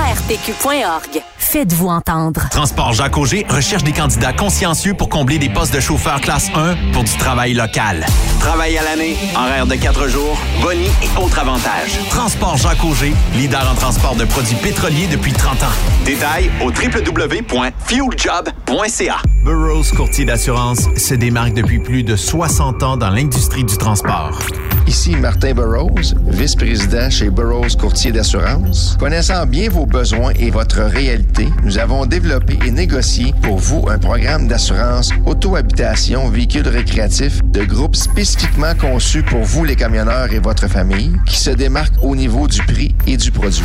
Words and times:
arpq.org. 0.00 1.29
Faites-vous 1.40 1.88
entendre. 1.88 2.48
Transport 2.50 2.92
Jacques 2.92 3.16
Auger 3.16 3.46
recherche 3.48 3.82
des 3.82 3.92
candidats 3.92 4.34
consciencieux 4.34 4.92
pour 4.94 5.08
combler 5.08 5.38
des 5.38 5.48
postes 5.48 5.74
de 5.74 5.80
chauffeur 5.80 6.20
classe 6.20 6.48
1 6.54 6.76
pour 6.92 7.02
du 7.02 7.16
travail 7.16 7.54
local. 7.54 8.06
Travail 8.38 8.76
à 8.78 8.84
l'année, 8.84 9.16
horaire 9.34 9.66
de 9.66 9.74
4 9.74 10.06
jours, 10.06 10.38
boni 10.62 10.86
et 11.02 11.08
autres 11.20 11.40
avantages. 11.40 11.98
Transport 12.10 12.56
Jacques 12.58 12.84
Auger, 12.84 13.12
leader 13.34 13.68
en 13.68 13.74
transport 13.74 14.14
de 14.14 14.26
produits 14.26 14.54
pétroliers 14.56 15.08
depuis 15.08 15.32
30 15.32 15.62
ans. 15.62 15.72
Détails 16.04 16.50
au 16.60 16.66
www.fueljob.ca. 16.66 19.16
Burroughs 19.42 19.90
Courtier 19.96 20.26
d'assurance 20.26 20.86
se 20.96 21.14
démarque 21.14 21.54
depuis 21.54 21.78
plus 21.80 22.02
de 22.04 22.14
60 22.16 22.82
ans 22.82 22.96
dans 22.98 23.08
l'industrie 23.10 23.64
du 23.64 23.76
transport. 23.78 24.38
Ici 24.86 25.14
Martin 25.14 25.52
Burroughs, 25.54 26.14
vice-président 26.26 27.10
chez 27.10 27.28
Burroughs 27.30 27.76
Courtier 27.78 28.10
d'assurance. 28.12 28.96
Connaissant 28.98 29.46
bien 29.46 29.68
vos 29.68 29.84
besoins 29.86 30.32
et 30.38 30.50
votre 30.50 30.80
réalité, 30.80 31.29
nous 31.64 31.78
avons 31.78 32.06
développé 32.06 32.58
et 32.66 32.70
négocié 32.70 33.32
pour 33.42 33.58
vous 33.58 33.84
un 33.88 33.98
programme 33.98 34.48
d'assurance 34.48 35.10
auto-habitation 35.26 36.28
véhicule 36.28 36.68
récréatif 36.68 37.40
de 37.44 37.64
groupe 37.64 37.96
spécifiquement 37.96 38.74
conçu 38.74 39.22
pour 39.22 39.42
vous 39.42 39.64
les 39.64 39.76
camionneurs 39.76 40.32
et 40.32 40.38
votre 40.38 40.68
famille 40.68 41.12
qui 41.26 41.36
se 41.36 41.50
démarque 41.50 41.94
au 42.02 42.16
niveau 42.16 42.48
du 42.48 42.62
prix 42.62 42.94
et 43.06 43.16
du 43.16 43.30
produit. 43.30 43.64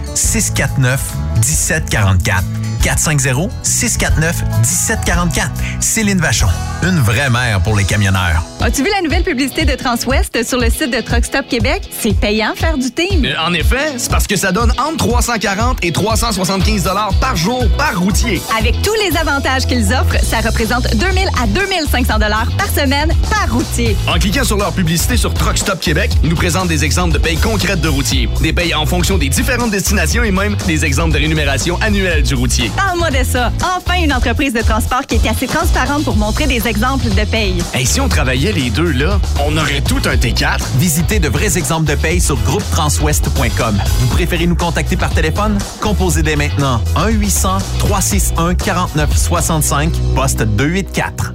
649 0.15 0.99
1744 1.41 2.60
450-649-1744. 2.81 5.49
Céline 5.79 6.19
Vachon, 6.19 6.47
une 6.83 6.99
vraie 6.99 7.29
mère 7.29 7.61
pour 7.61 7.75
les 7.75 7.83
camionneurs. 7.83 8.43
As-tu 8.59 8.83
vu 8.83 8.89
la 8.95 9.01
nouvelle 9.01 9.23
publicité 9.23 9.65
de 9.65 9.75
Transwest 9.75 10.47
sur 10.47 10.59
le 10.59 10.69
site 10.69 10.91
de 10.91 11.01
Truck 11.01 11.25
Stop 11.25 11.47
Québec? 11.47 11.89
C'est 11.99 12.13
payant 12.13 12.53
faire 12.55 12.77
du 12.77 12.91
team. 12.91 13.25
Euh, 13.25 13.33
en 13.45 13.53
effet, 13.53 13.93
c'est 13.97 14.11
parce 14.11 14.27
que 14.27 14.35
ça 14.35 14.51
donne 14.51 14.71
entre 14.79 14.97
340 14.97 15.79
et 15.83 15.91
375 15.91 16.89
par 17.19 17.35
jour 17.35 17.65
par 17.77 17.99
routier. 17.99 18.41
Avec 18.57 18.81
tous 18.81 18.93
les 19.05 19.17
avantages 19.17 19.65
qu'ils 19.65 19.93
offrent, 19.93 20.23
ça 20.23 20.41
représente 20.41 20.95
2000 20.95 21.27
à 21.41 21.47
2500 21.47 22.19
par 22.57 22.69
semaine 22.75 23.11
par 23.29 23.51
routier. 23.51 23.95
En 24.07 24.19
cliquant 24.19 24.43
sur 24.43 24.57
leur 24.57 24.73
publicité 24.73 25.17
sur 25.17 25.33
Truck 25.33 25.57
Stop 25.57 25.79
Québec, 25.79 26.11
ils 26.23 26.29
nous 26.29 26.35
présentent 26.35 26.67
des 26.67 26.83
exemples 26.83 27.13
de 27.13 27.19
payes 27.19 27.37
concrètes 27.37 27.81
de 27.81 27.89
routiers, 27.89 28.29
des 28.41 28.53
payes 28.53 28.73
en 28.73 28.85
fonction 28.85 29.17
des 29.17 29.29
différentes 29.29 29.71
destinations 29.71 30.23
et 30.23 30.31
même 30.31 30.55
des 30.67 30.85
exemples 30.85 31.13
de 31.13 31.19
rémunération 31.19 31.79
annuelle 31.81 32.23
du 32.23 32.35
routier. 32.35 32.70
Parle-moi 32.75 33.09
de 33.11 33.23
ça. 33.23 33.51
Enfin, 33.77 34.01
une 34.03 34.13
entreprise 34.13 34.53
de 34.53 34.61
transport 34.61 35.01
qui 35.07 35.15
est 35.15 35.27
assez 35.27 35.47
transparente 35.47 36.03
pour 36.03 36.15
montrer 36.15 36.45
des 36.47 36.67
exemples 36.67 37.09
de 37.09 37.25
paye. 37.25 37.61
Et 37.77 37.85
si 37.85 37.99
on 38.01 38.07
travaillait 38.07 38.51
les 38.51 38.69
deux, 38.69 38.91
là, 38.91 39.19
on 39.45 39.57
aurait 39.57 39.81
tout 39.81 40.01
un 40.05 40.15
T4. 40.15 40.59
Visitez 40.77 41.19
de 41.19 41.29
vrais 41.29 41.57
exemples 41.57 41.89
de 41.89 41.95
paye 41.95 42.21
sur 42.21 42.37
groupetranswest.com. 42.43 43.77
Vous 43.99 44.07
préférez 44.07 44.47
nous 44.47 44.55
contacter 44.55 44.95
par 44.97 45.09
téléphone? 45.11 45.57
Composez 45.81 46.23
dès 46.23 46.35
maintenant 46.35 46.81
1-800-361-4965, 46.95 49.91
poste 50.15 50.41
284. 50.43 51.33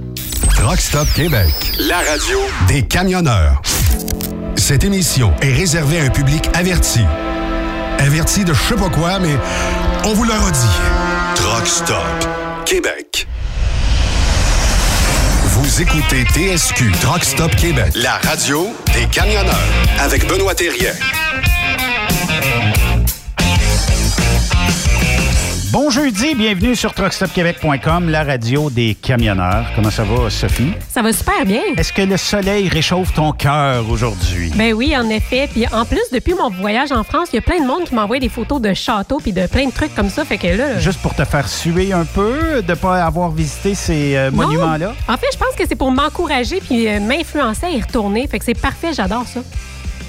Truck 0.49 0.79
Stop 0.79 1.07
Québec. 1.13 1.53
La 1.79 1.97
radio 1.97 2.39
Des 2.67 2.83
camionneurs. 2.83 3.61
Cette 4.55 4.83
émission 4.83 5.33
est 5.41 5.53
réservée 5.53 5.99
à 5.99 6.03
un 6.03 6.09
public 6.09 6.49
averti. 6.53 7.01
Averti 7.99 8.43
de 8.43 8.53
je 8.53 8.61
sais 8.61 8.75
pas 8.75 8.89
quoi, 8.89 9.19
mais 9.19 9.35
on 10.03 10.13
vous 10.13 10.23
le 10.23 10.33
redit. 10.33 11.16
Truck 11.57 11.67
Stop 11.67 12.29
Québec. 12.65 13.27
Vous 15.45 15.81
écoutez 15.81 16.23
TSQ 16.23 16.91
Truck 17.01 17.23
Stop 17.23 17.55
Québec. 17.55 17.93
La 17.95 18.17
radio 18.17 18.67
des 18.93 19.07
camionneurs 19.07 19.55
avec 19.99 20.27
Benoît 20.27 20.53
Thérien. 20.53 20.91
Bon 25.77 25.91
jeudi, 25.91 26.33
bienvenue 26.33 26.75
sur 26.75 26.91
truckstopquebec.com, 26.91 28.09
la 28.09 28.23
radio 28.23 28.71
des 28.71 28.95
camionneurs. 28.99 29.67
Comment 29.75 29.91
ça 29.91 30.03
va, 30.03 30.27
Sophie? 30.31 30.71
Ça 30.89 31.03
va 31.03 31.13
super 31.13 31.45
bien. 31.45 31.61
Est-ce 31.77 31.93
que 31.93 32.01
le 32.01 32.17
soleil 32.17 32.67
réchauffe 32.67 33.13
ton 33.13 33.31
cœur 33.31 33.87
aujourd'hui? 33.87 34.51
Ben 34.55 34.73
oui, 34.73 34.97
en 34.97 35.07
effet. 35.07 35.47
Puis 35.53 35.67
en 35.71 35.85
plus, 35.85 36.01
depuis 36.11 36.33
mon 36.33 36.49
voyage 36.49 36.91
en 36.91 37.03
France, 37.03 37.27
il 37.31 37.35
y 37.35 37.37
a 37.37 37.43
plein 37.43 37.61
de 37.61 37.67
monde 37.67 37.83
qui 37.83 37.93
m'envoie 37.93 38.17
des 38.17 38.27
photos 38.27 38.59
de 38.59 38.73
châteaux 38.73 39.19
puis 39.21 39.33
de 39.33 39.45
plein 39.45 39.67
de 39.67 39.71
trucs 39.71 39.93
comme 39.93 40.09
ça. 40.09 40.25
Fait 40.25 40.39
que 40.39 40.47
là. 40.47 40.79
Juste 40.79 40.99
pour 40.99 41.13
te 41.13 41.23
faire 41.23 41.47
suer 41.47 41.93
un 41.93 42.05
peu, 42.05 42.63
de 42.63 42.73
pas 42.73 43.05
avoir 43.05 43.29
visité 43.29 43.75
ces 43.75 44.15
euh, 44.15 44.31
monuments-là? 44.31 44.95
En 45.07 45.17
fait, 45.17 45.27
je 45.31 45.37
pense 45.37 45.53
que 45.55 45.67
c'est 45.69 45.75
pour 45.75 45.91
m'encourager 45.91 46.59
puis 46.59 46.87
euh, 46.87 46.99
m'influencer 46.99 47.67
à 47.67 47.69
y 47.69 47.79
retourner. 47.79 48.25
Fait 48.25 48.39
que 48.39 48.45
c'est 48.45 48.59
parfait, 48.59 48.93
j'adore 48.93 49.27
ça. 49.27 49.41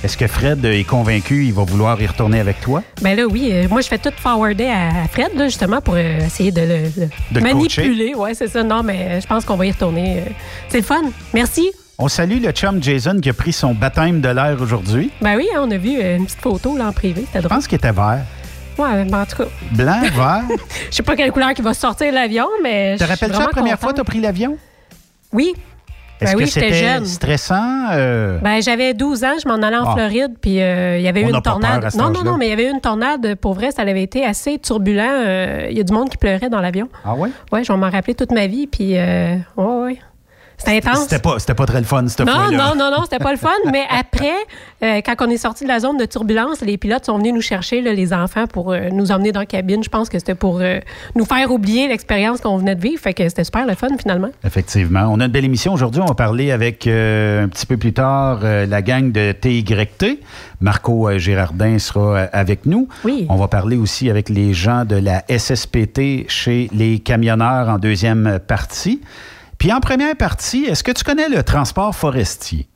Est-ce 0.04 0.16
que 0.16 0.28
Fred 0.28 0.64
est 0.64 0.84
convaincu 0.84 1.46
il 1.46 1.52
va 1.52 1.64
vouloir 1.64 2.00
y 2.00 2.06
retourner 2.06 2.38
avec 2.38 2.60
toi? 2.60 2.82
Ben 3.02 3.16
là, 3.16 3.26
oui. 3.26 3.50
euh, 3.52 3.66
moi, 3.68 3.80
je 3.80 3.88
fais 3.88 3.98
tout 3.98 4.12
forwarder 4.16 4.66
à 4.66 5.08
Fred, 5.10 5.30
là, 5.34 5.46
justement, 5.46 5.80
pour 5.80 5.94
euh, 5.96 6.18
essayer 6.24 6.52
de 6.52 6.60
le, 6.60 6.66
le 6.84 7.06
De 7.32 7.34
le 7.34 7.40
manipuler. 7.40 8.14
Ouais, 8.14 8.32
c'est 8.34 8.46
ça. 8.46 8.62
Non, 8.62 8.82
mais 8.84 9.06
euh, 9.10 9.20
je 9.20 9.26
pense 9.26 9.44
qu'on 9.44 9.56
va 9.56 9.66
y 9.66 9.72
retourner. 9.72 10.22
C'est 10.68 10.78
le 10.78 10.84
fun. 10.84 11.02
Merci. 11.34 11.70
On 11.98 12.06
salue 12.06 12.40
le 12.40 12.52
chum 12.52 12.80
Jason 12.80 13.18
qui 13.20 13.28
a 13.28 13.32
pris 13.32 13.52
son 13.52 13.74
baptême 13.74 14.20
de 14.20 14.28
l'air 14.28 14.56
aujourd'hui. 14.60 15.10
Ben 15.20 15.34
oui, 15.36 15.48
hein, 15.52 15.62
on 15.64 15.70
a 15.72 15.76
vu 15.76 16.00
une 16.00 16.26
petite 16.26 16.40
photo 16.40 16.76
là, 16.76 16.86
en 16.86 16.92
privé. 16.92 17.22
C'était 17.26 17.40
Je 17.40 17.48
drôle. 17.48 17.56
pense 17.56 17.66
qu'il 17.66 17.74
était 17.76 17.90
vert. 17.90 18.20
Ouais, 18.78 19.04
ben, 19.04 19.22
en 19.22 19.26
tout 19.26 19.36
cas, 19.38 19.48
Blanc, 19.72 20.00
vert? 20.16 20.42
je 20.90 20.94
sais 20.94 21.02
pas 21.02 21.16
quelle 21.16 21.32
couleur 21.32 21.52
qui 21.54 21.62
va 21.62 21.74
sortir 21.74 22.06
de 22.10 22.14
l'avion, 22.14 22.46
mais. 22.62 22.96
Te 22.96 23.02
je 23.02 23.08
rappelles-tu 23.08 23.40
la 23.40 23.48
première 23.48 23.80
fois 23.80 23.90
que 23.90 23.96
tu 23.96 24.00
as 24.02 24.04
pris 24.04 24.20
l'avion? 24.20 24.56
Oui. 25.32 25.54
Est-ce 26.20 26.32
Ben 26.32 26.38
oui, 26.38 26.48
c'était 26.48 27.04
stressant? 27.04 27.90
euh? 27.92 28.38
Ben, 28.42 28.60
j'avais 28.60 28.92
12 28.94 29.24
ans, 29.24 29.34
je 29.42 29.48
m'en 29.48 29.54
allais 29.56 29.76
en 29.76 29.88
Ah. 29.88 29.94
Floride, 29.94 30.34
puis 30.40 30.60
euh, 30.60 30.96
il 30.98 31.02
y 31.02 31.08
avait 31.08 31.22
eu 31.22 31.30
une 31.30 31.40
tornade. 31.42 31.88
non, 31.96 32.10
non, 32.10 32.22
non, 32.24 32.36
mais 32.36 32.46
il 32.46 32.50
y 32.50 32.52
avait 32.52 32.66
eu 32.68 32.72
une 32.72 32.80
tornade. 32.80 33.36
Pour 33.36 33.54
vrai, 33.54 33.70
ça 33.70 33.82
avait 33.82 34.02
été 34.02 34.24
assez 34.24 34.58
turbulent. 34.58 35.02
Euh, 35.26 35.68
Il 35.70 35.76
y 35.76 35.80
a 35.80 35.84
du 35.84 35.92
monde 35.92 36.08
qui 36.08 36.16
pleurait 36.16 36.48
dans 36.50 36.60
l'avion. 36.60 36.88
Ah 37.04 37.14
oui? 37.16 37.30
Ouais, 37.52 37.62
je 37.64 37.72
vais 37.72 37.78
m'en 37.78 37.90
rappeler 37.90 38.14
toute 38.14 38.32
ma 38.32 38.46
vie, 38.46 38.66
puis 38.66 38.96
euh, 38.98 39.36
ouais, 39.56 39.64
ouais. 39.84 39.98
C'était 40.58 40.76
intense? 40.86 41.04
C'était 41.04 41.20
pas, 41.20 41.38
c'était 41.38 41.54
pas 41.54 41.66
très 41.66 41.78
le 41.78 41.86
fun, 41.86 42.06
cette 42.08 42.26
Non, 42.26 42.32
fois-là. 42.32 42.56
non, 42.56 42.74
non, 42.76 42.90
non, 42.90 43.04
c'était 43.04 43.22
pas 43.22 43.30
le 43.30 43.38
fun. 43.38 43.48
Mais 43.72 43.84
après, 43.90 44.34
euh, 44.82 45.00
quand 45.06 45.14
on 45.26 45.30
est 45.30 45.36
sorti 45.38 45.64
de 45.64 45.68
la 45.68 45.78
zone 45.80 45.96
de 45.96 46.04
turbulence, 46.04 46.60
les 46.62 46.76
pilotes 46.76 47.06
sont 47.06 47.16
venus 47.18 47.32
nous 47.32 47.40
chercher, 47.40 47.80
là, 47.80 47.92
les 47.92 48.12
enfants, 48.12 48.46
pour 48.46 48.72
euh, 48.72 48.88
nous 48.90 49.12
emmener 49.12 49.30
dans 49.32 49.40
la 49.40 49.46
cabine. 49.46 49.84
Je 49.84 49.88
pense 49.88 50.08
que 50.08 50.18
c'était 50.18 50.34
pour 50.34 50.58
euh, 50.60 50.80
nous 51.14 51.24
faire 51.24 51.50
oublier 51.52 51.86
l'expérience 51.88 52.40
qu'on 52.40 52.56
venait 52.58 52.74
de 52.74 52.80
vivre. 52.80 53.00
Fait 53.00 53.14
que 53.14 53.28
c'était 53.28 53.44
super 53.44 53.66
le 53.66 53.74
fun, 53.74 53.88
finalement. 53.98 54.30
Effectivement. 54.44 55.06
On 55.10 55.20
a 55.20 55.26
une 55.26 55.32
belle 55.32 55.44
émission 55.44 55.72
aujourd'hui. 55.72 56.02
On 56.02 56.06
va 56.06 56.14
parler 56.14 56.50
avec 56.50 56.86
un 56.86 57.48
petit 57.48 57.66
peu 57.66 57.76
plus 57.76 57.92
tard 57.92 58.40
la 58.42 58.82
gang 58.82 59.12
de 59.12 59.32
TYT. 59.32 60.20
Marco 60.60 61.16
Gérardin 61.18 61.78
sera 61.78 62.22
avec 62.32 62.66
nous. 62.66 62.88
Oui. 63.04 63.26
On 63.28 63.36
va 63.36 63.46
parler 63.48 63.76
aussi 63.76 64.10
avec 64.10 64.28
les 64.28 64.52
gens 64.54 64.84
de 64.84 64.96
la 64.96 65.22
SSPT 65.28 66.28
chez 66.28 66.68
les 66.72 66.98
camionneurs 66.98 67.68
en 67.68 67.78
deuxième 67.78 68.38
partie. 68.46 69.00
Puis 69.58 69.72
en 69.72 69.80
première 69.80 70.16
partie, 70.16 70.64
est-ce 70.64 70.84
que 70.84 70.92
tu 70.92 71.02
connais 71.04 71.28
le 71.28 71.42
transport 71.42 71.94
forestier? 71.94 72.68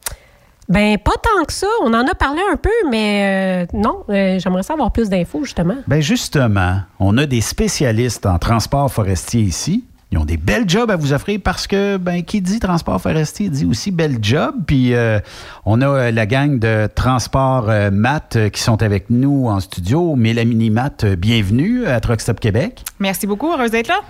Ben, 0.69 0.99
pas 0.99 1.13
tant 1.13 1.45
que 1.45 1.53
ça. 1.53 1.67
On 1.85 1.93
en 1.93 2.07
a 2.07 2.15
parlé 2.15 2.41
un 2.53 2.57
peu, 2.57 2.71
mais 2.91 3.67
euh, 3.73 3.79
non, 3.79 4.05
euh, 4.09 4.39
j'aimerais 4.39 4.63
savoir 4.63 4.91
plus 4.91 5.09
d'infos, 5.09 5.45
justement. 5.45 5.77
Ben 5.87 6.01
justement, 6.01 6.81
on 6.99 7.19
a 7.19 7.27
des 7.27 7.41
spécialistes 7.41 8.27
en 8.27 8.39
transport 8.39 8.91
forestier 8.91 9.43
ici. 9.43 9.85
Ils 10.13 10.19
ont 10.19 10.27
des 10.27 10.37
belles 10.37 10.69
jobs 10.69 10.91
à 10.91 10.97
vous 10.97 11.15
offrir 11.15 11.41
parce 11.43 11.67
que, 11.67 11.97
ben, 11.97 12.23
qui 12.23 12.43
dit 12.43 12.61
transport 12.61 13.01
forestier 13.01 13.49
dit 13.49 13.65
aussi 13.65 13.91
belle 13.91 14.19
job. 14.21 14.55
Puis, 14.67 14.95
euh, 14.95 15.21
on 15.65 15.81
a 15.81 15.87
euh, 15.87 16.11
la 16.11 16.27
gang 16.27 16.59
de 16.59 16.87
transport 16.95 17.71
euh, 17.71 17.91
euh, 18.37 18.49
qui 18.51 18.61
sont 18.61 18.83
avec 18.83 19.09
nous 19.09 19.49
en 19.49 19.61
studio. 19.61 20.15
Mélanie 20.15 20.69
Matt, 20.69 21.05
euh, 21.05 21.17
bienvenue 21.17 21.87
à 21.87 21.99
Truck 22.01 22.21
Stop 22.21 22.41
Québec. 22.41 22.85
Merci 22.99 23.27
beaucoup, 23.27 23.51
heureuse 23.53 23.71
d'être 23.71 23.89
là. 23.89 24.01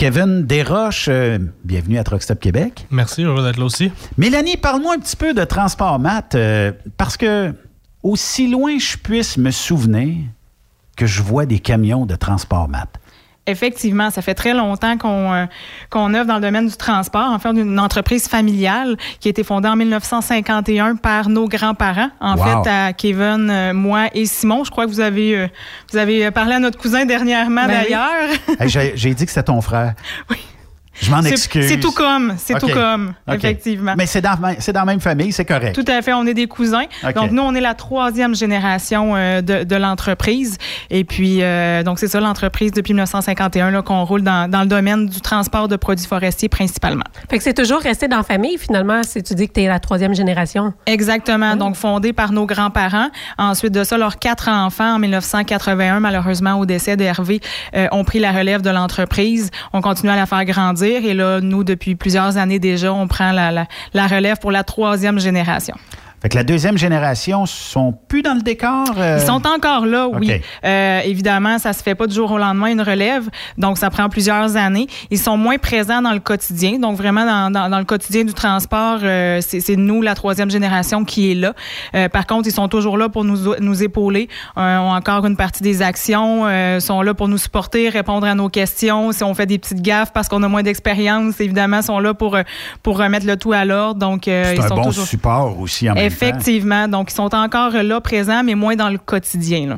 Kevin 0.00 0.46
Desroches, 0.46 1.08
euh, 1.10 1.38
bienvenue 1.62 1.98
à 1.98 2.04
Truck 2.04 2.22
Stop 2.22 2.40
Québec. 2.40 2.86
Merci, 2.90 3.22
heureux 3.22 3.44
d'être 3.44 3.58
là 3.58 3.66
aussi. 3.66 3.92
Mélanie, 4.16 4.56
parle-moi 4.56 4.94
un 4.94 4.98
petit 4.98 5.14
peu 5.14 5.34
de 5.34 5.44
transport 5.44 5.98
Matt 5.98 6.34
euh, 6.34 6.72
parce 6.96 7.18
que, 7.18 7.52
aussi 8.02 8.48
loin 8.48 8.78
je 8.78 8.96
puisse 8.96 9.36
me 9.36 9.50
souvenir 9.50 10.16
que 10.96 11.04
je 11.04 11.20
vois 11.20 11.44
des 11.44 11.58
camions 11.58 12.06
de 12.06 12.16
transport 12.16 12.66
Matt. 12.66 12.98
Effectivement, 13.50 14.10
ça 14.10 14.22
fait 14.22 14.34
très 14.34 14.54
longtemps 14.54 14.96
qu'on 14.96 15.32
euh, 15.32 15.44
qu'on 15.90 16.14
œuvre 16.14 16.26
dans 16.26 16.36
le 16.36 16.40
domaine 16.40 16.66
du 16.66 16.76
transport, 16.76 17.30
en 17.30 17.38
fait, 17.38 17.50
une 17.50 17.78
entreprise 17.78 18.28
familiale 18.28 18.96
qui 19.20 19.28
a 19.28 19.30
été 19.30 19.44
fondée 19.44 19.68
en 19.68 19.76
1951 19.76 20.96
par 20.96 21.28
nos 21.28 21.48
grands-parents, 21.48 22.10
en 22.20 22.36
Wow. 22.36 22.62
fait, 22.64 22.70
à 22.70 22.92
Kevin, 22.92 23.48
euh, 23.50 23.72
moi 23.74 24.06
et 24.14 24.26
Simon. 24.26 24.64
Je 24.64 24.70
crois 24.70 24.84
que 24.86 24.90
vous 24.90 25.00
avez, 25.00 25.36
euh, 25.36 25.48
vous 25.92 25.98
avez 25.98 26.30
parlé 26.30 26.54
à 26.54 26.58
notre 26.58 26.78
cousin 26.78 27.04
dernièrement, 27.04 27.66
Ben 27.66 27.82
oui. 27.82 27.90
d'ailleurs. 27.90 28.60
Hey, 28.60 28.92
j'ai 28.96 29.14
dit 29.14 29.24
que 29.26 29.30
c'était 29.30 29.44
ton 29.44 29.60
frère. 29.60 29.94
Oui. 30.30 30.36
Je 31.00 31.10
m'en 31.10 31.22
C'est- 31.22 31.30
excuse. 31.30 31.66
C'est 31.68 31.80
tout 31.80 31.92
comme, 31.92 32.34
c'est 32.36 32.58
tout 32.58 32.68
comme, 32.68 33.14
effectivement. 33.32 33.94
Mais 33.96 34.06
c'est 34.06 34.20
dans, 34.20 34.36
c'est 34.58 34.72
dans 34.72 34.80
la 34.80 34.86
même 34.86 35.00
famille, 35.00 35.32
c'est 35.32 35.44
correct. 35.44 35.74
Tout 35.74 35.90
à 35.90 36.02
fait, 36.02 36.12
on 36.12 36.26
est 36.26 36.34
des 36.34 36.46
cousins. 36.46 36.84
Donc 37.14 37.30
nous, 37.32 37.42
on 37.42 37.54
est 37.54 37.60
la 37.60 37.74
troisième 37.74 38.34
génération 38.34 39.14
euh, 39.16 39.40
de, 39.40 39.64
de 39.64 39.76
l'entreprise. 39.76 40.58
Et 40.90 41.04
puis, 41.04 41.42
euh, 41.42 41.82
donc 41.82 41.98
c'est 41.98 42.08
ça 42.08 42.20
l'entreprise 42.20 42.72
depuis 42.72 42.92
1951 42.92 43.70
là, 43.70 43.82
qu'on 43.82 44.04
roule 44.04 44.22
dans, 44.22 44.48
dans 44.50 44.60
le 44.60 44.66
domaine 44.66 45.06
du 45.06 45.20
transport 45.20 45.68
de 45.68 45.76
produits 45.76 46.06
forestiers 46.06 46.48
principalement. 46.48 47.04
Fait 47.30 47.38
que 47.38 47.44
c'est 47.44 47.54
toujours 47.54 47.80
resté 47.80 48.08
dans 48.08 48.18
la 48.18 48.22
famille, 48.22 48.58
finalement, 48.58 49.02
si 49.02 49.22
tu 49.22 49.34
dis 49.34 49.48
que 49.48 49.54
tu 49.54 49.60
es 49.62 49.66
la 49.68 49.80
troisième 49.80 50.14
génération. 50.14 50.72
Exactement. 50.86 51.56
Donc 51.56 51.76
fondé 51.76 52.12
par 52.12 52.32
nos 52.32 52.46
grands-parents. 52.46 53.08
Ensuite 53.38 53.72
de 53.72 53.84
ça, 53.84 53.96
leurs 53.98 54.18
quatre 54.18 54.48
enfants 54.48 54.94
en 54.94 54.98
1981, 54.98 56.00
malheureusement 56.00 56.54
au 56.58 56.66
décès 56.66 56.96
d'Hervé, 56.96 57.40
euh, 57.76 57.86
ont 57.92 58.04
pris 58.04 58.18
la 58.18 58.32
relève 58.32 58.62
de 58.62 58.70
l'entreprise. 58.70 59.50
On 59.72 59.80
continue 59.80 60.10
à 60.10 60.16
la 60.16 60.26
faire 60.26 60.44
grandir. 60.44 60.89
Et 60.96 61.14
là, 61.14 61.40
nous, 61.40 61.64
depuis 61.64 61.94
plusieurs 61.94 62.36
années 62.36 62.58
déjà, 62.58 62.92
on 62.92 63.06
prend 63.06 63.32
la, 63.32 63.66
relève 63.94 64.38
pour 64.38 64.50
la 64.50 64.64
troisième 64.64 65.18
génération. 65.18 65.74
Fait 66.22 66.28
que 66.28 66.36
la 66.36 66.44
deuxième 66.44 66.76
génération 66.76 67.46
sont 67.46 67.94
plus 68.08 68.20
dans 68.20 68.34
le 68.34 68.42
décor. 68.42 68.84
euh? 68.98 69.18
Ils 69.20 69.26
sont 69.26 69.42
encore 69.46 69.86
là, 69.86 70.06
oui. 70.08 70.30
Euh, 70.64 71.00
évidemment, 71.00 71.58
ça 71.58 71.72
se 71.72 71.82
fait 71.82 71.94
pas 71.94 72.06
du 72.06 72.14
jour 72.14 72.30
au 72.30 72.36
lendemain 72.38 72.66
une 72.66 72.82
relève, 72.82 73.28
donc 73.56 73.78
ça 73.78 73.88
prend 73.88 74.08
plusieurs 74.10 74.56
années. 74.56 74.86
Ils 75.10 75.18
sont 75.18 75.38
moins 75.38 75.56
présents 75.56 76.02
dans 76.02 76.12
le 76.12 76.20
quotidien, 76.20 76.78
donc 76.78 76.96
vraiment 76.96 77.24
dans, 77.24 77.50
dans, 77.50 77.70
dans 77.70 77.78
le 77.78 77.84
quotidien 77.86 78.24
du 78.24 78.34
transport, 78.34 78.98
euh, 79.02 79.40
c'est 79.40 79.76
nous, 79.76 80.02
la 80.02 80.14
troisième 80.14 80.50
génération, 80.50 81.04
qui 81.04 81.32
est 81.32 81.34
là. 81.34 81.54
Par 82.10 82.26
contre, 82.26 82.48
ils 82.48 82.52
sont 82.52 82.68
toujours 82.68 82.98
là 82.98 83.08
pour 83.08 83.24
nous, 83.24 83.54
nous 83.58 83.82
épauler, 83.82 84.28
ont 84.56 84.92
encore 84.92 85.24
une 85.24 85.36
partie 85.36 85.62
des 85.62 85.80
actions, 85.80 86.44
sont 86.80 87.00
là 87.02 87.14
pour 87.14 87.28
nous 87.28 87.38
supporter, 87.38 87.88
répondre 87.88 88.26
à 88.26 88.34
nos 88.34 88.48
questions. 88.50 89.12
Si 89.12 89.24
on 89.24 89.32
fait 89.34 89.46
des 89.46 89.58
petites 89.58 89.80
gaffes 89.80 90.12
parce 90.12 90.28
qu'on 90.28 90.42
a 90.42 90.48
moins 90.48 90.62
d'expérience, 90.62 91.40
évidemment, 91.40 91.80
sont 91.80 91.98
là 91.98 92.12
pour, 92.12 92.36
pour 92.82 92.98
remettre 92.98 93.26
le 93.26 93.36
tout 93.36 93.52
à 93.52 93.64
l'ordre. 93.64 93.98
Donc, 94.00 94.22
C'est 94.24 94.56
ils 94.56 94.60
un 94.60 94.68
sont 94.68 94.74
bon 94.74 94.84
toujours... 94.84 95.06
support 95.06 95.58
aussi 95.58 95.88
en 95.88 95.94
même 95.94 96.09
temps. 96.10 96.26
Effectivement. 96.26 96.88
Donc, 96.88 97.10
ils 97.10 97.14
sont 97.14 97.34
encore 97.34 97.72
là, 97.72 98.00
présents, 98.00 98.42
mais 98.44 98.54
moins 98.54 98.76
dans 98.76 98.90
le 98.90 98.98
quotidien. 98.98 99.66
Là. 99.66 99.76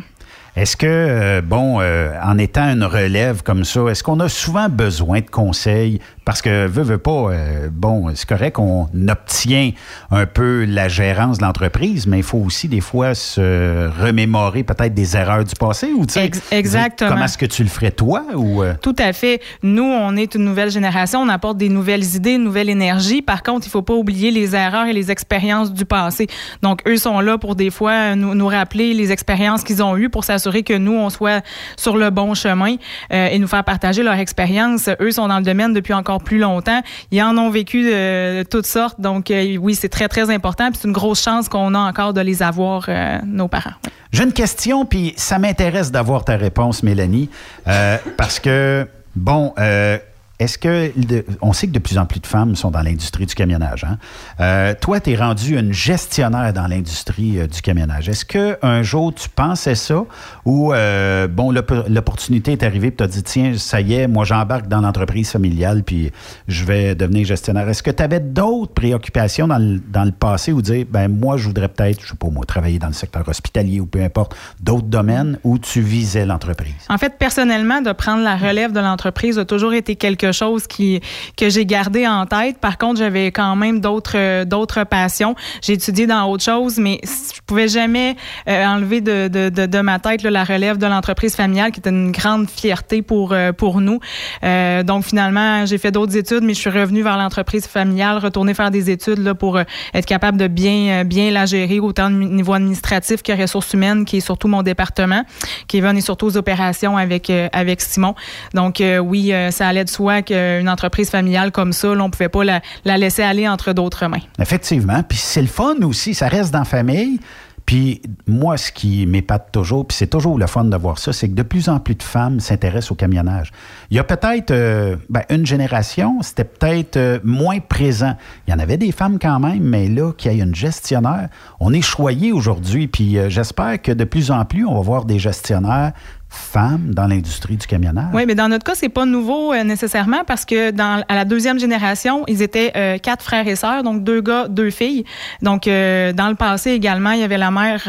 Est-ce 0.54 0.76
que, 0.76 0.86
euh, 0.86 1.40
bon, 1.40 1.80
euh, 1.80 2.12
en 2.22 2.36
étant 2.36 2.70
une 2.70 2.84
relève 2.84 3.42
comme 3.42 3.64
ça, 3.64 3.80
est-ce 3.88 4.02
qu'on 4.02 4.20
a 4.20 4.28
souvent 4.28 4.68
besoin 4.68 5.20
de 5.20 5.30
conseils? 5.30 5.98
Parce 6.24 6.40
que, 6.40 6.66
veut, 6.68 6.82
veut 6.84 6.98
pas, 6.98 7.10
euh, 7.30 7.68
bon, 7.72 8.10
c'est 8.14 8.28
correct 8.28 8.52
qu'on 8.54 8.88
obtient 9.08 9.72
un 10.12 10.24
peu 10.26 10.64
la 10.64 10.86
gérance 10.86 11.38
de 11.38 11.44
l'entreprise, 11.44 12.06
mais 12.06 12.18
il 12.18 12.22
faut 12.22 12.38
aussi 12.38 12.68
des 12.68 12.80
fois 12.80 13.14
se 13.14 13.88
remémorer 14.00 14.62
peut-être 14.62 14.94
des 14.94 15.16
erreurs 15.16 15.44
du 15.44 15.54
passé 15.58 15.88
ou, 15.96 16.06
tu 16.06 16.12
sais, 16.14 16.26
Ex- 16.26 16.40
exactement. 16.52 17.10
comment 17.10 17.24
est-ce 17.24 17.36
que 17.38 17.46
tu 17.46 17.64
le 17.64 17.68
ferais 17.68 17.90
toi 17.90 18.22
ou... 18.36 18.62
euh, 18.62 18.74
Tout 18.80 18.94
à 19.00 19.12
fait. 19.12 19.40
Nous, 19.64 19.82
on 19.82 20.14
est 20.16 20.34
une 20.36 20.44
nouvelle 20.44 20.70
génération, 20.70 21.20
on 21.20 21.28
apporte 21.28 21.56
des 21.58 21.68
nouvelles 21.68 22.14
idées, 22.14 22.34
une 22.34 22.44
nouvelle 22.44 22.70
énergie. 22.70 23.20
Par 23.20 23.42
contre, 23.42 23.66
il 23.66 23.70
faut 23.70 23.82
pas 23.82 23.94
oublier 23.94 24.30
les 24.30 24.54
erreurs 24.54 24.86
et 24.86 24.92
les 24.92 25.10
expériences 25.10 25.72
du 25.72 25.84
passé. 25.84 26.28
Donc, 26.62 26.82
eux 26.86 26.98
sont 26.98 27.18
là 27.20 27.36
pour 27.36 27.56
des 27.56 27.70
fois 27.70 28.14
nous, 28.14 28.34
nous 28.34 28.46
rappeler 28.46 28.94
les 28.94 29.10
expériences 29.10 29.64
qu'ils 29.64 29.82
ont 29.82 29.96
eues 29.96 30.08
pour 30.08 30.22
s'assurer 30.22 30.62
que 30.62 30.74
nous, 30.74 30.94
on 30.94 31.10
soit 31.10 31.42
sur 31.76 31.96
le 31.96 32.10
bon 32.10 32.34
chemin 32.34 32.76
euh, 33.12 33.26
et 33.26 33.38
nous 33.40 33.48
faire 33.48 33.64
partager 33.64 34.02
leur 34.04 34.14
expérience. 34.14 34.88
Eux 35.00 35.10
sont 35.10 35.26
dans 35.26 35.38
le 35.38 35.44
domaine 35.44 35.72
depuis 35.72 35.92
encore 35.94 36.11
plus 36.20 36.38
longtemps. 36.38 36.80
Ils 37.10 37.22
en 37.22 37.36
ont 37.38 37.50
vécu 37.50 37.84
de, 37.84 38.42
toutes 38.44 38.66
sortes. 38.66 39.00
Donc, 39.00 39.30
euh, 39.30 39.56
oui, 39.56 39.74
c'est 39.74 39.88
très, 39.88 40.08
très 40.08 40.30
important. 40.30 40.70
Puis 40.70 40.78
c'est 40.82 40.88
une 40.88 40.94
grosse 40.94 41.22
chance 41.22 41.48
qu'on 41.48 41.74
a 41.74 41.78
encore 41.78 42.12
de 42.12 42.20
les 42.20 42.42
avoir, 42.42 42.86
euh, 42.88 43.18
nos 43.24 43.48
parents. 43.48 43.74
J'ai 44.12 44.24
une 44.24 44.32
question, 44.32 44.84
puis 44.84 45.14
ça 45.16 45.38
m'intéresse 45.38 45.90
d'avoir 45.90 46.24
ta 46.24 46.36
réponse, 46.36 46.82
Mélanie, 46.82 47.30
euh, 47.66 47.96
parce 48.16 48.38
que, 48.38 48.86
bon, 49.16 49.54
euh, 49.58 49.98
est-ce 50.42 50.58
que, 50.58 50.92
on 51.40 51.52
sait 51.52 51.66
que 51.66 51.72
de 51.72 51.78
plus 51.78 51.98
en 51.98 52.06
plus 52.06 52.20
de 52.20 52.26
femmes 52.26 52.56
sont 52.56 52.70
dans 52.70 52.82
l'industrie 52.82 53.26
du 53.26 53.34
camionnage. 53.34 53.84
Hein? 53.84 53.98
Euh, 54.40 54.74
toi, 54.80 55.00
tu 55.00 55.10
es 55.10 55.16
rendu 55.16 55.58
une 55.58 55.72
gestionnaire 55.72 56.52
dans 56.52 56.66
l'industrie 56.66 57.38
euh, 57.38 57.46
du 57.46 57.60
camionnage. 57.62 58.08
Est-ce 58.08 58.24
qu'un 58.24 58.82
jour, 58.82 59.14
tu 59.14 59.28
pensais 59.28 59.74
ça 59.74 60.04
ou, 60.44 60.72
euh, 60.72 61.28
bon, 61.28 61.50
l'op- 61.52 61.86
l'opportunité 61.88 62.52
est 62.52 62.62
arrivée 62.62 62.88
et 62.88 62.94
tu 62.94 63.04
as 63.04 63.06
dit, 63.06 63.22
tiens, 63.22 63.54
ça 63.56 63.80
y 63.80 63.94
est, 63.94 64.08
moi, 64.08 64.24
j'embarque 64.24 64.68
dans 64.68 64.80
l'entreprise 64.80 65.30
familiale 65.30 65.82
puis 65.84 66.10
je 66.48 66.64
vais 66.64 66.94
devenir 66.94 67.24
gestionnaire. 67.26 67.68
Est-ce 67.68 67.82
que 67.82 67.90
tu 67.90 68.02
avais 68.02 68.20
d'autres 68.20 68.72
préoccupations 68.72 69.46
dans 69.46 69.58
le, 69.58 69.78
dans 69.78 70.04
le 70.04 70.12
passé 70.12 70.52
ou 70.52 70.60
dire, 70.62 70.84
ben 70.90 71.08
moi, 71.08 71.36
je 71.36 71.46
voudrais 71.46 71.68
peut-être, 71.68 72.02
je 72.02 72.08
sais 72.08 72.14
pas 72.16 72.28
moi, 72.28 72.44
travailler 72.44 72.78
dans 72.78 72.88
le 72.88 72.92
secteur 72.92 73.28
hospitalier 73.28 73.80
ou 73.80 73.86
peu 73.86 74.02
importe, 74.02 74.34
d'autres 74.60 74.88
domaines 74.88 75.38
où 75.44 75.58
tu 75.58 75.80
visais 75.80 76.26
l'entreprise? 76.26 76.74
En 76.88 76.98
fait, 76.98 77.18
personnellement, 77.18 77.80
de 77.80 77.92
prendre 77.92 78.22
la 78.24 78.36
relève 78.36 78.72
de 78.72 78.80
l'entreprise 78.80 79.38
a 79.38 79.44
toujours 79.44 79.74
été 79.74 79.94
quelque 79.96 80.31
chose 80.32 80.66
qui, 80.66 81.00
que 81.36 81.48
j'ai 81.48 81.66
gardé 81.66 82.06
en 82.06 82.26
tête. 82.26 82.58
Par 82.58 82.78
contre, 82.78 82.98
j'avais 82.98 83.30
quand 83.30 83.56
même 83.56 83.80
d'autres, 83.80 84.16
euh, 84.16 84.44
d'autres 84.44 84.84
passions. 84.84 85.34
J'ai 85.62 85.74
étudié 85.74 86.06
dans 86.06 86.24
autre 86.30 86.44
chose, 86.44 86.78
mais 86.78 87.00
je 87.04 87.40
pouvais 87.46 87.68
jamais 87.68 88.16
euh, 88.48 88.64
enlever 88.64 89.00
de, 89.00 89.28
de, 89.28 89.48
de, 89.48 89.80
ma 89.80 89.98
tête 89.98 90.22
la 90.22 90.44
relève 90.44 90.78
de 90.78 90.86
l'entreprise 90.86 91.34
familiale, 91.34 91.72
qui 91.72 91.80
était 91.80 91.90
une 91.90 92.12
grande 92.12 92.48
fierté 92.48 93.02
pour, 93.02 93.32
euh, 93.32 93.52
pour 93.52 93.80
nous. 93.80 94.00
Donc, 94.42 95.04
finalement, 95.04 95.66
j'ai 95.66 95.78
fait 95.78 95.90
d'autres 95.90 96.16
études, 96.16 96.42
mais 96.42 96.54
je 96.54 96.60
suis 96.60 96.70
revenue 96.70 97.02
vers 97.02 97.16
l'entreprise 97.16 97.66
familiale, 97.66 98.18
retourner 98.18 98.54
faire 98.54 98.70
des 98.70 98.90
études 98.90 99.18
là, 99.18 99.34
pour 99.34 99.58
être 99.58 100.06
capable 100.06 100.38
de 100.38 100.46
bien, 100.46 101.04
bien 101.04 101.30
la 101.30 101.46
gérer, 101.46 101.80
autant 101.80 102.06
au 102.06 102.10
niveau 102.10 102.54
administratif 102.54 103.22
que 103.22 103.32
ressources 103.32 103.72
humaines, 103.72 104.04
qui 104.04 104.18
est 104.18 104.20
surtout 104.20 104.48
mon 104.48 104.62
département. 104.62 105.22
Kevin 105.68 105.96
est 105.96 106.02
surtout 106.02 106.26
aux 106.26 106.36
opérations 106.36 106.96
avec, 106.96 107.30
avec 107.52 107.80
Simon. 107.80 108.14
Donc, 108.54 108.82
oui, 109.02 109.32
ça 109.50 109.68
allait 109.68 109.84
de 109.84 109.90
soi 109.90 110.21
entreprise 110.30 111.10
familiale 111.10 111.50
comme 111.50 111.72
ça, 111.72 111.88
on 111.90 112.10
pouvait 112.10 112.28
pas 112.28 112.44
la, 112.44 112.60
la 112.84 112.98
laisser 112.98 113.22
aller 113.22 113.48
entre 113.48 113.72
d'autres 113.72 114.06
mains. 114.06 114.20
Effectivement. 114.38 115.02
Puis 115.02 115.18
c'est 115.18 115.42
le 115.42 115.48
fun 115.48 115.76
aussi, 115.82 116.14
ça 116.14 116.28
reste 116.28 116.52
dans 116.52 116.60
la 116.60 116.64
famille. 116.64 117.18
Puis 117.66 118.02
moi, 118.26 118.56
ce 118.56 118.72
qui 118.72 119.06
m'épate 119.06 119.52
toujours, 119.52 119.86
puis 119.86 119.96
c'est 119.96 120.08
toujours 120.08 120.38
le 120.38 120.46
fun 120.46 120.64
de 120.64 120.76
voir 120.76 120.98
ça, 120.98 121.12
c'est 121.12 121.28
que 121.28 121.34
de 121.34 121.42
plus 121.42 121.68
en 121.68 121.78
plus 121.78 121.94
de 121.94 122.02
femmes 122.02 122.40
s'intéressent 122.40 122.92
au 122.92 122.94
camionnage. 122.94 123.52
Il 123.90 123.96
y 123.96 124.00
a 124.00 124.04
peut-être 124.04 124.50
euh, 124.50 124.96
ben, 125.08 125.22
une 125.30 125.46
génération, 125.46 126.20
c'était 126.22 126.44
peut-être 126.44 126.96
euh, 126.96 127.18
moins 127.22 127.60
présent. 127.60 128.16
Il 128.46 128.50
y 128.50 128.54
en 128.54 128.58
avait 128.58 128.76
des 128.76 128.90
femmes 128.90 129.18
quand 129.20 129.38
même, 129.38 129.62
mais 129.62 129.88
là, 129.88 130.12
qu'il 130.12 130.32
y 130.32 130.40
ait 130.40 130.42
une 130.42 130.54
gestionnaire, 130.54 131.28
on 131.60 131.72
est 131.72 131.82
choyé 131.82 132.32
aujourd'hui. 132.32 132.88
Puis 132.88 133.16
euh, 133.16 133.30
j'espère 133.30 133.80
que 133.80 133.92
de 133.92 134.04
plus 134.04 134.30
en 134.30 134.44
plus, 134.44 134.66
on 134.66 134.74
va 134.74 134.80
voir 134.80 135.04
des 135.04 135.18
gestionnaires 135.18 135.92
femmes 136.32 136.92
dans 136.94 137.06
l'industrie 137.06 137.56
du 137.56 137.66
camionnage. 137.66 138.06
Oui, 138.12 138.24
mais 138.26 138.34
dans 138.34 138.48
notre 138.48 138.64
cas, 138.64 138.74
c'est 138.74 138.88
pas 138.88 139.04
nouveau 139.04 139.52
euh, 139.52 139.64
nécessairement 139.64 140.24
parce 140.26 140.44
que 140.44 140.70
dans 140.70 141.02
à 141.08 141.14
la 141.14 141.24
deuxième 141.24 141.58
génération, 141.58 142.24
ils 142.26 142.42
étaient 142.42 142.72
euh, 142.76 142.98
quatre 142.98 143.22
frères 143.24 143.46
et 143.46 143.56
sœurs, 143.56 143.82
donc 143.82 144.02
deux 144.02 144.20
gars, 144.20 144.48
deux 144.48 144.70
filles. 144.70 145.04
Donc 145.42 145.66
euh, 145.66 146.12
dans 146.12 146.28
le 146.28 146.34
passé 146.34 146.70
également, 146.70 147.10
il 147.12 147.20
y 147.20 147.22
avait 147.22 147.38
la 147.38 147.50
mère 147.50 147.82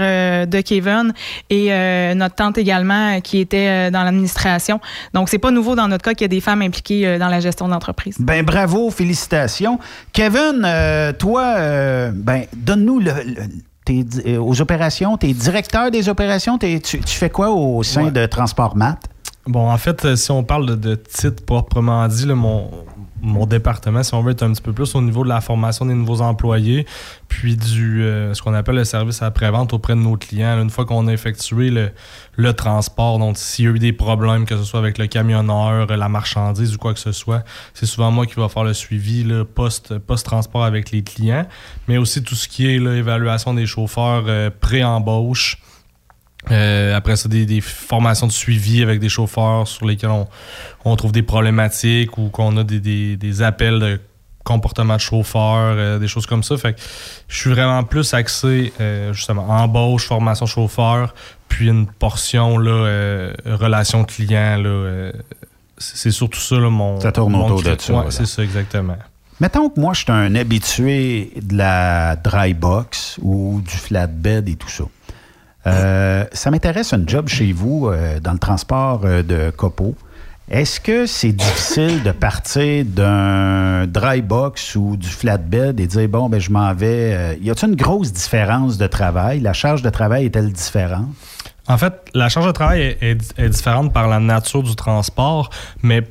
de 0.48 0.62
Kevin 0.62 1.14
et 1.50 1.70
notre 2.16 2.36
tante 2.36 2.58
également 2.58 3.20
qui 3.22 3.40
était 3.40 3.90
dans 3.92 4.04
l'administration. 4.04 4.80
Donc 5.14 5.30
c'est 5.30 5.38
pas 5.40 5.52
nouveau 5.52 5.76
dans 5.76 5.88
notre 5.88 6.04
cas 6.04 6.14
qu'il 6.14 6.26
y 6.26 6.26
a 6.26 6.28
des 6.28 6.42
femmes 6.42 6.62
impliquées 6.62 7.18
dans 7.18 7.30
la 7.30 7.40
gestion 7.40 7.68
d'entreprise. 7.68 8.16
Ben 8.20 8.44
bravo, 8.44 8.90
félicitations. 8.92 9.80
Kevin, 10.12 10.68
toi, 11.18 11.56
ben 12.14 12.44
donne-nous 12.56 13.00
le, 13.00 13.12
le- 13.26 13.44
t'es 13.86 14.04
di- 14.04 14.22
euh, 14.28 14.40
aux 14.42 14.62
opérations, 14.62 15.18
tu 15.18 15.28
es 15.30 15.34
directeur 15.34 15.92
des 15.92 16.10
opérations, 16.10 16.58
T'es- 16.58 16.80
tu, 16.80 17.00
tu 17.00 17.16
fais 17.18 17.30
quoi 17.30 17.50
au 17.52 17.84
sein 17.84 18.06
Ouais. 18.06 18.12
de 18.12 18.26
Transport 18.26 18.76
Mat? 18.76 18.98
Bon, 19.46 19.70
en 19.70 19.78
fait, 19.78 20.06
euh, 20.06 20.16
si 20.16 20.32
on 20.32 20.44
parle 20.44 20.66
de, 20.68 20.76
de 20.76 20.96
titre 20.96 21.44
proprement 21.44 22.08
dit, 22.08 22.26
là, 22.26 22.34
mon, 22.36 22.70
mon 23.24 23.46
département, 23.46 24.04
si 24.04 24.14
on 24.14 24.22
veut, 24.22 24.32
est 24.32 24.44
un 24.44 24.52
petit 24.52 24.62
peu 24.62 24.74
plus 24.74 24.94
au 24.96 25.02
niveau 25.02 25.24
de 25.24 25.30
la 25.30 25.40
formation 25.40 25.86
des 25.86 25.94
nouveaux 25.94 26.20
employés, 26.22 26.86
puis 27.30 27.56
du 27.56 28.04
euh, 28.04 28.34
ce 28.34 28.42
qu'on 28.42 28.54
appelle 28.54 28.76
le 28.76 28.84
service 28.84 29.22
après-vente 29.22 29.72
auprès 29.74 29.96
de 29.96 30.02
nos 30.02 30.18
clients. 30.18 30.62
Une 30.62 30.70
fois 30.70 30.86
qu'on 30.86 31.08
a 31.08 31.14
effectué 31.14 31.70
le, 31.70 31.92
le 32.36 32.54
transport, 32.54 33.20
donc 33.20 33.38
s'il 33.38 33.66
y 33.66 33.68
a 33.70 33.72
eu 33.72 33.80
des 33.80 33.94
problèmes, 33.94 34.46
que 34.46 34.58
ce 34.58 34.64
soit 34.64 34.80
avec 34.80 34.98
le 34.98 35.08
camionneur, 35.08 35.88
la 35.88 36.10
marchandise 36.10 36.76
ou 36.76 36.78
quoi 36.78 36.94
que 36.94 37.00
ce 37.00 37.14
soit, 37.14 37.44
c'est 37.74 37.86
souvent 37.86 38.12
moi 38.12 38.26
qui 38.26 38.36
va 38.36 38.50
faire 38.50 38.66
le 38.66 38.74
suivi 38.74 39.26
post-transport 39.56 40.66
avec 40.66 40.92
les 40.92 41.02
clients, 41.02 41.48
mais 41.88 41.98
aussi 41.98 42.24
tout 42.24 42.36
ce 42.36 42.50
qui 42.50 42.68
est 42.68 42.78
là, 42.78 42.94
évaluation 42.94 43.54
des 43.54 43.66
chauffeurs 43.66 44.26
euh, 44.28 44.50
pré-embauche. 44.60 45.60
Euh, 46.52 46.96
après 46.96 47.16
ça, 47.16 47.30
des, 47.30 47.46
des 47.46 47.62
formations 47.62 48.28
de 48.28 48.32
suivi 48.32 48.84
avec 48.84 49.00
des 49.00 49.10
chauffeurs 49.10 49.68
sur 49.68 49.86
lesquels 49.86 50.10
on, 50.10 50.28
on 50.86 50.96
trouve 50.96 51.12
des 51.12 51.24
problématiques 51.24 52.18
ou 52.18 52.30
qu'on 52.30 52.58
a 52.58 52.64
des, 52.64 52.80
des, 52.80 53.16
des 53.16 53.42
appels 53.42 53.80
de 53.80 54.02
comportement 54.44 54.96
de 54.96 55.02
chauffeur, 55.02 55.76
euh, 55.78 56.00
des 56.00 56.10
choses 56.10 56.26
comme 56.26 56.44
ça. 56.44 56.58
Fait 56.58 56.74
que 56.74 56.82
je 57.30 57.38
suis 57.38 57.50
vraiment 57.50 57.84
plus 57.84 58.14
axé 58.14 58.74
euh, 58.82 59.14
justement 59.14 59.48
embauche, 59.48 60.08
formation 60.08 60.46
chauffeur, 60.46 61.14
puis 61.48 61.70
une 61.70 61.88
portion 61.88 62.58
là, 62.58 63.32
relation 63.46 64.04
client. 64.04 64.58
Là, 64.58 65.12
c'est 65.78 66.12
surtout 66.12 66.40
ça 66.40 66.56
là, 66.56 66.70
mon. 66.70 67.00
Ça 67.00 67.12
tourne 67.12 67.32
mon 67.32 67.46
autour 67.46 67.64
de 67.64 67.76
ça, 67.80 67.94
Ouais, 67.94 68.06
c'est 68.10 68.26
ça, 68.26 68.44
exactement. 68.44 68.98
Mettons 69.40 69.70
que 69.70 69.80
moi, 69.80 69.94
je 69.94 70.04
suis 70.04 70.12
un 70.12 70.36
habitué 70.36 71.32
de 71.42 71.58
la 71.58 72.16
dry 72.16 72.54
box 72.54 73.18
ou 73.22 73.62
du 73.62 73.76
flatbed 73.76 74.48
et 74.48 74.56
tout 74.56 74.70
ça. 74.70 74.84
Euh, 75.66 76.26
ça 76.34 76.52
m'intéresse 76.52 76.94
un 76.94 77.04
job 77.08 77.28
chez 77.30 77.54
vous 77.54 77.88
euh, 77.88 78.20
dans 78.20 78.34
le 78.34 78.40
transport 78.40 79.02
euh, 79.06 79.24
de 79.24 79.50
copeaux. 79.52 79.96
Est-ce 80.52 80.82
que 80.82 81.06
c'est 81.06 81.32
difficile 81.32 82.04
de 82.04 82.12
partir 82.12 82.84
d'un 82.86 83.88
dry 83.88 84.22
box 84.22 84.76
ou 84.76 84.98
du 84.98 85.08
flatbed 85.08 85.80
et 85.80 85.88
dire 85.88 86.10
bon 86.10 86.28
ben 86.28 86.40
je 86.40 86.52
m'en 86.52 86.74
vais 86.74 87.38
Y 87.42 87.50
a-t-il 87.50 87.70
une 87.70 87.76
grosse 87.78 88.12
différence 88.12 88.78
de 88.78 88.86
travail? 88.88 89.40
La 89.40 89.54
charge 89.54 89.82
de 89.84 89.90
travail 89.90 90.26
est-elle 90.26 90.52
différente? 90.52 91.08
En 91.70 91.78
fait, 91.78 91.94
la 92.14 92.28
charge 92.28 92.46
de 92.48 92.52
travail 92.52 92.98
est- 93.00 93.34
est 93.40 93.50
différente 93.50 93.94
par 93.94 94.10
la 94.10 94.20
nature 94.20 94.64
du 94.64 94.76
transport, 94.76 95.50
mais 95.82 96.02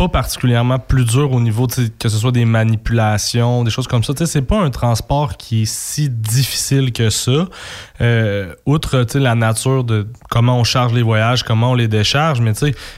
pas 0.00 0.08
particulièrement 0.08 0.78
plus 0.78 1.04
dur 1.04 1.30
au 1.30 1.40
niveau 1.42 1.66
que 1.66 2.08
ce 2.08 2.16
soit 2.16 2.32
des 2.32 2.46
manipulations, 2.46 3.64
des 3.64 3.70
choses 3.70 3.86
comme 3.86 4.02
ça. 4.02 4.14
C'est 4.24 4.40
pas 4.40 4.58
un 4.58 4.70
transport 4.70 5.36
qui 5.36 5.62
est 5.62 5.70
si 5.70 6.08
difficile 6.08 6.90
que 6.90 7.10
ça. 7.10 7.48
Euh, 8.00 8.54
outre 8.64 9.04
la 9.18 9.34
nature 9.34 9.84
de 9.84 10.06
comment 10.30 10.58
on 10.58 10.64
charge 10.64 10.94
les 10.94 11.02
voyages, 11.02 11.42
comment 11.42 11.72
on 11.72 11.74
les 11.74 11.86
décharge, 11.86 12.40
mais 12.40 12.52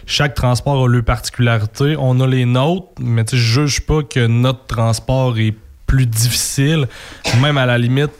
chaque 0.06 0.34
transport 0.34 0.84
a 0.84 0.86
leurs 0.86 1.02
particularités. 1.02 1.96
On 1.98 2.20
a 2.20 2.26
les 2.28 2.44
nôtres, 2.44 2.92
mais 3.00 3.24
je 3.28 3.36
juge 3.36 3.80
pas 3.80 4.04
que 4.04 4.24
notre 4.28 4.66
transport 4.66 5.36
est 5.38 5.56
plus 5.88 6.06
difficile. 6.06 6.86
Même 7.40 7.58
à 7.58 7.66
la 7.66 7.78
limite, 7.78 8.12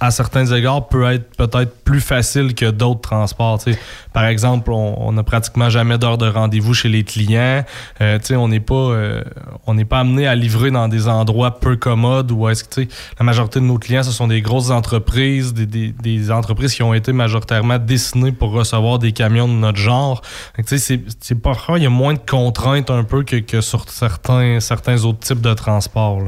à 0.00 0.10
certains 0.10 0.46
égards, 0.46 0.88
peut 0.88 1.04
être 1.12 1.36
peut-être 1.36 1.74
plus 1.84 2.00
facile 2.00 2.54
que 2.54 2.70
d'autres 2.70 3.02
transports. 3.02 3.58
tu 3.62 3.72
sais. 3.74 3.78
Par 4.12 4.24
exemple, 4.24 4.72
on 4.72 5.12
n'a 5.12 5.22
pratiquement 5.22 5.68
jamais 5.68 5.98
d'heure 5.98 6.18
de 6.18 6.26
rendez-vous 6.28 6.74
chez 6.74 6.88
les 6.88 7.04
clients. 7.04 7.64
Euh, 8.00 8.18
on 8.32 8.48
n'est 8.48 8.60
pas, 8.60 8.74
euh, 8.74 9.22
on 9.66 9.74
n'est 9.74 9.84
pas 9.84 10.00
amené 10.00 10.26
à 10.26 10.34
livrer 10.34 10.70
dans 10.70 10.88
des 10.88 11.06
endroits 11.06 11.60
peu 11.60 11.76
commodes 11.76 12.30
ou 12.32 12.48
est-ce 12.48 12.64
que 12.64 12.80
la 13.18 13.24
majorité 13.24 13.60
de 13.60 13.64
nos 13.66 13.78
clients, 13.78 14.02
ce 14.02 14.10
sont 14.10 14.26
des 14.26 14.40
grosses 14.40 14.70
entreprises, 14.70 15.52
des, 15.54 15.66
des- 15.66 15.92
des 15.92 16.30
entreprises 16.30 16.74
qui 16.74 16.82
ont 16.82 16.94
été 16.94 17.12
majoritairement 17.12 17.78
dessinées 17.78 18.32
pour 18.32 18.50
recevoir 18.52 18.98
des 18.98 19.12
camions 19.12 19.46
de 19.48 19.52
notre 19.52 19.78
genre. 19.78 20.22
C'est, 20.66 21.00
parfois, 21.42 21.78
il 21.78 21.82
y 21.82 21.86
a 21.86 21.90
moins 21.90 22.14
de 22.14 22.18
contraintes 22.18 22.90
un 22.90 23.04
peu 23.04 23.22
que, 23.22 23.36
que 23.36 23.60
sur 23.60 23.88
certains, 23.88 24.60
certains 24.60 25.04
autres 25.04 25.20
types 25.20 25.40
de 25.40 25.54
transports. 25.54 26.20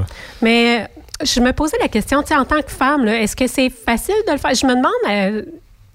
Mais 0.43 0.88
je 1.25 1.41
me 1.41 1.52
posais 1.52 1.76
la 1.81 1.88
question, 1.88 2.19
en 2.19 2.45
tant 2.45 2.62
que 2.62 2.71
femme, 2.71 3.05
là, 3.05 3.21
est-ce 3.21 3.37
que 3.37 3.47
c'est 3.47 3.71
facile 3.71 4.14
de 4.26 4.33
le 4.33 4.38
faire? 4.38 4.55
Je 4.55 4.67
me 4.67 4.75
demande, 4.75 4.93
euh, 5.11 5.43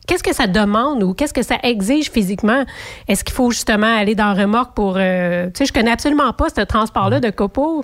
qu'est-ce 0.08 0.24
que 0.24 0.34
ça 0.34 0.48
demande 0.48 1.04
ou 1.04 1.14
qu'est-ce 1.14 1.34
que 1.34 1.44
ça 1.44 1.58
exige 1.64 2.10
physiquement? 2.12 2.64
Est-ce 3.08 3.24
qu'il 3.24 3.36
faut 3.36 3.52
justement 3.52 3.96
aller 3.96 4.16
dans 4.16 4.34
remorque 4.34 4.74
pour. 4.74 4.96
euh, 4.98 5.48
tu 5.48 5.60
sais, 5.60 5.66
je 5.66 5.74
connais 5.74 5.92
absolument 5.92 6.34
pas 6.34 6.48
ce 6.50 6.62
transport-là 6.62 7.20
de 7.20 7.30
copeaux. 7.30 7.84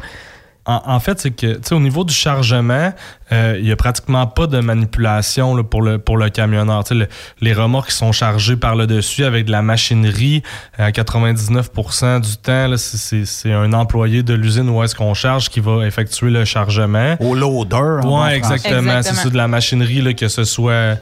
En, 0.65 0.81
en 0.85 0.99
fait, 1.01 1.19
c'est 1.19 1.31
que, 1.31 1.55
tu 1.55 1.59
sais, 1.63 1.75
au 1.75 1.79
niveau 1.81 2.05
du 2.05 2.13
chargement, 2.13 2.93
euh, 3.33 3.57
il 3.59 3.67
y 3.67 3.71
a 3.71 3.75
pratiquement 3.75 4.25
pas 4.27 4.47
de 4.47 4.59
manipulation 4.61 5.55
là, 5.57 5.63
pour, 5.63 5.81
le, 5.81 5.97
pour 5.97 6.15
le 6.17 6.29
camionneur. 6.29 6.83
Le- 6.91 7.07
les 7.41 7.51
remorques 7.53 7.91
sont 7.91 8.13
chargées 8.13 8.55
par 8.55 8.75
le 8.77 8.87
dessus 8.87 9.25
avec 9.25 9.45
de 9.45 9.51
la 9.51 9.61
machinerie. 9.61 10.41
À 10.77 10.91
99% 10.91 12.19
du 12.21 12.37
temps, 12.37 12.73
c'est- 12.77 13.51
un 13.51 13.73
employé 13.73 14.23
de 14.23 14.33
l'usine 14.33 14.69
où 14.69 14.81
est-ce 14.83 14.95
qu'on 14.95 15.13
charge 15.13 15.49
qui 15.49 15.59
va 15.59 15.85
effectuer 15.85 16.29
le 16.29 16.45
chargement. 16.45 17.15
Au 17.19 17.35
loader. 17.35 17.99
français. 18.01 18.37
exactement. 18.37 19.01
C'est 19.03 19.29
de 19.31 19.37
la 19.37 19.47
machinerie, 19.49 20.01
là, 20.01 20.13
que 20.13 20.27
ce 20.29 20.43
soit 20.45 20.97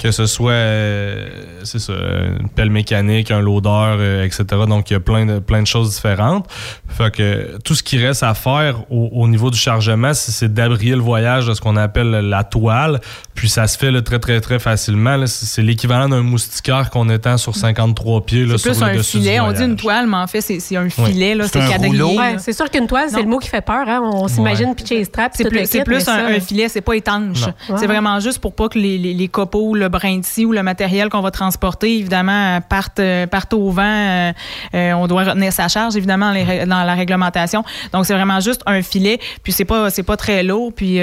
que 0.00 0.10
ce 0.10 0.26
soit 0.26 0.52
euh, 0.52 1.28
c'est 1.64 1.78
ça, 1.78 1.92
une 1.92 2.48
pelle 2.48 2.70
mécanique, 2.70 3.30
un 3.30 3.40
loader, 3.40 3.68
euh, 3.98 4.24
etc. 4.24 4.44
Donc 4.68 4.90
il 4.90 4.94
y 4.94 4.96
a 4.96 5.00
plein 5.00 5.26
de 5.26 5.38
plein 5.38 5.60
de 5.62 5.66
choses 5.66 5.90
différentes. 5.94 6.46
Fait 6.88 7.10
que 7.14 7.58
tout 7.64 7.74
ce 7.74 7.82
qui 7.82 7.98
reste 7.98 8.22
à 8.22 8.34
faire 8.34 8.80
au, 8.90 9.10
au 9.12 9.28
niveau 9.28 9.50
du 9.50 9.58
chargement, 9.58 10.14
c'est 10.14 10.32
c'est 10.32 10.52
d'abrier 10.52 10.92
le 10.94 11.00
voyage 11.02 11.46
de 11.46 11.54
ce 11.54 11.60
qu'on 11.60 11.76
appelle 11.76 12.10
la 12.10 12.44
toile. 12.44 13.00
Puis 13.34 13.48
ça 13.48 13.66
se 13.66 13.76
fait 13.78 13.90
là, 13.90 14.02
très 14.02 14.18
très 14.18 14.40
très 14.40 14.58
facilement. 14.58 15.16
là. 15.16 15.26
C'est 15.26 15.46
c'est 15.46 15.62
l'équivalent 15.62 16.08
d'un 16.08 16.22
moustiquaire 16.22 16.90
qu'on 16.90 17.08
étend 17.08 17.36
sur 17.36 17.54
53 17.56 18.24
pieds 18.24 18.44
là, 18.46 18.56
C'est 18.58 18.72
sur 18.72 18.72
plus 18.72 18.80
le 18.80 18.86
un 18.86 18.96
dessus 18.96 19.16
du 19.18 19.22
filet. 19.24 19.40
On 19.40 19.52
dit 19.52 19.62
une 19.64 19.76
toile, 19.76 20.06
mais 20.06 20.16
en 20.16 20.26
fait, 20.26 20.40
c'est 20.40 20.60
c'est 20.60 20.76
un 20.76 20.88
filet. 20.88 21.34
là, 21.34 21.44
C'est 21.44 21.52
C'est 21.60 21.60
un 21.60 21.70
quadrillé. 21.70 22.02
Ouais, 22.18 22.36
c'est 22.38 22.52
sûr 22.52 22.70
qu'une 22.70 22.86
toile, 22.86 23.08
c'est 23.10 23.20
le 23.22 23.28
mot 23.28 23.38
qui 23.38 23.48
fait 23.48 23.60
peur. 23.64 23.84
Hein? 23.88 24.00
On 24.02 24.28
s'imagine 24.28 24.74
pitcher 24.74 24.98
les 24.98 25.04
straps. 25.04 25.36
C'est 25.36 25.48
plus, 25.48 25.68
kit, 25.68 25.78
un, 25.96 26.00
ça, 26.00 26.14
un 26.26 26.40
filet, 26.40 26.68
c'est 26.68 26.80
pas 26.80 26.94
étanche. 26.94 27.40
C'est 27.66 27.72
Ouais. 27.72 27.86
vraiment 27.86 28.18
juste 28.20 28.38
pour 28.38 28.54
pas 28.54 28.68
que 28.68 28.78
les, 28.78 28.98
les, 28.98 29.14
les 29.14 29.28
copeaux, 29.28 29.74
le 29.74 29.88
brin 29.90 30.18
de 30.18 30.24
scie 30.24 30.44
ou 30.46 30.52
le 30.52 30.62
matériel 30.62 31.08
qu'on 31.08 31.20
va 31.20 31.30
transporter, 31.30 31.98
évidemment, 31.98 32.56
euh, 32.56 32.60
partent, 32.60 33.00
euh, 33.00 33.26
partent 33.26 33.52
au 33.52 33.70
vent. 33.70 33.82
euh, 33.82 34.92
on 34.92 35.06
doit 35.06 35.24
retenir 35.24 35.52
sa 35.52 35.68
charge, 35.68 35.96
évidemment, 35.96 36.32
dans, 36.32 36.84
la 36.84 36.94
réglementation. 36.94 37.64
Donc, 37.92 38.06
c'est 38.06 38.14
vraiment 38.14 38.40
juste 38.40 38.62
un 38.66 38.82
filet. 38.82 39.18
Puis, 39.42 39.52
c'est 39.52 39.64
pas, 39.64 39.90
c'est 39.90 40.02
pas 40.02 40.16
très 40.16 40.42
lourd. 40.42 40.72
Puis, 40.72 40.98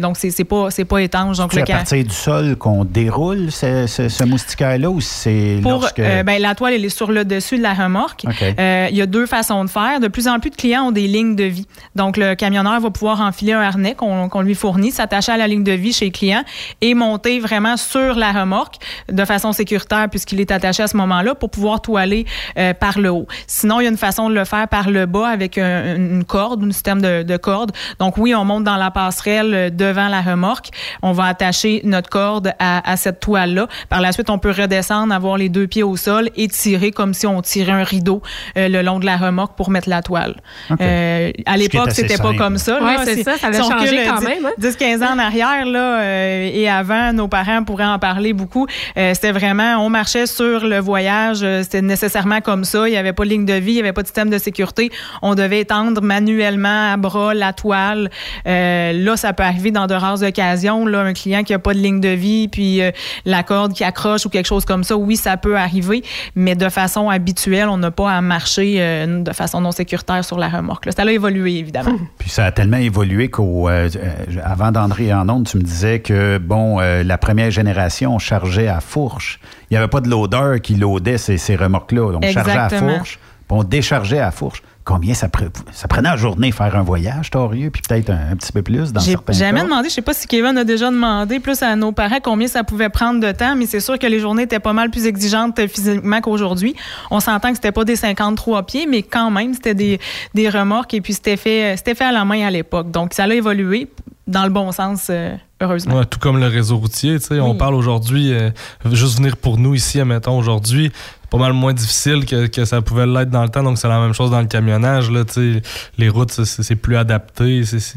donc, 0.00 0.16
c'est, 0.16 0.30
c'est 0.30 0.44
pas, 0.44 0.70
c'est 0.70 0.84
pas 0.84 0.98
étanche. 1.00 1.38
Donc, 1.38 1.52
C'est 1.52 1.62
à 1.62 1.76
partir 1.76 2.04
du 2.04 2.14
sol 2.14 2.56
qu'on 2.56 2.84
déroule 2.84 3.50
ce, 3.50 3.86
ce, 3.86 4.08
ce 4.08 4.24
moustiquaire-là 4.24 4.90
ou 4.90 5.00
c'est 5.00 5.58
Pour 5.62 5.72
lorsque... 5.72 6.00
ben, 6.00 6.40
la 6.40 6.54
toile, 6.54 6.74
elle 6.74 6.84
est 6.84 6.88
sur 6.88 7.10
le 7.10 7.24
dessus 7.24 7.56
de 7.56 7.62
la 7.62 7.74
remorque. 7.74 8.24
Il 8.24 8.96
y 8.96 9.02
a 9.02 9.06
deux 9.06 9.26
façons 9.26 9.64
de 9.64 9.70
faire. 9.70 10.00
De 10.00 10.08
plus 10.08 10.28
en 10.28 10.40
plus 10.40 10.50
de 10.50 10.56
clients 10.56 10.88
ont 10.88 10.92
des 10.92 11.06
lignes 11.06 11.36
de 11.36 11.44
vie. 11.44 11.66
Donc, 11.94 12.16
le 12.16 12.34
camionneur 12.34 12.80
va 12.80 12.90
pouvoir 12.90 13.20
enfiler 13.20 13.52
un 13.52 13.60
harnais 13.60 13.94
qu'on 13.94 14.28
qu'on 14.28 14.40
lui 14.40 14.54
fournit, 14.54 14.90
s'attacher 14.90 15.32
à 15.32 15.36
la 15.36 15.46
ligne 15.46 15.64
de 15.64 15.72
vie 15.72 15.92
chez 15.92 16.06
le 16.06 16.10
client 16.10 16.42
et 16.80 16.94
monter 16.94 17.38
vraiment 17.38 17.76
sur 17.76 18.14
la 18.14 18.31
remorque 18.32 18.76
de 19.10 19.24
façon 19.24 19.52
sécuritaire 19.52 20.08
puisqu'il 20.10 20.40
est 20.40 20.50
attaché 20.50 20.82
à 20.82 20.88
ce 20.88 20.96
moment-là 20.96 21.34
pour 21.34 21.50
pouvoir 21.50 21.80
toiler 21.82 22.26
euh, 22.58 22.74
par 22.74 22.98
le 22.98 23.10
haut. 23.10 23.26
Sinon, 23.46 23.80
il 23.80 23.84
y 23.84 23.86
a 23.86 23.90
une 23.90 23.96
façon 23.96 24.28
de 24.30 24.34
le 24.34 24.44
faire 24.44 24.68
par 24.68 24.90
le 24.90 25.06
bas 25.06 25.28
avec 25.28 25.58
un- 25.58 25.96
une 25.96 26.24
corde, 26.24 26.64
un 26.64 26.70
système 26.72 27.00
de, 27.02 27.22
de 27.22 27.36
corde. 27.36 27.72
Donc, 27.98 28.16
oui, 28.16 28.34
on 28.34 28.44
monte 28.44 28.64
dans 28.64 28.76
la 28.76 28.90
passerelle 28.90 29.54
euh, 29.54 29.70
devant 29.70 30.08
la 30.08 30.20
remorque. 30.22 30.68
On 31.02 31.12
va 31.12 31.24
attacher 31.26 31.80
notre 31.84 32.08
corde 32.10 32.52
à, 32.58 32.90
à 32.90 32.96
cette 32.96 33.20
toile-là. 33.20 33.66
Par 33.88 34.00
la 34.00 34.12
suite, 34.12 34.30
on 34.30 34.38
peut 34.38 34.50
redescendre, 34.56 35.12
avoir 35.14 35.36
les 35.36 35.48
deux 35.48 35.66
pieds 35.66 35.82
au 35.82 35.96
sol 35.96 36.30
et 36.36 36.48
tirer 36.48 36.90
comme 36.90 37.14
si 37.14 37.26
on 37.26 37.42
tirait 37.42 37.72
un 37.72 37.84
rideau 37.84 38.22
euh, 38.56 38.68
le 38.68 38.82
long 38.82 38.98
de 38.98 39.06
la 39.06 39.16
remorque 39.16 39.56
pour 39.56 39.70
mettre 39.70 39.88
la 39.88 40.02
toile. 40.02 40.36
Euh, 40.80 41.30
à 41.46 41.56
l'époque, 41.56 41.90
c'était 41.94 42.16
pas 42.22 42.34
comme 42.38 42.58
ça. 42.58 42.82
Ouais, 42.82 42.96
c'est 43.04 43.22
ça, 43.22 43.36
ça 43.38 43.46
avait 43.48 43.56
si 43.56 43.68
changé 43.70 43.96
quand 44.06 44.20
même, 44.22 44.46
hein? 44.46 44.50
10-15 44.60 45.04
ans 45.04 45.14
en 45.14 45.18
arrière, 45.18 45.64
là, 45.66 46.00
euh, 46.00 46.50
et 46.52 46.68
avant, 46.68 47.12
nos 47.12 47.28
parents 47.28 47.64
pourraient 47.64 47.84
en 47.86 47.98
parler 47.98 48.21
beaucoup. 48.32 48.66
Euh, 48.96 49.12
c'était 49.14 49.32
vraiment, 49.32 49.84
on 49.84 49.90
marchait 49.90 50.26
sur 50.26 50.64
le 50.64 50.78
voyage, 50.78 51.40
euh, 51.42 51.62
c'était 51.64 51.82
nécessairement 51.82 52.40
comme 52.40 52.64
ça. 52.64 52.88
Il 52.88 52.92
n'y 52.92 52.96
avait 52.96 53.12
pas 53.12 53.24
de 53.24 53.30
ligne 53.30 53.44
de 53.44 53.54
vie, 53.54 53.72
il 53.72 53.74
n'y 53.74 53.80
avait 53.80 53.92
pas 53.92 54.02
de 54.02 54.06
système 54.06 54.30
de 54.30 54.38
sécurité. 54.38 54.90
On 55.22 55.34
devait 55.34 55.60
étendre 55.60 56.00
manuellement 56.00 56.92
à 56.92 56.96
bras 56.96 57.34
la 57.34 57.52
toile. 57.52 58.10
Euh, 58.46 58.92
là, 58.92 59.16
ça 59.16 59.32
peut 59.32 59.42
arriver 59.42 59.72
dans 59.72 59.88
de 59.88 59.94
rares 59.94 60.22
occasions. 60.22 60.86
Là, 60.86 61.00
un 61.00 61.12
client 61.12 61.42
qui 61.42 61.52
n'a 61.52 61.58
pas 61.58 61.74
de 61.74 61.80
ligne 61.80 62.00
de 62.00 62.08
vie, 62.08 62.46
puis 62.46 62.80
la 63.24 63.42
corde 63.42 63.72
qui 63.72 63.82
accroche 63.82 64.26
ou 64.26 64.28
quelque 64.28 64.46
chose 64.46 64.64
comme 64.64 64.84
ça, 64.84 64.96
oui, 64.96 65.16
ça 65.16 65.36
peut 65.36 65.56
arriver, 65.56 66.04
mais 66.36 66.54
de 66.54 66.68
façon 66.68 67.10
habituelle, 67.10 67.68
on 67.68 67.78
n'a 67.78 67.90
pas 67.90 68.12
à 68.12 68.20
marcher 68.20 69.06
de 69.06 69.32
façon 69.32 69.60
non 69.60 69.72
sécuritaire 69.72 70.24
sur 70.24 70.38
la 70.38 70.48
remorque. 70.48 70.86
là. 70.86 70.92
Ça 70.92 71.02
a 71.02 71.10
évolué, 71.10 71.56
évidemment. 71.56 71.98
Puis 72.18 72.30
ça 72.30 72.44
a 72.44 72.52
tellement 72.52 72.76
évolué 72.76 73.28
qu'au 73.28 73.68
euh, 73.68 73.88
euh, 73.96 74.40
avant 74.44 74.72
d'entrer 74.72 75.12
en 75.12 75.28
onde, 75.28 75.46
tu 75.46 75.56
me 75.56 75.62
disais 75.62 76.00
que 76.00 76.38
bon, 76.38 76.78
la 76.78 77.18
première 77.18 77.50
génération 77.50 78.01
on 78.06 78.18
chargeait 78.18 78.68
à 78.68 78.80
fourche. 78.80 79.40
Il 79.70 79.74
n'y 79.74 79.78
avait 79.78 79.88
pas 79.88 80.00
de 80.00 80.08
loader 80.08 80.60
qui 80.62 80.74
loadait 80.74 81.18
ces, 81.18 81.38
ces 81.38 81.56
remorques-là. 81.56 82.18
On 82.22 82.32
chargeait 82.32 82.52
à 82.58 82.68
fourche, 82.68 83.18
puis 83.48 83.58
on 83.58 83.62
déchargeait 83.64 84.20
à 84.20 84.30
fourche. 84.30 84.62
Combien 84.84 85.14
ça, 85.14 85.28
pre- 85.28 85.48
ça 85.70 85.86
prenait 85.86 86.08
en 86.08 86.16
journée 86.16 86.50
faire 86.50 86.74
un 86.76 86.82
voyage, 86.82 87.30
Torieux, 87.30 87.70
puis 87.70 87.82
peut-être 87.88 88.10
un, 88.10 88.32
un 88.32 88.36
petit 88.36 88.50
peu 88.50 88.62
plus 88.62 88.92
dans 88.92 89.00
J'ai 89.00 89.12
certains 89.12 89.32
jamais 89.32 89.60
cas? 89.60 89.66
demandé, 89.66 89.88
je 89.88 89.94
sais 89.94 90.02
pas 90.02 90.12
si 90.12 90.26
Kevin 90.26 90.58
a 90.58 90.64
déjà 90.64 90.90
demandé 90.90 91.38
plus 91.38 91.62
à 91.62 91.76
nos 91.76 91.92
parents 91.92 92.18
combien 92.20 92.48
ça 92.48 92.64
pouvait 92.64 92.88
prendre 92.88 93.20
de 93.20 93.30
temps, 93.30 93.54
mais 93.54 93.66
c'est 93.66 93.78
sûr 93.78 93.96
que 93.96 94.08
les 94.08 94.18
journées 94.18 94.42
étaient 94.42 94.58
pas 94.58 94.72
mal 94.72 94.90
plus 94.90 95.06
exigeantes 95.06 95.56
euh, 95.60 95.68
physiquement 95.68 96.20
qu'aujourd'hui. 96.20 96.74
On 97.12 97.20
s'entend 97.20 97.50
que 97.50 97.54
c'était 97.54 97.70
pas 97.70 97.84
des 97.84 97.94
53 97.94 98.64
pieds, 98.64 98.86
mais 98.88 99.04
quand 99.04 99.30
même, 99.30 99.54
c'était 99.54 99.74
des, 99.76 100.00
des 100.34 100.48
remorques 100.48 100.94
et 100.94 101.00
puis 101.00 101.12
c'était 101.12 101.36
fait, 101.36 101.76
c'était 101.76 101.94
fait 101.94 102.06
à 102.06 102.12
la 102.12 102.24
main 102.24 102.44
à 102.44 102.50
l'époque. 102.50 102.90
Donc, 102.90 103.14
ça 103.14 103.22
a 103.22 103.28
évolué 103.28 103.88
dans 104.26 104.42
le 104.42 104.50
bon 104.50 104.72
sens, 104.72 105.06
euh, 105.10 105.36
heureusement. 105.62 105.96
Ouais, 105.98 106.04
tout 106.04 106.18
comme 106.18 106.38
le 106.38 106.46
réseau 106.46 106.76
routier, 106.78 107.18
tu 107.18 107.26
sais, 107.26 107.40
on 107.40 107.54
parle 107.54 107.74
aujourd'hui, 107.74 108.32
euh, 108.32 108.50
juste 108.92 109.16
venir 109.18 109.36
pour 109.36 109.58
nous 109.58 109.74
ici, 109.74 110.00
admettons, 110.00 110.36
aujourd'hui, 110.38 110.92
pas 111.30 111.38
mal 111.38 111.52
moins 111.54 111.72
difficile 111.72 112.26
que, 112.26 112.46
que 112.46 112.64
ça 112.64 112.82
pouvait 112.82 113.06
l'être 113.06 113.30
dans 113.30 113.42
le 113.42 113.48
temps, 113.48 113.62
donc 113.62 113.78
c'est 113.78 113.88
la 113.88 114.00
même 114.00 114.12
chose 114.12 114.30
dans 114.30 114.40
le 114.40 114.46
camionnage, 114.46 115.10
là, 115.10 115.24
tu 115.24 115.32
sais, 115.54 115.62
les 115.98 116.08
routes, 116.08 116.30
c'est- 116.32 116.76
plus 116.76 116.96
adapté, 116.96 117.64
c'est- 117.64 117.96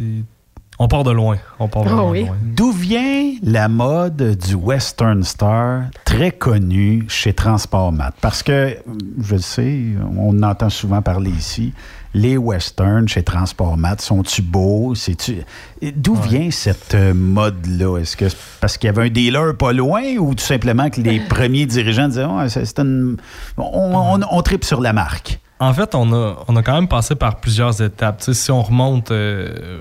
on 0.79 0.87
part 0.87 1.03
de 1.03 1.11
loin, 1.11 1.37
on 1.59 1.67
part 1.67 1.83
vraiment 1.83 2.07
Oh 2.07 2.11
oui. 2.11 2.21
de 2.23 2.27
loin. 2.27 2.37
D'où 2.41 2.71
vient 2.71 3.33
la 3.43 3.67
mode 3.67 4.37
du 4.37 4.55
Western 4.55 5.23
Star, 5.23 5.83
très 6.03 6.31
connue 6.31 7.05
chez 7.07 7.33
Transportmat? 7.33 8.11
Parce 8.21 8.43
que, 8.43 8.77
je 9.21 9.35
le 9.35 9.41
sais, 9.41 9.81
on 10.17 10.31
en 10.37 10.43
entend 10.43 10.69
souvent 10.69 11.01
parler 11.01 11.31
ici, 11.31 11.73
les 12.13 12.37
Westerns 12.37 13.07
chez 13.09 13.23
Transportmat, 13.23 13.97
sont-tu 13.99 14.41
beaux? 14.41 14.95
C'est-tu... 14.95 15.43
D'où 15.95 16.15
vient 16.15 16.49
cette 16.51 16.95
euh, 16.95 17.13
mode-là? 17.13 17.97
Est-ce 17.99 18.15
que 18.15 18.29
c'est 18.29 18.37
parce 18.61 18.77
qu'il 18.77 18.87
y 18.87 18.89
avait 18.89 19.03
un 19.07 19.09
dealer 19.09 19.55
pas 19.57 19.73
loin 19.73 20.15
ou 20.17 20.33
tout 20.33 20.43
simplement 20.43 20.89
que 20.89 21.01
les 21.01 21.19
premiers 21.29 21.65
dirigeants 21.65 22.07
disaient 22.07 22.25
c'est 22.49 22.79
une... 22.79 23.17
on, 23.57 23.63
on, 23.63 24.19
on 24.29 24.41
tripe 24.41 24.63
sur 24.63 24.79
la 24.81 24.93
marque? 24.93 25.39
En 25.59 25.73
fait, 25.73 25.95
on 25.95 26.11
a, 26.13 26.35
on 26.47 26.55
a 26.57 26.63
quand 26.63 26.73
même 26.73 26.87
passé 26.89 27.15
par 27.15 27.37
plusieurs 27.37 27.81
étapes. 27.81 28.21
Si 28.21 28.51
on 28.51 28.61
remonte, 28.61 29.11
euh, 29.11 29.79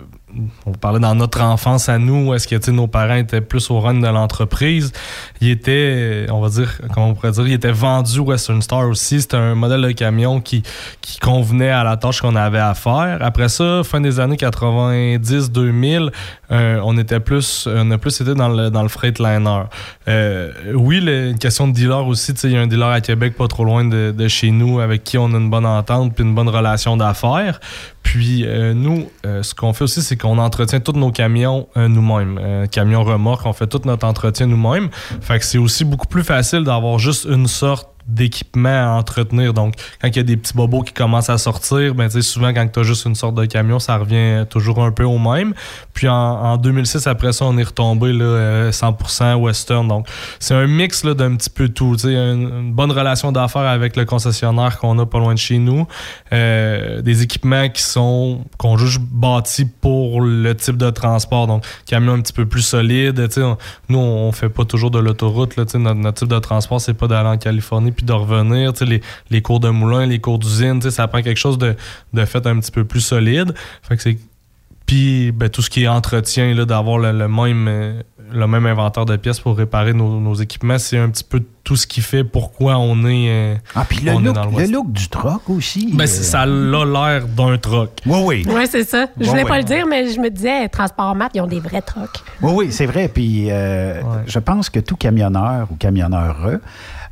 on 0.66 0.72
parlait 0.72 1.00
dans 1.00 1.14
notre 1.14 1.40
enfance 1.40 1.88
à 1.88 1.98
nous, 1.98 2.34
est-ce 2.34 2.48
que 2.48 2.70
nos 2.70 2.86
parents 2.86 3.16
étaient 3.16 3.40
plus 3.40 3.70
au 3.70 3.80
run 3.80 3.94
de 3.94 4.06
l'entreprise? 4.06 4.92
Ils 5.40 5.50
étaient, 5.50 6.26
on 6.30 6.40
va 6.40 6.48
dire, 6.48 6.80
comment 6.92 7.08
on 7.08 7.14
pourrait 7.14 7.32
dire, 7.32 7.46
ils 7.46 7.52
étaient 7.52 7.72
vendus 7.72 8.20
Western 8.20 8.60
Star 8.62 8.88
aussi. 8.88 9.20
C'était 9.20 9.36
un 9.36 9.54
modèle 9.54 9.82
de 9.82 9.92
camion 9.92 10.40
qui, 10.40 10.62
qui 11.00 11.18
convenait 11.18 11.70
à 11.70 11.84
la 11.84 11.96
tâche 11.96 12.20
qu'on 12.20 12.36
avait 12.36 12.58
à 12.58 12.74
faire. 12.74 13.18
Après 13.20 13.48
ça, 13.48 13.82
fin 13.84 14.00
des 14.00 14.20
années 14.20 14.36
90-2000, 14.36 16.10
euh, 16.50 16.80
on 16.84 16.98
était 16.98 17.20
plus, 17.20 17.68
on 17.70 17.90
a 17.90 17.98
plus 17.98 18.20
été 18.20 18.34
dans 18.34 18.48
le, 18.48 18.70
dans 18.70 18.82
le 18.82 18.88
freightliner. 18.88 19.62
Euh, 20.08 20.52
oui, 20.74 20.98
une 20.98 21.38
question 21.38 21.68
de 21.68 21.72
dealer 21.72 22.06
aussi. 22.06 22.32
Il 22.44 22.50
y 22.50 22.56
a 22.56 22.60
un 22.60 22.66
dealer 22.66 22.88
à 22.88 23.00
Québec 23.00 23.36
pas 23.36 23.48
trop 23.48 23.64
loin 23.64 23.84
de, 23.84 24.14
de 24.16 24.28
chez 24.28 24.50
nous 24.50 24.80
avec 24.80 25.04
qui 25.04 25.18
on 25.18 25.32
a 25.32 25.36
une 25.36 25.50
bonne 25.50 25.66
entente 25.66 26.14
puis 26.14 26.24
une 26.24 26.34
bonne 26.34 26.48
relation 26.48 26.96
d'affaires. 26.96 27.60
Puis 28.04 28.44
euh, 28.46 28.74
nous, 28.74 29.10
euh, 29.26 29.42
ce 29.42 29.54
qu'on 29.54 29.72
fait 29.72 29.84
aussi, 29.84 30.00
c'est 30.00 30.16
qu'on 30.16 30.38
entretient 30.38 30.78
tous 30.78 30.92
nos 30.92 31.10
camions 31.10 31.66
euh, 31.76 31.88
nous-mêmes. 31.88 32.38
Euh, 32.40 32.66
camions 32.66 33.02
remorques, 33.02 33.44
on 33.46 33.52
fait 33.52 33.66
tout 33.66 33.80
notre 33.86 34.06
entretien 34.06 34.46
nous-mêmes. 34.46 34.90
Fait 35.20 35.40
que 35.40 35.44
c'est 35.44 35.58
aussi 35.58 35.84
beaucoup 35.84 36.06
plus 36.06 36.22
facile 36.22 36.62
d'avoir 36.62 36.98
juste 37.00 37.24
une 37.24 37.48
sorte 37.48 37.88
d'équipement 38.06 38.68
à 38.68 38.98
entretenir. 38.98 39.54
Donc, 39.54 39.74
quand 40.00 40.08
il 40.08 40.16
y 40.16 40.20
a 40.20 40.24
des 40.24 40.36
petits 40.36 40.54
bobos 40.54 40.82
qui 40.82 40.92
commencent 40.92 41.30
à 41.30 41.38
sortir, 41.38 41.94
ben, 41.94 42.10
souvent, 42.10 42.52
quand 42.52 42.66
tu 42.72 42.80
as 42.80 42.82
juste 42.82 43.04
une 43.06 43.14
sorte 43.14 43.34
de 43.34 43.44
camion, 43.46 43.78
ça 43.78 43.96
revient 43.96 44.44
toujours 44.48 44.82
un 44.82 44.90
peu 44.90 45.04
au 45.04 45.18
même. 45.18 45.54
Puis 45.92 46.08
en, 46.08 46.14
en 46.14 46.56
2006, 46.56 47.06
après 47.06 47.32
ça, 47.32 47.44
on 47.46 47.56
est 47.58 47.62
retombé 47.62 48.12
là, 48.12 48.24
euh, 48.24 48.70
100% 48.70 49.34
western. 49.34 49.88
Donc, 49.88 50.06
c'est 50.38 50.54
un 50.54 50.66
mix 50.66 51.04
d'un 51.04 51.36
petit 51.36 51.50
peu 51.50 51.68
tout. 51.68 51.96
Une, 52.04 52.10
une 52.10 52.72
bonne 52.72 52.92
relation 52.92 53.32
d'affaires 53.32 53.62
avec 53.62 53.96
le 53.96 54.04
concessionnaire 54.04 54.78
qu'on 54.78 54.98
a 54.98 55.06
pas 55.06 55.18
loin 55.18 55.34
de 55.34 55.38
chez 55.38 55.58
nous. 55.58 55.86
Euh, 56.32 57.02
des 57.02 57.22
équipements 57.22 57.68
qui 57.68 57.82
sont 57.82 58.44
qu'on 58.58 58.76
juste 58.76 59.00
bâtis 59.00 59.64
pour 59.66 60.20
le 60.20 60.54
type 60.54 60.76
de 60.76 60.90
transport. 60.90 61.46
Donc, 61.46 61.64
camion 61.86 62.14
un 62.14 62.20
petit 62.20 62.32
peu 62.32 62.46
plus 62.46 62.62
solide. 62.62 63.28
Nous, 63.88 63.98
on 63.98 64.32
fait 64.32 64.48
pas 64.48 64.64
toujours 64.64 64.90
de 64.90 64.98
l'autoroute. 64.98 65.56
Notre, 65.56 65.78
notre 65.78 66.18
type 66.18 66.28
de 66.28 66.38
transport, 66.38 66.80
c'est 66.80 66.94
pas 66.94 67.06
d'aller 67.06 67.28
en 67.28 67.38
Californie 67.38 67.92
puis 67.94 68.04
de 68.04 68.12
revenir. 68.12 68.72
Tu 68.72 68.80
sais, 68.80 68.84
Les, 68.84 69.00
les 69.30 69.42
cours 69.42 69.60
de 69.60 69.70
moulin, 69.70 70.06
les 70.06 70.18
cours 70.18 70.38
d'usine, 70.38 70.80
tu 70.80 70.88
sais, 70.88 70.90
ça 70.90 71.08
prend 71.08 71.22
quelque 71.22 71.38
chose 71.38 71.58
de, 71.58 71.74
de 72.12 72.24
fait 72.24 72.46
un 72.46 72.58
petit 72.60 72.70
peu 72.72 72.84
plus 72.84 73.00
solide. 73.00 73.54
Fait 73.82 73.96
que 73.96 74.02
c'est 74.02 74.18
puis 74.86 75.32
ben, 75.32 75.48
tout 75.48 75.62
ce 75.62 75.70
qui 75.70 75.84
est 75.84 75.88
entretien, 75.88 76.54
là, 76.54 76.66
d'avoir 76.66 76.98
le, 76.98 77.10
le 77.12 77.26
même, 77.26 77.66
euh, 77.68 78.02
le 78.30 78.46
même 78.46 78.66
inventaire 78.66 79.06
de 79.06 79.16
pièces 79.16 79.40
pour 79.40 79.56
réparer 79.56 79.94
nos, 79.94 80.20
nos 80.20 80.34
équipements. 80.34 80.76
C'est 80.78 80.98
un 80.98 81.08
petit 81.08 81.24
peu 81.24 81.42
tout 81.62 81.76
ce 81.76 81.86
qui 81.86 82.02
fait 82.02 82.22
pourquoi 82.22 82.76
on 82.76 83.06
est, 83.06 83.30
euh, 83.30 83.54
ah, 83.74 83.86
puis 83.88 84.00
le, 84.00 84.12
on 84.12 84.20
est 84.20 84.24
look, 84.24 84.34
dans 84.34 84.50
le 84.50 84.66
look 84.66 84.92
du 84.92 85.08
troc 85.08 85.48
aussi. 85.48 85.90
Ben, 85.94 86.04
euh, 86.04 86.06
ça 86.06 86.42
a 86.42 86.46
l'air 86.46 87.26
d'un 87.26 87.56
troc. 87.56 87.92
Oui, 88.04 88.18
oui. 88.24 88.46
Oui, 88.46 88.66
c'est 88.70 88.84
ça. 88.84 89.06
Je 89.18 89.26
voulais 89.26 89.44
pas 89.44 89.56
le 89.56 89.64
dire, 89.64 89.86
mais 89.86 90.12
je 90.12 90.20
me 90.20 90.28
disais, 90.28 90.68
Transport 90.68 91.14
Mat, 91.14 91.30
ils 91.34 91.40
ont 91.40 91.46
des 91.46 91.60
vrais 91.60 91.80
trucks. 91.80 92.20
Oui, 92.42 92.52
oui, 92.54 92.66
c'est 92.72 92.86
vrai. 92.86 93.08
Puis 93.08 93.50
euh, 93.50 94.02
je 94.26 94.38
pense 94.38 94.68
que 94.68 94.80
tout 94.80 94.96
camionneur 94.96 95.68
ou 95.70 95.76
camionneur 95.76 96.60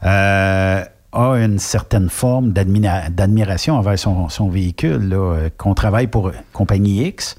euh, 0.04 0.84
a 1.12 1.34
une 1.36 1.58
certaine 1.58 2.08
forme 2.08 2.52
d'admira- 2.52 3.10
d'admiration 3.10 3.74
envers 3.76 3.98
son, 3.98 4.28
son 4.28 4.48
véhicule. 4.48 5.10
Euh, 5.12 5.48
Qu'on 5.58 5.74
travaille 5.74 6.06
pour 6.06 6.32
compagnie 6.52 7.06
X, 7.06 7.36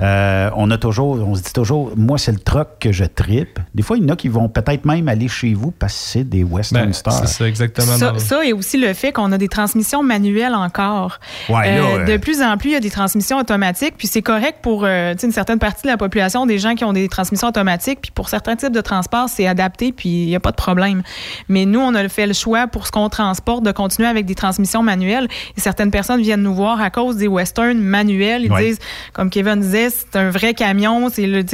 euh, 0.00 0.50
on 0.56 0.70
a 0.70 0.78
toujours, 0.78 1.18
on 1.26 1.34
se 1.34 1.42
dit 1.42 1.52
toujours, 1.52 1.92
moi, 1.96 2.18
c'est 2.18 2.32
le 2.32 2.38
truck 2.38 2.68
que 2.80 2.92
je 2.92 3.04
tripe. 3.04 3.58
Des 3.74 3.82
fois, 3.82 3.96
il 3.96 4.04
y 4.04 4.06
en 4.06 4.10
a 4.12 4.16
qui 4.16 4.28
vont 4.28 4.48
peut-être 4.48 4.84
même 4.84 5.08
aller 5.08 5.28
chez 5.28 5.54
vous 5.54 5.70
parce 5.72 5.92
que 5.94 5.98
c'est 5.98 6.24
des 6.24 6.44
Western 6.44 6.86
Ben, 6.86 6.92
Stars. 6.92 7.14
c'est 7.26 7.26
ça, 7.26 7.48
exactement. 7.48 7.96
Ça, 8.18 8.44
et 8.44 8.52
aussi 8.52 8.76
le 8.78 8.92
fait 8.94 9.12
qu'on 9.12 9.32
a 9.32 9.38
des 9.38 9.48
transmissions 9.48 10.02
manuelles 10.02 10.54
encore. 10.54 11.18
Ouais, 11.48 11.76
là, 11.76 11.84
Euh, 11.84 12.04
De 12.04 12.16
plus 12.16 12.42
en 12.42 12.56
plus, 12.56 12.70
il 12.70 12.72
y 12.74 12.76
a 12.76 12.80
des 12.80 12.90
transmissions 12.90 13.38
automatiques, 13.38 13.94
puis 13.98 14.06
c'est 14.06 14.22
correct 14.22 14.58
pour 14.62 14.84
euh, 14.84 15.14
une 15.22 15.32
certaine 15.32 15.58
partie 15.58 15.82
de 15.82 15.88
la 15.88 15.96
population, 15.96 16.46
des 16.46 16.58
gens 16.58 16.74
qui 16.74 16.84
ont 16.84 16.92
des 16.92 17.08
transmissions 17.08 17.48
automatiques, 17.48 18.00
puis 18.00 18.10
pour 18.12 18.28
certains 18.28 18.56
types 18.56 18.72
de 18.72 18.80
transports, 18.80 19.28
c'est 19.28 19.46
adapté, 19.46 19.92
puis 19.92 20.08
il 20.08 20.26
n'y 20.26 20.36
a 20.36 20.40
pas 20.40 20.50
de 20.50 20.56
problème. 20.56 21.02
Mais 21.48 21.64
nous, 21.66 21.80
on 21.80 21.94
a 21.94 22.08
fait 22.08 22.26
le 22.26 22.32
choix 22.34 22.66
pour 22.66 22.86
ce 22.86 22.92
qu'on 22.92 23.08
transporte 23.08 23.62
de 23.64 23.72
continuer 23.72 24.08
avec 24.08 24.26
des 24.26 24.34
transmissions 24.34 24.82
manuelles. 24.82 25.28
Et 25.56 25.60
certaines 25.60 25.90
personnes 25.90 26.20
viennent 26.20 26.42
nous 26.42 26.54
voir 26.54 26.80
à 26.80 26.90
cause 26.90 27.16
des 27.16 27.28
westerns 27.28 27.78
manuels. 27.78 28.42
Ils 28.44 28.52
Ouais. 28.52 28.66
disent, 28.68 28.78
comme 29.12 29.30
Kevin 29.30 29.60
disait, 29.60 29.87
c'est 29.90 30.16
un 30.18 30.30
vrai 30.30 30.54
camion. 30.54 31.08
C'est 31.10 31.26
le, 31.26 31.44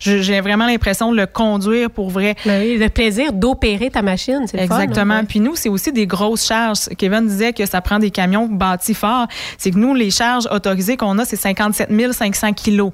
j'ai 0.00 0.40
vraiment 0.40 0.66
l'impression 0.66 1.12
de 1.12 1.16
le 1.16 1.26
conduire 1.26 1.90
pour 1.90 2.10
vrai. 2.10 2.34
Ben 2.44 2.62
oui, 2.62 2.78
le 2.78 2.88
plaisir 2.88 3.32
d'opérer 3.32 3.90
ta 3.90 4.02
machine, 4.02 4.44
c'est 4.46 4.66
fun, 4.66 4.80
Exactement. 4.80 5.14
hein? 5.14 5.24
Puis 5.24 5.40
nous, 5.40 5.56
c'est 5.56 5.68
aussi 5.68 5.92
des 5.92 6.06
grosses 6.06 6.46
charges. 6.46 6.88
Kevin 6.96 7.26
disait 7.26 7.52
que 7.52 7.66
ça 7.66 7.80
prend 7.80 7.98
des 7.98 8.10
camions 8.10 8.46
bâtis 8.46 8.94
forts. 8.94 9.26
C'est 9.56 9.70
que 9.70 9.78
nous, 9.78 9.94
les 9.94 10.10
charges 10.10 10.48
autorisées 10.50 10.96
qu'on 10.96 11.18
a, 11.18 11.24
c'est 11.24 11.36
57 11.36 11.88
500 12.12 12.52
kilos. 12.52 12.92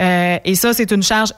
Euh, 0.00 0.38
et 0.44 0.54
ça, 0.54 0.72
c'est 0.72 0.90
une 0.90 1.02
charge 1.02 1.32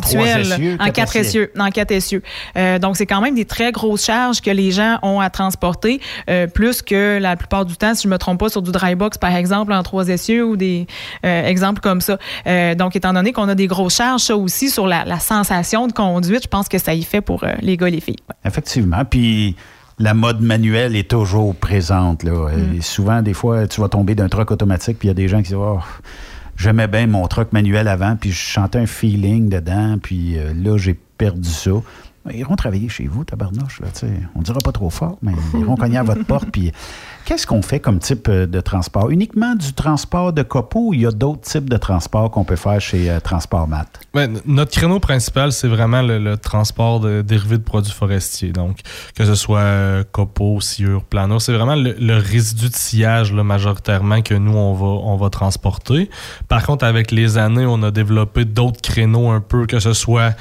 trois 0.00 0.26
essieux, 0.38 0.76
en 0.80 0.90
quatre 0.90 1.16
essieux. 1.16 1.52
En 1.58 1.70
quatre 1.70 1.90
essieux. 1.90 2.22
Euh, 2.56 2.78
donc, 2.78 2.96
c'est 2.96 3.06
quand 3.06 3.20
même 3.20 3.34
des 3.34 3.44
très 3.44 3.72
grosses 3.72 4.04
charges 4.04 4.40
que 4.40 4.50
les 4.50 4.70
gens 4.70 4.98
ont 5.02 5.20
à 5.20 5.30
transporter, 5.30 6.00
euh, 6.28 6.46
plus 6.46 6.82
que 6.82 7.18
la 7.20 7.36
plupart 7.36 7.64
du 7.64 7.76
temps, 7.76 7.94
si 7.94 8.04
je 8.04 8.08
me 8.08 8.18
trompe 8.18 8.40
pas, 8.40 8.48
sur 8.48 8.62
du 8.62 8.72
dry 8.72 8.94
box, 8.94 9.18
par 9.18 9.34
exemple, 9.34 9.72
en 9.72 9.82
trois 9.82 10.08
essieux 10.08 10.44
ou 10.44 10.56
des 10.56 10.86
euh, 11.24 11.46
exemples 11.46 11.80
comme 11.80 12.00
ça. 12.00 12.18
Donc, 12.76 12.96
étant 12.96 13.12
donné 13.12 13.32
qu'on 13.32 13.48
a 13.48 13.54
des 13.54 13.66
grosses 13.66 13.96
charges, 13.96 14.22
ça 14.22 14.36
aussi, 14.36 14.70
sur 14.70 14.86
la, 14.86 15.04
la 15.04 15.18
sensation 15.18 15.86
de 15.86 15.92
conduite, 15.92 16.44
je 16.44 16.48
pense 16.48 16.68
que 16.68 16.78
ça 16.78 16.94
y 16.94 17.02
fait 17.02 17.20
pour 17.20 17.44
les 17.60 17.76
gars 17.76 17.88
et 17.88 17.92
les 17.92 18.00
filles. 18.00 18.16
Effectivement. 18.44 19.04
Puis 19.04 19.56
la 19.98 20.14
mode 20.14 20.40
manuelle 20.40 20.96
est 20.96 21.08
toujours 21.08 21.54
présente. 21.54 22.22
Là. 22.22 22.50
Mm. 22.50 22.76
Et 22.76 22.80
souvent, 22.80 23.22
des 23.22 23.34
fois, 23.34 23.66
tu 23.66 23.80
vas 23.80 23.88
tomber 23.88 24.14
d'un 24.14 24.28
truck 24.28 24.50
automatique, 24.50 24.98
puis 24.98 25.08
il 25.08 25.10
y 25.10 25.12
a 25.12 25.14
des 25.14 25.28
gens 25.28 25.38
qui 25.38 25.44
disent 25.44 25.54
oh, 25.54 25.78
J'aimais 26.56 26.86
bien 26.86 27.06
mon 27.06 27.26
truck 27.26 27.52
manuel 27.52 27.88
avant, 27.88 28.16
puis 28.16 28.30
je 28.30 28.38
chantais 28.38 28.78
un 28.78 28.86
feeling 28.86 29.48
dedans, 29.48 29.96
puis 30.02 30.38
euh, 30.38 30.52
là, 30.54 30.76
j'ai 30.78 30.94
perdu 30.94 31.48
ça. 31.48 31.70
Ils 32.30 32.38
iront 32.38 32.54
travailler 32.54 32.88
chez 32.88 33.06
vous, 33.06 33.24
tabarnouche. 33.24 33.80
Là, 33.80 33.88
tu 33.92 34.00
sais. 34.00 34.12
On 34.36 34.42
dira 34.42 34.58
pas 34.64 34.70
trop 34.70 34.90
fort, 34.90 35.18
mais 35.22 35.32
ils 35.54 35.60
iront 35.60 35.74
cogner 35.74 35.98
à 35.98 36.04
votre 36.04 36.24
porte. 36.24 36.50
Puis 36.52 36.70
qu'est-ce 37.24 37.46
qu'on 37.46 37.62
fait 37.62 37.80
comme 37.80 37.98
type 37.98 38.28
euh, 38.28 38.46
de 38.46 38.60
transport? 38.60 39.10
Uniquement 39.10 39.54
du 39.54 39.72
transport 39.72 40.32
de 40.32 40.42
copeaux 40.42 40.88
ou 40.88 40.94
il 40.94 41.00
y 41.00 41.06
a 41.06 41.10
d'autres 41.10 41.42
types 41.42 41.68
de 41.68 41.76
transports 41.76 42.30
qu'on 42.30 42.44
peut 42.44 42.56
faire 42.56 42.80
chez 42.80 43.10
euh, 43.10 43.20
Transport 43.20 43.68
Mat 43.68 44.00
Ben, 44.14 44.38
notre 44.46 44.72
créneau 44.72 45.00
principal, 45.00 45.52
c'est 45.52 45.68
vraiment 45.68 46.02
le, 46.02 46.36
transport 46.36 47.00
de 47.00 47.22
dérivés 47.22 47.58
de 47.58 47.62
produits 47.62 47.92
forestiers. 47.92 48.52
Donc, 48.52 48.78
que 49.16 49.24
ce 49.24 49.34
soit 49.34 49.60
euh, 49.60 50.04
copeaux, 50.10 50.60
sciure, 50.60 51.04
plano, 51.04 51.38
c'est 51.38 51.52
vraiment 51.52 51.76
le, 51.76 52.16
résidu 52.16 52.68
de 52.68 52.74
sillage 52.74 53.32
là, 53.32 53.42
majoritairement 53.42 54.22
que 54.22 54.34
nous, 54.34 54.56
on 54.56 54.74
va, 54.74 54.86
on 54.86 55.16
va 55.16 55.30
transporter. 55.30 56.10
Par 56.48 56.64
contre, 56.64 56.84
avec 56.84 57.10
les 57.10 57.38
années, 57.38 57.66
on 57.66 57.82
a 57.82 57.90
développé 57.90 58.44
d'autres 58.44 58.80
créneaux 58.80 59.30
un 59.30 59.40
peu, 59.40 59.66
que 59.66 59.80
ce 59.80 59.92
soit 59.92 60.34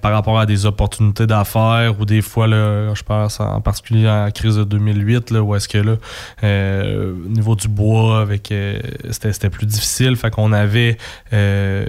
par 0.00 0.12
rapport 0.12 0.38
à 0.38 0.46
des 0.46 0.66
opportunités 0.66 1.26
d'affaires 1.26 1.94
ou 1.98 2.04
des 2.04 2.22
fois, 2.22 2.46
là, 2.46 2.94
je 2.94 3.02
pense 3.02 3.40
en 3.40 3.60
particulier 3.60 4.06
à 4.06 4.24
la 4.24 4.30
crise 4.30 4.56
de 4.56 4.64
2008, 4.64 5.30
là, 5.30 5.42
où 5.42 5.54
est-ce 5.54 5.68
que 5.68 5.78
là, 5.78 5.96
euh, 6.44 7.12
au 7.12 7.28
niveau 7.28 7.54
du 7.54 7.68
bois, 7.68 8.20
avec 8.20 8.52
euh, 8.52 8.80
c'était 9.10 9.50
plus 9.50 9.66
difficile. 9.66 10.16
Fait 10.16 10.30
qu'on 10.30 10.52
avait 10.52 10.96
euh, 11.32 11.86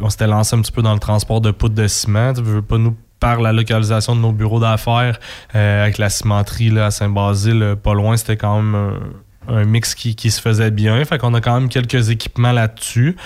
on 0.00 0.10
s'était 0.10 0.26
lancé 0.26 0.56
un 0.56 0.60
petit 0.60 0.72
peu 0.72 0.82
dans 0.82 0.94
le 0.94 1.00
transport 1.00 1.40
de 1.40 1.50
poudre 1.50 1.74
de 1.74 1.86
ciment. 1.86 2.32
Tu 2.32 2.42
veux 2.42 2.62
pas 2.62 2.78
nous 2.78 2.96
par 3.20 3.40
la 3.40 3.52
localisation 3.52 4.14
de 4.14 4.20
nos 4.20 4.32
bureaux 4.32 4.60
d'affaires 4.60 5.18
avec 5.54 5.96
la 5.96 6.10
cimenterie 6.10 6.68
là, 6.68 6.86
à 6.86 6.90
Saint-Basile, 6.90 7.76
pas 7.82 7.94
loin, 7.94 8.18
c'était 8.18 8.36
quand 8.36 8.60
même 8.60 8.98
un, 9.48 9.64
mix 9.64 9.94
qui, 9.94 10.14
qui 10.14 10.30
se 10.30 10.40
faisait 10.40 10.70
bien. 10.70 11.04
Fait 11.04 11.18
qu'on 11.18 11.34
a 11.34 11.40
quand 11.40 11.58
même 11.58 11.68
quelques 11.68 12.10
équipements 12.10 12.52
là-dessus. 12.52 13.16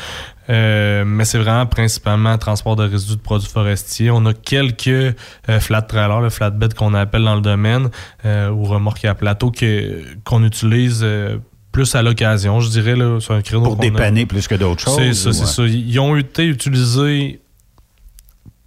Euh, 0.50 1.04
mais 1.04 1.26
c'est 1.26 1.38
vraiment 1.38 1.66
principalement 1.66 2.36
transport 2.38 2.74
de 2.74 2.84
résidus 2.84 3.16
de 3.16 3.20
produits 3.20 3.50
forestiers. 3.50 4.10
On 4.10 4.24
a 4.24 4.32
quelques 4.32 4.88
euh, 4.88 5.14
flat 5.60 5.82
trailers, 5.82 6.20
le 6.22 6.30
flatbed 6.30 6.72
qu'on 6.74 6.94
appelle 6.94 7.24
dans 7.24 7.34
le 7.34 7.42
domaine, 7.42 7.90
euh, 8.24 8.50
ou 8.50 8.64
remorques 8.64 9.04
à 9.04 9.14
plateau 9.14 9.50
que, 9.50 10.02
qu'on 10.24 10.42
utilise 10.44 11.00
euh, 11.02 11.36
plus 11.70 11.94
à 11.94 12.02
l'occasion, 12.02 12.60
je 12.60 12.70
dirais, 12.70 12.96
là, 12.96 13.20
sur 13.20 13.34
un 13.34 13.42
créneau. 13.42 13.62
Pour 13.62 13.74
a- 13.78 13.82
dépanner 13.82 14.24
plus 14.24 14.48
que 14.48 14.54
d'autres 14.54 14.82
choses. 14.82 14.96
C'est 14.96 15.12
ça, 15.12 15.32
c'est 15.34 15.46
ça. 15.46 15.62
Ils 15.64 16.00
ont 16.00 16.16
été 16.16 16.46
utilisés 16.46 17.40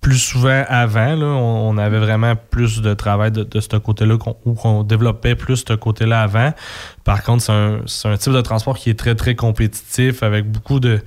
plus 0.02 0.18
souvent 0.18 0.64
avant. 0.68 1.16
Là. 1.16 1.26
On, 1.28 1.78
avait 1.78 2.00
vraiment 2.00 2.34
plus 2.36 2.82
de 2.82 2.94
travail 2.96 3.32
de, 3.32 3.44
de 3.44 3.60
ce 3.60 3.78
côté-là, 3.78 4.18
qu'on- 4.18 4.36
ou 4.46 4.54
qu'on 4.54 4.84
développait 4.84 5.36
plus 5.36 5.64
ce 5.68 5.74
côté-là 5.74 6.24
avant. 6.24 6.52
Par 7.04 7.22
contre, 7.24 7.44
c'est 7.44 7.52
un, 7.52 7.82
c'est 7.86 8.08
un 8.08 8.18
type 8.18 8.34
de 8.34 8.42
transport 8.42 8.78
qui 8.78 8.90
est 8.90 8.98
très, 9.00 9.14
très 9.16 9.36
compétitif 9.36 10.24
avec 10.24 10.52
beaucoup 10.52 10.80
de. 10.80 11.00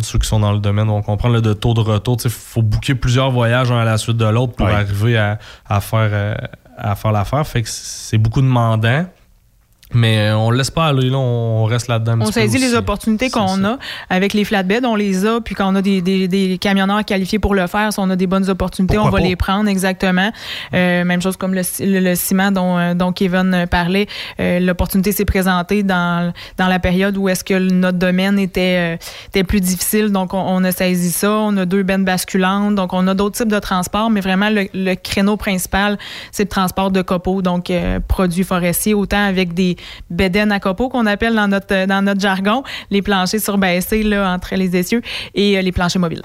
Ceux 0.00 0.18
qui 0.18 0.26
sont 0.28 0.40
dans 0.40 0.52
le 0.52 0.58
domaine 0.58 0.88
vont 0.88 1.02
comprendre 1.02 1.34
le 1.34 1.40
de 1.40 1.52
taux 1.52 1.72
de 1.72 1.80
retour. 1.80 2.16
Il 2.24 2.30
faut 2.30 2.62
booker 2.62 2.94
plusieurs 2.94 3.30
voyages 3.30 3.70
un 3.70 3.78
à 3.78 3.84
la 3.84 3.96
suite 3.96 4.16
de 4.16 4.24
l'autre 4.26 4.54
pour 4.54 4.66
Ouais. 4.66 4.72
arriver 4.72 5.16
à, 5.16 5.38
à 5.68 5.80
faire, 5.80 6.10
euh, 6.12 6.34
à 6.76 6.94
faire 6.96 7.12
l'affaire. 7.12 7.46
Fait 7.46 7.62
que 7.62 7.68
c'est 7.70 8.18
beaucoup 8.18 8.40
demandant. 8.42 9.06
Mais 9.92 10.18
euh, 10.30 10.36
on 10.36 10.50
laisse 10.50 10.70
pas 10.72 10.86
aller, 10.86 11.08
là, 11.10 11.18
on 11.18 11.64
reste 11.66 11.86
là-dedans. 11.88 12.16
On 12.20 12.32
saisit 12.32 12.58
les 12.58 12.74
opportunités 12.74 13.30
qu'on 13.30 13.64
a 13.64 13.78
avec 14.10 14.32
les 14.32 14.44
flatbeds, 14.44 14.84
on 14.84 14.96
les 14.96 15.24
a, 15.26 15.40
puis 15.40 15.54
quand 15.54 15.70
on 15.72 15.76
a 15.76 15.82
des, 15.82 16.00
des, 16.02 16.26
des 16.26 16.58
camionneurs 16.58 17.04
qualifiés 17.04 17.38
pour 17.38 17.54
le 17.54 17.66
faire, 17.68 17.92
si 17.92 18.00
on 18.00 18.10
a 18.10 18.16
des 18.16 18.26
bonnes 18.26 18.48
opportunités, 18.50 18.94
Pourquoi 18.96 19.10
on 19.10 19.12
va 19.14 19.20
pas? 19.20 19.28
les 19.28 19.36
prendre 19.36 19.68
exactement. 19.68 20.32
Euh, 20.72 21.04
même 21.04 21.22
chose 21.22 21.36
comme 21.36 21.54
le, 21.54 21.60
le- 21.80 22.00
le 22.00 22.14
ciment 22.16 22.50
dont, 22.50 22.76
euh, 22.78 22.94
dont 22.94 23.12
Kevin 23.12 23.66
parlait. 23.70 24.06
Euh, 24.40 24.58
L'opportunité 24.58 25.12
s'est 25.12 25.24
présentée 25.26 25.82
dans, 25.84 26.32
dans 26.58 26.66
la 26.66 26.78
période 26.80 27.16
où 27.16 27.28
est-ce 27.28 27.44
que 27.44 27.54
notre 27.58 27.98
domaine 27.98 28.38
était, 28.38 28.94
euh, 28.94 28.96
était 29.28 29.44
plus 29.44 29.60
difficile, 29.60 30.10
donc 30.10 30.34
on, 30.34 30.38
on 30.40 30.64
a 30.64 30.72
saisi 30.72 31.12
ça. 31.12 31.30
On 31.30 31.56
a 31.56 31.66
deux 31.66 31.82
bennes 31.84 32.04
basculantes, 32.04 32.74
donc 32.74 32.92
on 32.94 33.06
a 33.06 33.14
d'autres 33.14 33.36
types 33.36 33.52
de 33.52 33.58
transports, 33.60 34.10
mais 34.10 34.20
vraiment 34.22 34.50
le, 34.50 34.66
le 34.74 34.94
créneau 34.94 35.36
principal, 35.36 35.98
c'est 36.32 36.44
le 36.44 36.48
transport 36.48 36.90
de 36.90 37.02
copeaux, 37.02 37.42
donc 37.42 37.70
produits 38.08 38.44
forestiers, 38.44 38.94
autant 38.94 39.24
avec 39.24 39.54
des 39.54 39.73
bédaines 40.10 40.52
à 40.52 40.60
copeaux 40.60 40.88
qu'on 40.88 41.06
appelle 41.06 41.34
dans 41.34 41.48
notre, 41.48 41.86
dans 41.86 42.02
notre 42.04 42.20
jargon, 42.20 42.62
les 42.90 43.02
planchers 43.02 43.40
surbaissés 43.40 44.02
là, 44.02 44.32
entre 44.32 44.54
les 44.54 44.76
essieux 44.76 45.02
et 45.34 45.56
euh, 45.58 45.62
les 45.62 45.72
planchers 45.72 46.00
mobiles. 46.00 46.22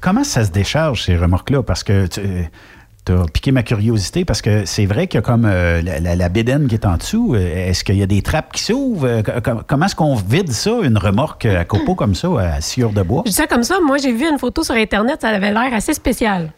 Comment 0.00 0.24
ça 0.24 0.44
se 0.44 0.50
décharge, 0.50 1.02
ces 1.04 1.16
remorques-là? 1.16 1.62
Parce 1.62 1.84
que 1.84 2.06
tu 2.06 3.12
as 3.12 3.24
piqué 3.32 3.50
ma 3.50 3.62
curiosité, 3.62 4.24
parce 4.24 4.40
que 4.40 4.64
c'est 4.66 4.86
vrai 4.86 5.06
qu'il 5.08 5.18
y 5.18 5.18
a 5.18 5.22
comme 5.22 5.44
euh, 5.46 5.82
la, 5.82 6.00
la, 6.00 6.16
la 6.16 6.28
bédaine 6.28 6.68
qui 6.68 6.74
est 6.74 6.86
en 6.86 6.96
dessous. 6.96 7.34
Euh, 7.34 7.68
Est-ce 7.68 7.82
qu'il 7.82 7.96
y 7.96 8.02
a 8.02 8.06
des 8.06 8.22
trappes 8.22 8.52
qui 8.52 8.62
s'ouvrent? 8.62 9.06
Euh, 9.06 9.22
co- 9.22 9.40
co- 9.42 9.62
Comment 9.66 9.86
est-ce 9.86 9.96
qu'on 9.96 10.14
vide 10.14 10.52
ça, 10.52 10.70
une 10.82 10.96
remorque 10.98 11.44
à 11.46 11.64
copeaux 11.64 11.94
comme 11.94 12.14
ça, 12.14 12.28
à 12.38 12.60
sciure 12.60 12.92
de 12.92 13.02
bois? 13.02 13.22
Je 13.26 13.30
dis 13.30 13.36
ça 13.36 13.46
comme 13.46 13.64
ça, 13.64 13.78
moi 13.84 13.96
j'ai 13.98 14.12
vu 14.12 14.26
une 14.30 14.38
photo 14.38 14.62
sur 14.62 14.74
Internet, 14.74 15.18
ça 15.22 15.28
avait 15.28 15.50
l'air 15.52 15.72
assez 15.74 15.94
spécial. 15.94 16.52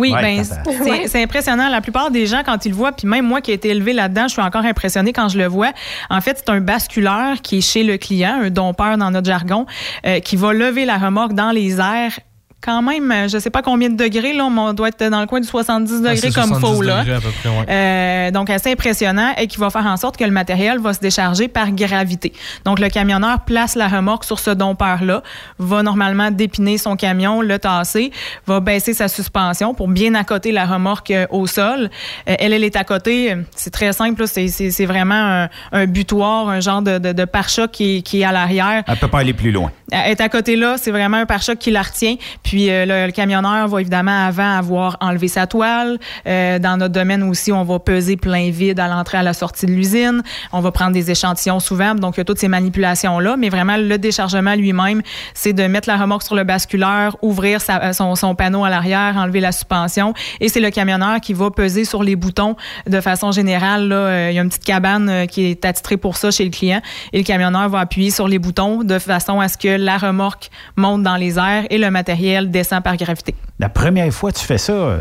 Oui, 0.00 0.12
Ouais, 0.12 0.22
ben, 0.22 1.06
c'est 1.06 1.22
impressionnant. 1.22 1.68
La 1.68 1.80
plupart 1.80 2.10
des 2.10 2.26
gens, 2.26 2.42
quand 2.44 2.64
ils 2.64 2.70
le 2.70 2.74
voient, 2.74 2.92
puis 2.92 3.06
même 3.06 3.26
moi 3.26 3.40
qui 3.40 3.50
ai 3.50 3.54
été 3.54 3.68
élevé 3.68 3.92
là-dedans, 3.92 4.24
je 4.28 4.32
suis 4.32 4.42
encore 4.42 4.64
impressionnée 4.64 5.12
quand 5.12 5.28
je 5.28 5.38
le 5.38 5.46
vois. 5.46 5.72
En 6.08 6.20
fait, 6.20 6.38
c'est 6.38 6.50
un 6.50 6.60
basculeur 6.60 7.40
qui 7.42 7.58
est 7.58 7.60
chez 7.60 7.84
le 7.84 7.96
client, 7.98 8.40
un 8.42 8.50
dompeur 8.50 8.96
dans 8.96 9.10
notre 9.10 9.26
jargon, 9.26 9.66
euh, 10.06 10.20
qui 10.20 10.36
va 10.36 10.52
lever 10.52 10.84
la 10.84 10.96
remorque 10.98 11.34
dans 11.34 11.50
les 11.50 11.78
airs. 11.80 12.18
Quand 12.62 12.82
même, 12.82 13.10
euh, 13.10 13.26
je 13.26 13.38
sais 13.38 13.48
pas 13.48 13.62
combien 13.62 13.88
de 13.88 13.96
degrés, 13.96 14.34
là, 14.34 14.46
mais 14.52 14.60
on 14.60 14.72
doit 14.74 14.88
être 14.88 15.02
dans 15.08 15.20
le 15.22 15.26
coin 15.26 15.40
du 15.40 15.46
70 15.48 16.02
Ah, 16.04 16.10
degrés 16.14 16.30
comme 16.30 16.48
70 16.50 16.60
faux, 16.60 16.82
là. 16.82 17.00
degrés 17.00 17.14
à 17.16 17.20
peu 17.20 17.30
près, 17.30 17.48
ouais. 17.48 17.64
Euh, 17.70 18.30
donc, 18.32 18.50
assez 18.50 18.70
impressionnant 18.72 19.32
et 19.38 19.46
qui 19.46 19.56
va 19.56 19.70
faire 19.70 19.86
en 19.86 19.96
sorte 19.96 20.18
que 20.18 20.24
le 20.24 20.30
matériel 20.30 20.78
va 20.78 20.92
se 20.92 21.00
décharger 21.00 21.48
par 21.48 21.70
gravité. 21.72 22.34
Donc, 22.66 22.78
le 22.78 22.90
camionneur 22.90 23.40
place 23.46 23.76
la 23.76 23.88
remorque 23.88 24.24
sur 24.24 24.38
ce 24.38 24.50
dompeur-là, 24.50 25.22
va 25.58 25.82
normalement 25.82 26.30
dépiner 26.30 26.76
son 26.76 26.96
camion, 26.96 27.40
le 27.40 27.58
tasser, 27.58 28.12
va 28.46 28.60
baisser 28.60 28.92
sa 28.92 29.08
suspension 29.08 29.72
pour 29.72 29.88
bien 29.88 30.14
accoter 30.14 30.52
la 30.52 30.66
remorque 30.66 31.12
euh, 31.12 31.26
au 31.30 31.46
sol. 31.46 31.88
Euh, 32.28 32.34
elle, 32.38 32.52
elle 32.52 32.64
est 32.64 32.76
à 32.76 32.84
côté. 32.84 33.36
C'est 33.56 33.70
très 33.72 33.94
simple. 33.94 34.20
là. 34.20 34.26
C'est- 34.26 34.84
vraiment 34.84 35.14
un, 35.14 35.48
un 35.72 35.86
butoir, 35.86 36.48
un 36.50 36.60
genre 36.60 36.82
de, 36.82 36.98
de, 36.98 37.12
de 37.12 37.24
pare-choc 37.24 37.70
qui, 37.70 37.96
est- 37.98 38.02
qui 38.02 38.20
est 38.20 38.24
à 38.24 38.32
l'arrière. 38.32 38.82
Elle 38.86 38.96
peut 38.98 39.08
pas 39.08 39.20
aller 39.20 39.32
plus 39.32 39.50
loin. 39.50 39.70
Est 39.92 40.20
à 40.20 40.28
côté 40.28 40.56
là, 40.56 40.76
c'est 40.78 40.90
vraiment 40.90 41.16
un 41.16 41.26
pare-choc 41.26 41.58
qui 41.58 41.70
la 41.70 41.82
retient. 41.82 42.16
Puis 42.42 42.70
euh, 42.70 43.06
le, 43.06 43.12
camionneur 43.12 43.68
va 43.68 43.80
évidemment 43.80 44.26
avant 44.26 44.56
avoir 44.56 44.96
enlevé 45.00 45.28
sa 45.28 45.46
toile. 45.46 45.98
Euh, 46.26 46.58
dans 46.58 46.76
notre 46.76 46.94
domaine 46.94 47.22
aussi, 47.24 47.50
on 47.52 47.64
va 47.64 47.78
peser 47.78 48.16
plein 48.16 48.50
vide 48.50 48.78
à 48.78 48.88
l'entrée 48.88 49.18
à 49.18 49.22
la 49.22 49.32
sortie 49.32 49.66
de 49.66 49.72
l'usine. 49.72 50.22
On 50.52 50.60
va 50.60 50.70
prendre 50.70 50.92
des 50.92 51.10
échantillons 51.10 51.60
souvent. 51.60 51.94
Donc, 51.94 52.16
il 52.16 52.20
y 52.20 52.22
a 52.22 52.24
toutes 52.24 52.38
ces 52.38 52.48
manipulations-là. 52.48 53.36
Mais 53.36 53.48
vraiment, 53.48 53.76
le 53.76 53.98
déchargement 53.98 54.54
lui-même, 54.54 55.02
c'est 55.34 55.52
de 55.52 55.64
mettre 55.64 55.88
la 55.88 55.96
remorque 55.96 56.22
sur 56.22 56.34
le 56.36 56.44
basculeur, 56.44 57.16
ouvrir 57.22 57.60
sa- 57.60 57.92
son, 57.92 58.14
son 58.14 58.34
panneau 58.34 58.64
à 58.64 58.70
l'arrière, 58.70 59.16
enlever 59.16 59.40
la 59.40 59.52
suspension. 59.52 60.14
Et 60.40 60.48
c'est 60.48 60.60
le 60.60 60.70
camionneur 60.70 61.20
qui 61.20 61.34
va 61.34 61.50
peser 61.50 61.84
sur 61.84 62.02
les 62.02 62.16
boutons 62.16 62.56
de 62.86 63.00
façon 63.00 63.32
générale. 63.32 63.88
Là, 63.88 63.96
euh, 63.96 64.28
il 64.30 64.36
y 64.36 64.38
a 64.38 64.42
une 64.42 64.48
petite 64.48 64.64
cabane 64.64 65.08
euh, 65.08 65.26
qui 65.26 65.46
est 65.46 65.64
attitrée 65.64 65.96
pour 65.96 66.16
ça 66.16 66.30
chez 66.30 66.44
le 66.44 66.50
client. 66.50 66.80
Et 67.12 67.18
le 67.18 67.24
camionneur 67.24 67.68
va 67.68 67.80
appuyer 67.80 68.10
sur 68.10 68.28
les 68.28 68.38
boutons 68.38 68.84
de 68.84 68.98
façon 68.98 69.40
à 69.40 69.48
ce 69.48 69.58
que 69.58 69.79
la 69.84 69.98
remorque 69.98 70.50
monte 70.76 71.02
dans 71.02 71.16
les 71.16 71.38
airs 71.38 71.64
et 71.70 71.78
le 71.78 71.90
matériel 71.90 72.50
descend 72.50 72.82
par 72.82 72.96
gravité. 72.96 73.34
La 73.58 73.68
première 73.68 74.12
fois 74.12 74.32
que 74.32 74.38
tu 74.38 74.44
fais 74.44 74.58
ça, 74.58 74.72
euh, 74.72 75.00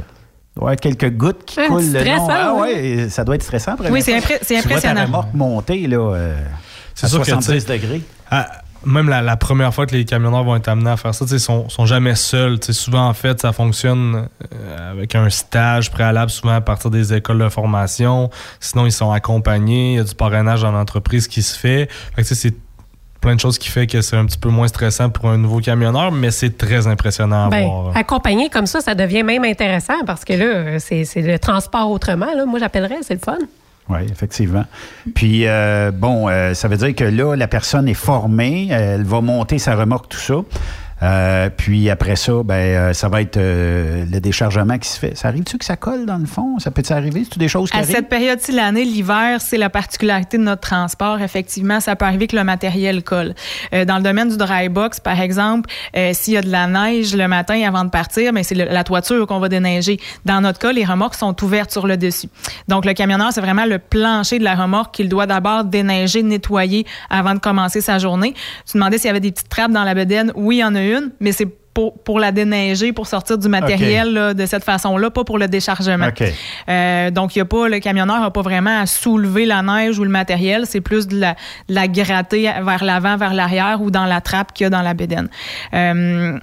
il 0.56 0.60
doit 0.60 0.72
y 0.72 0.74
avoir 0.74 0.76
quelques 0.78 1.16
gouttes 1.16 1.46
qui 1.46 1.60
Ouais, 1.60 1.68
coulent 1.68 1.84
le 1.92 2.00
stressant, 2.00 2.28
long. 2.28 2.30
Ah 2.30 2.54
oui. 2.56 2.70
ouais, 2.98 3.10
ça 3.10 3.24
doit 3.24 3.36
être 3.36 3.44
stressant. 3.44 3.76
Oui, 3.90 4.02
c'est 4.02 4.20
fois. 4.20 4.36
impré- 4.36 4.40
c'est 4.42 4.56
Tu 4.62 4.68
vois 4.68 4.72
impressionnant. 4.78 4.96
ta 5.02 5.06
remorque 5.06 5.34
monter 5.34 5.88
là, 5.88 5.98
euh, 6.16 6.36
C'est 6.96 7.06
à 7.06 7.10
sûr 7.10 7.20
que, 7.20 7.26
70 7.26 7.54
tu 7.66 7.68
sais, 7.72 7.78
degrés. 7.80 8.02
à- 8.32 8.48
même 8.86 9.10
la, 9.10 9.22
la 9.22 9.36
première 9.36 9.74
fois 9.74 9.86
que 9.86 9.94
les 9.94 10.06
camionneurs 10.06 10.46
vont 10.46 10.56
être 10.56 10.70
amenés 10.70 10.90
à 10.90 10.96
faire 10.96 11.14
ça, 11.14 11.26
tu 11.26 11.34
ils 11.34 11.40
sont, 11.42 11.68
sont 11.68 11.86
jamais 11.86 12.16
seuls. 12.16 12.62
Tu 12.62 12.72
souvent, 12.72 13.10
en 13.10 13.14
fait, 13.14 13.42
ça 13.42 13.52
fonctionne 13.52 14.30
euh, 14.54 14.92
avec 14.92 15.16
un 15.16 15.30
stage 15.30 15.92
préalable, 15.92 16.32
souvent 16.32 16.54
à 16.54 16.62
partir 16.62 16.90
des 16.90 17.14
écoles 17.14 17.40
de 17.40 17.50
formation. 17.50 18.30
Sinon, 18.62 18.86
ils 18.86 18.94
sont 18.94 19.12
accompagnés. 19.12 19.94
Il 19.94 19.98
y 19.98 20.00
a 20.00 20.04
du 20.06 20.16
parrainage 20.16 20.62
dans 20.62 20.72
l'entreprise 20.72 21.28
qui 21.28 21.42
se 21.42 21.58
fait. 21.60 21.90
Fait 22.16 22.24
tu 22.24 22.36
c'est 22.36 22.56
plein 23.22 23.36
de 23.36 23.40
choses 23.40 23.58
qui 23.58 23.70
fait 23.70 23.86
que 23.88 24.02
c'est 24.02 24.16
un 24.16 24.26
petit 24.26 24.38
peu 24.38 24.50
moins 24.50 24.68
stressant 24.68 25.10
pour 25.10 25.30
un 25.30 25.38
nouveau 25.38 25.60
camionneur, 25.60 26.12
mais 26.12 26.32
c'est 26.32 26.58
très 26.58 26.88
impressionnant 26.88 27.48
à 27.48 27.50
Ben, 27.50 27.66
voir. 27.68 27.98
accompagné 27.98 28.50
comme 28.50 28.66
ça, 28.66 28.80
ça 28.82 28.96
devient 28.96 29.24
même 29.24 29.44
intéressant 29.44 30.06
parce 30.06 30.24
que 30.24 30.34
là, 30.34 30.80
c'est 30.80 31.04
c'est 31.06 31.22
le 31.22 31.38
transport 31.40 31.90
autrement. 31.92 32.34
Là. 32.36 32.46
Moi, 32.46 32.60
j'appellerais, 32.60 32.98
c'est 33.02 33.16
le 33.16 33.20
fun. 33.20 33.38
Oui, 33.90 34.00
effectivement. 34.12 34.66
Puis, 35.16 35.48
euh, 35.48 35.92
bon, 35.92 36.30
euh, 36.30 36.54
ça 36.54 36.68
veut 36.68 36.78
dire 36.78 36.94
que 36.96 37.04
là, 37.04 37.36
la 37.36 37.48
personne 37.48 37.88
est 37.90 37.96
formée, 37.96 38.68
elle 38.72 39.04
va 39.04 39.20
monter 39.20 39.58
sa 39.58 39.76
remorque, 39.76 40.10
tout 40.10 40.20
ça. 40.20 40.36
Euh, 41.02 41.50
puis 41.56 41.90
après 41.90 42.16
ça, 42.18 42.34
ben, 42.44 42.54
euh, 42.56 42.94
ça 42.94 43.08
va 43.08 43.22
être 43.22 43.38
euh, 43.38 44.06
le 44.12 44.20
déchargement 44.20 44.78
qui 44.78 44.90
se 44.90 45.00
fait. 45.00 45.16
Ça 45.18 45.30
arrive-tu 45.30 45.58
que 45.58 45.64
ça 45.66 45.78
colle 45.78 46.06
dans 46.06 46.18
le 46.18 46.26
fond? 46.26 46.60
Ça 46.60 46.72
peut-tu 46.72 46.92
arriver? 46.92 47.24
C'est-tu 47.24 47.40
des 47.40 47.48
choses 47.48 47.70
qui 47.72 47.78
À 47.78 47.80
arrivent? 47.80 47.96
cette 47.96 48.10
période-ci 48.10 48.52
de 48.52 48.58
l'année, 48.58 48.84
l'hiver, 48.84 49.40
c'est 49.40 49.58
la 49.58 49.70
particularité 49.70 50.38
de 50.38 50.44
notre 50.44 50.62
transport. 50.62 51.22
Effectivement, 51.22 51.80
ça 51.80 51.96
peut 51.96 52.06
arriver 52.06 52.28
que 52.28 52.36
le 52.36 52.44
matériel 52.44 53.04
colle. 53.04 53.34
Euh, 53.74 53.86
dans 53.86 53.98
le 53.98 54.04
domaine 54.04 54.30
du 54.30 54.36
dry 54.38 54.68
box, 54.68 55.00
par 55.00 55.22
exemple, 55.22 55.70
euh, 55.96 56.12
s'il 56.14 56.34
y 56.34 56.38
a 56.38 56.42
de 56.42 56.50
la 56.52 56.68
neige 56.68 57.16
le 57.16 57.28
matin 57.30 57.62
avant 57.66 57.86
de 57.86 57.90
partir, 57.90 58.34
mais 58.34 58.44
c'est 58.44 58.56
le- 58.56 58.66
la 58.66 58.84
toiture 58.84 59.26
qu'on 59.26 59.40
va 59.40 59.48
déneiger. 59.48 60.00
Dans 60.26 60.42
notre 60.42 60.60
cas, 60.60 60.74
les 60.74 60.84
remorques 60.86 61.16
sont 61.16 61.36
ouvertes 61.44 61.72
sur 61.72 61.88
le 61.88 61.96
dessus. 61.96 62.28
Donc, 62.68 62.84
le 62.86 62.94
camionneur, 62.94 63.30
c'est 63.32 63.42
vraiment 63.42 63.66
le 63.66 63.80
plancher 63.80 64.38
de 64.40 64.44
la 64.44 64.56
remorque 64.56 64.96
qu'il 64.96 65.08
doit 65.08 65.28
d'abord 65.28 65.64
déneiger, 65.64 66.24
nettoyer 66.24 66.86
avant 67.10 67.34
de 67.36 67.40
commencer 67.40 67.80
sa 67.80 68.00
journée. 68.00 68.34
Tu 68.70 68.74
demandais 68.78 68.98
s'il 68.98 69.08
y 69.08 69.12
avait 69.12 69.20
des 69.22 69.32
petites 69.32 69.50
trappes 69.50 69.72
dans 69.72 69.84
la 69.86 69.94
bedaine. 69.94 70.32
Oui, 70.36 70.58
il 70.58 70.60
y 70.60 70.64
en 70.66 70.76
a 70.76 70.89
une, 70.90 71.12
mais 71.20 71.32
c'est 71.32 71.48
pour, 71.74 71.94
pour 72.04 72.20
la 72.20 72.32
déneiger, 72.32 72.94
pour 72.94 73.08
sortir 73.08 73.38
du 73.38 73.48
matériel 73.48 74.14
là, 74.14 74.34
de 74.34 74.46
cette 74.46 74.64
façon-là, 74.64 75.10
pas 75.12 75.24
pour 75.24 75.38
le 75.38 75.48
déchargement. 75.48 76.10
Euh, 76.68 77.12
donc, 77.12 77.36
y 77.36 77.40
a 77.40 77.46
pas, 77.46 77.70
le 77.70 77.80
camionneur 77.80 78.20
n'a 78.20 78.32
pas 78.32 78.42
vraiment 78.42 78.82
à 78.82 78.86
soulever 78.86 79.46
la 79.46 79.62
neige 79.62 80.00
ou 80.00 80.04
le 80.04 80.10
matériel. 80.10 80.66
C'est 80.66 80.82
plus 80.82 81.08
de 81.08 81.20
la, 81.20 81.36
de 81.70 81.76
la 81.76 81.88
gratter 81.88 82.52
vers 82.64 82.84
l'avant, 82.84 83.18
vers 83.18 83.34
l'arrière 83.34 83.82
ou 83.82 83.92
dans 83.92 84.06
la 84.06 84.20
trappe 84.20 84.54
qu'il 84.54 84.66
y 84.66 84.68
a 84.68 84.70
dans 84.70 84.82
la 84.82 84.94
bédaine. 84.94 85.30
Euh, 85.74 86.38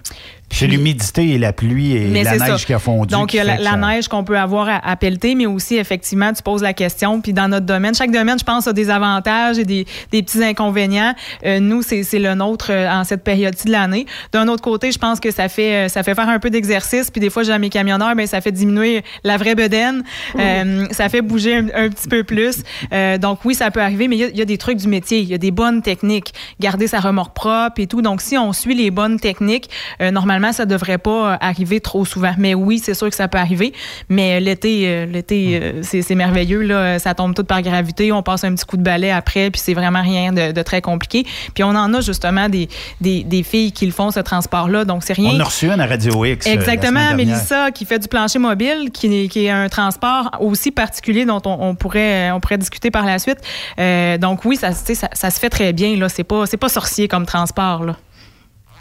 C'est 0.48 0.68
l'humidité 0.68 1.30
et 1.32 1.38
la 1.38 1.52
pluie 1.52 1.96
et 1.96 2.06
mais 2.06 2.22
la 2.22 2.36
neige 2.38 2.60
ça. 2.60 2.64
qui 2.66 2.72
a 2.72 2.78
fondu. 2.78 3.08
Donc, 3.12 3.34
il 3.34 3.38
y 3.38 3.40
a 3.40 3.44
la, 3.44 3.58
ça- 3.58 3.76
neige 3.76 4.08
qu'on 4.08 4.24
peut 4.24 4.38
avoir 4.38 4.68
à, 4.68 4.76
à 4.88 4.96
pelleter, 4.96 5.34
mais 5.34 5.44
aussi, 5.44 5.76
effectivement, 5.76 6.32
tu 6.32 6.42
poses 6.42 6.62
la 6.62 6.72
question. 6.72 7.20
Puis, 7.20 7.32
dans 7.32 7.48
notre 7.48 7.66
domaine, 7.66 7.94
chaque 7.94 8.10
domaine, 8.12 8.38
je 8.38 8.44
pense, 8.44 8.66
a 8.66 8.72
des 8.72 8.88
avantages 8.88 9.58
et 9.58 9.64
des, 9.64 9.86
des 10.12 10.22
petits 10.22 10.42
inconvénients. 10.42 11.14
Euh, 11.44 11.58
nous, 11.60 11.82
c'est 11.82 12.04
c'est 12.04 12.18
le 12.20 12.34
nôtre 12.34 12.68
euh, 12.70 12.88
en 12.88 13.04
cette 13.04 13.22
période-ci 13.24 13.66
de 13.66 13.72
l'année. 13.72 14.06
D'un 14.32 14.48
autre 14.48 14.62
côté, 14.62 14.92
je 14.92 14.98
pense 14.98 15.20
que 15.20 15.30
ça 15.30 15.48
fait, 15.48 15.86
euh, 15.86 15.88
ça 15.88 16.02
fait 16.02 16.14
faire 16.14 16.28
un 16.28 16.38
peu 16.38 16.48
d'exercice. 16.48 17.10
Puis, 17.10 17.20
des 17.20 17.28
fois, 17.28 17.42
j'ai 17.42 17.52
à 17.52 17.58
mes 17.58 17.68
camionneurs, 17.68 18.14
mais 18.14 18.26
ça 18.26 18.40
fait 18.40 18.52
diminuer 18.52 19.02
la 19.24 19.36
vraie 19.36 19.56
bedaine. 19.56 20.04
Euh, 20.38 20.86
ça 20.92 21.08
fait 21.08 21.22
bouger 21.22 21.56
un, 21.56 21.66
un 21.74 21.88
petit 21.90 22.08
peu 22.08 22.22
plus. 22.24 22.62
Euh, 22.92 23.18
donc, 23.18 23.40
oui, 23.44 23.54
ça 23.54 23.70
peut 23.70 23.80
arriver, 23.82 24.08
mais 24.08 24.16
il 24.16 24.20
y 24.20 24.24
a- 24.24 24.28
il 24.28 24.36
y, 24.38 24.42
a 24.42 24.46
des 24.46 24.58
trucs 24.58 24.78
du 24.78 24.88
métier. 24.88 25.18
Il 25.18 25.28
y 25.28 25.34
a 25.34 25.38
des 25.38 25.50
bonnes 25.50 25.82
techniques. 25.82 26.32
Garder 26.60 26.86
sa 26.86 27.00
remorque 27.00 27.34
propre 27.34 27.80
et 27.80 27.86
tout. 27.86 28.00
Donc, 28.00 28.20
si 28.22 28.38
on 28.38 28.52
suit 28.52 28.74
les 28.74 28.90
bonnes 28.90 29.18
techniques, 29.20 29.68
euh, 30.00 30.10
normalement, 30.36 30.52
ça 30.52 30.66
devrait 30.66 30.98
pas 30.98 31.32
euh, 31.32 31.36
arriver 31.40 31.80
trop 31.80 32.04
souvent. 32.04 32.32
Mais 32.38 32.54
oui, 32.54 32.78
c'est 32.82 32.94
sûr 32.94 33.08
que 33.08 33.14
ça 33.16 33.28
peut 33.28 33.38
arriver. 33.38 33.72
Mais 34.08 34.36
euh, 34.36 34.40
l'été, 34.40 34.82
euh, 34.86 35.06
l'été, 35.06 35.80
c'est 35.82 36.14
merveilleux. 36.14 36.62
Là. 36.62 36.98
Ça 36.98 37.14
tombe 37.14 37.34
tout 37.34 37.44
par 37.44 37.62
gravité. 37.62 38.12
On 38.12 38.22
passe 38.22 38.44
un 38.44 38.54
petit 38.54 38.64
coup 38.66 38.76
de 38.76 38.82
balai 38.82 39.10
après, 39.10 39.50
puis 39.50 39.60
c'est 39.64 39.74
vraiment 39.74 40.02
rien 40.02 40.32
de, 40.32 40.52
de 40.52 40.62
très 40.62 40.80
compliqué. 40.82 41.24
Puis 41.54 41.64
on 41.64 41.68
en 41.70 41.92
a 41.94 42.00
justement 42.00 42.48
des, 42.48 42.68
des, 43.00 43.24
des 43.24 43.42
filles 43.42 43.72
qui 43.72 43.86
le 43.86 43.92
font, 43.92 44.10
ce 44.10 44.20
transport-là. 44.20 44.84
Donc, 44.84 45.02
c'est 45.04 45.14
rien. 45.14 45.32
On 45.34 45.40
a 45.40 45.44
reçu 45.44 45.70
un 45.70 45.78
à 45.80 45.86
Radio 45.86 46.24
X. 46.24 46.46
Exactement. 46.46 47.14
Mélissa, 47.14 47.70
qui 47.70 47.84
fait 47.86 47.98
du 47.98 48.08
plancher 48.08 48.38
mobile, 48.38 48.90
qui, 48.92 49.06
est- 49.24 49.28
qui 49.28 49.46
est 49.46 49.50
un 49.50 49.68
transport 49.68 50.30
aussi 50.40 50.70
particulier 50.70 51.24
dont 51.24 51.40
on, 51.46 51.56
on 51.68 51.74
pourrait, 51.74 52.30
on 52.30 52.40
pourrait 52.40 52.58
discuter 52.58 52.90
par 52.90 53.04
la 53.06 53.18
suite. 53.18 53.38
Euh, 53.78 54.18
donc 54.18 54.44
oui, 54.44 54.56
ça 54.56 54.72
se 54.72 55.38
fait 55.40 55.50
très 55.50 55.72
bien. 55.72 55.96
Là, 55.96 56.08
c'est 56.08 56.24
pas, 56.24 56.46
c'est 56.46 56.56
pas 56.56 56.68
sorcier 56.68 57.08
comme 57.08 57.24
transport. 57.26 57.84
Là. 57.84 57.96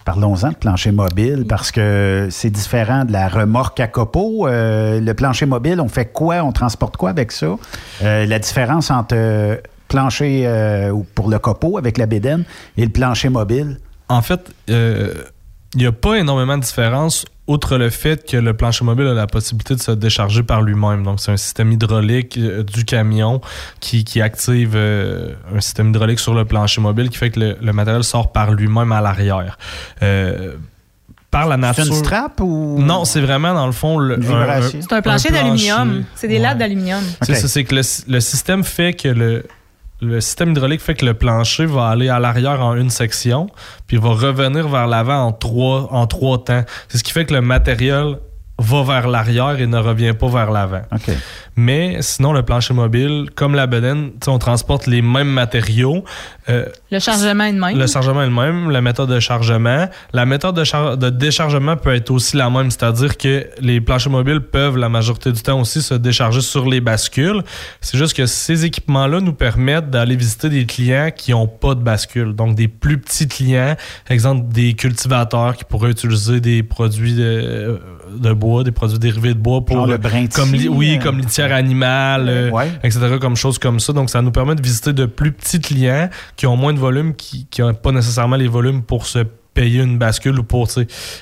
Parlons-en 0.05 0.49
de 0.49 0.55
plancher 0.55 0.91
mobile 0.91 1.45
parce 1.49 1.71
que 1.71 2.27
c'est 2.29 2.51
différent 2.51 3.05
de 3.05 3.11
la 3.11 3.27
remorque 3.27 3.79
à 3.79 3.87
copeaux. 3.87 4.47
Euh, 4.47 5.01
le 5.01 5.13
plancher 5.15 5.47
mobile, 5.47 5.81
on 5.81 5.87
fait 5.87 6.05
quoi? 6.05 6.43
On 6.43 6.51
transporte 6.51 6.95
quoi 6.95 7.09
avec 7.09 7.31
ça? 7.31 7.57
Euh, 8.03 8.25
la 8.27 8.37
différence 8.37 8.91
entre 8.91 9.15
euh, 9.17 9.57
plancher 9.87 10.43
euh, 10.45 10.91
ou 10.91 11.07
pour 11.15 11.27
le 11.27 11.39
copeau 11.39 11.79
avec 11.79 11.97
la 11.97 12.05
bédaine 12.05 12.43
et 12.77 12.83
le 12.83 12.91
plancher 12.91 13.29
mobile? 13.29 13.79
En 14.07 14.21
fait, 14.21 14.51
euh, 14.69 15.11
il 15.73 15.79
n'y 15.79 15.87
a 15.87 15.91
pas 15.91 16.17
énormément 16.17 16.57
de 16.59 16.63
différence, 16.63 17.25
outre 17.47 17.77
le 17.77 17.89
fait 17.89 18.29
que 18.29 18.37
le 18.37 18.53
plancher 18.53 18.83
mobile 18.85 19.07
a 19.07 19.13
la 19.13 19.27
possibilité 19.27 19.75
de 19.75 19.81
se 19.81 19.91
décharger 19.91 20.43
par 20.43 20.61
lui-même. 20.61 21.03
Donc, 21.03 21.19
c'est 21.19 21.31
un 21.31 21.37
système 21.37 21.71
hydraulique 21.71 22.37
euh, 22.37 22.63
du 22.63 22.85
camion 22.85 23.41
qui, 23.79 24.03
qui 24.03 24.21
active 24.21 24.73
euh, 24.75 25.33
un 25.55 25.61
système 25.61 25.89
hydraulique 25.89 26.19
sur 26.19 26.33
le 26.33 26.45
plancher 26.45 26.81
mobile 26.81 27.09
qui 27.09 27.17
fait 27.17 27.29
que 27.29 27.39
le, 27.39 27.57
le 27.61 27.73
matériel 27.73 28.03
sort 28.03 28.31
par 28.31 28.51
lui-même 28.51 28.91
à 28.91 29.01
l'arrière. 29.01 29.57
Euh, 30.01 30.55
par 31.29 31.47
la 31.47 31.57
nature. 31.57 31.83
C'est 31.83 31.89
une 31.89 31.95
strap 31.95 32.39
ou. 32.39 32.77
Non, 32.79 33.03
c'est 33.03 33.19
vraiment, 33.19 33.53
dans 33.53 33.65
le 33.65 33.73
fond, 33.73 33.97
le. 33.97 34.19
C'est 34.71 34.93
un 34.93 35.01
plancher 35.01 35.29
d'aluminium. 35.29 36.05
C'est 36.15 36.29
des 36.29 36.39
lattes 36.39 36.57
d'aluminium. 36.57 37.03
c'est 37.21 37.35
ça, 37.35 37.47
c'est 37.47 37.65
que 37.65 37.75
le, 37.75 37.81
le 38.07 38.19
système 38.21 38.63
fait 38.63 38.93
que 38.93 39.09
le, 39.09 39.45
le 40.01 40.21
système 40.21 40.51
hydraulique 40.51 40.81
fait 40.81 40.95
que 40.95 41.05
le 41.05 41.13
plancher 41.13 41.65
va 41.65 41.87
aller 41.87 42.09
à 42.09 42.19
l'arrière 42.19 42.61
en 42.61 42.75
une 42.75 42.89
section, 42.89 43.47
puis 43.87 43.97
va 43.97 44.09
revenir 44.09 44.67
vers 44.67 44.87
l'avant 44.87 45.25
en 45.25 45.31
trois, 45.31 45.87
en 45.91 46.07
trois 46.07 46.43
temps. 46.43 46.63
C'est 46.89 46.97
ce 46.97 47.03
qui 47.03 47.11
fait 47.11 47.25
que 47.25 47.33
le 47.33 47.41
matériel 47.41 48.17
va 48.57 48.83
vers 48.83 49.07
l'arrière 49.09 49.59
et 49.59 49.67
ne 49.67 49.77
revient 49.77 50.13
pas 50.17 50.27
vers 50.29 50.49
l'avant. 50.51 50.81
Mais 51.57 51.97
sinon, 52.01 52.33
le 52.33 52.41
plancher 52.43 52.73
mobile, 52.73 53.29
comme 53.33 53.55
la 53.55 53.65
bedaine, 53.67 54.11
on 54.27 54.37
transporte 54.39 54.87
les 54.87 55.01
mêmes 55.01 55.29
matériaux. 55.29 56.03
Euh, 56.49 56.65
Le 56.91 56.99
chargement 56.99 57.45
est 57.45 57.53
de 57.53 57.59
même. 57.59 57.77
le 57.77 57.87
chargement 57.87 58.21
est 58.23 58.27
le 58.27 58.31
même, 58.33 58.69
la 58.71 58.81
méthode 58.81 59.09
de 59.09 59.19
chargement. 59.19 59.87
La 60.13 60.25
méthode 60.25 60.55
de, 60.55 60.63
char- 60.63 60.97
de 60.97 61.09
déchargement 61.09 61.77
peut 61.77 61.93
être 61.95 62.11
aussi 62.11 62.35
la 62.37 62.49
même, 62.49 62.71
c'est-à-dire 62.71 63.17
que 63.17 63.47
les 63.59 63.79
planchers 63.81 64.11
mobiles 64.11 64.41
peuvent 64.41 64.77
la 64.77 64.89
majorité 64.89 65.31
du 65.31 65.41
temps 65.41 65.59
aussi 65.59 65.81
se 65.81 65.93
décharger 65.93 66.41
sur 66.41 66.67
les 66.69 66.81
bascules. 66.81 67.41
C'est 67.81 67.97
juste 67.97 68.15
que 68.15 68.25
ces 68.25 68.65
équipements-là 68.65 69.21
nous 69.21 69.33
permettent 69.33 69.89
d'aller 69.89 70.15
visiter 70.17 70.49
des 70.49 70.65
clients 70.65 71.09
qui 71.15 71.31
n'ont 71.31 71.47
pas 71.47 71.73
de 71.75 71.81
bascule. 71.81 72.33
Donc 72.35 72.55
des 72.55 72.67
plus 72.67 72.97
petits 72.99 73.27
clients, 73.27 73.75
exemple 74.09 74.47
des 74.51 74.73
cultivateurs 74.73 75.55
qui 75.55 75.63
pourraient 75.63 75.91
utiliser 75.91 76.41
des 76.41 76.63
produits 76.63 77.15
de, 77.15 77.79
de 78.17 78.33
bois, 78.33 78.44
des 78.63 78.71
produits 78.71 78.99
dérivés 78.99 79.33
de 79.33 79.39
bois 79.39 79.63
pour 79.65 79.75
Genre 79.77 79.87
le 79.87 79.97
brin 79.97 80.27
comme 80.27 80.53
li- 80.53 80.67
oui, 80.67 80.97
euh, 80.99 81.03
comme 81.03 81.17
litière 81.19 81.53
animale, 81.53 82.27
euh, 82.29 82.51
Ouais. 82.51 82.71
etc., 82.83 83.17
comme 83.19 83.35
choses 83.35 83.57
comme 83.59 83.79
ça. 83.79 83.91
Donc, 83.93 84.09
ça 84.09 84.21
nous 84.21 84.31
permet 84.31 84.55
de 84.55 84.61
visiter 84.61 84.93
de 84.93 85.05
plus 85.05 85.31
petits 85.31 85.59
clients 85.59 86.09
qui 86.35 86.47
ont 86.47 86.55
moins 86.57 86.73
de 86.73 86.79
volume, 86.79 87.15
qui 87.15 87.47
n'ont 87.59 87.73
pas 87.73 87.91
nécessairement 87.91 88.35
les 88.35 88.47
volumes 88.47 88.81
pour 88.83 89.05
se 89.05 89.19
payer 89.55 89.81
une 89.81 89.97
bascule 89.97 90.37
ou 90.37 90.43
pour 90.43 90.67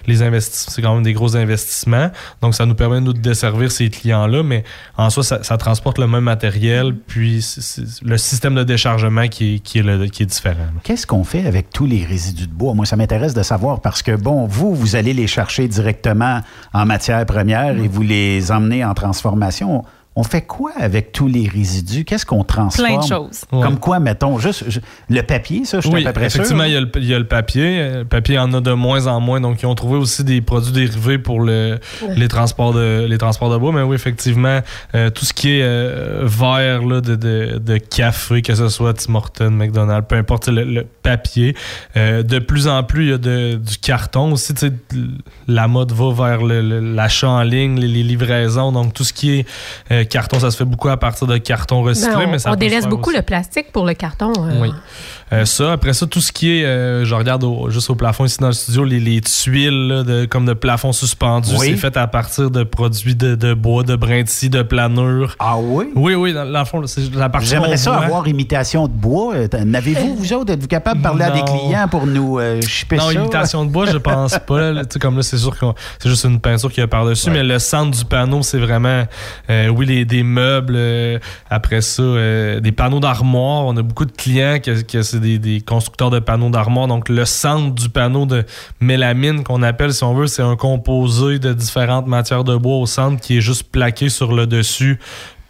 les 0.07 0.21
investissements. 0.21 0.73
C'est 0.73 0.81
quand 0.81 0.93
même 0.95 1.03
des 1.03 1.13
gros 1.13 1.37
investissements. 1.37 2.11
Donc, 2.41 2.55
ça 2.55 2.65
nous 2.65 2.75
permet 2.75 2.99
nous 2.99 3.13
de 3.13 3.19
desservir 3.19 3.71
ces 3.71 3.89
clients-là, 3.89 4.43
mais 4.43 4.65
en 4.97 5.09
soi, 5.09 5.23
ça, 5.23 5.41
ça 5.43 5.55
transporte 5.57 5.97
le 5.99 6.07
même 6.07 6.23
matériel, 6.25 6.93
puis 7.07 7.41
c'est 7.41 7.83
le 8.03 8.17
système 8.17 8.55
de 8.55 8.63
déchargement 8.63 9.27
qui 9.29 9.55
est, 9.55 9.59
qui 9.59 9.79
est, 9.79 9.83
le- 9.83 10.07
qui 10.07 10.23
est 10.23 10.25
différent. 10.25 10.65
Qu'est-ce 10.83 11.07
qu'on 11.07 11.23
fait 11.23 11.45
avec 11.47 11.69
tous 11.69 11.85
les 11.85 12.03
résidus 12.03 12.47
de 12.47 12.51
bois? 12.53 12.73
Moi, 12.73 12.85
ça 12.85 12.95
m'intéresse 12.97 13.33
de 13.33 13.43
savoir 13.43 13.79
parce 13.79 14.01
que, 14.01 14.15
bon, 14.15 14.45
vous, 14.47 14.73
vous 14.75 14.95
allez 14.97 15.13
les 15.13 15.27
chercher 15.27 15.67
directement 15.67 16.41
en 16.73 16.85
matière 16.85 17.25
première 17.25 17.77
et 17.77 17.87
vous 17.87 18.01
les 18.01 18.51
emmenez 18.51 18.83
en 18.83 18.93
transformation. 18.95 19.85
On 20.15 20.23
fait 20.23 20.43
quoi 20.43 20.71
avec 20.79 21.11
tous 21.11 21.27
les 21.27 21.47
résidus? 21.47 22.05
Qu'est-ce 22.05 22.25
qu'on 22.25 22.43
transforme? 22.43 22.87
Plein 22.87 22.99
de 22.99 23.03
choses. 23.07 23.41
Comme 23.49 23.79
quoi, 23.79 23.99
mettons, 23.99 24.37
juste 24.37 24.63
je- 24.67 24.79
le 25.09 25.21
papier, 25.23 25.65
ça, 25.65 25.79
je 25.79 25.87
suis 25.87 25.95
Oui, 25.95 26.03
à 26.05 26.09
peu 26.13 26.19
près 26.19 26.29
sûr. 26.29 26.41
effectivement, 26.41 26.65
il 26.65 26.73
y, 26.73 26.75
a 26.75 26.81
le, 26.81 26.89
il 26.97 27.05
y 27.05 27.13
a 27.15 27.19
le 27.19 27.25
papier. 27.27 27.79
Euh, 27.79 27.99
Le 27.99 28.05
papier, 28.05 28.35
il 28.35 28.37
y 28.37 28.39
en 28.41 28.53
a 28.53 28.61
de 28.61 28.73
moins 28.73 29.07
en 29.07 29.19
moins. 29.19 29.41
Donc, 29.41 29.61
ils 29.61 29.65
ont 29.65 29.73
trouvé 29.75 29.97
aussi 29.97 30.23
des 30.23 30.41
produits 30.41 30.71
dérivés 30.71 31.17
pour 31.17 31.39
le, 31.41 31.79
Ouais. 32.03 32.15
les, 32.15 32.27
transports 32.27 32.73
de, 32.73 33.05
les 33.09 33.17
transports 33.17 33.51
de 33.51 33.57
bois. 33.57 33.71
Mais 33.71 33.81
oui, 33.81 33.95
effectivement, 33.95 34.59
euh, 34.93 35.09
tout 35.09 35.25
ce 35.25 35.33
qui 35.33 35.49
est 35.57 35.63
euh, 35.63 36.21
verre 36.25 36.85
là, 36.85 37.01
de, 37.01 37.15
de, 37.15 37.57
de 37.57 37.77
café, 37.77 38.41
que 38.43 38.53
ce 38.53 38.69
soit 38.69 38.93
Tim 38.93 39.15
Hortons, 39.15 39.49
McDonald's, 39.51 40.07
peu 40.07 40.15
importe, 40.15 40.47
le, 40.47 40.63
le 40.63 40.85
papier. 41.01 41.55
Euh, 41.97 42.21
de 42.23 42.39
plus 42.39 42.67
en 42.67 42.83
plus, 42.83 43.05
il 43.05 43.09
y 43.09 43.13
a 43.13 43.17
de- 43.17 43.55
du 43.55 43.77
carton 43.77 44.31
aussi. 44.33 44.53
La 45.47 45.67
mode 45.67 45.91
va 45.91 46.11
vers 46.13 46.43
le- 46.45 46.61
le- 46.61 46.79
l'achat 46.93 47.29
en 47.29 47.41
ligne, 47.43 47.79
les, 47.79 47.87
les 47.87 48.03
livraisons. 48.03 48.71
Donc, 48.71 48.93
tout 48.93 49.03
ce 49.03 49.13
qui 49.13 49.39
est 49.39 49.45
euh, 50.03 50.07
carton, 50.07 50.39
ça 50.39 50.51
se 50.51 50.57
fait 50.57 50.65
beaucoup 50.65 50.89
à 50.89 50.97
partir 50.97 51.27
de 51.27 51.37
carton 51.37 51.81
recyclé. 51.83 52.15
Ben, 52.15 52.27
on 52.27 52.31
mais 52.31 52.39
ça 52.39 52.51
on 52.51 52.55
délaisse 52.55 52.87
beaucoup 52.87 53.09
aussi. 53.09 53.17
le 53.17 53.23
plastique 53.23 53.71
pour 53.71 53.85
le 53.85 53.93
carton. 53.93 54.33
euh. 54.37 54.61
Oui. 54.61 54.71
Euh, 55.31 55.45
ça, 55.45 55.71
après 55.73 55.93
ça, 55.93 56.05
tout 56.05 56.21
ce 56.21 56.31
qui 56.31 56.59
est, 56.59 56.65
euh, 56.65 57.05
je 57.05 57.15
regarde 57.15 57.43
au- 57.43 57.69
juste 57.69 57.89
au 57.89 57.95
plafond 57.95 58.25
ici 58.25 58.37
dans 58.39 58.47
le 58.47 58.53
studio, 58.53 58.83
les, 58.83 58.99
les 58.99 59.21
tuiles 59.21 59.87
là, 59.87 60.03
de, 60.03 60.25
comme 60.25 60.45
de 60.45 60.53
plafond 60.53 60.91
suspendu, 60.91 61.49
Oui. 61.57 61.67
c'est 61.71 61.77
fait 61.77 61.97
à 61.97 62.07
partir 62.07 62.51
de 62.51 62.63
produits 62.63 63.15
de, 63.15 63.35
de 63.35 63.53
bois, 63.53 63.83
de 63.83 63.95
brindilles, 63.95 64.49
de 64.49 64.61
planure. 64.61 65.35
Ah 65.39 65.57
oui? 65.59 65.85
Oui, 65.95 66.13
oui, 66.15 66.33
dans, 66.33 66.45
dans 66.51 66.59
le 66.59 66.65
fond, 66.65 66.85
c'est 66.87 67.13
la 67.15 67.29
partie 67.29 67.47
J'aimerais 67.47 67.77
ça 67.77 67.91
voit. 67.91 68.05
avoir 68.05 68.27
imitation 68.27 68.87
de 68.87 68.93
bois. 68.93 69.33
Euh, 69.35 69.47
N'avez-vous, 69.65 70.15
vous 70.15 70.33
autres, 70.33 70.53
êtes-vous 70.53 70.67
capable 70.67 70.97
de 70.99 71.03
parler 71.03 71.23
à 71.25 71.31
des 71.31 71.39
Non. 71.39 71.45
clients 71.45 71.87
pour 71.87 72.05
nous 72.05 72.39
euh, 72.39 72.61
shipper 72.61 72.97
Non, 72.97 73.07
ça? 73.07 73.13
imitation 73.13 73.65
de 73.65 73.71
bois, 73.71 73.85
je 73.85 73.97
pense 73.97 74.37
pas. 74.45 74.71
là. 74.71 74.83
Tu 74.85 74.93
sais, 74.93 74.99
comme 74.99 75.15
là, 75.15 75.23
c'est 75.23 75.37
sûr 75.37 75.57
que 75.57 75.65
c'est 75.99 76.09
juste 76.09 76.25
une 76.25 76.39
peinture 76.39 76.69
qu'il 76.71 76.81
y 76.81 76.83
a 76.83 76.87
par-dessus, 76.87 77.29
mais 77.31 77.43
le 77.43 77.59
centre 77.59 77.97
du 77.97 78.05
panneau, 78.05 78.41
c'est 78.41 78.59
vraiment, 78.59 79.03
euh, 79.49 79.67
oui, 79.69 79.85
les, 79.85 80.05
des 80.05 80.23
meubles. 80.23 80.73
euh, 80.75 81.19
après 81.49 81.81
ça, 81.81 82.01
euh, 82.03 82.59
des 82.59 82.71
panneaux 82.71 82.99
d'armoire. 82.99 83.65
On 83.65 83.77
a 83.77 83.81
beaucoup 83.81 84.05
de 84.05 84.11
clients 84.11 84.57
que, 84.63 84.81
que 84.81 85.01
c'est 85.13 85.39
des, 85.39 85.61
constructeurs 85.61 86.09
de 86.09 86.19
panneaux 86.19 86.49
d'armoire. 86.49 86.87
Donc, 86.87 87.09
le 87.09 87.25
centre 87.25 87.73
du 87.73 87.89
panneau 87.89 88.25
de 88.25 88.45
mélamine 88.79 89.43
qu'on 89.43 89.63
appelle, 89.63 89.93
si 89.93 90.03
on 90.03 90.13
veut, 90.13 90.27
c'est 90.27 90.41
un 90.41 90.55
composé 90.55 91.39
de 91.39 91.53
différentes 91.53 92.07
matières 92.07 92.43
de 92.43 92.55
bois 92.55 92.77
au 92.77 92.85
centre 92.85 93.21
qui 93.21 93.37
est 93.37 93.41
juste 93.41 93.63
plaqué 93.71 94.09
sur 94.09 94.33
le 94.33 94.47
dessus. 94.47 94.99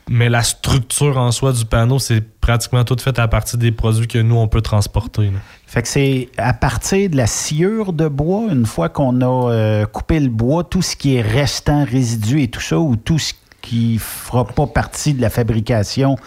Mais 0.10 0.28
la 0.28 0.44
structure 0.44 1.18
en 1.18 1.32
soi 1.32 1.54
du 1.54 1.64
panneau, 1.64 1.98
c'est 1.98 2.22
pratiquement 2.42 2.84
tout 2.84 2.98
fait 3.00 3.18
à 3.20 3.28
partir 3.30 3.58
des 3.58 3.72
produits 3.72 4.08
que 4.08 4.20
nous, 4.20 4.36
on 4.36 4.50
peut 4.50 4.62
transporter. 4.62 5.32
Fait 5.66 5.82
que 5.82 5.88
c'est 5.88 6.30
à 6.38 6.54
partir 6.54 7.10
de 7.10 7.16
la 7.16 7.26
sciure 7.26 7.94
de 7.94 8.10
bois, 8.10 8.52
une 8.52 8.66
fois 8.66 8.90
qu'on 8.90 9.22
a 9.22 9.52
euh, 9.52 9.86
coupé 9.86 10.20
le 10.20 10.28
bois, 10.28 10.66
tout 10.66 10.82
ce 10.82 10.98
qui 10.98 11.16
est 11.16 11.22
restant, 11.22 11.86
résidu 11.86 12.42
et 12.42 12.50
tout 12.50 12.60
ça, 12.60 12.78
ou 12.80 12.98
tout 12.98 13.18
ce 13.18 13.34
qui 13.62 13.98
fera 13.98 14.46
pas 14.46 14.68
partie 14.68 15.14
de 15.14 15.22
la 15.22 15.30
fabrication, 15.30 16.18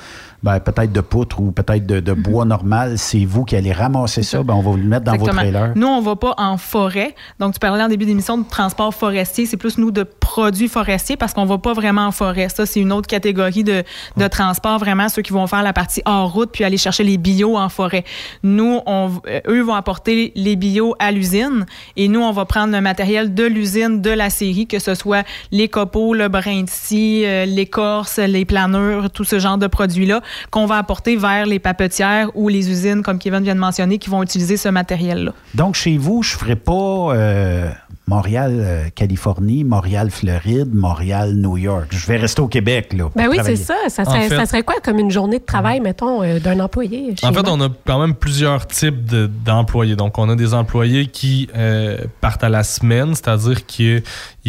ben, 0.42 0.60
peut-être 0.60 0.92
de 0.92 1.00
poutre 1.00 1.40
ou 1.40 1.50
peut-être 1.50 1.86
de, 1.86 2.00
de 2.00 2.12
bois 2.12 2.44
normal, 2.44 2.98
c'est 2.98 3.24
vous 3.24 3.44
qui 3.44 3.56
allez 3.56 3.72
ramasser 3.72 4.22
ça, 4.22 4.42
ben, 4.42 4.54
on 4.54 4.60
va 4.60 4.70
vous 4.70 4.76
le 4.76 4.84
mettre 4.84 5.04
dans 5.04 5.16
vos 5.16 5.26
trailers. 5.26 5.72
Nous, 5.74 5.86
on 5.86 6.00
va 6.00 6.16
pas 6.16 6.34
en 6.38 6.56
forêt. 6.56 7.14
Donc, 7.38 7.54
tu 7.54 7.58
parlais 7.60 7.82
en 7.82 7.88
début 7.88 8.06
d'émission 8.06 8.38
de 8.38 8.44
transport 8.48 8.94
forestier. 8.94 9.46
C'est 9.46 9.56
plus 9.56 9.78
nous 9.78 9.90
de 9.90 10.02
produits 10.02 10.68
forestiers 10.68 11.16
parce 11.16 11.32
qu'on 11.32 11.46
va 11.46 11.58
pas 11.58 11.72
vraiment 11.72 12.06
en 12.06 12.12
forêt. 12.12 12.48
Ça, 12.48 12.66
c'est 12.66 12.80
une 12.80 12.92
autre 12.92 13.08
catégorie 13.08 13.64
de, 13.64 13.82
de 14.16 14.28
transport, 14.28 14.78
vraiment, 14.78 15.08
ceux 15.08 15.22
qui 15.22 15.32
vont 15.32 15.46
faire 15.46 15.62
la 15.62 15.72
partie 15.72 16.02
hors 16.04 16.32
route 16.32 16.50
puis 16.52 16.64
aller 16.64 16.76
chercher 16.76 17.04
les 17.04 17.18
bio 17.18 17.56
en 17.56 17.68
forêt. 17.68 18.04
Nous, 18.42 18.80
on, 18.86 19.10
euh, 19.28 19.40
eux 19.48 19.62
vont 19.62 19.74
apporter 19.74 20.32
les 20.34 20.56
bio 20.56 20.94
à 20.98 21.12
l'usine 21.12 21.66
et 21.96 22.08
nous, 22.08 22.20
on 22.20 22.32
va 22.32 22.44
prendre 22.44 22.72
le 22.72 22.80
matériel 22.80 23.34
de 23.34 23.44
l'usine, 23.44 24.02
de 24.02 24.10
la 24.10 24.30
série, 24.30 24.66
que 24.66 24.78
ce 24.78 24.94
soit 24.94 25.26
les 25.50 25.68
copeaux, 25.68 26.14
le 26.14 26.28
brin 26.28 26.62
de 26.62 26.68
scie, 26.68 27.24
euh, 27.24 27.46
l'écorce, 27.46 28.18
les 28.18 28.44
planures, 28.44 29.10
tout 29.10 29.24
ce 29.24 29.38
genre 29.38 29.58
de 29.58 29.66
produits-là 29.66 30.20
qu'on 30.50 30.66
va 30.66 30.78
apporter 30.78 31.16
vers 31.16 31.46
les 31.46 31.58
papetières 31.58 32.30
ou 32.34 32.48
les 32.48 32.70
usines, 32.70 33.02
comme 33.02 33.18
Kevin 33.18 33.42
vient 33.42 33.54
de 33.54 33.60
mentionner, 33.60 33.98
qui 33.98 34.10
vont 34.10 34.22
utiliser 34.22 34.56
ce 34.56 34.68
matériel-là. 34.68 35.32
Donc, 35.54 35.74
chez 35.74 35.98
vous, 35.98 36.22
je 36.22 36.34
ne 36.34 36.38
ferai 36.38 36.56
pas 36.56 36.72
euh, 37.14 37.70
Montréal, 38.08 38.52
euh, 38.54 38.84
Californie, 38.94 39.64
Montréal, 39.64 40.10
Floride, 40.12 40.72
Montréal, 40.72 41.34
New 41.34 41.56
York. 41.56 41.86
Je 41.90 42.06
vais 42.06 42.18
rester 42.18 42.40
au 42.40 42.46
Québec, 42.46 42.92
là. 42.92 43.04
pour 43.04 43.12
Ben 43.16 43.28
oui, 43.28 43.38
c'est 43.42 43.56
ça. 43.56 43.74
Ça 43.88 44.02
En 44.02 44.04
serait, 44.12 44.28
fait- 44.28 44.36
ça 44.36 44.46
serait 44.46 44.62
quoi 44.62 44.76
comme 44.82 44.98
une 45.00 45.10
journée 45.10 45.40
de 45.40 45.44
travail, 45.44 45.80
mettons, 45.80 46.22
euh, 46.22 46.38
d'un 46.38 46.60
employé? 46.60 47.14
chez 47.16 47.26
En 47.26 47.32
fait, 47.32 47.42
moi? 47.42 47.52
on 47.52 47.60
a 47.62 47.68
quand 47.84 48.00
même 48.00 48.14
plusieurs 48.14 48.66
types 48.68 49.04
de- 49.06 49.26
d'employés. 49.44 49.96
Donc, 49.96 50.18
on 50.18 50.28
a 50.28 50.36
des 50.36 50.54
employés 50.54 51.06
qui 51.06 51.48
euh, 51.56 51.98
partent 52.20 52.44
à 52.44 52.48
la 52.48 52.62
semaine, 52.62 53.14
c'est-à-dire 53.14 53.66
qu'ils 53.66 54.02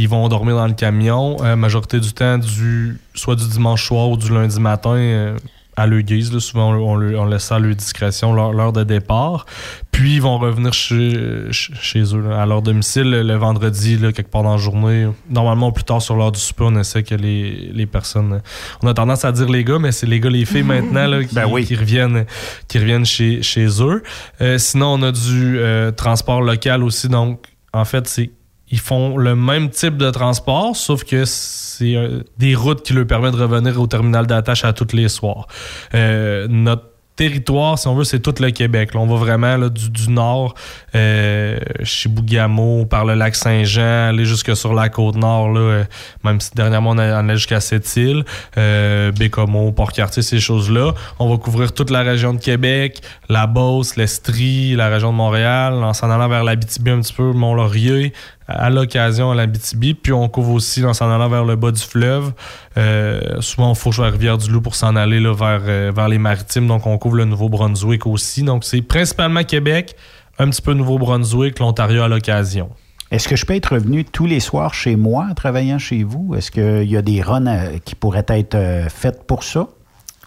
vont 0.07 0.27
dormir 0.29 0.55
dans 0.55 0.67
le 0.67 0.73
camion, 0.73 1.37
euh, 1.43 1.55
majorité 1.55 1.99
du 1.99 2.13
temps, 2.13 2.37
du, 2.37 2.99
soit 3.15 3.35
du 3.35 3.47
dimanche 3.47 3.87
soir 3.87 4.09
ou 4.09 4.17
du 4.17 4.31
lundi 4.31 4.59
matin. 4.59 4.95
euh, 4.95 5.35
à 5.79 5.85
leur 5.85 6.01
guise, 6.01 6.33
là. 6.33 6.39
souvent 6.39 6.71
on, 6.73 6.93
on, 6.93 6.95
le- 6.95 7.19
on 7.19 7.25
laisse 7.27 7.43
ça 7.43 7.57
à 7.57 7.59
leur 7.59 7.75
discrétion, 7.75 8.33
l'heure 8.33 8.73
de 8.73 8.83
départ. 8.83 9.45
Puis 9.91 10.15
ils 10.15 10.21
vont 10.23 10.39
revenir 10.39 10.73
chez, 10.73 11.51
chez 11.51 11.71
chez 11.79 12.15
eux, 12.15 12.21
là, 12.27 12.41
à 12.41 12.47
leur 12.47 12.63
domicile 12.63 13.03
le, 13.11 13.21
le 13.21 13.35
vendredi, 13.35 13.46
là, 13.53 14.11
quelque 14.11 14.29
part 14.29 14.43
dans 14.43 14.51
la 14.51 14.57
journée. 14.57 15.07
Normalement, 15.29 15.71
plus 15.71 15.83
tard 15.83 16.01
sur 16.01 16.15
l'heure 16.15 16.31
du 16.31 16.39
souper, 16.39 16.63
on 16.65 16.75
essaie 16.79 17.03
que 17.03 17.15
les, 17.15 17.71
les 17.73 17.85
personnes. 17.85 18.41
On 18.81 18.87
a 18.87 18.93
tendance 18.93 19.25
à 19.25 19.31
dire 19.31 19.49
les 19.49 19.63
gars, 19.63 19.79
mais 19.79 19.91
c'est 19.91 20.07
les 20.07 20.19
gars, 20.19 20.29
les 20.29 20.45
filles 20.45 20.63
maintenant 20.63 21.07
là, 21.07 21.23
qui, 21.23 21.35
Ben 21.35 21.47
oui. 21.47 21.65
qui 21.65 21.75
reviennent, 21.75 22.25
qui 22.67 22.79
reviennent 22.79 23.05
chez, 23.05 23.41
chez 23.41 23.67
eux. 23.81 24.03
Euh, 24.41 24.57
sinon, 24.57 24.93
on 24.93 25.01
a 25.03 25.11
du 25.11 25.59
euh, 25.59 25.91
transport 25.91 26.41
local 26.41 26.83
aussi. 26.83 27.07
Donc, 27.09 27.45
en 27.73 27.85
fait, 27.85 28.07
c'est 28.07 28.31
ils 28.69 28.79
font 28.79 29.17
le 29.17 29.35
même 29.35 29.69
type 29.69 29.97
de 29.97 30.09
transport, 30.11 30.75
sauf 30.75 31.03
que 31.05 31.23
c'est 31.25 31.95
euh, 31.95 32.23
des 32.37 32.53
routes 32.53 32.83
qui 32.83 32.93
leur 32.93 33.07
permettent 33.07 33.35
de 33.35 33.41
revenir 33.41 33.79
au 33.79 33.87
terminal 33.87 34.27
d'attache 34.27 34.65
à 34.65 34.73
tous 34.73 34.93
les 34.93 35.07
soirs. 35.07 35.47
Euh, 35.93 36.47
notre 36.49 36.86
territoire, 37.17 37.77
si 37.79 37.87
on 37.87 37.95
veut, 37.95 38.03
c'est 38.03 38.19
tout 38.19 38.33
le 38.39 38.51
Québec. 38.51 38.93
Là, 38.93 39.01
on 39.01 39.07
va 39.07 39.15
vraiment 39.15 39.57
là, 39.57 39.69
du, 39.69 40.09
nord, 40.09 40.53
euh, 40.95 41.59
chez 41.83 42.07
Bougamo, 42.07 42.85
par 42.85 43.03
le 43.05 43.15
lac 43.15 43.35
Saint-Jean, 43.35 44.09
aller 44.09 44.23
jusque 44.23 44.55
sur 44.55 44.73
la 44.73 44.87
côte 44.89 45.15
nord, 45.15 45.49
là, 45.49 45.59
euh, 45.59 45.83
même 46.23 46.39
si 46.39 46.51
dernièrement 46.53 46.91
on 46.91 46.97
allait 46.99 47.35
jusqu'à 47.35 47.59
Sept-Îles, 47.59 48.23
euh, 48.57 49.11
Bécomo, 49.11 49.71
Port-Cartier, 49.71 50.21
ces 50.21 50.39
choses-là. 50.39 50.93
On 51.19 51.27
va 51.27 51.37
couvrir 51.37 51.73
toute 51.73 51.89
la 51.89 52.03
région 52.03 52.33
de 52.33 52.39
Québec, 52.39 53.01
la 53.29 53.47
Beauce, 53.47 53.95
l'Estrie, 53.95 54.75
la 54.75 54.87
région 54.89 55.11
de 55.11 55.17
Montréal, 55.17 55.73
en 55.73 55.93
s'en 55.93 56.11
allant 56.11 56.29
vers 56.29 56.43
l'Abitibi 56.43 56.91
un 56.91 57.01
petit 57.01 57.13
peu, 57.13 57.33
Mont-Laurier, 57.33 58.13
à 58.47 58.69
l'occasion 58.69 59.31
à 59.31 59.35
l'Abitibi, 59.35 59.93
puis 59.93 60.13
on 60.13 60.29
couvre 60.29 60.53
aussi 60.53 60.83
en 60.85 60.93
s'en 60.93 61.11
allant 61.11 61.29
vers 61.29 61.43
le 61.43 61.55
bas 61.55 61.71
du 61.71 61.81
fleuve. 61.81 62.31
Euh, 62.77 63.41
souvent, 63.41 63.71
on 63.71 63.75
fourche 63.75 63.99
vers 63.99 64.11
Rivière-du-Loup 64.11 64.61
pour 64.61 64.75
s'en 64.75 64.95
aller 64.95 65.19
là, 65.19 65.33
vers, 65.33 65.61
euh, 65.65 65.91
vers 65.93 66.07
les 66.07 66.17
maritimes, 66.17 66.67
donc 66.67 66.85
on 66.87 66.97
couvre 66.97 67.17
le 67.17 67.25
Nouveau-Brunswick 67.25 68.07
aussi. 68.07 68.43
Donc 68.43 68.63
c'est 68.63 68.81
principalement 68.81 69.43
Québec, 69.43 69.95
un 70.39 70.49
petit 70.49 70.61
peu 70.61 70.73
Nouveau-Brunswick, 70.73 71.59
l'Ontario 71.59 72.03
à 72.03 72.07
l'occasion. 72.07 72.69
Est-ce 73.11 73.27
que 73.27 73.35
je 73.35 73.45
peux 73.45 73.55
être 73.55 73.73
revenu 73.73 74.03
tous 74.03 74.25
les 74.25 74.39
soirs 74.39 74.73
chez 74.73 74.95
moi 74.97 75.27
en 75.29 75.33
travaillant 75.33 75.79
chez 75.79 76.03
vous? 76.03 76.35
Est-ce 76.35 76.51
qu'il 76.51 76.89
y 76.89 76.97
a 76.97 77.01
des 77.01 77.21
runs 77.21 77.47
euh, 77.47 77.77
qui 77.83 77.95
pourraient 77.95 78.25
être 78.29 78.57
faites 78.89 79.23
pour 79.25 79.43
ça? 79.43 79.67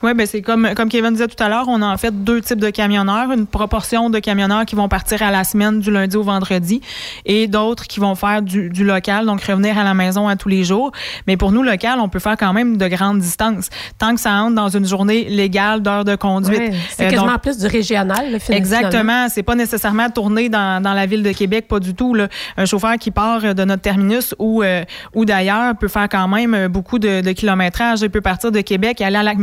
Oui, 0.03 0.15
ben 0.15 0.27
c'est 0.27 0.41
comme, 0.41 0.69
comme 0.75 0.89
Kevin 0.89 1.11
disait 1.11 1.29
tout 1.29 1.43
à 1.43 1.49
l'heure, 1.51 1.67
on 1.69 1.83
a 1.83 1.87
en 1.87 1.97
fait 1.99 2.25
deux 2.25 2.41
types 2.41 2.59
de 2.59 2.71
camionneurs. 2.71 3.31
Une 3.33 3.47
proportion 3.47 4.09
de 4.09 4.19
camionneurs 4.19 4.65
qui 4.65 4.75
vont 4.75 4.89
partir 4.89 5.23
à 5.23 5.31
la 5.31 5.45
semaine 5.45 5.81
du 5.81 5.91
lundi 5.91 6.17
au 6.17 6.23
vendredi 6.23 6.81
et 7.27 7.47
d'autres 7.49 7.87
qui 7.87 8.01
vont 8.01 8.15
faire 8.15 8.41
du, 8.41 8.71
du 8.71 8.85
local, 8.85 9.27
donc 9.27 9.43
revenir 9.43 9.77
à 9.79 9.85
la 9.85 9.93
maison 9.93 10.27
à 10.27 10.37
tous 10.37 10.49
les 10.49 10.65
jours. 10.65 10.91
Mais 11.27 11.37
pour 11.37 11.53
nous, 11.53 11.63
local, 11.63 11.99
on 12.01 12.09
peut 12.09 12.19
faire 12.19 12.37
quand 12.39 12.53
même 12.55 12.79
de 12.79 12.89
grandes 12.89 13.19
distances. 13.21 13.69
Tant 13.99 14.15
que 14.15 14.21
ça 14.21 14.33
entre 14.33 14.55
dans 14.55 14.69
une 14.71 14.87
journée 14.87 15.25
légale 15.29 15.83
d'heures 15.83 16.05
de 16.07 16.17
conduite. 16.17 16.59
Ouais, 16.59 16.73
c'est 16.91 17.07
Euh, 17.07 17.11
quasiment 17.11 17.33
donc- 17.33 17.43
plus 17.43 17.59
du 17.59 17.67
régional, 17.67 18.33
le 18.33 18.39
finalement. 18.39 18.57
Exactement. 18.65 19.27
C'est 19.29 19.43
pas 19.43 19.55
nécessairement 19.55 20.09
tourné 20.09 20.49
dans, 20.49 20.83
dans 20.83 20.95
la 20.95 21.05
ville 21.07 21.23
de 21.23 21.33
Québec, 21.33 21.69
pas 21.69 21.79
du 21.79 21.95
tout. 21.95 22.15
Là. 22.15 22.29
Un 22.57 22.65
chauffeur 22.65 22.95
qui 22.97 23.11
part 23.11 23.55
de 23.55 23.65
notre 23.65 23.83
terminus 23.83 24.35
ou, 24.39 24.63
euh, 24.63 24.83
ou 25.15 25.27
d'ailleurs 25.27 25.77
peut 25.77 25.89
faire 25.89 26.09
quand 26.09 26.27
même 26.29 26.69
beaucoup 26.69 26.99
de, 26.99 27.21
de 27.21 27.33
kilométrage. 27.33 28.01
Il 28.01 28.09
peut 28.11 28.21
partir 28.23 28.51
de 28.51 28.61
Québec, 28.63 29.01
aller 29.03 29.17
à 29.17 29.23
Lac 29.23 29.37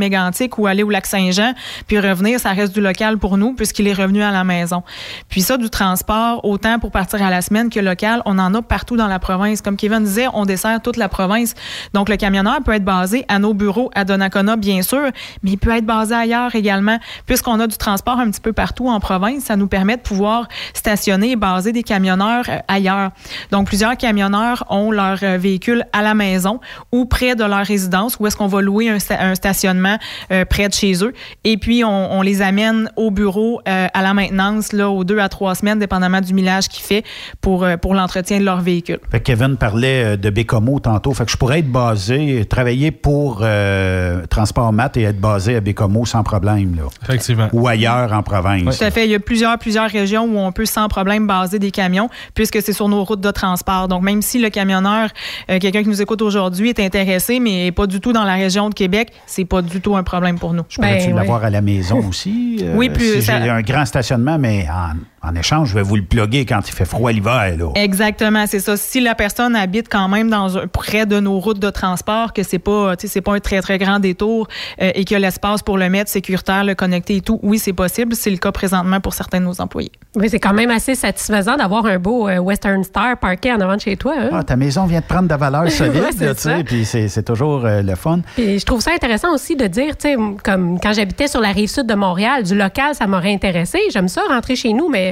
Ou 0.58 0.68
aller 0.68 0.84
au 0.84 0.90
Lac 0.90 1.06
Saint-Jean, 1.06 1.54
puis 1.88 2.00
revenir. 2.00 2.40
Ça 2.40 2.52
reste 2.52 2.74
du 2.74 2.82
local 2.82 3.18
pour 3.18 3.38
nous 3.38 3.54
puisqu'il 3.54 3.88
est 3.88 3.94
revenu 3.94 4.22
à 4.22 4.32
la 4.32 4.44
maison. 4.44 4.84
Puis 5.30 5.42
ça, 5.42 5.58
du 5.58 5.70
transport, 5.70 6.44
autant 6.46 6.80
pour 6.80 6.92
partir 6.92 7.22
à 7.22 7.30
la 7.30 7.42
semaine 7.42 7.70
que 7.70 7.80
local, 7.80 8.22
on 8.26 8.40
en 8.40 8.54
a 8.54 8.62
partout 8.62 8.98
dans 8.98 9.08
la 9.08 9.20
province. 9.20 9.62
Comme 9.62 9.78
Kevin 9.78 10.04
disait, 10.04 10.28
on 10.34 10.46
dessert 10.46 10.82
toute 10.82 10.98
la 10.98 11.10
province. 11.10 11.54
Donc, 11.94 12.10
le 12.10 12.18
camionneur 12.18 12.62
peut 12.64 12.74
être 12.74 12.86
basé 12.86 13.26
à 13.28 13.40
nos 13.40 13.54
bureaux 13.54 13.92
à 13.96 14.06
Donnacona, 14.06 14.56
bien 14.56 14.82
sûr, 14.82 15.10
mais 15.44 15.52
il 15.52 15.58
peut 15.58 15.72
être 15.72 15.86
basé 15.86 16.14
ailleurs 16.14 16.56
également. 16.56 16.98
Puisqu'on 17.26 17.60
a 17.60 17.68
du 17.68 17.78
transport 17.78 18.20
un 18.20 18.30
petit 18.30 18.42
peu 18.42 18.54
partout 18.54 18.90
en 18.90 19.00
province, 19.00 19.44
ça 19.44 19.56
nous 19.56 19.68
permet 19.68 19.98
de 19.98 20.02
pouvoir 20.02 20.48
stationner 20.74 21.32
et 21.32 21.36
baser 21.36 21.72
des 21.72 21.84
camionneurs 21.84 22.46
euh, 22.50 22.58
ailleurs. 22.68 23.12
Donc, 23.52 23.67
plusieurs 23.67 23.98
camionneurs 23.98 24.65
ont 24.69 24.92
leur 24.92 25.19
euh, 25.24 25.38
véhicule 25.38 25.86
à 25.94 26.02
la 26.02 26.13
maison 26.13 26.60
ou 26.92 27.06
près 27.06 27.36
de 27.36 27.44
leur 27.44 27.65
résidence 27.65 28.17
où 28.19 28.28
est-ce 28.28 28.36
qu'on 28.36 28.48
va 28.48 28.62
louer 28.62 28.90
un 28.90 29.36
stationnement 29.36 29.98
euh, 30.32 30.37
euh, 30.42 30.46
près 30.46 30.67
de 30.67 30.73
chez 30.73 31.04
eux. 31.04 31.13
Et 31.44 31.58
puis, 31.58 31.83
on, 31.83 32.13
on 32.13 32.21
les 32.21 32.42
amène 32.42 32.90
au 32.96 33.12
bureau 33.12 33.62
euh, 33.67 33.88
à 33.94 34.02
la 34.02 34.13
maintenance, 34.13 34.73
là, 34.73 34.90
aux 34.90 35.04
deux 35.04 35.19
à 35.19 35.29
trois 35.29 35.56
semaines, 35.56 35.79
dépendamment 35.79 36.21
du 36.21 36.33
millage 36.33 36.67
qu'il 36.67 36.83
fait, 36.83 37.04
pour, 37.42 37.63
euh, 37.63 37.77
pour 37.77 37.94
l'entretien 37.94 38.40
de 38.40 38.46
leur 38.46 38.62
véhicule. 38.62 39.00
Fait 39.12 39.19
que 39.19 39.25
Kevin 39.25 39.58
parlait 39.58 40.17
de 40.17 40.29
Bécomo 40.29 40.79
tantôt. 40.79 41.13
Fait 41.13 41.25
que 41.25 41.31
je 41.31 41.38
pourrais 41.38 41.60
être 41.60 41.71
basé, 41.71 42.46
travailler 42.46 42.92
pour 42.92 43.40
euh, 43.42 44.25
Transport 44.27 44.73
Mat 44.73 44.98
et 44.98 45.04
être 45.04 45.19
basé 45.19 45.56
à 45.56 45.62
Bécomo 45.62 46.06
sans 46.06 46.23
problème. 46.23 46.75
Là. 46.75 46.83
Effectivement. 47.04 47.48
Ou 47.54 47.67
ailleurs 47.67 48.12
en 48.13 48.23
province. 48.23 48.77
Tout 48.77 48.83
à 48.83 48.92
fait. 48.92 49.06
Il 49.06 49.12
y 49.12 49.15
a 49.15 49.19
plusieurs, 49.19 49.58
plusieurs 49.58 49.90
régions 49.90 50.25
où 50.25 50.38
on 50.38 50.52
peut 50.52 50.65
sans 50.65 50.88
problème 50.88 51.27
baser 51.27 51.60
des 51.60 51.71
camions, 51.71 52.10
puisque 52.33 52.62
c'est 52.62 52.73
sur 52.73 52.90
nos 52.90 53.04
routes 53.04 53.21
de 53.21 53.31
transport. 53.31 53.88
Donc, 53.88 54.04
même 54.04 54.21
si 54.21 54.40
le 54.40 54.50
camionneur, 54.50 55.10
euh, 55.50 55.60
quelqu'un 55.60 55.83
qui 55.83 55.90
nous 55.90 56.02
écoute 56.02 56.21
aujourd'hui, 56.21 56.69
est 56.69 56.79
intéressé, 56.79 57.40
mais 57.40 57.65
n'est 57.65 57.71
pas 57.71 57.88
du 57.88 58.00
tout 58.00 58.13
dans 58.13 58.23
la 58.23 58.35
région 58.35 58.69
de 58.69 58.73
Québec, 58.73 59.13
c'est 59.25 59.46
pas 59.46 59.62
du 59.62 59.79
tout 59.79 59.96
un 59.96 60.04
problème 60.04 60.27
pour 60.36 60.54
nous. 60.54 60.63
Je 60.69 60.75
pourrais-tu 60.75 61.12
l'avoir 61.13 61.44
à 61.44 61.50
la 61.50 61.62
maison 61.62 62.00
aussi? 62.08 62.60
euh, 62.62 62.73
Oui, 62.75 62.90
plus- 62.90 63.13
Si 63.15 63.21
ça- 63.23 63.42
j'ai 63.42 63.50
un 63.50 63.62
grand 63.62 63.86
stationnement, 63.86 64.38
mais 64.38 64.65
en, 64.69 64.96
en 65.24 65.36
échange, 65.36 65.70
je 65.70 65.74
vais 65.76 65.82
vous 65.82 65.96
le 65.96 66.04
plugger 66.04 66.46
quand 66.46 66.62
il 66.68 66.72
fait 66.72 66.86
froid 66.86 67.12
l'hiver. 67.12 67.56
là. 67.58 67.72
Exactement, 67.76 68.46
c'est 68.48 68.60
ça. 68.60 68.78
Si 68.78 69.02
la 69.02 69.15
personne 69.15 69.56
habite 69.56 69.88
quand 69.90 70.08
même 70.08 70.30
dans 70.30 70.58
un- 70.58 70.68
près 70.68 71.06
de 71.06 71.20
nos 71.20 71.40
routes 71.40 71.60
de 71.60 71.70
transport, 71.70 72.34
que 72.34 72.44
c'est 72.44 72.60
pas, 72.60 72.96
tu 72.96 73.08
sais, 73.08 73.13
c'est 73.13 73.22
pas 73.22 73.34
un 73.34 73.40
très 73.40 73.62
très 73.62 73.78
grand 73.78 74.00
détour 74.00 74.48
euh, 74.82 74.92
et 74.94 75.04
qu'il 75.06 75.13
y 75.13 75.18
a 75.18 75.20
l'espace 75.20 75.63
pour 75.63 75.78
le 75.78 75.90
mettre 75.90 76.10
sécuritaire, 76.12 76.63
le 76.63 76.76
connecter 76.76 77.18
et 77.18 77.22
tout, 77.22 77.40
oui, 77.44 77.58
c'est 77.60 77.74
possible. 77.74 78.15
C'est 78.15 78.30
le 78.30 78.38
cas 78.38 78.52
présentement 78.52 79.00
pour 79.00 79.13
certains 79.13 79.40
de 79.40 79.46
nos 79.46 79.60
employés. 79.60 79.92
Oui, 80.15 80.30
c'est 80.30 80.40
quand 80.40 80.54
même 80.54 80.70
assez 80.72 80.96
satisfaisant 80.96 81.56
d'avoir 81.58 81.86
un 81.88 82.00
beau 82.00 82.28
euh, 82.28 82.38
Western 82.38 82.84
Star 82.84 83.18
parqué 83.18 83.52
en 83.52 83.60
avant 83.60 83.76
de 83.76 83.82
chez 83.82 83.98
toi. 83.98 84.13
hein? 84.20 84.30
Ah, 84.32 84.44
ta 84.44 84.56
maison 84.56 84.86
vient 84.86 85.00
de 85.00 85.06
prendre 85.06 85.24
de 85.24 85.30
la 85.30 85.38
valeur 85.38 85.70
solide, 85.72 86.04
Ouais, 86.22 86.34
sais, 86.36 86.63
puis 86.63 86.86
c'est 86.86 87.08
c'est 87.08 87.24
toujours 87.24 87.65
euh, 87.65 87.82
le 87.82 87.96
fun. 87.96 88.20
Puis 88.36 88.60
je 88.60 88.65
trouve 88.65 88.82
ça 88.82 88.92
intéressant 88.94 89.34
aussi 89.34 89.56
de 89.56 89.65
dire, 89.68 89.98
tu 89.98 90.10
sais, 90.10 90.15
comme 90.44 90.80
quand 90.80 90.94
j'habitais 90.94 91.28
sur 91.28 91.42
la 91.42 91.50
rive 91.52 91.70
sud 91.70 91.88
de 91.88 91.96
Montréal, 91.96 92.44
du 92.44 92.56
local, 92.56 92.94
ça 92.94 93.08
m'aurait 93.08 93.34
intéressé. 93.34 93.80
J'aime 93.92 94.08
ça, 94.08 94.22
rentrer 94.30 94.56
chez 94.56 94.74
nous, 94.74 94.90
mais 94.90 95.07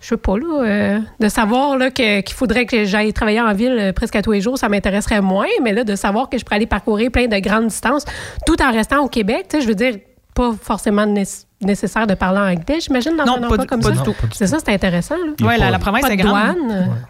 je 0.00 0.08
sais 0.08 0.16
pas, 0.16 0.36
là, 0.36 0.62
euh, 0.62 0.98
de 1.20 1.28
savoir 1.28 1.78
qu'il 1.92 2.34
faudrait 2.34 2.66
que 2.66 2.84
j'aille 2.84 3.12
travailler 3.12 3.40
en 3.40 3.52
ville 3.54 3.76
euh, 3.78 3.92
presque 3.92 4.14
à 4.16 4.22
tous 4.22 4.32
les 4.32 4.40
jours, 4.40 4.58
ça 4.58 4.68
m'intéresserait 4.68 5.20
moins. 5.20 5.46
Mais 5.62 5.72
là, 5.72 5.84
de 5.84 5.96
savoir 5.96 6.28
que 6.28 6.38
je 6.38 6.44
pourrais 6.44 6.56
aller 6.56 6.66
parcourir 6.66 7.10
plein 7.10 7.26
de 7.26 7.38
grandes 7.38 7.68
distances 7.68 8.04
tout 8.46 8.60
en 8.62 8.70
restant 8.72 9.02
au 9.04 9.08
Québec, 9.08 9.46
tu 9.48 9.56
sais, 9.56 9.62
je 9.62 9.68
veux 9.68 9.74
dire, 9.74 9.96
pas 10.34 10.52
forcément 10.60 11.06
nécess- 11.06 11.45
nécessaire 11.62 12.06
de 12.06 12.14
parler 12.14 12.38
anglais, 12.58 12.78
j'imagine, 12.80 13.16
dans 13.16 13.24
Non, 13.24 13.36
un 13.36 13.40
pas 13.40 13.46
emploi 13.46 13.58
du- 13.58 13.66
comme 13.66 13.80
pas 13.80 13.88
ça? 13.88 13.94
du 13.94 14.02
tout, 14.02 14.12
pas 14.12 14.26
C'est 14.32 14.46
ça, 14.46 14.58
c'est 14.62 14.72
intéressant. 14.74 15.14
Ouais, 15.42 15.56
la, 15.56 15.78
province 15.78 16.04
est 16.08 16.16
de 16.16 16.22
grande. 16.22 16.56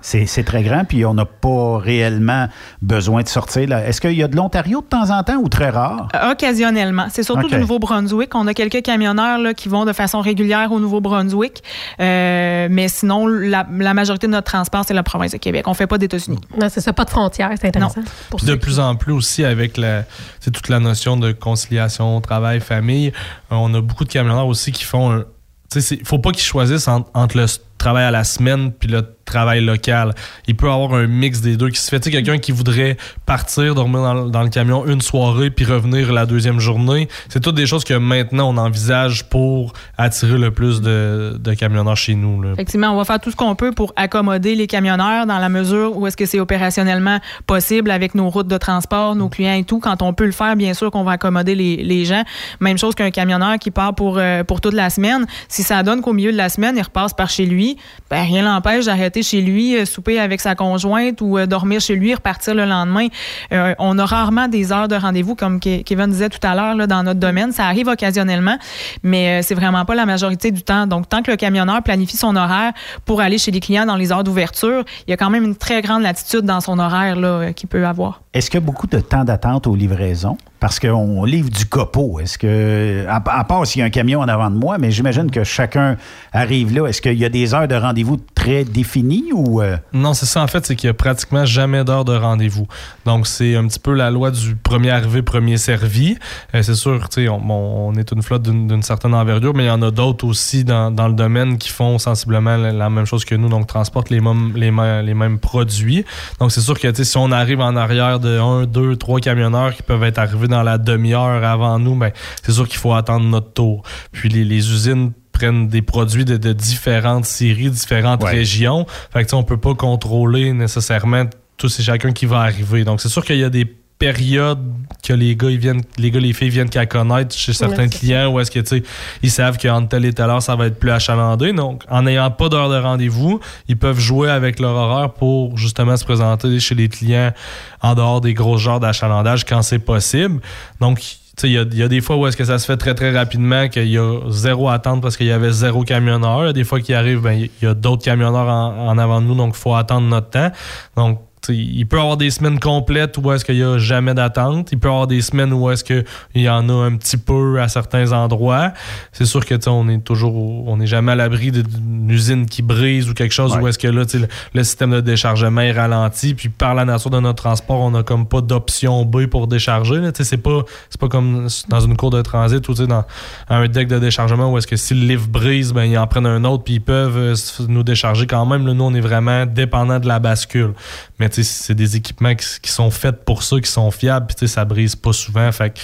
C'est 0.00 0.44
très 0.44 0.62
grand, 0.62 0.84
puis 0.84 1.04
on 1.04 1.14
n'a 1.14 1.24
pas 1.24 1.78
réellement 1.78 2.46
besoin 2.80 3.22
de 3.22 3.28
sortir. 3.28 3.70
Est-ce 3.72 4.00
qu'il 4.00 4.12
y 4.12 4.22
a 4.22 4.28
de 4.28 4.36
l'Ontario 4.36 4.80
de 4.82 4.86
temps 4.86 5.10
en 5.10 5.22
temps 5.24 5.36
ou 5.36 5.48
très 5.48 5.70
rare? 5.70 6.08
Euh, 6.14 6.30
Occasionnellement. 6.32 7.06
C'est 7.10 7.22
surtout 7.24 7.46
OK. 7.46 7.52
du 7.52 7.58
Nouveau-Brunswick. 7.58 8.34
On 8.34 8.46
a 8.46 8.54
quelques 8.54 8.82
camionneurs 8.82 9.38
là, 9.38 9.52
qui 9.54 9.68
vont 9.68 9.84
de 9.84 9.92
façon 9.92 10.20
régulière 10.20 10.70
au 10.70 10.78
Nouveau-Brunswick. 10.78 11.62
Euh, 12.00 12.68
mais 12.70 12.88
sinon, 12.88 13.26
la, 13.26 13.66
la 13.78 13.94
majorité 13.94 14.26
de 14.28 14.32
notre 14.32 14.50
transport, 14.50 14.84
c'est 14.86 14.94
la 14.94 15.02
province 15.02 15.32
de 15.32 15.38
Québec. 15.38 15.66
On 15.66 15.74
fait 15.74 15.86
pas 15.86 15.98
d'États-Unis. 15.98 16.38
Non, 16.60 16.68
c'est 16.70 16.80
ça, 16.80 16.92
pas 16.92 17.04
de 17.04 17.10
frontières, 17.10 17.50
c'est 17.60 17.68
intéressant. 17.68 18.00
Pour 18.30 18.40
de 18.40 18.52
qui- 18.52 18.58
plus 18.58 18.78
en 18.78 18.94
plus 18.94 19.12
aussi 19.12 19.44
avec 19.44 19.76
la, 19.76 20.04
toute 20.44 20.68
la 20.68 20.78
notion 20.78 21.16
de 21.16 21.32
conciliation, 21.32 22.20
travail, 22.20 22.60
famille, 22.60 23.08
euh, 23.50 23.56
on 23.56 23.72
a 23.74 23.80
beaucoup 23.80 24.04
de 24.04 24.08
camionneurs 24.12 24.35
aussi 24.44 24.72
qui 24.72 24.84
font 24.84 25.12
un. 25.12 25.24
Tu 25.70 25.80
sais, 25.80 26.00
faut 26.04 26.18
pas 26.18 26.30
qu'ils 26.30 26.44
choisissent 26.44 26.88
entre, 26.88 27.36
le 27.36 27.46
travail 27.86 28.04
à 28.04 28.10
la 28.10 28.24
semaine 28.24 28.72
puis 28.72 28.88
le 28.88 29.02
travail 29.24 29.60
local. 29.64 30.14
Il 30.46 30.56
peut 30.56 30.68
y 30.68 30.70
avoir 30.70 30.94
un 30.94 31.06
mix 31.06 31.40
des 31.40 31.56
deux 31.56 31.68
qui 31.68 31.80
se 31.80 31.90
fait. 31.90 31.98
Tu 32.00 32.04
sais, 32.04 32.10
quelqu'un 32.10 32.38
qui 32.38 32.52
voudrait 32.52 32.96
partir, 33.26 33.74
dormir 33.74 34.00
dans, 34.30 34.42
le- 34.42 34.48
camion 34.48 34.86
une 34.86 35.00
soirée 35.00 35.50
puis 35.50 35.64
revenir 35.64 36.12
la 36.12 36.26
deuxième 36.26 36.60
journée, 36.60 37.08
c'est 37.28 37.40
toutes 37.40 37.56
des 37.56 37.66
choses 37.66 37.84
que 37.84 37.94
maintenant 37.94 38.48
on 38.52 38.56
envisage 38.56 39.28
pour 39.28 39.72
attirer 39.98 40.38
le 40.38 40.50
plus 40.52 40.80
de, 40.80 41.38
camionneurs 41.58 41.96
chez 41.96 42.14
nous. 42.14 42.52
Effectivement, 42.52 42.90
on 42.90 42.96
va 42.96 43.04
faire 43.04 43.20
tout 43.20 43.30
ce 43.30 43.36
qu'on 43.36 43.54
peut 43.54 43.72
pour 43.72 43.92
accommoder 43.96 44.54
les 44.54 44.66
camionneurs 44.66 45.26
dans 45.26 45.38
la 45.38 45.48
mesure 45.48 45.96
où 45.96 46.06
est-ce 46.06 46.16
que 46.16 46.26
c'est 46.26 46.40
opérationnellement 46.40 47.18
possible 47.46 47.90
avec 47.90 48.14
nos 48.14 48.30
routes 48.30 48.48
de 48.48 48.58
transport, 48.58 49.16
nos 49.16 49.28
clients 49.28 49.54
et 49.54 49.64
tout. 49.64 49.80
Quand 49.80 50.02
on 50.02 50.12
peut 50.12 50.26
le 50.26 50.32
faire, 50.32 50.54
bien 50.56 50.74
sûr 50.74 50.90
qu'on 50.90 51.02
va 51.04 51.12
accommoder 51.12 51.54
les, 51.54 51.76
les 51.76 52.04
gens. 52.04 52.22
Même 52.60 52.78
chose 52.78 52.94
qu'un 52.94 53.10
camionneur 53.10 53.58
qui 53.58 53.70
part 53.70 53.94
pour, 53.94 54.18
euh, 54.18 54.44
pour 54.44 54.60
toute 54.60 54.74
la 54.74 54.90
semaine. 54.90 55.26
Si 55.48 55.62
ça 55.62 55.82
donne 55.82 56.00
qu'au 56.00 56.12
milieu 56.12 56.32
de 56.32 56.36
la 56.36 56.48
semaine, 56.48 56.76
il 56.76 56.82
repasse 56.82 57.12
par 57.12 57.28
chez 57.28 57.46
lui, 57.46 57.75
ben, 58.10 58.22
rien 58.22 58.42
l'empêche 58.42 58.86
d'arrêter 58.86 59.22
chez 59.22 59.40
lui, 59.40 59.76
euh, 59.76 59.84
souper 59.84 60.18
avec 60.18 60.40
sa 60.40 60.54
conjointe 60.54 61.20
ou 61.20 61.38
euh, 61.38 61.46
dormir 61.46 61.80
chez 61.80 61.96
lui, 61.96 62.14
repartir 62.14 62.54
le 62.54 62.64
lendemain. 62.64 63.08
Euh, 63.52 63.74
on 63.78 63.98
a 63.98 64.04
rarement 64.04 64.48
des 64.48 64.72
heures 64.72 64.88
de 64.88 64.94
rendez-vous, 64.96 65.34
comme 65.34 65.58
Ke- 65.58 65.82
Kevin 65.84 66.06
disait 66.10 66.28
tout 66.28 66.44
à 66.46 66.54
l'heure, 66.54 66.86
dans 66.86 67.02
notre 67.02 67.20
domaine. 67.20 67.52
Ça 67.52 67.66
arrive 67.66 67.88
occasionnellement, 67.88 68.58
mais 69.02 69.42
c'est 69.42 69.54
vraiment 69.54 69.84
pas 69.84 69.94
la 69.94 70.06
majorité 70.06 70.50
du 70.50 70.62
temps. 70.62 70.86
Donc, 70.86 71.08
tant 71.08 71.22
que 71.22 71.30
le 71.30 71.36
camionneur 71.36 71.82
planifie 71.82 72.16
son 72.16 72.36
horaire 72.36 72.72
pour 73.04 73.20
aller 73.20 73.38
chez 73.38 73.50
les 73.50 73.60
clients 73.60 73.86
dans 73.86 73.96
les 73.96 74.12
heures 74.12 74.24
d'ouverture, 74.24 74.84
il 75.06 75.10
y 75.10 75.14
a 75.14 75.16
quand 75.16 75.30
même 75.30 75.44
une 75.44 75.56
très 75.56 75.82
grande 75.82 76.02
latitude 76.02 76.42
dans 76.42 76.60
son 76.60 76.78
horaire 76.78 77.16
qu'il 77.54 77.68
peut 77.68 77.86
avoir. 77.86 78.22
Est-ce 78.32 78.50
qu'il 78.50 78.60
y 78.60 78.62
a 78.62 78.66
beaucoup 78.66 78.86
de 78.86 79.00
temps 79.00 79.24
d'attente 79.24 79.66
aux 79.66 79.74
livraisons? 79.74 80.36
Parce 80.66 80.80
qu'on 80.80 81.24
livre 81.24 81.48
du 81.48 81.64
copeau. 81.64 82.18
Est-ce 82.18 82.38
que, 82.38 83.06
à, 83.08 83.20
part 83.20 83.64
s'il 83.68 83.78
y 83.78 83.82
a 83.82 83.86
un 83.86 83.90
camion 83.90 84.18
en 84.18 84.26
avant 84.26 84.50
de 84.50 84.56
moi, 84.56 84.78
mais 84.78 84.90
j'imagine 84.90 85.30
que 85.30 85.44
chacun 85.44 85.96
arrive 86.32 86.74
là. 86.74 86.88
Est-ce 86.88 87.00
qu'il 87.00 87.14
y 87.14 87.24
a 87.24 87.28
des 87.28 87.54
heures 87.54 87.68
de 87.68 87.76
rendez-vous 87.76 88.16
très 88.34 88.64
définies 88.64 89.32
ou. 89.32 89.62
euh, 89.62 89.76
Non, 89.92 90.12
c'est 90.12 90.26
ça 90.26 90.42
en 90.42 90.48
fait, 90.48 90.66
c'est 90.66 90.74
qu'il 90.74 90.88
y 90.88 90.90
a 90.90 90.94
pratiquement 90.94 91.44
jamais 91.44 91.84
d'heure 91.84 92.04
de 92.04 92.16
rendez-vous. 92.16 92.66
Donc 93.04 93.28
c'est 93.28 93.54
un 93.54 93.68
petit 93.68 93.78
peu 93.78 93.94
la 93.94 94.10
loi 94.10 94.32
du 94.32 94.56
premier 94.56 94.90
arrivé, 94.90 95.22
premier 95.22 95.56
servi. 95.56 96.18
Euh, 96.52 96.62
c'est 96.62 96.74
sûr, 96.74 97.08
tu 97.10 97.22
sais, 97.22 97.28
on, 97.28 97.92
est 97.94 98.10
une 98.10 98.22
flotte 98.22 98.42
d'une 98.42 98.82
certaine 98.82 99.14
envergure, 99.14 99.54
mais 99.54 99.66
il 99.66 99.68
y 99.68 99.70
en 99.70 99.82
a 99.82 99.92
d'autres 99.92 100.26
aussi 100.26 100.64
dans, 100.64 100.90
le 100.90 101.14
domaine 101.14 101.58
qui 101.58 101.68
font 101.68 102.00
sensiblement 102.00 102.56
la, 102.56 102.90
même 102.90 103.06
chose 103.06 103.24
que 103.24 103.36
nous, 103.36 103.48
donc 103.48 103.68
transportent 103.68 104.10
les 104.10 104.20
mêmes, 104.20 104.52
les 104.56 104.72
mêmes, 104.72 105.06
les 105.06 105.14
mêmes 105.14 105.38
produits. 105.38 106.04
Donc 106.40 106.50
c'est 106.50 106.60
sûr 106.60 106.76
que 106.76 106.88
tu 106.88 106.96
sais, 106.96 107.04
si 107.04 107.16
on 107.18 107.30
arrive 107.30 107.60
en 107.60 107.76
arrière 107.76 108.18
de 108.18 108.40
un, 108.40 108.64
deux, 108.64 108.96
trois 108.96 109.20
camionneurs 109.20 109.72
qui 109.72 109.84
peuvent 109.84 110.02
être 110.02 110.18
arrivés 110.18 110.48
dans 110.48 110.55
la 110.62 110.78
demi-heure 110.78 111.44
avant 111.44 111.78
nous, 111.78 111.94
ben, 111.96 112.10
c'est 112.42 112.52
sûr 112.52 112.68
qu'il 112.68 112.78
faut 112.78 112.94
attendre 112.94 113.26
notre 113.26 113.52
tour. 113.52 113.82
Puis 114.12 114.28
les, 114.28 114.44
les 114.44 114.70
usines 114.70 115.12
prennent 115.32 115.68
des 115.68 115.82
produits 115.82 116.24
de, 116.24 116.36
de 116.36 116.52
différentes 116.52 117.24
séries, 117.26 117.70
différentes 117.70 118.22
Ouais. 118.22 118.30
régions. 118.30 118.86
Fait 119.12 119.20
que 119.20 119.24
tu 119.24 119.30
sais, 119.30 119.36
on 119.36 119.42
peut 119.42 119.58
pas 119.58 119.74
contrôler 119.74 120.52
nécessairement 120.52 121.24
tout 121.58 121.68
c'est 121.68 121.82
chacun 121.82 122.12
qui 122.12 122.26
va 122.26 122.40
arriver. 122.40 122.84
Donc 122.84 123.00
c'est 123.00 123.08
sûr 123.08 123.24
qu'il 123.24 123.36
y 123.38 123.44
a 123.44 123.50
des 123.50 123.66
périodes 123.98 124.58
que 125.02 125.12
les 125.12 125.36
gars 125.36 125.50
ils 125.50 125.58
viennent 125.58 125.82
les 125.98 126.10
gars 126.10 126.20
les 126.20 126.32
filles 126.32 126.50
viennent 126.50 126.68
qu'à 126.68 126.84
connaître 126.84 127.34
chez 127.34 127.52
certains 127.52 127.88
clients 127.88 128.30
où 128.30 128.38
est-ce 128.40 128.50
que 128.50 128.60
tu 128.60 128.66
sais 128.66 128.82
ils 129.22 129.30
savent 129.30 129.56
qu'entre 129.58 129.88
telle 129.88 130.04
et 130.04 130.12
telle 130.12 130.28
heure 130.28 130.42
ça 130.42 130.54
va 130.54 130.66
être 130.66 130.78
plus 130.78 130.90
achalandé 130.90 131.52
donc 131.52 131.82
en 131.88 132.02
n'ayant 132.02 132.30
pas 132.30 132.48
d'heure 132.48 132.68
de 132.68 132.76
rendez-vous 132.76 133.40
ils 133.68 133.76
peuvent 133.76 133.98
jouer 133.98 134.30
avec 134.30 134.60
leur 134.60 134.74
horaire 134.74 135.12
pour 135.12 135.56
justement 135.56 135.96
se 135.96 136.04
présenter 136.04 136.60
chez 136.60 136.74
les 136.74 136.88
clients 136.88 137.32
en 137.80 137.94
dehors 137.94 138.20
des 138.20 138.34
gros 138.34 138.58
genres 138.58 138.80
d'achalandage 138.80 139.44
quand 139.44 139.62
c'est 139.62 139.78
possible 139.78 140.40
donc 140.80 140.98
tu 141.36 141.42
sais, 141.42 141.48
il 141.50 141.52
y 141.52 141.58
a, 141.58 141.62
il 141.62 141.76
y 141.76 141.82
a 141.82 141.88
des 141.88 142.00
fois 142.00 142.16
où 142.16 142.26
est-ce 142.26 142.36
que 142.36 142.46
ça 142.46 142.58
se 142.58 142.64
fait 142.64 142.78
très 142.78 142.94
très 142.94 143.12
rapidement, 143.14 143.68
qu'il 143.68 143.88
y 143.88 143.98
a 143.98 144.20
zéro 144.30 144.70
attente 144.70 145.02
parce 145.02 145.18
qu'il 145.18 145.26
y 145.26 145.32
avait 145.32 145.52
zéro 145.52 145.82
camionneur. 145.82 146.44
Il 146.44 146.46
y 146.46 146.48
a 146.48 146.52
des 146.54 146.64
fois 146.64 146.80
qui 146.80 146.94
arrivent, 146.94 147.20
ben, 147.20 147.32
il 147.32 147.50
y 147.60 147.66
a 147.66 147.74
d'autres 147.74 148.02
camionneurs 148.02 148.48
en, 148.48 148.88
en 148.88 148.96
avant 148.96 149.20
de 149.20 149.26
nous, 149.26 149.34
donc 149.34 149.54
il 149.54 149.60
faut 149.60 149.74
attendre 149.74 150.08
notre 150.08 150.30
temps. 150.30 150.50
Donc, 150.96 151.20
il 151.48 151.84
peut 151.86 151.96
y 151.96 152.00
avoir 152.00 152.16
des 152.16 152.30
semaines 152.30 152.58
complètes 152.60 153.16
où 153.18 153.32
est-ce 153.32 153.44
qu'il 153.44 153.56
n'y 153.56 153.62
a 153.62 153.78
jamais 153.78 154.14
d'attente. 154.14 154.70
Il 154.72 154.78
peut 154.78 154.88
y 154.88 154.90
avoir 154.90 155.06
des 155.06 155.20
semaines 155.20 155.52
où 155.52 155.70
est-ce 155.70 155.84
qu'il 155.84 156.04
y 156.34 156.48
en 156.48 156.68
a 156.68 156.72
un 156.72 156.96
petit 156.96 157.16
peu 157.16 157.60
à 157.60 157.68
certains 157.68 158.12
endroits. 158.12 158.72
C'est 159.12 159.24
sûr 159.26 159.44
que 159.44 159.54
on 159.68 159.88
est 159.88 159.98
toujours, 160.04 160.68
on 160.68 160.76
n'est 160.76 160.86
jamais 160.86 161.12
à 161.12 161.14
l'abri 161.14 161.50
d'une 161.50 162.10
usine 162.10 162.46
qui 162.46 162.62
brise 162.62 163.08
ou 163.10 163.14
quelque 163.14 163.32
chose 163.32 163.54
Ouais. 163.56 163.62
où 163.62 163.68
est-ce 163.68 163.78
que 163.78 163.88
là, 163.88 164.02
le, 164.12 164.28
le 164.54 164.64
système 164.64 164.90
de 164.92 165.00
déchargement 165.00 165.60
est 165.60 165.72
ralenti. 165.72 166.34
Puis 166.34 166.48
par 166.48 166.74
la 166.74 166.84
nature 166.84 167.10
de 167.10 167.20
notre 167.20 167.42
transport, 167.42 167.80
on 167.80 167.90
n'a 167.90 168.02
comme 168.02 168.26
pas 168.26 168.40
d'option 168.40 169.04
B 169.04 169.26
pour 169.26 169.46
décharger. 169.46 170.00
C'est 170.14 170.36
pas, 170.36 170.62
pas 171.00 171.08
comme 171.08 171.48
dans 171.68 171.80
une 171.80 171.96
cour 171.96 172.10
de 172.10 172.22
transit 172.22 172.66
ou 172.68 172.74
dans 172.74 173.04
un 173.48 173.66
deck 173.68 173.88
de 173.88 173.98
déchargement 173.98 174.52
où 174.52 174.58
est-ce 174.58 174.66
que 174.66 174.76
si 174.76 174.94
le 174.94 175.06
livre 175.06 175.26
brise, 175.28 175.72
ben, 175.72 175.84
ils 175.84 175.98
en 175.98 176.06
prennent 176.06 176.26
un 176.26 176.44
autre 176.44 176.64
puis 176.64 176.74
ils 176.74 176.80
peuvent 176.80 177.16
euh, 177.16 177.34
nous 177.68 177.82
décharger 177.82 178.26
quand 178.26 178.44
même. 178.46 178.66
Là, 178.66 178.74
nous, 178.74 178.84
on 178.84 178.94
est 178.94 179.00
vraiment 179.00 179.46
dépendant 179.46 179.98
de 179.98 180.06
la 180.08 180.18
bascule. 180.18 180.72
Mais 181.18 181.28
c'est 181.42 181.74
des 181.74 181.96
équipements 181.96 182.34
qui, 182.34 182.70
sont 182.70 182.90
faits 182.90 183.24
pour 183.24 183.42
ça, 183.42 183.60
qui 183.60 183.70
sont 183.70 183.90
fiables, 183.90 184.26
puis 184.26 184.48
ça 184.48 184.64
brise 184.64 184.96
pas 184.96 185.12
souvent. 185.12 185.50
Fait 185.52 185.78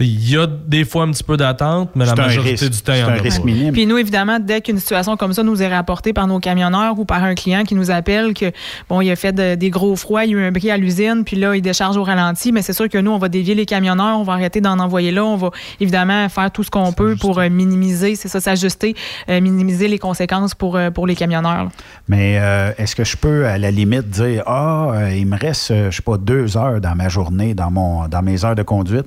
il 0.00 0.30
y 0.30 0.36
a 0.38 0.46
des 0.46 0.84
fois 0.84 1.04
un 1.04 1.10
petit 1.10 1.22
peu 1.22 1.36
d'attente, 1.36 1.90
mais 1.94 2.06
la 2.06 2.14
majorité 2.14 2.50
risque. 2.64 2.70
du 2.70 2.80
temps, 2.80 2.92
il 2.94 2.98
y 2.98 3.00
C'est 3.00 3.04
en 3.04 3.08
un 3.10 3.18
a 3.18 3.20
risque 3.22 3.40
pas. 3.40 3.46
minime. 3.46 3.72
Puis 3.72 3.84
nous, 3.86 3.98
évidemment, 3.98 4.38
dès 4.40 4.60
qu'une 4.62 4.78
situation 4.78 5.16
comme 5.18 5.32
ça 5.34 5.42
nous 5.42 5.62
est 5.62 5.68
rapportée 5.68 6.12
par 6.14 6.26
nos 6.26 6.40
camionneurs 6.40 6.98
ou 6.98 7.04
par 7.04 7.22
un 7.22 7.34
client 7.34 7.62
qui 7.64 7.74
nous 7.74 7.90
appelle 7.90 8.32
que, 8.32 8.46
bon, 8.88 9.00
il 9.02 9.10
a 9.10 9.16
fait 9.16 9.32
de- 9.32 9.54
des 9.54 9.68
gros 9.70 9.94
froids, 9.96 10.24
il 10.24 10.30
y 10.30 10.34
a 10.34 10.38
eu 10.38 10.44
un 10.44 10.50
bris 10.50 10.70
à 10.70 10.76
l'usine, 10.78 11.24
puis 11.26 11.36
là, 11.36 11.54
il 11.54 11.60
décharge 11.62 11.96
au 11.98 12.04
ralenti, 12.04 12.52
mais 12.52 12.62
c'est 12.62 12.72
sûr 12.72 12.88
que 12.88 12.96
nous, 12.98 13.10
on 13.10 13.18
va 13.18 13.28
dévier 13.28 13.54
les 13.54 13.66
camionneurs, 13.66 14.18
on 14.18 14.22
va 14.22 14.32
arrêter 14.32 14.60
d'en 14.62 14.78
envoyer 14.78 15.10
là, 15.10 15.24
on 15.24 15.36
va 15.36 15.50
évidemment 15.78 16.26
faire 16.30 16.50
tout 16.50 16.62
ce 16.62 16.70
qu'on 16.70 16.92
peut 16.92 17.16
pour 17.20 17.38
euh, 17.38 17.48
minimiser, 17.50 18.16
c'est 18.16 18.28
ça, 18.28 18.40
s'ajuster, 18.40 18.94
euh, 19.28 19.40
minimiser 19.42 19.88
les 19.88 19.98
conséquences 19.98 20.54
pour, 20.54 20.76
euh, 20.76 20.90
pour 20.90 21.06
les 21.06 21.14
camionneurs. 21.14 21.64
là. 21.64 21.68
Mais 22.08 22.38
euh, 22.40 22.72
est-ce 22.78 22.96
que 22.96 23.04
je 23.04 23.16
peux, 23.16 23.46
à 23.46 23.58
la 23.58 23.70
limite, 23.70 24.08
dire 24.08 24.42
Ah, 24.46 25.10
il 25.14 25.26
me 25.26 25.36
reste, 25.38 25.68
je 25.90 25.94
sais 25.94 26.02
pas, 26.02 26.16
deux 26.16 26.56
heures 26.56 26.80
dans 26.80 26.94
ma 26.94 27.08
journée, 27.08 27.54
dans, 27.54 27.70
mon, 27.70 28.08
dans 28.08 28.22
mes 28.22 28.44
heures 28.44 28.54
de 28.54 28.62
conduite. 28.62 29.06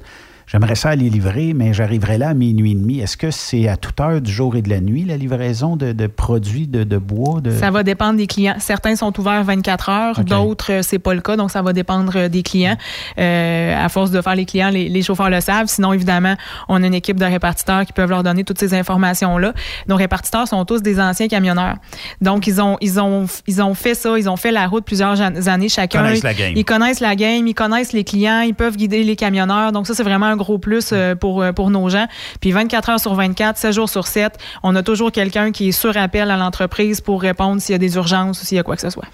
J'aimerais 0.56 0.76
ça 0.76 0.91
aller 0.91 1.10
livrer, 1.10 1.51
mais 1.53 1.74
j'arriverai 1.74 2.18
là 2.18 2.30
à 2.30 2.34
minuit 2.34 2.72
et 2.72 2.76
demi. 2.76 3.01
Est-ce 3.01 3.18
que 3.18 3.30
c'est 3.30 3.68
à 3.68 3.76
toute 3.76 3.99
heure 3.99 4.22
du 4.22 4.32
jour 4.32 4.56
et 4.56 4.62
de 4.62 4.70
la 4.70 4.80
nuit, 4.80 5.03
la 5.03 5.18
livraison 5.18 5.76
de, 5.76 5.91
de 5.91 6.08
produits 6.08 6.66
de, 6.66 6.86
de 6.86 6.97
bois? 6.97 7.41
De... 7.41 7.51
Ça 7.51 7.72
va 7.72 7.84
dépendre 7.84 8.16
des 8.16 8.26
clients. 8.26 8.56
Certains 8.60 8.95
sont 8.95 9.20
ouverts 9.20 9.43
24 9.43 9.89
heures, 9.89 10.20
OK. 10.20 10.24
d'autres, 10.24 10.72
euh, 10.72 10.82
c'est 10.82 10.97
pas 10.97 11.14
le 11.14 11.20
cas, 11.20 11.36
donc 11.36 11.51
ça 11.51 11.62
va 11.62 11.74
dépendre 11.74 12.14
euh, 12.16 12.30
des 12.30 12.41
clients. 12.41 12.78
Euh, 13.18 13.76
à 13.78 13.89
force 13.89 14.12
de 14.12 14.22
faire 14.22 14.36
les 14.36 14.45
clients, 14.45 14.70
les, 14.70 14.88
les 14.88 15.01
chauffeurs 15.01 15.30
le 15.30 15.41
savent. 15.41 15.68
Sinon, 15.68 15.91
évidemment, 15.91 16.36
on 16.70 16.82
a 16.82 16.88
une 16.88 16.93
équipe 16.93 17.20
de 17.20 17.26
répartiteurs 17.26 17.86
qui 17.86 17.91
peuvent 17.91 18.10
leur 18.10 18.24
donner 18.24 18.45
toutes 18.45 18.60
ces 18.60 18.74
informations-là. 18.74 19.53
Nos 19.89 19.97
répartiteurs 19.97 20.47
sont 20.47 20.64
tous 20.64 20.82
des 20.82 21.01
anciens 21.01 21.28
camionneurs. 21.28 21.76
Donc, 22.22 22.47
ils 22.47 22.62
ont, 22.62 22.78
ils 22.80 22.97
ont, 23.01 23.26
ils 23.45 23.62
ont 23.62 23.74
fait 23.74 23.93
ça, 23.93 24.18
ils 24.18 24.30
ont 24.30 24.38
fait 24.38 24.51
la 24.51 24.68
route 24.68 24.86
plusieurs 24.86 25.20
années 25.20 25.68
chacun. 25.68 26.03
Connaissent 26.03 26.24
la 26.24 26.34
game. 26.34 26.53
Ils 26.56 26.64
connaissent 26.64 27.01
la 27.01 27.16
game, 27.18 27.45
ils 27.45 27.53
connaissent 27.53 27.91
les 27.91 28.06
clients, 28.06 28.39
ils 28.39 28.56
peuvent 28.56 28.78
guider 28.78 29.03
les 29.03 29.18
camionneurs. 29.18 29.74
Donc, 29.74 29.86
ça, 29.86 29.93
c'est 29.93 30.03
vraiment 30.03 30.28
un 30.28 30.38
gros 30.38 30.45
plus 30.60 30.89
euh, 30.91 31.16
pour, 31.16 31.41
euh, 31.41 31.52
pour 31.52 31.70
nos 31.70 31.89
gens. 31.89 32.08
Puis 32.39 32.52
24 32.52 32.89
heures 32.89 33.00
sur 33.00 33.14
24, 33.14 33.58
7 33.58 33.74
jours 33.74 33.89
sur 33.89 34.08
7, 34.08 34.38
on 34.64 34.76
a 34.76 34.84
toujours 34.84 35.12
quelqu'un 35.12 35.52
qui 35.52 35.70
est 35.70 35.72
sur 35.72 35.96
appel 35.98 36.32
à 36.32 36.38
l'entreprise 36.38 37.02
pour 37.02 37.22
répondre 37.22 37.62
s'il 37.62 37.74
y 37.74 37.76
a 37.76 37.80
des 37.80 37.96
urgences 37.96 38.41
ou 38.41 38.46
s'il 38.46 38.58
y 38.58 38.60
a 38.60 38.64
quoi 38.64 38.76
que 38.76 38.82
ce 38.82 38.89
soit. 38.89 39.06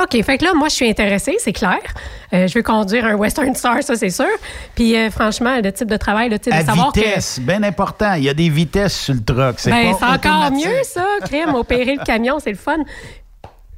OK, 0.00 0.22
fait 0.22 0.38
que 0.38 0.44
là, 0.44 0.54
moi, 0.54 0.68
je 0.68 0.74
suis 0.74 0.88
intéressée, 0.88 1.36
c'est 1.40 1.52
clair. 1.52 1.78
Euh, 2.32 2.46
je 2.46 2.54
veux 2.54 2.62
conduire 2.62 3.04
un 3.04 3.14
Western 3.16 3.52
Star, 3.56 3.82
ça, 3.82 3.96
c'est 3.96 4.10
sûr. 4.10 4.26
Puis, 4.76 4.96
euh, 4.96 5.10
franchement, 5.10 5.56
le 5.60 5.72
type 5.72 5.88
de 5.88 5.96
travail, 5.96 6.28
le 6.28 6.38
type 6.38 6.52
à 6.52 6.62
de 6.62 6.66
savoir 6.66 6.92
que. 6.92 7.00
vitesse, 7.00 7.40
bien 7.40 7.64
important. 7.64 8.14
Il 8.14 8.22
y 8.22 8.28
a 8.28 8.34
des 8.34 8.48
vitesses 8.48 8.96
sur 8.96 9.14
le 9.14 9.24
truck. 9.24 9.56
C'est 9.58 9.70
Ben, 9.70 9.92
encore 9.94 10.52
mieux, 10.52 10.84
ça, 10.84 11.04
crème, 11.22 11.54
opérer 11.54 11.96
le 11.96 12.04
camion, 12.04 12.38
c'est 12.38 12.52
le 12.52 12.56
fun. 12.56 12.76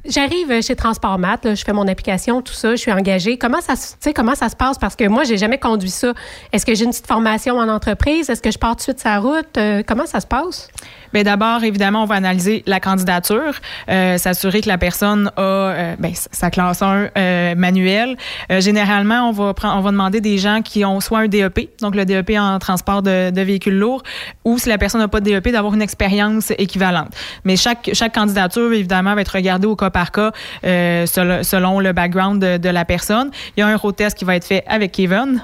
J'arrive 0.06 0.62
chez 0.62 0.74
Transport 0.76 1.18
Mat, 1.18 1.54
je 1.54 1.62
fais 1.62 1.74
mon 1.74 1.86
application, 1.86 2.40
tout 2.40 2.54
ça, 2.54 2.70
je 2.70 2.76
suis 2.76 2.92
engagée. 2.92 3.36
Comment 3.36 3.60
ça, 3.60 3.74
comment 4.14 4.34
ça 4.34 4.48
se 4.48 4.56
passe? 4.56 4.78
Parce 4.78 4.96
que 4.96 5.06
moi, 5.06 5.24
j'ai 5.24 5.36
jamais 5.36 5.58
conduit 5.58 5.90
ça. 5.90 6.14
Est-ce 6.52 6.64
que 6.64 6.74
j'ai 6.74 6.84
une 6.84 6.90
petite 6.90 7.06
formation 7.06 7.58
en 7.58 7.68
entreprise? 7.68 8.30
Est-ce 8.30 8.40
que 8.40 8.50
je 8.50 8.58
pars 8.58 8.72
tout 8.72 8.78
de 8.78 8.82
suite 8.82 9.00
sa 9.00 9.18
route? 9.18 9.58
Euh, 9.58 9.82
comment 9.86 10.06
ça 10.06 10.20
se 10.20 10.26
passe? 10.26 10.68
Bien, 11.12 11.24
d'abord, 11.24 11.64
évidemment, 11.64 12.04
on 12.04 12.06
va 12.06 12.14
analyser 12.14 12.62
la 12.66 12.78
candidature, 12.78 13.54
euh, 13.88 14.16
s'assurer 14.16 14.60
que 14.60 14.68
la 14.68 14.78
personne 14.78 15.32
a 15.36 15.40
euh, 15.40 15.96
ben, 15.98 16.12
sa 16.14 16.50
classe 16.50 16.82
1 16.82 17.08
euh, 17.16 17.54
manuelle. 17.56 18.16
Généralement, 18.48 19.28
on 19.28 19.32
va, 19.32 19.52
on 19.64 19.80
va 19.80 19.90
demander 19.90 20.20
des 20.20 20.38
gens 20.38 20.62
qui 20.62 20.84
ont 20.84 21.00
soit 21.00 21.20
un 21.20 21.28
DEP, 21.28 21.70
donc 21.80 21.96
le 21.96 22.04
DEP 22.04 22.32
en 22.38 22.58
transport 22.58 23.02
de, 23.02 23.40
véhicules 23.40 23.76
lourds, 23.76 24.02
ou 24.44 24.58
si 24.58 24.68
la 24.68 24.78
personne 24.78 25.00
n'a 25.00 25.08
pas 25.08 25.20
de 25.20 25.30
DEP, 25.30 25.48
d'avoir 25.50 25.74
une 25.74 25.82
expérience 25.82 26.52
équivalente. 26.58 27.08
Mais 27.44 27.56
chaque, 27.56 27.90
chaque 27.92 28.14
candidature, 28.14 28.72
évidemment, 28.72 29.14
va 29.14 29.22
être 29.22 29.34
regardée 29.34 29.66
au 29.66 29.76
cas 29.76 29.90
par 29.90 30.12
cas 30.12 30.30
selon, 30.62 31.80
le 31.80 31.92
background 31.92 32.40
de, 32.40 32.56
de 32.56 32.68
la 32.68 32.84
personne. 32.84 33.30
Il 33.56 33.60
y 33.60 33.62
a 33.62 33.66
un 33.66 33.76
road 33.76 33.96
test 33.96 34.16
qui 34.16 34.24
va 34.24 34.36
être 34.36 34.44
fait 34.44 34.62
avec 34.66 34.92
Kevin 34.92 35.42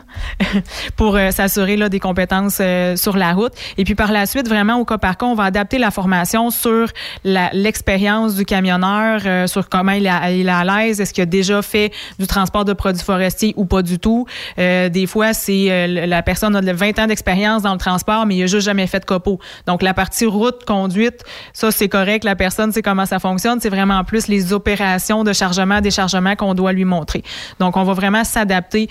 pour 0.96 1.18
s'assurer 1.30 1.76
là, 1.76 1.88
des 1.88 2.00
compétences 2.00 2.60
sur 2.96 3.16
la 3.16 3.32
route. 3.32 3.52
Et 3.78 3.84
puis 3.84 3.94
par 3.94 4.12
la 4.12 4.26
suite, 4.26 4.48
vraiment 4.48 4.76
au 4.76 4.84
cas 4.84 4.98
par 4.98 5.16
cas, 5.16 5.26
on 5.26 5.34
va 5.34 5.44
adapter 5.56 5.78
la 5.78 5.90
formation 5.90 6.50
sur 6.50 6.88
l'expérience 7.24 8.34
du 8.34 8.44
camionneur, 8.44 9.22
euh, 9.24 9.46
sur 9.46 9.70
comment 9.70 9.92
il, 9.92 10.04
est 10.04 10.48
à 10.48 10.64
l'aise, 10.64 11.00
est-ce 11.00 11.14
qu'il 11.14 11.22
a 11.22 11.26
déjà 11.26 11.62
fait 11.62 11.92
du 12.18 12.26
transport 12.26 12.66
de 12.66 12.74
produits 12.74 13.02
forestiers 13.02 13.54
ou 13.56 13.64
pas 13.64 13.80
du 13.80 13.98
tout? 13.98 14.26
Euh, 14.58 14.90
des 14.90 15.06
fois, 15.06 15.32
c'est 15.32 15.70
euh, 15.70 16.06
la 16.06 16.22
personne 16.22 16.54
a 16.56 16.60
de 16.60 16.70
20 16.70 16.98
ans 16.98 17.06
d'expérience 17.06 17.62
dans 17.62 17.72
le 17.72 17.78
transport, 17.78 18.26
mais 18.26 18.36
il 18.36 18.42
a 18.42 18.46
juste 18.46 18.66
jamais 18.66 18.86
fait 18.86 19.00
de 19.00 19.06
copeaux. 19.06 19.38
Donc 19.66 19.80
la 19.80 19.94
partie 19.94 20.26
route, 20.26 20.62
conduite, 20.66 21.24
ça 21.54 21.70
c'est 21.70 21.88
correct, 21.88 22.24
la 22.24 22.36
personne 22.36 22.70
sait 22.70 22.82
comment 22.82 23.06
ça 23.06 23.18
fonctionne, 23.18 23.58
c'est 23.58 23.70
vraiment 23.70 24.04
plus 24.04 24.28
les 24.28 24.52
opérations 24.52 25.24
de 25.24 25.32
chargement, 25.32 25.80
déchargement 25.80 26.36
qu'on 26.36 26.52
doit 26.52 26.72
lui 26.72 26.84
montrer. 26.84 27.22
Donc 27.60 27.78
on 27.78 27.82
va 27.84 27.94
vraiment 27.94 28.24
s'adapter 28.24 28.88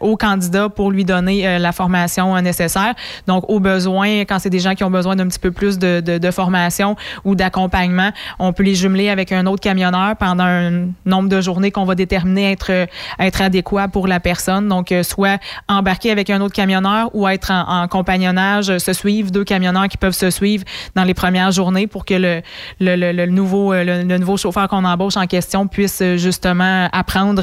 au 0.00 0.16
candidat 0.16 0.68
pour 0.68 0.92
lui 0.92 1.04
donner 1.04 1.58
la 1.58 1.72
formation 1.72 2.40
nécessaire. 2.40 2.94
Donc 3.26 3.44
au 3.48 3.58
besoin, 3.58 4.20
quand 4.20 4.38
c'est 4.38 4.50
des 4.50 4.60
gens 4.60 4.74
qui 4.74 4.84
ont 4.84 4.90
besoin 4.90 5.16
d'un 5.16 5.26
petit 5.26 5.40
peu 5.40 5.50
plus 5.50 5.71
de, 5.78 6.00
de, 6.00 6.18
de 6.18 6.30
formation 6.30 6.96
ou 7.24 7.34
d'accompagnement, 7.34 8.10
on 8.38 8.52
peut 8.52 8.62
les 8.62 8.74
jumeler 8.74 9.08
avec 9.08 9.32
un 9.32 9.46
autre 9.46 9.60
camionneur 9.60 10.16
pendant 10.16 10.44
un 10.44 10.88
nombre 11.04 11.28
de 11.28 11.40
journées 11.40 11.70
qu'on 11.70 11.84
va 11.84 11.94
déterminer 11.94 12.52
être, 12.52 12.70
euh, 12.70 12.86
être 13.18 13.42
adéquat 13.42 13.88
pour 13.88 14.06
la 14.06 14.20
personne. 14.20 14.68
Donc 14.68 14.92
euh, 14.92 15.02
soit 15.02 15.40
embarquer 15.68 16.10
avec 16.10 16.30
un 16.30 16.40
autre 16.40 16.54
camionneur 16.54 17.10
ou 17.14 17.28
être 17.28 17.50
en, 17.50 17.82
en 17.82 17.88
compagnonnage, 17.88 18.70
euh, 18.70 18.78
se 18.78 18.92
suivre, 18.92 19.30
deux 19.30 19.44
camionneurs 19.44 19.88
qui 19.88 19.96
peuvent 19.96 20.12
se 20.14 20.30
suivre 20.30 20.64
dans 20.94 21.04
les 21.04 21.14
premières 21.14 21.50
journées 21.50 21.86
pour 21.86 22.04
que 22.04 22.14
le, 22.14 22.42
le, 22.80 22.96
le, 22.96 23.12
le 23.12 23.26
nouveau, 23.26 23.72
le, 23.72 24.02
nouveau 24.18 24.36
chauffeur 24.36 24.68
qu'on 24.68 24.84
embauche 24.84 25.16
en 25.16 25.26
question 25.26 25.66
puisse 25.66 26.02
justement 26.16 26.88
apprendre 26.92 27.42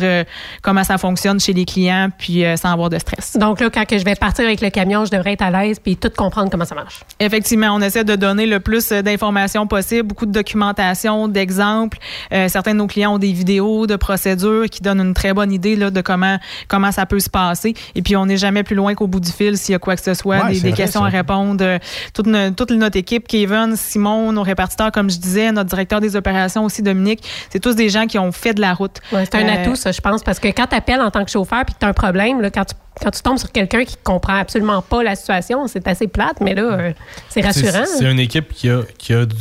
comment 0.62 0.84
ça 0.84 0.98
fonctionne 0.98 1.40
chez 1.40 1.54
les 1.54 1.66
clients 1.66 2.10
puis 2.18 2.44
sans 2.58 2.72
avoir 2.72 2.90
de 2.90 2.98
stress. 3.00 3.38
Donc 3.38 3.60
là, 3.60 3.70
quand 3.70 3.86
que 3.86 3.98
je 3.98 4.06
vais 4.06 4.16
partir 4.16 4.46
avec 4.46 4.62
le 4.62 4.70
camion, 4.70 5.06
je 5.06 5.12
devrais 5.12 5.34
être 5.34 5.42
à 5.42 5.50
l'aise 5.52 5.80
puis 5.80 5.98
tout 5.98 6.12
comprendre 6.16 6.50
comment 6.50 6.66
ça 6.66 6.76
marche. 6.76 7.02
Effectivement, 7.20 7.70
on 7.74 7.82
essaie 7.82 8.04
de 8.04 8.16
donner 8.20 8.46
le 8.46 8.60
plus 8.60 8.92
euh, 8.92 9.02
d'informations 9.02 9.66
possible, 9.66 10.04
beaucoup 10.04 10.26
de 10.28 10.32
documentation, 10.32 11.28
d'exemples. 11.28 11.98
Euh, 12.32 12.48
certains 12.50 12.74
de 12.74 12.78
nos 12.78 12.88
clients 12.88 13.16
ont 13.16 13.18
des 13.20 13.32
vidéos 13.32 13.88
de 13.88 13.96
procédures 13.96 14.66
qui 14.70 14.82
donnent 14.82 15.02
une 15.02 15.14
très 15.14 15.34
bonne 15.34 15.52
idée 15.52 15.76
là, 15.76 15.90
de 15.90 16.02
comment 16.02 16.38
comment 16.68 16.92
ça 16.92 17.06
peut 17.06 17.20
se 17.20 17.30
passer. 17.30 17.74
Et 17.96 18.02
puis 18.02 18.16
on 18.16 18.26
n'est 18.28 18.38
jamais 18.38 18.64
plus 18.64 18.76
loin 18.76 18.94
qu'au 18.94 19.08
bout 19.08 19.20
du 19.20 19.32
fil 19.32 19.58
s'il 19.58 19.74
y 19.74 19.76
a 19.76 19.80
quoi 19.80 19.96
que 19.96 20.04
ce 20.04 20.14
soit, 20.14 20.44
Ouais, 20.44 20.50
des, 20.50 20.56
c'est 20.56 20.62
des 20.64 20.70
vrai, 20.70 20.78
questions 20.78 21.02
ça. 21.02 21.08
à 21.08 21.10
répondre. 21.10 21.64
Euh, 21.64 21.80
Toute, 22.14 22.28
no- 22.28 22.52
toute 22.52 22.72
notre 22.72 22.98
équipe, 22.98 23.28
Kevin, 23.28 23.76
Simon, 23.76 24.32
nos 24.32 24.44
répartiteurs, 24.44 24.92
comme 24.92 25.10
je 25.10 25.18
disais, 25.18 25.52
notre 25.52 25.70
directeur 25.70 26.02
des 26.02 26.16
opérations 26.16 26.66
aussi, 26.66 26.82
Dominique, 26.84 27.24
c'est 27.50 27.60
tous 27.60 27.76
des 27.76 27.90
gens 27.90 28.06
qui 28.06 28.20
ont 28.20 28.32
fait 28.32 28.54
de 28.54 28.62
la 28.62 28.74
route. 28.74 28.98
Ouais, 29.12 29.26
c'est 29.26 29.36
un 29.36 29.48
Euh, 29.48 29.64
atout, 29.64 29.76
ça, 29.76 29.92
je 29.92 30.02
pense, 30.02 30.22
parce 30.24 30.40
que 30.40 30.48
quand 30.50 30.68
tu 30.68 30.76
appelles 30.76 31.02
en 31.02 31.10
tant 31.12 31.24
que 31.26 31.32
chauffeur 31.32 31.64
puis 31.66 31.74
que 31.74 31.80
tu 31.80 31.86
as 31.86 31.90
un 31.90 31.94
problème, 31.94 32.42
là, 32.42 32.50
quand, 32.52 32.66
tu, 32.66 32.76
quand 33.02 33.12
tu 33.12 33.22
tombes 33.22 33.38
sur 33.38 33.52
quelqu'un 33.52 33.84
qui 33.86 33.96
comprend 34.04 34.36
absolument 34.36 34.82
pas 34.82 35.04
la 35.04 35.16
situation, 35.16 35.68
c'est 35.68 35.88
assez 35.88 36.08
plate, 36.08 36.42
mais 36.42 36.54
là, 36.56 36.62
euh, 36.64 36.94
c'est 37.30 37.42
rassurant. 37.42 37.86
C'est 37.86 38.12
une 38.12 38.20
équipe 38.20 38.54
qui 38.54 38.70
a, 38.70 38.82
qui 38.98 39.14
a 39.14 39.26
du- 39.26 39.36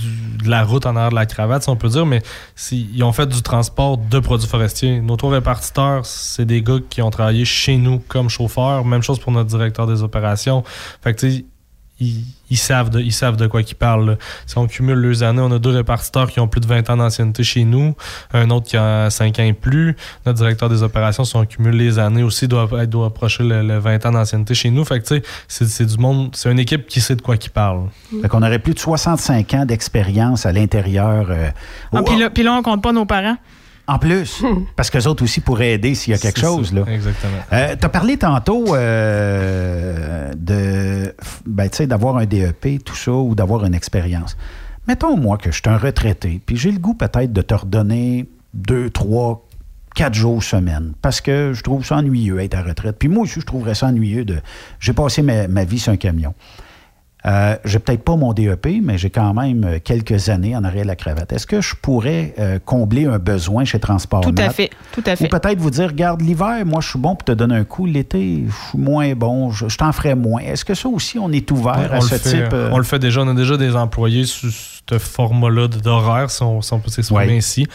de 0.45 0.49
la 0.49 0.63
route 0.65 0.87
en 0.87 0.95
arrière 0.97 1.11
de 1.11 1.15
la 1.17 1.27
cravate, 1.27 1.63
si 1.65 1.69
on 1.69 1.77
peut 1.77 1.89
dire, 1.89 2.07
mais 2.07 2.23
c'est- 2.55 2.77
ils 2.77 3.03
ont 3.03 3.13
fait 3.13 3.27
du 3.27 3.43
transport 3.43 3.99
de 3.99 4.19
produits 4.21 4.47
forestiers. 4.49 5.01
Nos 5.01 5.17
tours 5.17 5.33
répartiteurs, 5.33 6.07
c'est 6.07 6.45
des 6.45 6.63
gars 6.63 6.79
qui 6.89 7.03
ont 7.03 7.11
travaillé 7.11 7.45
chez 7.45 7.77
nous 7.77 7.99
comme 7.99 8.29
chauffeurs. 8.29 8.85
Même 8.85 9.03
chose 9.03 9.19
pour 9.19 9.33
notre 9.33 9.49
directeur 9.49 9.87
des 9.87 10.03
opérations. 10.03 10.63
Fait 11.03 11.15
que, 11.15 11.21
tu 11.21 11.31
sais, 11.33 11.45
ils, 12.01 12.25
ils 12.51 12.57
savent 12.57 12.91
de, 12.91 13.01
ils 13.01 13.13
savent 13.13 13.37
de 13.37 13.47
quoi 13.47 13.61
ils 13.63 13.75
parlent. 13.75 14.11
là. 14.11 14.17
Si 14.47 14.57
on 14.57 14.67
cumule 14.67 14.99
les 15.01 15.23
années, 15.23 15.41
on 15.43 15.51
a 15.51 15.59
deux 15.59 15.71
répartiteurs 15.71 16.31
qui 16.31 16.39
ont 16.41 16.47
plus 16.49 16.61
de 16.61 16.67
20 16.67 16.89
ans 16.91 16.97
d'ancienneté 16.97 17.43
chez 17.43 17.65
nous, 17.65 17.95
un 18.33 18.49
autre 18.51 18.67
qui 18.69 18.77
a 18.77 19.11
5 19.11 19.39
ans 19.39 19.43
et 19.43 19.53
plus. 19.53 19.97
Notre 20.25 20.39
directeur 20.39 20.69
des 20.69 20.83
opérations, 20.83 21.25
si 21.25 21.35
on 21.37 21.45
cumule 21.45 21.77
les 21.77 21.99
années 21.99 22.23
aussi, 22.23 22.47
doit, 22.49 22.69
être- 22.79 22.91
doit 22.91 23.07
approcher 23.07 23.43
le, 23.45 23.63
le 23.63 23.79
20 23.79 24.07
ans 24.07 24.13
d'ancienneté 24.13 24.55
chez 24.55 24.71
nous. 24.71 24.85
Fait 24.85 25.01
que, 25.01 25.07
tu 25.07 25.17
sais, 25.17 25.23
c'est 25.49 25.67
c'est 25.69 25.87
du 25.87 25.97
monde, 25.99 26.31
c'est 26.35 26.51
une 26.51 26.59
équipe 26.59 26.87
qui 26.87 27.01
sait 27.01 27.17
de 27.17 27.23
quoi 27.23 27.35
ils 27.37 27.51
parle. 27.51 27.89
Fait 28.23 28.29
qu'on 28.29 28.43
aurait 28.43 28.59
plus 28.61 28.75
de 28.75 28.79
65 28.79 29.55
ans 29.55 29.65
d'expérience 29.67 30.47
à 30.47 30.53
l'intérieur. 30.53 31.27
euh, 31.31 31.51
Ah, 31.93 32.03
puis, 32.05 32.17
là, 32.19 32.31
puis 32.31 32.43
là, 32.43 32.53
on 32.55 32.63
compte 32.63 32.83
pas 32.83 32.93
nos 32.93 33.05
parents. 33.07 33.37
En 33.89 33.99
plus, 33.99 34.45
parce 34.77 34.91
que 34.91 35.09
autres 35.09 35.25
aussi 35.25 35.41
pourraient 35.41 35.73
aider 35.73 35.95
s'il 35.95 36.13
y 36.13 36.15
a 36.15 36.19
quelque 36.19 36.39
chose. 36.39 36.69
ça, 36.69 36.75
Là. 36.77 36.85
Exactement. 36.87 37.39
tu 37.51 37.57
as 37.57 37.89
parlé 37.89 38.19
tantôt 38.19 38.77
euh, 38.77 40.31
de 40.37 41.15
ben, 41.47 41.69
d'avoir 41.87 42.19
un 42.19 42.27
DEP, 42.27 42.85
tout 42.85 42.95
ça, 42.95 43.13
ou 43.13 43.35
d'avoir 43.35 43.65
une 43.65 43.75
expérience. 43.75 44.37
Mettons, 44.87 45.17
moi, 45.17 45.39
que 45.39 45.51
je 45.51 45.57
suis 45.57 45.69
un 45.69 45.79
retraité, 45.79 46.41
puis 46.45 46.57
j'ai 46.57 46.71
le 46.71 46.79
goût 46.79 46.95
peut-être 46.95 47.33
de 47.33 47.43
te 47.43 47.55
redonner 47.55 48.29
deux, 48.53 48.91
trois, 48.91 49.47
quatre 49.95 50.15
jours 50.15 50.43
semaine, 50.43 50.93
parce 51.01 51.21
que 51.21 51.53
je 51.55 51.63
trouve 51.63 51.85
ça 51.85 51.97
ennuyeux 51.97 52.41
être 52.41 52.55
à 52.55 52.63
retraite. 52.63 52.97
Puis 52.99 53.09
moi 53.09 53.25
aussi, 53.25 53.41
je 53.41 53.47
trouverais 53.47 53.75
ça 53.75 53.87
ennuyeux 53.87 54.25
de... 54.25 54.39
J'ai 54.81 54.93
passé 54.93 55.23
ma, 55.23 55.49
ma 55.49 55.65
vie 55.65 55.79
sur 55.79 55.93
un 55.93 55.97
camion. 55.97 56.35
Euh, 57.29 57.57
j'ai 57.65 57.79
peut-être 57.79 58.05
pas 58.05 58.17
mon 58.17 58.33
DEP, 58.33 58.81
mais 58.83 58.97
j'ai 58.97 59.11
quand 59.11 59.35
même 59.35 59.65
euh, 59.65 59.79
quelques 59.85 60.31
années 60.31 60.57
en 60.57 60.65
arrière 60.65 60.85
de 60.85 60.89
la 60.89 60.97
cravate. 60.97 61.31
Est-ce 61.33 61.47
que 61.47 61.61
je 61.61 61.75
pourrais 61.75 62.33
euh, 62.39 62.59
combler 62.65 63.05
un 63.05 63.19
besoin 63.19 63.65
chez 63.65 63.79
Transport 63.79 64.23
Tout 64.23 64.35
à 64.39 64.49
fait, 64.49 64.71
tout 64.93 65.03
à 65.07 65.13
Ou 65.13 65.17
fait. 65.17 65.29
peut-être 65.29 65.59
vous 65.59 65.71
dire, 65.71 65.89
regarde, 65.89 66.23
l'hiver, 66.23 66.65
moi, 66.65 66.81
je 66.81 66.89
suis 66.89 66.99
bon 66.99 67.17
pour 67.17 67.25
te 67.25 67.33
donner 67.33 67.57
un 67.57 67.65
coup. 67.65 67.85
L'été, 67.85 68.45
je 68.49 68.69
suis 68.71 68.79
moins 68.79 69.13
bon. 69.15 69.51
Je, 69.51 69.69
je 69.69 69.77
t'en 69.77 69.93
ferai 69.93 70.15
moins. 70.15 70.41
Est-ce 70.41 70.65
que 70.65 70.73
ça 70.75 70.89
aussi, 70.89 71.19
on 71.19 71.31
est 71.31 71.51
ouvert 71.51 71.77
Ouais, 71.79 71.91
à 71.93 71.99
on, 71.99 72.01
ce 72.01 72.15
le 72.15 72.19
fait, 72.19 72.31
type? 72.45 72.53
euh, 72.55 72.71
on 72.73 72.79
le 72.79 72.85
fait 72.85 72.99
déjà. 72.99 73.21
On 73.21 73.29
a 73.29 73.35
déjà 73.35 73.57
des 73.59 73.77
employés 73.77 74.25
sous 74.25 74.49
ce 74.89 74.99
format-là 74.99 75.69
d'horaire, 75.69 76.31
si 76.31 76.43
on, 76.43 76.61
si 76.63 76.73
on 76.73 76.81
peut 76.81 76.91
s'exprimer 76.91 77.27
Ouais. 77.27 77.37
ainsi. 77.37 77.67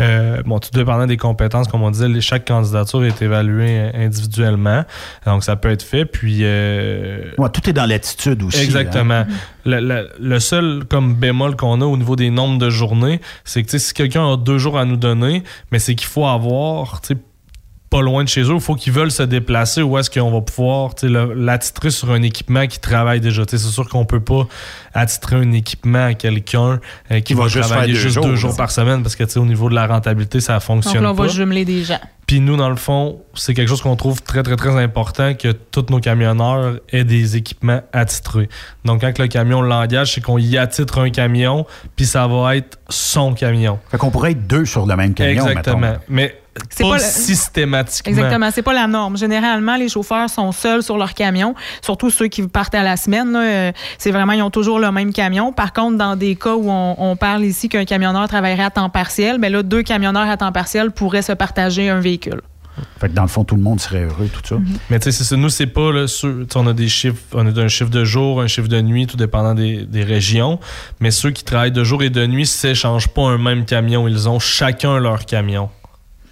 Euh, 0.00 0.42
bon, 0.44 0.58
tout 0.58 0.70
dépendant 0.72 1.06
des 1.06 1.16
compétences, 1.16 1.68
comme 1.68 1.82
on 1.82 1.90
disait, 1.90 2.08
chaque 2.20 2.46
candidature 2.46 3.04
est 3.04 3.20
évaluée 3.22 3.78
euh, 3.80 3.90
individuellement. 4.06 4.84
Donc, 5.26 5.44
ça 5.44 5.56
peut 5.56 5.70
être 5.70 5.82
fait. 5.82 6.04
Puis. 6.04 6.40
euh, 6.42 7.30
ouais, 7.38 7.48
tout 7.50 7.68
est 7.68 7.72
dans 7.72 7.86
l'attitude 7.86 8.42
aussi. 8.42 8.62
Exactement. 8.62 9.14
hein. 9.14 9.26
Le, 9.64 9.80
le- 9.80 10.08
le 10.18 10.40
seul 10.40 10.84
comme 10.88 11.14
bémol 11.14 11.54
qu'on 11.56 11.80
a 11.82 11.84
au 11.84 11.96
niveau 11.96 12.16
des 12.16 12.30
nombres 12.30 12.58
de 12.58 12.70
journées, 12.70 13.20
c'est 13.44 13.62
que 13.62 13.76
si 13.78 13.92
quelqu'un 13.92 14.32
a 14.32 14.36
deux 14.36 14.56
jours 14.58 14.78
à 14.78 14.84
nous 14.86 14.96
donner, 14.96 15.42
mais 15.72 15.78
c'est 15.78 15.94
qu'il 15.94 16.06
faut 16.08 16.26
avoir 16.26 17.00
tu 17.02 17.08
sais, 17.14 17.20
pas 17.90 18.02
loin 18.02 18.22
de 18.24 18.28
chez 18.28 18.42
eux, 18.42 18.54
il 18.54 18.60
faut 18.60 18.74
qu'ils 18.74 18.92
veulent 18.92 19.10
se 19.10 19.22
déplacer 19.22 19.82
où 19.82 19.96
est-ce 19.96 20.10
qu'on 20.10 20.30
va 20.30 20.40
pouvoir 20.40 20.90
l'attitrer 21.02 21.90
sur 21.90 22.10
un 22.10 22.22
équipement 22.22 22.66
qui 22.66 22.80
travaille 22.80 23.20
déjà? 23.20 23.42
C'est 23.48 23.58
sûr 23.58 23.88
qu'on 23.88 24.04
peut 24.04 24.20
pas 24.20 24.46
attitrer 24.94 25.36
un 25.36 25.52
équipement 25.52 26.04
à 26.06 26.14
quelqu'un 26.14 26.80
euh, 27.10 27.20
qui 27.20 27.34
va 27.34 27.42
va, 27.42 27.48
juste 27.48 27.68
travailler 27.68 27.94
faire 27.94 28.02
deux 28.02 28.08
juste 28.08 28.14
jours, 28.14 28.26
deux 28.26 28.36
jours 28.36 28.56
par 28.56 28.70
semaine 28.70 29.02
parce 29.02 29.16
que 29.16 29.38
au 29.38 29.44
niveau 29.46 29.68
de 29.70 29.74
la 29.74 29.86
rentabilité, 29.86 30.40
ça 30.40 30.54
Donc 30.54 30.62
fonctionne 30.62 31.02
là, 31.02 31.12
on 31.12 31.14
pas. 31.14 31.24
va 31.24 31.28
jumeler 31.28 31.64
des 31.64 31.84
gens. 31.84 32.00
Puis 32.26 32.40
nous, 32.40 32.56
dans 32.58 32.68
le 32.68 32.76
fond, 32.76 33.22
c'est 33.32 33.54
quelque 33.54 33.68
chose 33.68 33.80
qu'on 33.80 33.96
trouve 33.96 34.20
très, 34.22 34.42
très, 34.42 34.56
très 34.56 34.76
important 34.82 35.32
que 35.32 35.52
tous 35.52 35.86
nos 35.88 35.98
camionneurs 35.98 36.74
aient 36.90 37.04
des 37.04 37.36
équipements 37.38 37.80
attitrés. 37.94 38.50
Donc, 38.84 39.00
quand 39.00 39.18
le 39.18 39.28
camion 39.28 39.62
l'engage, 39.62 40.12
c'est 40.12 40.20
qu'on 40.20 40.36
y 40.36 40.58
attitre 40.58 40.98
un 40.98 41.08
camion, 41.08 41.64
puis 41.96 42.04
ça 42.04 42.26
va 42.26 42.56
être 42.56 42.78
son 42.90 43.32
camion. 43.32 43.78
Fait 43.90 43.96
qu'on 43.96 44.10
pourrait 44.10 44.32
être 44.32 44.46
deux 44.46 44.66
sur 44.66 44.84
le 44.84 44.94
même 44.94 45.14
camion, 45.14 45.48
Exactement. 45.48 45.78
mettons. 45.78 46.00
Mais 46.10 46.38
pas, 46.82 46.90
pas 46.90 46.98
systématiquement. 46.98 48.10
Exactement, 48.10 48.50
c'est 48.52 48.62
pas 48.62 48.72
la 48.72 48.86
norme. 48.86 49.16
Généralement, 49.16 49.76
les 49.76 49.88
chauffeurs 49.88 50.28
sont 50.30 50.52
seuls 50.52 50.82
sur 50.82 50.96
leur 50.98 51.14
camion, 51.14 51.54
surtout 51.82 52.10
ceux 52.10 52.28
qui 52.28 52.42
partent 52.46 52.74
à 52.74 52.82
la 52.82 52.96
semaine. 52.96 53.32
là, 53.32 53.40
euh, 53.42 53.72
c'est 53.98 54.10
vraiment, 54.10 54.32
ils 54.32 54.42
ont 54.42 54.50
toujours 54.50 54.78
le 54.78 54.90
même 54.92 55.12
camion. 55.12 55.52
Par 55.52 55.72
contre, 55.72 55.96
dans 55.98 56.16
des 56.16 56.36
cas 56.36 56.54
où 56.54 56.70
on, 56.70 56.94
on 56.98 57.16
parle 57.16 57.44
ici 57.44 57.68
qu'un 57.68 57.84
camionneur 57.84 58.28
travaillerait 58.28 58.64
à 58.64 58.70
temps 58.70 58.90
partiel, 58.90 59.38
ben 59.38 59.52
là, 59.52 59.62
deux 59.62 59.82
camionneurs 59.82 60.28
à 60.28 60.36
temps 60.36 60.52
partiel 60.52 60.90
pourraient 60.90 61.22
se 61.22 61.32
partager 61.32 61.88
un 61.88 62.00
véhicule. 62.00 62.40
Fait 63.00 63.08
que 63.08 63.12
dans 63.14 63.22
le 63.22 63.28
fond, 63.28 63.42
tout 63.42 63.56
le 63.56 63.60
monde 63.62 63.80
serait 63.80 64.04
heureux, 64.04 64.28
tout 64.32 64.40
ça. 64.44 64.54
Mais 64.88 65.00
tu 65.00 65.06
sais, 65.06 65.10
c'est 65.18 65.24
ça. 65.24 65.36
nous, 65.36 65.48
c'est 65.48 65.66
pas 65.66 65.90
là, 65.92 66.06
ceux- 66.06 66.46
tu 66.48 66.52
sais, 66.52 66.58
on 66.60 66.66
a 66.68 66.72
des 66.72 66.86
chiffres, 66.88 67.18
on 67.34 67.44
a 67.44 67.60
un 67.60 67.66
chiffre 67.66 67.90
de 67.90 68.04
jour, 68.04 68.40
un 68.40 68.46
chiffre 68.46 68.68
de 68.68 68.80
nuit, 68.80 69.08
tout 69.08 69.16
dépendant 69.16 69.52
des, 69.54 69.84
des 69.84 70.04
régions. 70.04 70.60
Mais 71.00 71.10
ceux 71.10 71.32
qui 71.32 71.42
travaillent 71.42 71.72
de 71.72 71.82
jour 71.82 72.04
et 72.04 72.10
de 72.10 72.24
nuit 72.26 72.46
s'échangent 72.46 73.08
pas 73.08 73.22
un 73.22 73.38
même 73.38 73.64
camion. 73.64 74.06
Ils 74.06 74.28
ont 74.28 74.38
chacun 74.38 75.00
leur 75.00 75.26
camion. 75.26 75.70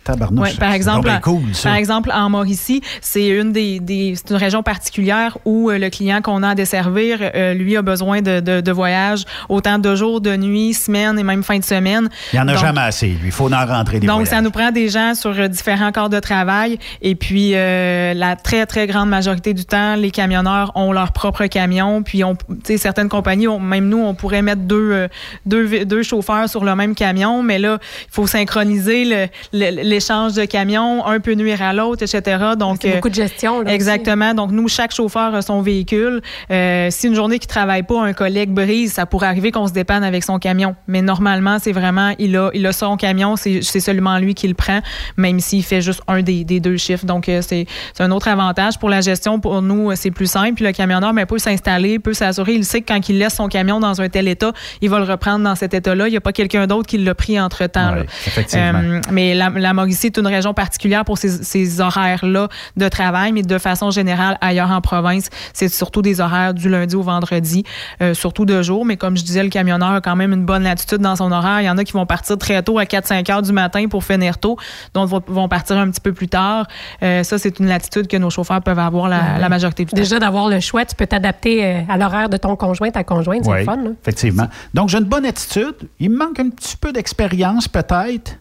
Tabarnouche. 0.07 0.50
Ouais, 0.50 0.54
par 0.59 0.72
exemple, 0.72 1.11
cool, 1.22 1.42
ça. 1.52 1.68
par 1.70 1.76
exemple, 1.78 2.11
en 2.14 2.30
Mauricie, 2.30 2.80
c'est 3.00 3.26
une 3.26 3.52
des, 3.52 3.80
des- 3.80 4.14
c'est 4.16 4.30
une 4.30 4.36
région 4.36 4.62
particulière 4.62 5.36
où 5.44 5.68
euh, 5.70 5.78
le 5.78 5.90
client 5.90 6.22
qu'on 6.22 6.42
a 6.42 6.50
à 6.50 6.54
desservir, 6.54 7.18
euh, 7.20 7.54
lui, 7.54 7.76
a 7.76 7.82
besoin 7.82 8.22
de, 8.22 8.40
de, 8.40 8.61
de 8.61 8.72
voyages 8.72 9.24
autant 9.48 9.78
de 9.78 9.94
jours, 9.96 10.20
de 10.20 10.36
nuit, 10.36 10.74
semaines 10.74 11.18
et 11.18 11.22
même 11.24 11.42
fin 11.42 11.59
de 11.59 11.64
semaine. 11.64 12.09
Il 12.32 12.36
n'y 12.36 12.40
en 12.40 12.48
a 12.48 12.52
Donc- 12.52 12.61
jamais 12.61 12.80
assez, 12.80 13.09
lui. 13.09 13.26
Il 13.26 13.32
faut 13.32 13.52
en 13.52 13.66
rentrer 13.66 13.98
des 14.00 14.07
Donc, 14.07 14.16
voyages. 14.18 14.30
ça 14.30 14.40
nous 14.40 14.50
prend 14.50 14.70
des 14.70 14.88
gens 14.88 15.14
sur 15.14 15.30
euh, 15.38 15.48
différents 15.48 15.90
corps 15.92 16.09
de 16.11 16.20
travail. 16.20 16.78
Et 17.02 17.14
puis, 17.16 17.52
euh, 17.54 18.14
la 18.14 18.36
très, 18.36 18.64
très 18.66 18.86
grande 18.86 19.09
majorité 19.09 19.54
du 19.54 19.64
temps, 19.64 19.96
les 19.96 20.11
camionneurs 20.12 20.70
ont 20.76 20.92
leur 20.92 21.12
propre 21.12 21.46
camion. 21.46 22.02
Puis, 22.02 22.22
on, 22.22 22.36
tu 22.36 22.44
sais, 22.64 22.76
certaines 22.78 23.09
compagnies, 23.09 23.48
on- 23.48 23.59
même 23.61 23.88
nous, 23.88 23.98
on 24.02 24.14
pourrait 24.14 24.42
mettre 24.42 24.62
deux, 24.62 24.90
euh, 24.92 25.09
deux, 25.46 25.84
deux 25.84 26.02
chauffeurs 26.02 26.48
sur 26.48 26.64
le 26.64 26.74
même 26.76 26.94
camion. 26.94 27.42
Mais 27.42 27.59
là, 27.59 27.78
il 27.82 28.12
faut 28.12 28.26
synchroniser 28.26 29.04
le- 29.04 29.26
le- 29.52 29.95
l'échange 29.97 30.34
de 30.34 30.44
camions. 30.44 31.07
Un 31.07 31.20
peut 31.20 31.34
nuire 31.34 31.62
à 31.62 31.72
l'autre, 31.72 32.03
etc. 32.03 32.44
Donc, 32.59 32.78
C'est 32.82 32.94
beaucoup 32.94 33.09
de 33.09 33.14
gestion. 33.14 33.62
là, 33.62 33.72
Exactement. 33.72 34.34
Donc, 34.34 34.51
nous, 34.53 34.68
chaque 34.68 34.92
chauffeur 34.94 35.34
a 35.34 35.42
son 35.42 35.62
véhicule. 35.62 36.20
Euh, 36.51 36.88
si 36.90 37.07
une 37.07 37.14
journée 37.14 37.38
qui 37.38 37.47
travaille 37.47 37.82
pas, 37.82 38.01
un 38.03 38.12
collègue 38.12 38.51
brise, 38.51 38.92
ça 38.92 39.07
pourrait 39.07 39.28
arriver 39.28 39.51
qu'on 39.51 39.66
se 39.66 39.72
dépanne 39.72 40.05
avec 40.05 40.22
son 40.22 40.38
camion. 40.38 40.76
Mais 40.86 41.03
normalement, 41.03 41.59
c'est 41.61 41.72
vraiment, 41.72 42.12
il 42.18 42.36
a, 42.36 42.51
il 42.53 42.66
a 42.66 42.72
son 42.72 42.97
camion, 42.97 43.36
c'est 43.36 43.61
c'est 43.62 43.80
seulement 43.80 44.18
lui 44.18 44.34
qui 44.34 44.49
le 44.49 44.55
prend, 44.55 44.80
même 45.16 45.40
s'il 45.40 45.62
fait 45.64 45.80
juste 45.80 46.03
un 46.09 46.22
des, 46.22 46.44
des 46.44 46.61
deux 46.61 46.76
chiffres. 46.76 47.07
Donc, 47.07 47.28
euh, 47.28 47.40
c'est 47.42 47.66
c'est 47.94 48.03
un 48.03 48.11
autre 48.11 48.28
avantage. 48.28 48.78
Pour 48.78 48.90
la 48.90 49.01
gestion, 49.01 49.40
pour 49.40 49.62
nous, 49.62 49.90
euh, 49.90 49.94
c'est 49.97 50.11
plus 50.11 50.30
simple. 50.30 50.55
Puis 50.55 50.64
le 50.64 50.72
camionneur 50.72 51.12
peut 51.26 51.38
s'installer, 51.38 51.99
peut 51.99 52.14
s'assurer. 52.14 52.53
Il 52.55 52.64
sait 52.64 52.82
que 52.82 52.92
quand 52.92 53.09
il 53.09 53.18
laisse 53.18 53.34
son 53.34 53.49
camion 53.49 53.80
dans 53.80 54.01
un 54.01 54.09
tel 54.09 54.28
état, 54.28 54.53
il 54.82 54.90
va 54.90 54.99
le 54.99 55.05
reprendre 55.05 55.44
dans 55.44 55.55
cet 55.55 55.72
état-là. 55.74 56.07
Il 56.09 56.11
n'y 56.11 56.16
a 56.16 56.20
pas 56.20 56.32
quelqu'un 56.32 56.66
d'autre 56.66 56.86
qui 56.86 56.99
l'a 56.99 57.14
pris 57.14 57.40
entre-temps. 57.40 57.94
Là. 57.94 58.03
effectivement. 58.26 58.80
Euh, 58.82 59.01
mais 59.11 59.34
la, 59.34 59.51
la 59.51 59.72
Mauricie 59.87 60.07
est 60.07 60.18
une 60.18 60.26
région 60.26 60.53
particulière 60.53 61.05
pour 61.05 61.16
ces, 61.16 61.28
ces 61.28 61.80
horaires-là 61.80 62.49
de 62.76 62.89
travail, 62.89 63.30
mais 63.30 63.43
de 63.43 63.59
façon 63.59 63.93
générale, 63.93 64.37
ailleurs 64.41 64.72
en 64.72 64.80
province, 64.80 65.28
c'est 65.53 65.68
surtout 65.68 66.03
des 66.03 66.20
horaires 66.20 66.55
du 66.55 66.68
lundi 66.68 66.97
au 66.97 67.03
vendredi, 67.03 67.62
euh, 68.03 68.12
surtout 68.14 68.45
de 68.45 68.62
jour. 68.62 68.84
Mais 68.84 68.97
comme 68.97 69.16
je 69.16 69.22
disais, 69.22 69.45
le 69.45 69.49
camionneur 69.49 69.93
a 69.93 70.01
quand 70.01 70.16
même 70.16 70.32
une 70.32 70.45
bonne 70.45 70.64
latitude 70.64 70.99
dans 70.99 71.14
son 71.14 71.30
horaire. 71.30 71.61
Il 71.61 71.66
y 71.66 71.70
en 71.70 71.78
a 71.78 71.84
qui 71.84 71.93
vont 71.93 72.05
partir 72.05 72.37
très 72.37 72.62
tôt, 72.64 72.80
à 72.80 72.84
4-5 72.84 73.30
heures 73.30 73.43
du 73.43 73.53
matin 73.53 73.87
pour 73.89 74.03
finir 74.03 74.39
tôt, 74.39 74.57
d'autres 74.93 75.22
vont, 75.28 75.49
partir 75.49 75.78
un 75.78 75.89
petit 75.89 76.01
peu 76.01 76.12
plus 76.12 76.28
tard. 76.28 76.66
Euh, 77.05 77.22
ça, 77.22 77.39
c'est 77.39 77.61
une 77.61 77.66
latitude 77.66 78.09
que 78.09 78.16
nos 78.16 78.30
chauffeurs 78.30 78.61
peuvent 78.61 78.78
avoir 78.80 79.09
la, 79.09 79.39
la 79.39 79.49
majorité 79.49 79.84
du 79.84 79.93
temps. 79.93 79.97
Déjà, 79.97 80.18
d'avoir 80.18 80.49
le 80.49 80.59
choix, 80.59 80.84
tu 80.84 80.97
peux 80.97 81.07
t'adapter 81.07 81.64
euh, 81.64 81.80
à 81.89 81.97
l'horaire 81.97 82.28
de 82.28 82.37
ton 82.37 82.57
conjoint, 82.57 82.91
ta 82.91 83.05
conjointe. 83.05 83.45
C'est 83.45 83.59
le 83.59 83.64
fun. 83.64 83.76
là. 83.76 83.91
effectivement. 84.03 84.49
Donc, 84.74 84.89
j'ai 84.89 84.99
une 84.99 85.05
bonne 85.05 85.26
attitude. 85.26 85.76
Il 86.01 86.11
me 86.11 86.18
manque 86.18 86.41
un 86.41 86.51
petit 86.51 86.76
peu 86.76 86.93
d'expérience, 86.93 87.68
peut-être. 87.68 88.39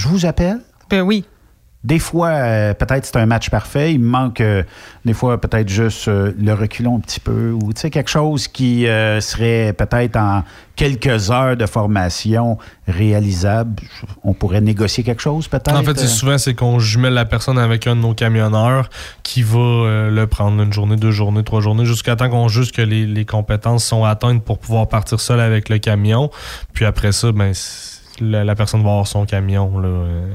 Je 0.00 0.08
vous 0.08 0.24
appelle. 0.24 0.60
Ben 0.88 1.02
oui. 1.02 1.24
Des 1.84 1.98
fois, 1.98 2.28
euh, 2.28 2.74
peut-être 2.74 3.06
c'est 3.06 3.16
un 3.16 3.24
match 3.24 3.48
parfait. 3.48 3.94
Il 3.94 4.00
me 4.00 4.06
manque, 4.08 4.40
euh, 4.42 4.62
des 5.06 5.14
fois, 5.14 5.40
peut-être 5.40 5.68
juste 5.70 6.08
euh, 6.08 6.32
le 6.38 6.52
reculon 6.52 6.96
un 6.96 7.00
petit 7.00 7.20
peu 7.20 7.52
ou 7.52 7.72
tu 7.72 7.80
sais, 7.80 7.90
quelque 7.90 8.10
chose 8.10 8.48
qui 8.48 8.86
euh, 8.86 9.20
serait 9.22 9.72
peut-être 9.72 10.16
en 10.16 10.44
quelques 10.76 11.30
heures 11.30 11.56
de 11.56 11.64
formation 11.64 12.58
réalisable. 12.86 13.82
On 14.24 14.34
pourrait 14.34 14.60
négocier 14.60 15.04
quelque 15.04 15.22
chose, 15.22 15.48
peut-être. 15.48 15.74
En 15.74 15.82
fait, 15.82 15.98
c'est 15.98 16.06
souvent 16.06 16.36
c'est 16.36 16.54
qu'on 16.54 16.78
jumelle 16.78 17.14
la 17.14 17.24
personne 17.24 17.58
avec 17.58 17.86
un 17.86 17.96
de 17.96 18.00
nos 18.02 18.12
camionneurs 18.14 18.90
qui 19.22 19.42
va 19.42 19.58
euh, 19.58 20.10
le 20.10 20.26
prendre 20.26 20.62
une 20.62 20.72
journée, 20.72 20.96
deux 20.96 21.10
journées, 21.12 21.44
trois 21.44 21.60
journées, 21.62 21.86
jusqu'à 21.86 22.14
temps 22.16 22.28
qu'on 22.28 22.48
juge 22.48 22.72
que 22.72 22.82
les, 22.82 23.06
les 23.06 23.24
compétences 23.24 23.84
sont 23.84 24.04
atteintes 24.04 24.42
pour 24.44 24.58
pouvoir 24.58 24.86
partir 24.88 25.18
seul 25.18 25.40
avec 25.40 25.68
le 25.70 25.78
camion. 25.78 26.30
Puis 26.74 26.84
après 26.84 27.12
ça, 27.12 27.32
ben, 27.32 27.54
c'est- 27.54 27.89
la, 28.20 28.54
personne 28.54 28.82
va 28.82 28.90
avoir 28.90 29.06
son 29.06 29.26
camion. 29.26 29.78
Là, 29.78 29.88
euh. 29.88 30.32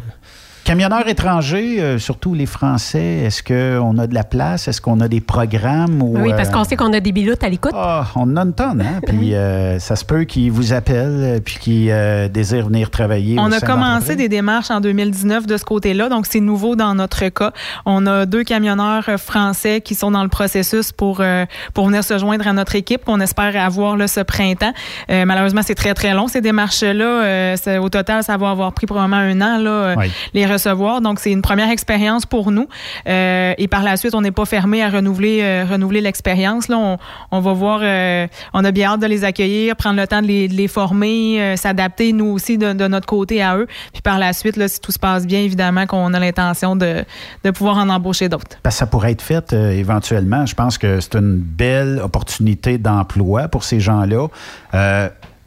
Camionneurs 0.66 1.08
étrangers, 1.08 1.80
euh, 1.80 2.00
surtout 2.00 2.34
les 2.34 2.48
Français, 2.48 3.20
est-ce 3.26 3.44
qu'on 3.44 4.00
a 4.00 4.08
de 4.08 4.16
la 4.16 4.24
place? 4.24 4.68
Est-ce 4.68 4.82
qu'on 4.82 5.00
a 5.00 5.08
des 5.08 5.22
programmes? 5.22 6.02
Ou, 6.02 6.18
Oui, 6.18 6.32
parce 6.36 6.50
euh, 6.50 6.54
qu'on 6.54 6.64
sait 6.64 6.76
qu'on 6.76 6.92
a 6.92 7.00
des 7.00 7.12
biloutes 7.12 7.44
à 7.44 7.50
l'écoute. 7.50 7.72
Ah, 7.76 8.08
on 8.16 8.22
en 8.22 8.36
a 8.38 8.42
une 8.42 8.54
tonne, 8.54 8.82
hein? 8.82 9.00
Puis 9.08 9.36
euh, 9.36 9.78
ça 9.78 9.96
se 9.96 10.04
peut 10.04 10.24
qu'ils 10.24 10.52
vous 10.52 10.74
appellent 10.74 11.20
euh, 11.22 11.40
puis 11.40 11.60
qu'ils 11.60 11.92
euh, 11.92 12.28
désirent 12.30 12.66
venir 12.66 12.90
travailler. 12.90 13.38
On 13.38 13.52
au 13.52 13.54
a 13.54 13.60
sein 13.60 13.68
commencé 13.68 14.16
des 14.16 14.28
démarches 14.28 14.72
en 14.72 14.82
2019 14.82 15.46
de 15.46 15.56
ce 15.56 15.64
côté-là, 15.64 16.10
donc 16.10 16.26
c'est 16.26 16.40
nouveau 16.40 16.76
dans 16.76 16.96
notre 16.96 17.28
cas. 17.30 17.52
On 17.86 18.08
a 18.08 18.26
deux 18.26 18.44
camionneurs 18.44 19.08
français 19.20 19.82
qui 19.82 19.94
sont 19.94 20.10
dans 20.10 20.24
le 20.24 20.30
processus 20.30 20.92
pour 20.92 21.20
euh, 21.20 21.46
pour 21.76 21.86
venir 21.86 22.04
se 22.04 22.18
joindre 22.18 22.48
à 22.48 22.54
notre 22.54 22.74
équipe 22.74 23.06
qu'on 23.06 23.20
espère 23.20 23.56
avoir 23.56 23.98
là, 23.98 24.08
ce 24.08 24.22
printemps. 24.22 24.74
Euh, 25.12 25.26
malheureusement, 25.26 25.62
c'est 25.64 25.76
très 25.76 25.94
très 25.94 26.16
long 26.16 26.28
ces 26.28 26.42
démarches-là. 26.42 27.24
Euh, 27.24 27.78
au 27.78 27.90
total, 27.90 28.24
ça 28.24 28.36
va 28.38 28.50
avoir 28.50 28.74
pris 28.74 28.88
probablement 28.88 29.18
un 29.18 29.42
an 29.42 29.60
là, 29.60 29.94
Oui. 29.96 30.12
les 30.34 30.55
Donc 31.02 31.20
c'est 31.20 31.32
une 31.32 31.42
première 31.42 31.70
expérience 31.70 32.26
pour 32.26 32.52
nous. 32.52 32.68
Euh, 33.08 33.54
et 33.58 33.68
par 33.68 33.84
la 33.84 33.98
suite, 33.98 34.16
on 34.16 34.22
n'est 34.22 34.32
pas 34.32 34.46
fermé 34.46 34.84
à 34.84 34.90
renouveler 34.90 35.42
euh, 35.42 35.66
renouveler 35.70 36.02
l'expérience. 36.02 36.68
Là, 36.68 36.78
on, 36.78 36.98
on 37.32 37.40
va 37.40 37.54
voir. 37.54 37.80
euh, 37.84 38.28
on 38.54 38.64
a 38.64 38.72
bien 38.72 38.92
hâte 38.92 39.02
de 39.02 39.08
les 39.08 39.24
accueillir, 39.24 39.76
prendre 39.76 40.00
le 40.00 40.08
temps 40.08 40.22
de 40.22 40.28
les, 40.28 40.68
former, 40.68 41.56
s'adapter 41.58 42.14
nous 42.14 42.26
aussi 42.26 42.58
de, 42.58 42.74
notre 42.88 43.08
côté 43.08 43.42
à 43.42 43.58
eux. 43.58 43.68
Puis 43.94 44.02
par 44.02 44.20
la 44.20 44.34
suite, 44.34 44.58
là, 44.58 44.68
si 44.68 44.80
tout 44.80 44.92
se 44.92 45.00
passe 45.00 45.26
bien, 45.26 45.40
évidemment 45.40 45.86
qu'on 45.86 46.14
a 46.14 46.20
l'intention 46.20 46.76
de, 46.76 47.04
de 47.44 47.52
pouvoir 47.52 47.78
en 47.78 47.90
embaucher 47.90 48.30
d'autres. 48.30 48.58
Ça 48.70 48.88
pourrait 48.88 49.12
être 49.12 49.22
fait 49.22 49.54
éventuellement. 49.54 50.46
Je 50.46 50.56
pense 50.56 50.78
que 50.78 51.00
c'est 51.00 51.16
une 51.16 51.38
belle 51.38 52.00
opportunité 52.04 52.78
d'emploi 52.78 53.48
pour 53.48 53.64
ces 53.64 53.80
gens-là. 53.80 54.28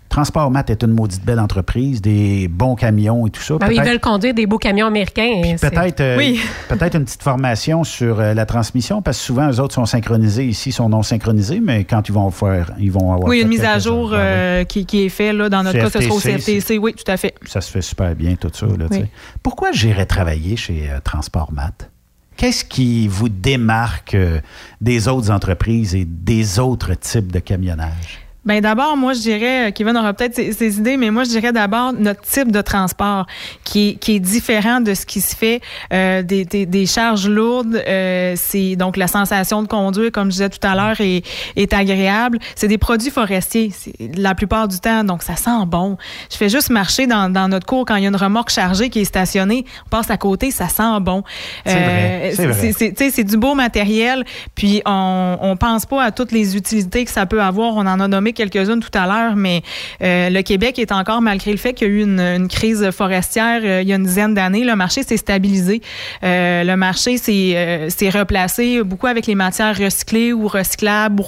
Transport 0.09 0.51
Mat 0.51 0.71
est 0.71 0.83
une 0.83 0.93
maudite 0.93 1.23
belle 1.25 1.39
entreprise, 1.39 2.01
des 2.01 2.49
bons 2.49 2.75
camions 2.77 3.27
et 3.27 3.31
tout 3.31 3.43
ça. 3.43 3.57
Ben 3.59 3.71
ils 3.71 3.83
veulent 3.83 4.01
conduire 4.01 4.33
des 4.35 4.47
beaux 4.47 4.59
camions 4.59 4.87
américains. 4.87 5.43
c'est- 5.57 5.71
Peut-être 5.71 6.01
euh, 6.01 6.17
Oui. 6.17 6.41
peut-être 6.69 6.97
une 6.97 7.05
petite 7.05 7.23
formation 7.23 7.85
sur 7.85 8.19
euh, 8.19 8.33
la 8.35 8.47
transmission, 8.47 9.03
parce 9.03 9.19
que 9.19 9.25
souvent, 9.25 9.51
eux 9.51 9.61
autres 9.61 9.75
sont 9.75 9.85
synchronisés, 9.87 10.47
ici, 10.47 10.73
sont 10.73 10.89
non 10.89 11.03
synchronisés, 11.03 11.61
mais 11.61 11.85
quand 11.85 12.09
ils 12.09 12.13
vont 12.13 12.31
faire, 12.31 12.73
ils 12.79 12.91
vont 12.91 13.13
avoir. 13.13 13.29
Oui, 13.29 13.41
une 13.43 13.49
mise 13.49 13.65
à 13.65 13.79
jour 13.79 14.11
euh, 14.13 14.65
qui, 14.65 14.87
qui 14.87 15.05
est 15.05 15.09
faite. 15.11 15.35
Là, 15.35 15.49
dans 15.51 15.63
notre 15.63 15.79
cas, 15.79 15.91
ce 15.91 16.01
sera 16.01 16.15
au 16.15 16.19
CFTC, 16.19 16.53
CFTC. 16.61 16.79
Oui, 16.79 16.95
tout 16.95 17.11
à 17.11 17.17
fait. 17.17 17.35
Ça 17.47 17.61
se 17.61 17.71
fait 17.71 17.83
super 17.83 18.15
bien, 18.15 18.35
tout 18.35 18.51
ça. 18.53 18.67
Là, 18.67 18.87
Oui. 18.91 19.05
Pourquoi 19.43 19.73
j'irais 19.73 20.07
travailler 20.07 20.57
chez 20.57 20.89
euh, 20.91 21.01
Transport 21.05 21.53
Mat? 21.53 21.91
Qu'est-ce 22.37 22.65
qui 22.65 23.09
vous 23.09 23.29
démarque 23.29 24.15
euh, 24.15 24.41
des 24.81 25.09
autres 25.09 25.31
entreprises 25.31 25.95
et 25.95 26.05
des 26.07 26.59
autres 26.59 26.95
types 26.95 27.31
de 27.33 27.41
camionnage? 27.41 28.21
Ben 28.49 28.63
d'abord, 28.63 28.97
moi, 28.97 29.13
je 29.13 29.21
dirais, 29.21 29.69
euh, 29.69 29.71
Kevin 29.73 29.95
aura 29.95 30.15
peut-être 30.15 30.35
ses, 30.35 30.55
ses 30.55 30.79
idées, 30.79 30.97
mais 30.97 31.11
moi, 31.11 31.25
je 31.25 31.29
dirais 31.29 31.53
d'abord 31.53 31.93
notre 31.93 32.23
type 32.23 32.51
de 32.51 32.63
transport 32.63 33.27
qui 33.63 33.91
est, 33.91 33.95
qui 33.97 34.17
est 34.17 34.21
différent 34.21 34.81
de 34.81 34.95
ce 34.95 35.05
qui 35.05 35.21
se 35.21 35.37
fait 35.37 35.61
euh, 35.93 36.23
des, 36.23 36.47
des, 36.47 36.65
des 36.65 36.87
charges 36.87 37.29
lourdes. 37.29 37.77
Euh, 37.87 38.33
c'est 38.37 38.75
donc 38.75 38.97
la 38.97 39.07
sensation 39.07 39.63
de 39.63 39.69
conduire, 39.69 40.11
comme 40.13 40.29
je 40.29 40.37
disais 40.37 40.49
tout 40.49 40.67
à 40.67 40.75
l'heure, 40.75 40.99
est, 40.99 41.23
est 41.57 41.75
agréable. 41.75 42.39
C'est 42.55 42.69
des 42.69 42.79
produits 42.79 43.11
forestiers, 43.11 43.71
la 44.17 44.35
plupart 44.35 44.67
du 44.67 44.81
temps, 44.81 45.05
donc 45.05 45.23
ça 45.23 45.37
sent 45.37 45.67
bon. 45.67 45.99
Je 46.33 46.39
fais 46.39 46.49
juste 46.49 46.71
marcher 46.71 47.07
dans, 47.07 47.31
dans 47.31 47.49
notre 47.49 47.67
cours 47.67 47.85
quand 47.85 47.97
il 47.97 48.05
y 48.05 48.07
a 48.07 48.09
une 48.09 48.17
remorque 48.17 48.49
chargée 48.49 48.89
qui 48.89 49.01
est 49.01 49.05
stationnée, 49.05 49.67
on 49.85 49.91
passe 49.91 50.11
à 50.11 50.17
côté, 50.17 50.53
ça 50.53 50.69
sent 50.69 51.01
bon. 51.03 51.23
C'est 51.67 52.33
sais, 52.73 53.11
c'est 53.11 53.25
du 53.25 53.37
beau 53.37 53.55
matériel, 53.55 54.25
puis 54.55 54.81
on, 54.87 55.37
on 55.43 55.55
pense 55.59 55.85
pas 55.85 56.03
à 56.03 56.13
toutes 56.13 56.33
les 56.33 56.57
utilités 56.57 57.05
que 57.05 57.11
ça 57.11 57.27
peut 57.27 57.43
avoir. 57.43 57.77
On 57.77 57.81
en 57.87 58.01
a 58.01 58.09
nommé 58.09 58.33
quelques-unes 58.39 58.81
tout 58.81 58.97
à 58.97 59.07
l'heure, 59.07 59.37
mais 59.37 59.63
euh, 60.03 60.31
le 60.31 60.43
Québec 60.43 60.79
est 60.79 60.93
encore, 60.93 61.21
malgré 61.21 61.51
le 61.51 61.59
fait 61.59 61.75
qu'il 61.75 61.89
y 61.89 61.91
a 61.91 61.95
eu 61.95 62.03
une, 62.03 62.49
crise 62.49 62.91
forestière 62.91 63.61
euh, 63.65 63.83
il 63.83 63.89
y 63.89 63.93
a 63.93 63.97
une 63.97 64.05
dizaine 64.05 64.33
d'années, 64.33 64.65
le 64.65 64.77
marché 64.77 65.03
s'est 65.03 65.17
stabilisé. 65.17 65.83
Euh, 66.23 66.65
le 66.65 66.77
marché 66.77 67.19
s'est 67.19 68.11
replacé 68.11 68.83
beaucoup 68.83 69.07
avec 69.07 69.27
les 69.27 69.35
matières 69.35 69.77
recyclées 69.77 70.33
ou 70.33 70.47
recyclables, 70.47 71.23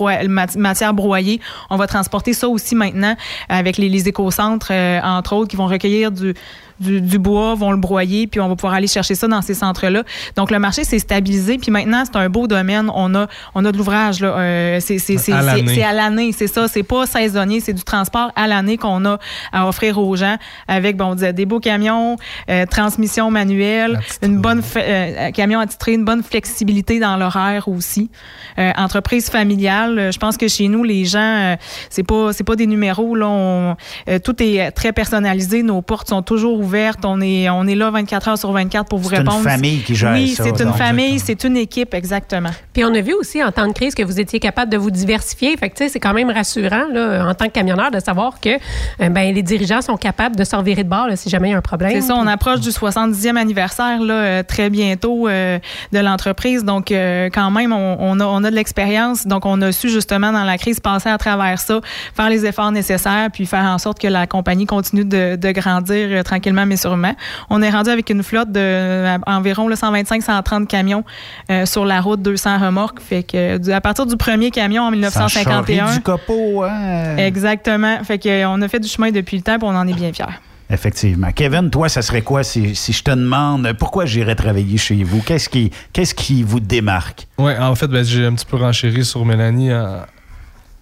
matières 0.57 0.95
broyées. 0.95 1.41
On 1.69 1.77
va 1.77 1.87
transporter 1.87 2.33
ça 2.33 2.49
aussi 2.49 2.75
maintenant 2.75 3.17
avec 3.49 3.77
les, 3.77 3.89
les 3.89 4.09
écocentres, 4.09 4.71
entre 4.71 5.35
autres, 5.35 5.51
qui 5.51 5.57
vont 5.57 5.67
recueillir 5.67 6.13
du 6.13 6.35
du, 6.81 7.01
du 7.01 7.19
bois, 7.19 7.55
vont 7.55 7.71
le 7.73 7.77
broyer, 7.79 8.27
puis 8.27 8.41
on 8.41 8.49
va 8.49 8.57
pouvoir 8.57 8.75
aller 8.75 8.87
chercher 8.87 9.15
ça 9.15 9.29
dans 9.29 9.43
ces 9.43 9.55
centres-là. 9.55 10.03
Donc, 10.37 10.51
le 10.51 10.59
marché 10.59 10.85
s'est 10.85 10.99
stabilisé, 10.99 11.59
puis 11.59 11.71
maintenant, 11.71 12.03
c'est 12.05 12.17
un 12.17 12.29
beau 12.29 12.47
domaine. 12.47 12.91
On 12.95 13.15
a, 13.15 13.27
on 13.55 13.65
a 13.65 13.73
de 13.73 13.77
l'ouvrage, 13.79 14.21
là. 14.21 14.29
Euh, 14.39 14.81
c'est 14.81 14.99
c'est- 14.99 15.19
c'est- 15.19 15.33
À 15.33 15.41
c'est- 15.41 15.47
l'année. 15.47 15.75
c'est 15.75 15.83
à 15.83 15.93
l'année, 15.93 16.33
c'est 16.33 16.47
ça. 16.47 16.67
C'est 16.69 16.83
pas 16.83 17.07
saisonnier, 17.07 17.61
c'est 17.61 17.73
du 17.75 17.83
transport 17.85 18.33
à 18.35 18.47
l'année 18.47 18.77
qu'on 18.79 19.05
a 19.05 19.19
à 19.53 19.69
offrir 19.69 19.99
aux 19.99 20.17
gens 20.17 20.37
avec, 20.69 20.97
bon, 20.97 21.07
on 21.07 21.15
disait, 21.15 21.33
des 21.33 21.47
beaux 21.47 21.61
camions, 21.61 22.17
euh, 22.49 22.65
transmission 22.67 23.31
manuelle, 23.31 24.01
une 24.23 24.39
bonne 24.39 24.63
fa- 24.63 24.81
euh, 24.81 25.31
camion 25.33 25.61
attitré, 25.61 25.93
une 25.93 26.05
bonne 26.05 26.23
flexibilité 26.23 26.99
dans 26.99 27.17
l'horaire 27.17 27.69
aussi. 27.69 28.11
Euh, 28.59 28.73
entreprise 28.77 29.29
familiale, 29.31 29.99
euh, 29.99 30.13
je 30.13 30.19
pense 30.19 30.37
que 30.37 30.49
chez 30.49 30.69
nous, 30.69 30.83
les 30.85 31.05
gens, 31.05 31.19
euh, 31.21 31.57
c'est 31.91 32.03
pas, 32.05 32.33
c'est 32.33 32.45
pas 32.45 32.57
des 32.57 32.67
numéros, 32.67 33.15
là. 33.15 33.27
On- 33.29 33.77
euh, 34.09 34.19
tout 34.19 34.43
est 34.43 34.71
très 34.71 34.93
personnalisé. 34.93 35.63
Nos 35.63 35.83
portes 35.83 36.09
sont 36.09 36.23
toujours 36.23 36.59
ouvertes. 36.59 36.70
On 37.05 37.21
est, 37.21 37.49
on 37.51 37.67
est 37.67 37.75
là 37.75 37.91
24 37.91 38.29
heures 38.29 38.39
sur 38.39 38.53
24 38.53 38.89
pour 38.89 38.99
vous 38.99 39.09
C'est 39.11 39.17
une 39.17 39.29
répondre. 39.29 39.43
famille 39.43 39.83
qui 39.83 39.95
gère 39.95 40.13
oui, 40.13 40.29
ça, 40.29 40.45
c'est 40.45 40.63
une 40.63 40.73
famille, 40.73 41.19
c'est 41.19 41.45
une 41.45 41.57
équipe, 41.57 41.95
exactement. 41.95 42.51
Puis 42.73 42.85
on 42.85 42.95
a 42.95 43.01
vu 43.01 43.13
aussi 43.15 43.43
en 43.43 43.51
temps 43.53 43.67
de 43.67 43.73
crise 43.73 43.95
que 43.95 44.03
vous 44.03 44.21
étiez 44.21 44.41
capable 44.41 44.71
de 44.71 44.77
vous 44.77 44.91
diversifier. 44.91 45.57
Fait 45.57 45.69
que 45.71 45.77
tu 45.77 45.85
sais, 45.85 45.89
c'est 45.91 46.01
quand 46.01 46.15
même 46.15 46.31
rassurant 46.31 46.87
là, 46.93 47.27
en 47.29 47.35
tant 47.35 47.47
que 47.47 47.53
camionneur 47.53 47.91
de 47.91 48.01
savoir 48.01 48.41
que 48.41 48.51
euh, 48.51 49.09
ben, 49.09 49.35
les 49.35 49.43
dirigeants 49.43 49.83
sont 49.83 49.97
capables 49.97 50.37
de 50.37 50.45
se 50.45 50.55
revirer 50.57 50.85
de 50.85 50.89
bord 50.89 51.07
là, 51.07 51.17
si 51.17 51.29
jamais 51.29 51.49
il 51.49 51.53
y 51.53 51.55
a 51.55 51.59
un 51.59 51.63
problème. 51.63 51.91
C'est 51.93 52.01
ça, 52.03 52.15
on 52.17 52.27
approche 52.27 52.61
du 52.61 52.71
70e 52.71 53.37
anniversaire 53.37 54.01
là, 54.01 54.15
euh, 54.15 54.43
très 54.43 54.71
bientôt 54.71 55.29
euh, 55.29 55.59
de 55.93 55.99
l'entreprise. 55.99 56.65
Donc, 56.65 56.93
euh, 56.93 57.29
quand 57.33 57.51
même, 57.51 57.73
on, 57.73 57.97
on 58.01 58.21
a, 58.21 58.25
on 58.25 58.45
a 58.45 58.51
de 58.51 58.55
l'expérience. 58.55 59.27
Donc, 59.27 59.47
on 59.47 59.61
a 59.63 59.73
su 59.73 59.89
justement 59.89 60.33
dans 60.33 60.45
la 60.45 60.59
crise 60.59 60.81
passer 60.81 61.09
à 61.09 61.19
travers 61.19 61.59
ça, 61.59 61.81
faire 62.15 62.31
les 62.31 62.47
efforts 62.47 62.73
nécessaires, 62.73 63.29
puis 63.33 63.47
faire 63.47 63.65
en 63.65 63.79
sorte 63.79 63.99
que 63.99 64.09
la 64.09 64.27
compagnie 64.27 64.67
continue 64.67 65.05
de, 65.05 65.37
de 65.37 65.51
grandir 65.53 66.09
euh, 66.11 66.23
tranquillement 66.61 66.67
mais 66.67 66.77
sûrement. 66.77 67.15
On 67.49 67.63
est 67.63 67.71
rendu 67.71 67.91
avec 67.91 68.11
une 68.11 68.23
flotte 68.23 68.53
de 68.53 68.61
euh, 68.61 69.19
environ 69.27 69.69
125-130 69.71 70.67
camions 70.67 71.05
euh, 71.51 71.67
sur 71.67 71.85
la 71.85 72.01
route, 72.01 72.23
200 72.23 72.59
remorques. 72.59 73.01
Fait 73.01 73.23
que 73.23 73.37
euh, 73.37 73.75
à 73.75 73.81
partir 73.81 74.07
du 74.07 74.17
premier 74.17 74.51
camion 74.51 74.85
en 74.85 74.91
1951. 74.91 75.63
Ça 75.63 75.75
charrie 75.75 75.97
du 75.97 76.03
copeau, 76.03 76.63
hein? 76.63 77.17
Exactement. 77.17 78.03
Fait 78.05 78.19
que, 78.19 78.47
on 78.47 78.61
a 78.63 78.69
fait 78.69 78.81
du 78.81 78.89
chemin 78.89 79.11
depuis 79.11 79.37
le 79.37 79.43
temps, 79.43 79.59
puis 79.59 79.67
on 79.69 79.77
en 79.77 79.87
est 79.87 79.95
bien 79.95 80.13
fiers. 80.13 80.25
Effectivement. 80.73 81.33
Kevin, 81.33 81.69
toi, 81.69 81.89
ça 81.89 82.01
serait 82.01 82.23
quoi 82.23 82.45
si, 82.45 82.77
si 82.77 82.93
je 82.93 83.03
te 83.03 83.11
demande 83.11 83.73
pourquoi 83.77 84.07
j'irais 84.07 84.37
travailler 84.37 84.79
chez 84.79 85.03
vous? 85.03 85.21
Qu'est-ce 85.21 85.49
qui, 85.49 85.73
qu'est-ce 85.93 86.15
qui 86.15 86.45
vous 86.45 86.61
démarque? 86.61 87.27
Oui, 87.39 87.53
en 87.59 87.75
fait, 87.75 87.89
ben, 87.89 88.05
j'ai 88.05 88.25
un 88.25 88.35
petit 88.35 88.47
peu 88.47 88.57
renchéri 88.57 89.05
sur 89.05 89.25
Mélanie 89.25 89.73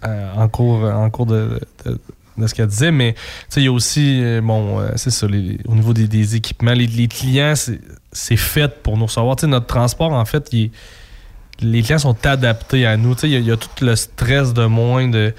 en 0.03 0.47
cours, 0.47 0.83
en 0.83 1.09
cours 1.09 1.25
de, 1.25 1.59
de- 1.85 1.99
de 2.39 2.47
ce 2.47 2.55
qu'elle 2.55 2.67
disait, 2.67 2.91
mais 2.91 3.15
il 3.55 3.63
y 3.63 3.67
a 3.67 3.71
aussi, 3.71 4.21
euh, 4.23 4.41
bon, 4.41 4.79
euh, 4.79 4.89
c'est 4.95 5.11
ça, 5.11 5.27
au 5.27 5.75
niveau 5.75 5.93
des, 5.93 6.35
équipements, 6.35 6.73
les, 6.73 7.07
clients, 7.07 7.53
c'est 8.11 8.35
fait 8.37 8.81
pour 8.81 8.97
nous 8.97 9.05
recevoir. 9.05 9.35
Notre 9.43 9.67
transport, 9.67 10.11
en 10.11 10.25
fait, 10.25 10.51
les 10.51 11.81
clients 11.81 11.99
sont 11.99 12.25
adaptés 12.25 12.85
à 12.85 12.97
nous. 12.97 13.15
Il 13.23 13.45
y, 13.45 13.51
a- 13.51 13.57
tout 13.57 13.85
le 13.85 13.95
stress 13.95 14.53
de 14.53 14.65
moins 14.65 15.07
de. 15.07 15.33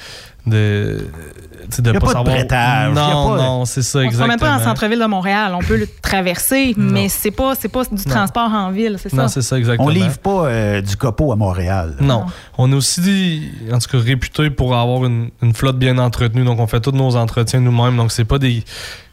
De 1.79 1.93
y 1.93 1.97
a 1.97 2.01
pas 2.01 2.01
pas 2.01 2.07
de 2.07 2.13
savoir- 2.49 2.91
Non, 2.95 3.37
pas- 3.37 3.43
non, 3.43 3.65
c'est 3.65 3.83
ça, 3.83 3.99
On 3.99 4.03
se 4.03 4.07
exactement. 4.07 4.37
promène 4.37 4.39
pas 4.39 4.51
dans 4.51 4.57
le 4.59 4.63
centre-ville 4.65 4.99
de 5.01 5.07
Montréal. 5.07 5.53
On 5.55 5.59
peut 5.61 5.77
le 5.77 5.89
traverser, 6.03 6.75
mais 6.77 7.09
c'est 7.09 7.31
pas, 7.31 7.55
c'est 7.59 7.69
pas 7.69 7.83
du 7.91 8.05
transport 8.05 8.51
en 8.53 8.71
ville, 8.71 8.97
c'est 8.99 9.09
ça? 9.11 9.17
Non, 9.17 9.29
c'est 9.29 9.43
ça, 9.43 9.59
exactement. 9.59 9.89
On 9.89 9.91
livre 9.91 10.19
pas 10.19 10.47
euh, 10.47 10.81
du 10.81 10.97
copeau 10.97 11.33
à 11.33 11.37
Montréal. 11.37 11.97
Non. 12.01 12.25
On 12.59 12.71
est 12.73 12.75
aussi, 12.75 13.51
en 13.73 13.79
tout 13.79 13.89
cas, 13.91 13.99
réputé 14.05 14.51
pour 14.51 14.77
avoir 14.77 15.05
une, 15.05 15.31
une 15.43 15.55
flotte 15.55 15.79
bien 15.79 15.99
entretenue. 15.99 16.45
Donc, 16.45 16.59
on 16.61 16.67
fait 16.67 16.81
tous 16.81 16.93
nos 16.93 17.17
entretiens 17.17 17.61
nous-mêmes. 17.61 17.97
Donc, 17.97 18.13
c'est 18.13 18.25
pas 18.25 18.39
des. 18.39 18.63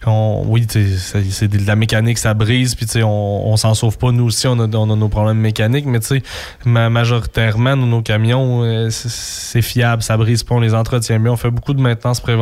on- 0.05 0.43
oui, 0.47 0.65
c'est 0.69 1.47
de 1.47 1.65
la 1.67 1.75
mécanique, 1.75 2.17
ça 2.17 2.33
brise. 2.33 2.75
Puis, 2.75 2.85
tu 2.85 2.93
sais, 2.93 3.03
on, 3.03 3.47
on 3.49 3.57
s'en 3.57 3.73
sauve 3.73 3.97
pas. 3.97 4.11
Nous 4.11 4.25
aussi, 4.25 4.47
on 4.47 4.59
a, 4.59 4.67
on 4.75 4.91
a 4.91 4.95
nos 4.95 5.07
problèmes 5.09 5.37
mécaniques. 5.39 5.85
Mais, 5.85 5.99
tu 5.99 6.07
sais, 6.07 6.23
ma- 6.65 6.89
majoritairement, 6.89 7.75
nos, 7.75 7.85
nos 7.85 8.01
camions, 8.01 8.63
euh, 8.63 8.89
c'est- 8.89 9.09
c'est 9.09 9.61
fiable, 9.61 10.03
ça 10.03 10.17
brise 10.17 10.43
pas. 10.43 10.55
On 10.55 10.59
les 10.59 10.73
entretient 10.73 11.19
bien. 11.19 11.31
On 11.31 11.37
fait 11.37 11.51
beaucoup 11.51 11.73
de 11.73 11.81
maintenance 11.81 12.19
préventive. 12.19 12.36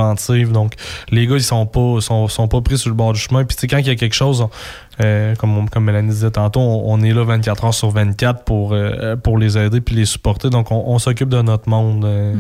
Donc, 0.52 0.74
les 1.12 1.28
gars, 1.28 1.36
ils 1.36 1.44
sont 1.44 1.66
pas, 1.66 1.98
sont, 2.02 2.28
sont 2.28 2.48
pas 2.48 2.62
pris 2.62 2.78
sur 2.78 2.90
le 2.90 2.96
bord 2.96 3.14
du 3.14 3.20
chemin. 3.20 3.44
Puis, 3.46 3.56
tu 3.56 3.62
sais, 3.62 3.68
quand 3.68 3.78
il 3.78 3.88
y 3.88 3.90
a 3.90 3.96
quelque 3.96 4.14
chose, 4.16 4.42
on- 4.42 4.50
euh, 5.02 5.36
comme, 5.36 5.58
on- 5.58 5.66
comme 5.66 5.84
Mélanie 5.86 6.10
disait 6.10 6.32
tantôt, 6.32 6.60
on, 6.62 6.84
on 6.94 7.02
est 7.02 7.14
là 7.14 7.24
24 7.24 7.66
heures 7.66 7.74
sur 7.74 7.90
24 7.90 8.44
pour, 8.44 8.74
euh, 8.74 9.16
pour 9.16 9.38
les 9.38 9.58
aider 9.58 9.82
puis 9.82 9.96
les 9.96 10.06
supporter. 10.06 10.50
Donc, 10.50 10.72
on, 10.72 10.84
on 10.88 11.00
s'occupe 11.00 11.30
de 11.30 11.42
notre 11.42 11.70
monde. 11.70 12.06
euh, 12.06 12.36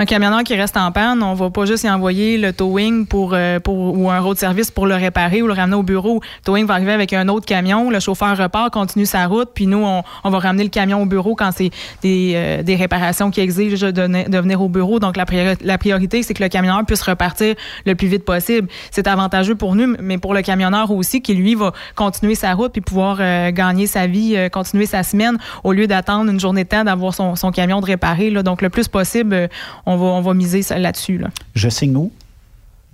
Un 0.00 0.04
camionneur 0.04 0.44
qui 0.44 0.54
reste 0.54 0.76
en 0.76 0.92
panne, 0.92 1.24
on 1.24 1.34
va 1.34 1.50
pas 1.50 1.64
juste 1.64 1.82
y 1.82 1.90
envoyer 1.90 2.38
le 2.38 2.52
towing 2.52 3.04
pour, 3.04 3.32
euh, 3.34 3.58
pour, 3.58 3.98
ou 3.98 4.08
un 4.08 4.20
road 4.20 4.36
service 4.38 4.70
pour 4.70 4.86
le 4.86 4.94
réparer 4.94 5.42
ou 5.42 5.48
le 5.48 5.52
ramener 5.52 5.74
au 5.74 5.82
bureau. 5.82 6.20
Le 6.22 6.44
towing 6.44 6.66
va 6.66 6.74
arriver 6.74 6.92
avec 6.92 7.12
un 7.12 7.26
autre 7.26 7.46
camion, 7.46 7.90
le 7.90 7.98
chauffeur 7.98 8.36
repart, 8.36 8.72
continue 8.72 9.06
sa 9.06 9.26
route, 9.26 9.48
puis 9.52 9.66
nous, 9.66 9.82
on, 9.84 10.04
on 10.22 10.30
va 10.30 10.38
ramener 10.38 10.62
le 10.62 10.68
camion 10.68 11.02
au 11.02 11.06
bureau 11.06 11.34
quand 11.34 11.50
c'est 11.50 11.70
des, 12.00 12.34
euh, 12.36 12.62
des 12.62 12.76
réparations 12.76 13.32
qui 13.32 13.40
exigent 13.40 13.90
de, 13.90 13.90
de 13.90 14.38
venir 14.38 14.62
au 14.62 14.68
bureau. 14.68 15.00
Donc, 15.00 15.16
la, 15.16 15.24
la 15.60 15.78
priorité, 15.78 16.22
c'est 16.22 16.32
que 16.32 16.44
le 16.44 16.48
camionneur 16.48 16.86
puisse 16.86 17.02
repartir 17.02 17.56
le 17.84 17.96
plus 17.96 18.06
vite 18.06 18.24
possible. 18.24 18.68
C'est 18.92 19.08
avantageux 19.08 19.56
pour 19.56 19.74
nous, 19.74 19.96
mais 19.98 20.18
pour 20.18 20.32
le 20.32 20.42
camionneur 20.42 20.92
aussi, 20.92 21.22
qui 21.22 21.34
lui 21.34 21.56
va 21.56 21.72
continuer 21.96 22.36
sa 22.36 22.54
route 22.54 22.70
puis 22.70 22.82
pouvoir 22.82 23.16
euh, 23.18 23.50
gagner 23.50 23.88
sa 23.88 24.06
vie, 24.06 24.36
euh, 24.36 24.48
continuer 24.48 24.86
sa 24.86 25.02
semaine, 25.02 25.38
au 25.64 25.72
lieu 25.72 25.88
d'attendre 25.88 26.30
une 26.30 26.38
journée 26.38 26.62
de 26.62 26.68
temps 26.68 26.84
d'avoir 26.84 27.14
son, 27.14 27.34
son 27.34 27.50
camion 27.50 27.80
de 27.80 27.86
réparer. 27.86 28.30
Là. 28.30 28.44
Donc, 28.44 28.62
le 28.62 28.70
plus 28.70 28.86
possible, 28.86 29.34
euh, 29.34 29.48
on 29.88 29.96
va, 29.96 30.06
on 30.06 30.20
va 30.20 30.34
miser 30.34 30.62
là-dessus. 30.76 31.18
Là. 31.18 31.28
Je 31.54 31.68
signe 31.68 31.96
où? 31.96 32.12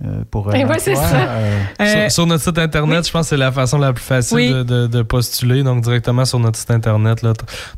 Euh, 0.03 0.23
pour, 0.29 0.53
Eh 0.53 0.65
ouais, 0.65 0.77
c'est 0.77 0.93
ça. 0.95 1.15
euh, 1.15 1.59
Euh, 1.79 2.01
sur, 2.03 2.11
sur 2.11 2.25
notre 2.27 2.43
site 2.43 2.57
internet, 2.57 3.07
je 3.07 3.11
pense 3.13 3.21
que 3.21 3.27
c'est 3.29 3.37
la 3.37 3.53
façon 3.53 3.77
la 3.77 3.93
plus 3.93 4.03
facile 4.03 4.35
Oui. 4.35 4.49
de, 4.51 4.63
de- 4.63 4.87
de 4.87 5.01
postuler. 5.03 5.63
Donc, 5.63 5.81
directement 5.83 6.25
sur 6.25 6.37
notre 6.37 6.59
site 6.59 6.71
internet, 6.71 7.21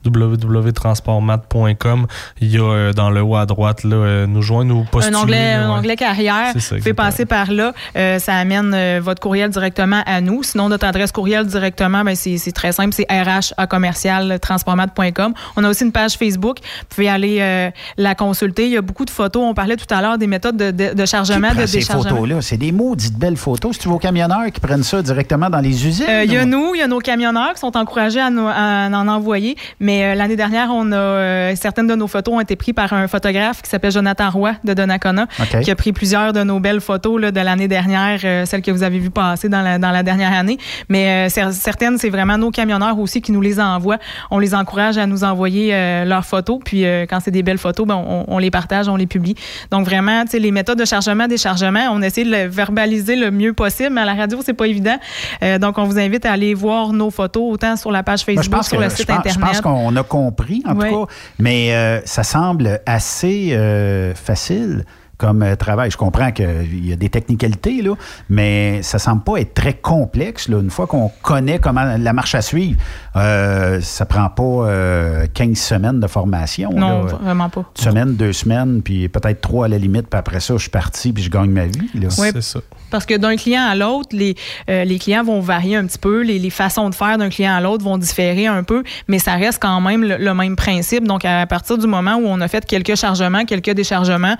www.transportmat.com, 0.03 2.07
il 2.41 2.47
y 2.51 2.57
a 2.57 2.61
euh, 2.63 2.93
dans 2.93 3.09
le 3.11 3.21
haut 3.21 3.35
à 3.35 3.45
droite, 3.45 3.83
là, 3.83 3.95
euh, 3.95 4.27
nous 4.27 4.41
joindre, 4.41 4.73
nous 4.73 4.83
postuler. 4.85 5.15
un 5.15 5.19
onglet, 5.21 5.57
là, 5.57 5.65
un 5.67 5.71
ouais. 5.73 5.79
onglet 5.79 5.95
carrière. 5.95 6.49
C'est 6.53 6.59
ça, 6.59 6.75
Vous 6.75 6.81
pouvez 6.81 6.93
passer 6.95 7.25
par 7.25 7.51
là. 7.51 7.73
Euh, 7.95 8.17
ça 8.19 8.33
amène 8.35 8.73
euh, 8.73 8.99
votre 9.01 9.21
courriel 9.21 9.49
directement 9.49 10.01
à 10.05 10.21
nous. 10.21 10.41
Sinon, 10.43 10.69
notre 10.69 10.85
adresse 10.87 11.11
courriel 11.11 11.45
directement, 11.45 12.03
ben, 12.03 12.15
c'est 12.15 12.51
très 12.51 12.71
simple. 12.71 12.93
C'est 12.95 13.05
rh 13.11 13.53
à 13.57 13.67
commercial 13.67 14.39
transportmat.com. 14.39 15.33
On 15.55 15.63
a 15.63 15.69
aussi 15.69 15.83
une 15.83 15.91
page 15.91 16.15
Facebook. 16.17 16.57
Vous 16.61 16.85
pouvez 16.95 17.09
aller 17.09 17.37
euh, 17.41 17.69
la 17.97 18.15
consulter. 18.15 18.65
Il 18.65 18.71
y 18.71 18.77
a 18.77 18.81
beaucoup 18.81 19.05
de 19.05 19.09
photos. 19.11 19.43
On 19.45 19.53
parlait 19.53 19.75
tout 19.75 19.93
à 19.93 20.01
l'heure 20.01 20.17
des 20.17 20.25
méthodes 20.27 20.57
de, 20.57 20.71
de- 20.71 20.93
de 20.95 21.05
chargement, 21.05 21.53
de 21.53 21.65
déchargement. 21.71 22.06
Photos-là? 22.09 22.41
C'est 22.41 22.57
des 22.57 22.71
maudites 22.71 23.17
belles 23.17 23.37
photos. 23.37 23.75
C'est-tu 23.75 23.87
vos 23.89 23.99
camionneurs 23.99 24.45
qui 24.53 24.59
prennent 24.59 24.83
ça 24.83 25.01
directement 25.01 25.49
dans 25.49 25.59
les 25.59 25.87
usines? 25.87 26.05
Euh, 26.09 26.23
Il 26.25 26.31
y 26.33 26.37
a 26.37 26.43
ou- 26.43 26.45
nous, 26.45 26.75
il 26.75 26.79
y 26.79 26.81
a 26.81 26.87
nos 26.87 26.99
camionneurs 26.99 27.53
qui 27.53 27.59
sont 27.59 27.75
encouragés 27.77 28.19
à, 28.19 28.29
nous- 28.29 28.47
à 28.47 28.87
en 28.91 29.07
envoyer. 29.07 29.55
Mais 29.79 30.03
euh, 30.03 30.15
l'année 30.15 30.35
dernière, 30.35 30.69
on 30.71 30.91
a 30.91 30.95
euh, 30.95 31.53
certaines 31.55 31.87
de 31.87 31.95
nos 31.95 32.07
photos 32.07 32.33
ont 32.35 32.39
été 32.39 32.55
prises 32.55 32.73
par 32.73 32.93
un 32.93 33.07
photographe 33.07 33.61
qui 33.61 33.69
s'appelle 33.69 33.91
Jonathan 33.91 34.29
Roy 34.29 34.53
de 34.63 34.73
Donnacona, 34.73 35.27
qui 35.63 35.71
a 35.71 35.75
pris 35.75 35.93
plusieurs 35.93 36.33
de 36.33 36.43
nos 36.43 36.59
belles 36.59 36.81
photos 36.81 37.19
là, 37.21 37.31
de 37.31 37.39
l'année 37.39 37.67
dernière, 37.67 38.19
euh, 38.23 38.45
celles 38.45 38.61
que 38.61 38.71
vous 38.71 38.83
avez 38.83 38.99
vues 38.99 39.09
passer 39.09 39.49
dans 39.49 39.61
la, 39.61 39.79
dans 39.79 39.91
la 39.91 40.03
dernière 40.03 40.33
année. 40.33 40.57
Mais 40.89 41.27
euh, 41.27 41.29
cer- 41.29 41.51
certaines, 41.51 41.97
c'est 41.97 42.09
vraiment 42.09 42.37
nos 42.37 42.51
camionneurs 42.51 42.97
aussi 42.99 43.21
qui 43.21 43.31
nous 43.31 43.41
les 43.41 43.59
envoient. 43.59 43.97
On 44.31 44.39
les 44.39 44.53
encourage 44.55 44.97
à 44.97 45.05
nous 45.05 45.23
envoyer 45.23 45.73
euh, 45.73 46.05
leurs 46.05 46.25
photos. 46.25 46.59
Puis 46.63 46.85
euh, 46.85 47.05
quand 47.09 47.19
c'est 47.21 47.31
des 47.31 47.43
belles 47.43 47.57
photos, 47.57 47.87
ben, 47.87 47.95
on, 47.95 48.25
on 48.27 48.37
les 48.37 48.51
partage, 48.51 48.87
on 48.89 48.95
les 48.95 49.07
publie. 49.07 49.35
Donc 49.71 49.85
vraiment, 49.85 50.25
tu 50.25 50.37
les 50.39 50.51
méthodes 50.51 50.77
de 50.79 50.85
chargement, 50.85 51.27
déchargement, 51.27 51.87
on 51.91 51.96
essaie 52.01 52.23
de 52.23 52.31
le 52.31 52.47
verbaliser 52.47 53.15
le 53.15 53.31
mieux 53.31 53.53
possible, 53.53 53.89
mais 53.91 54.01
à 54.01 54.05
la 54.05 54.13
radio, 54.15 54.39
c'est 54.43 54.53
pas 54.53 54.67
évident. 54.67 54.97
Euh, 55.43 55.57
donc, 55.59 55.77
on 55.77 55.83
vous 55.85 55.99
invite 55.99 56.25
à 56.25 56.31
aller 56.33 56.53
voir 56.53 56.93
nos 56.93 57.09
photos, 57.11 57.43
autant 57.53 57.75
sur 57.75 57.91
la 57.91 58.03
page 58.03 58.25
Moi, 58.27 58.35
Facebook, 58.35 58.55
pense 58.55 58.67
sur 58.69 58.77
que- 58.77 58.83
le 58.83 58.89
je 58.89 58.95
site 58.95 59.07
pense- 59.07 59.15
Je 59.25 59.29
Internet. 59.29 59.47
pense 59.47 59.61
qu'on 59.61 59.95
a 59.95 60.03
compris, 60.03 60.63
en 60.65 60.73
tout 60.75 60.81
cas. 60.81 61.13
Mais 61.39 61.73
euh, 61.73 61.99
ça 62.05 62.23
semble 62.23 62.79
assez 62.85 63.49
euh, 63.51 64.13
facile 64.15 64.83
comme 65.17 65.41
euh, 65.43 65.55
travail. 65.55 65.91
Je 65.91 65.97
comprends 65.97 66.31
qu'il 66.31 66.85
y 66.87 66.93
a 66.93 66.95
des 66.95 67.09
technicalités, 67.09 67.81
là, 67.81 67.93
mais 68.29 68.81
ça 68.83 68.99
semble 68.99 69.23
pas 69.23 69.37
être 69.37 69.53
très 69.53 69.73
complexe. 69.73 70.47
Là. 70.47 70.59
Une 70.59 70.69
fois 70.69 70.87
qu'on 70.87 71.11
connaît 71.21 71.59
comment 71.59 71.95
la 71.97 72.13
marche 72.13 72.35
à 72.35 72.41
suivre, 72.41 72.79
euh, 73.15 73.79
ça 73.81 74.05
prend 74.05 74.29
pas 74.29 74.43
euh, 74.43 75.25
15 75.33 75.57
semaines 75.57 75.99
de 75.99 76.07
formation. 76.07 76.71
non, 76.71 77.03
là. 77.05 77.13
vraiment 77.21 77.49
pas. 77.49 77.65
Une 77.77 77.83
semaine, 77.83 78.15
deux 78.15 78.33
semaines, 78.33 78.81
puis 78.81 79.09
peut-être 79.09 79.41
trois 79.41 79.65
à 79.65 79.67
la 79.69 79.77
limite, 79.77 80.07
puis 80.09 80.19
après 80.19 80.39
ça, 80.39 80.53
je 80.55 80.61
suis 80.61 80.69
parti, 80.69 81.11
puis 81.13 81.23
je 81.23 81.29
gagne 81.29 81.49
ma 81.51 81.65
vie. 81.65 81.89
là. 81.95 82.07
Ouais. 82.17 82.31
C'est 82.33 82.41
ça. 82.41 82.59
Parce 82.89 83.05
que 83.05 83.17
d'un 83.17 83.35
client 83.35 83.63
à 83.67 83.75
l'autre, 83.75 84.09
les, 84.13 84.35
euh, 84.69 84.85
les 84.85 84.97
clients 84.97 85.23
vont 85.23 85.41
varier 85.41 85.75
un 85.75 85.85
petit 85.85 85.97
peu, 85.97 86.21
les, 86.21 86.39
les 86.39 86.49
façons 86.49 86.89
de 86.89 86.95
faire 86.95 87.17
d'un 87.17 87.29
client 87.29 87.53
à 87.53 87.59
l'autre 87.59 87.83
vont 87.83 87.97
différer 87.97 88.47
un 88.47 88.63
peu, 88.63 88.83
mais 89.07 89.19
ça 89.19 89.33
reste 89.33 89.61
quand 89.61 89.81
même 89.81 90.03
le, 90.03 90.17
le 90.17 90.33
même 90.33 90.55
principe. 90.55 91.03
Donc, 91.05 91.25
à 91.25 91.45
partir 91.47 91.77
du 91.77 91.87
moment 91.87 92.15
où 92.15 92.25
on 92.27 92.39
a 92.39 92.47
fait 92.47 92.65
quelques 92.65 92.95
chargements, 92.95 93.43
quelques 93.43 93.71
déchargements, 93.71 94.37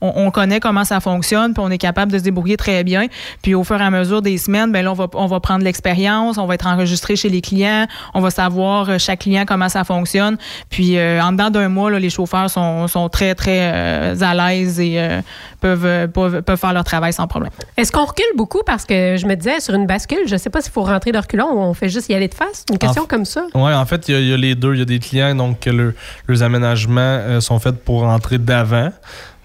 on, 0.00 0.12
on 0.16 0.30
connaît 0.30 0.60
comment 0.60 0.84
ça 0.84 1.00
fonctionne, 1.00 1.54
puis 1.54 1.62
on 1.64 1.70
est 1.70 1.78
capable 1.78 2.12
de 2.12 2.18
se 2.18 2.22
débrouiller 2.24 2.56
très 2.56 2.84
bien. 2.84 3.06
Puis 3.42 3.54
au 3.54 3.64
fur 3.64 3.80
et 3.80 3.84
à 3.84 3.90
mesure 3.90 4.22
des 4.22 4.38
semaines, 4.38 4.72
ben 4.72 4.84
là, 4.84 4.90
on 4.92 4.94
va, 4.94 5.06
on 5.14 5.26
va 5.26 5.40
prendre 5.40 5.64
l'expérience, 5.64 6.38
on 6.38 6.46
va 6.46 6.54
être 6.54 6.66
enregistré 6.66 7.16
chez 7.16 7.28
les 7.28 7.40
clients, 7.40 7.86
on 8.14 8.20
va 8.20 8.30
savoir 8.30 8.88
euh, 8.90 8.98
chaque 8.98 9.20
client 9.20 9.44
comment 9.46 9.68
ça 9.68 9.84
fonctionne. 9.84 10.36
Puis 10.70 10.98
euh, 10.98 11.20
en 11.22 11.32
dedans 11.32 11.50
d'un 11.50 11.68
mois, 11.68 11.90
là, 11.90 11.98
les 11.98 12.10
chauffeurs 12.10 12.50
sont, 12.50 12.88
sont 12.88 13.08
très, 13.08 13.34
très 13.34 13.70
euh, 13.72 14.14
à 14.20 14.34
l'aise 14.34 14.80
et 14.80 14.94
euh, 15.00 15.20
peuvent, 15.60 16.08
peuvent, 16.12 16.42
peuvent 16.42 16.58
faire 16.58 16.72
leur 16.72 16.84
travail 16.84 17.12
sans 17.12 17.26
problème. 17.26 17.50
Est-ce 17.76 17.92
qu'on 17.92 18.04
recule 18.04 18.24
beaucoup? 18.36 18.60
Parce 18.66 18.84
que 18.84 19.16
je 19.16 19.26
me 19.26 19.34
disais, 19.34 19.60
sur 19.60 19.74
une 19.74 19.86
bascule, 19.86 20.26
je 20.26 20.36
sais 20.36 20.50
pas 20.50 20.60
s'il 20.60 20.72
faut 20.72 20.82
rentrer 20.82 21.12
de 21.12 21.18
reculons 21.18 21.50
ou 21.52 21.58
on 21.60 21.74
fait 21.74 21.88
juste 21.88 22.08
y 22.08 22.14
aller 22.14 22.28
de 22.28 22.34
face? 22.34 22.64
Une 22.70 22.78
question 22.78 23.02
En- 23.02 23.06
comme 23.06 23.24
ça. 23.24 23.46
Oui, 23.54 23.72
en 23.72 23.84
fait, 23.86 24.08
il 24.08 24.14
y, 24.14 24.16
a- 24.16 24.20
il 24.20 24.28
y 24.28 24.34
a 24.34 24.36
les 24.36 24.54
deux. 24.54 24.74
Il 24.74 24.78
y 24.78 24.82
a 24.82 24.86
des 24.86 24.98
clients 24.98 25.34
donc 25.34 25.60
que 25.60 25.70
le- 25.70 25.94
leurs 26.26 26.42
aménagements 26.42 27.00
euh, 27.00 27.40
sont 27.40 27.58
faits 27.58 27.82
pour 27.84 28.02
rentrer 28.02 28.38
d'avant. 28.38 28.90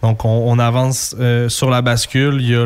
Donc, 0.01 0.25
on, 0.25 0.57
avance 0.57 1.15
euh, 1.19 1.47
sur 1.47 1.69
la 1.69 1.81
bascule. 1.81 2.37
Il 2.39 2.49
y 2.49 2.55
a 2.55 2.65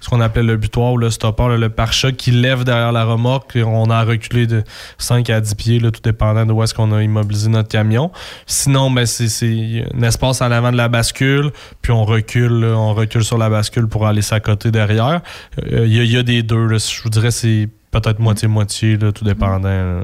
ce 0.00 0.08
qu'on 0.08 0.20
appelle 0.20 0.46
le 0.46 0.56
butoir 0.56 0.92
ou 0.92 0.98
le 0.98 1.10
stopper, 1.10 1.56
le 1.56 1.68
pare-choc 1.68 2.14
qui 2.16 2.30
lève 2.30 2.64
derrière 2.64 2.92
la 2.92 3.04
remorque. 3.04 3.56
Et 3.56 3.64
on 3.64 3.90
a 3.90 4.04
reculé 4.04 4.46
de 4.46 4.62
5 4.98 5.28
à 5.30 5.40
10 5.40 5.54
pieds, 5.56 5.80
tout 5.80 6.00
dépendant 6.02 6.46
de 6.46 6.52
où 6.52 6.62
est-ce 6.62 6.74
qu'on 6.74 6.92
a 6.92 7.02
immobilisé 7.02 7.48
notre 7.48 7.68
camion. 7.68 8.10
Sinon, 8.46 8.90
ben, 8.90 9.04
c'est 9.04 9.84
un 9.94 10.02
espace 10.02 10.40
en 10.42 10.50
avant 10.50 10.70
de 10.70 10.76
la 10.76 10.88
bascule, 10.88 11.50
puis 11.82 11.92
on 11.92 12.04
recule, 12.04 12.64
on 12.64 12.94
recule 12.94 13.24
sur 13.24 13.38
la 13.38 13.50
bascule 13.50 13.88
pour 13.88 14.06
aller 14.06 14.22
s'accoter 14.22 14.70
derrière. 14.70 15.22
Euh, 15.72 15.86
Il 15.86 15.92
y, 15.92 16.16
a- 16.16 16.22
des 16.22 16.42
deux. 16.42 16.68
Je 16.78 17.02
vous 17.02 17.10
dirais 17.10 17.30
c'est 17.30 17.68
peut-être 17.90 18.18
moitié-moitié, 18.18 18.98
tout 18.98 19.24
dépendant. 19.24 20.02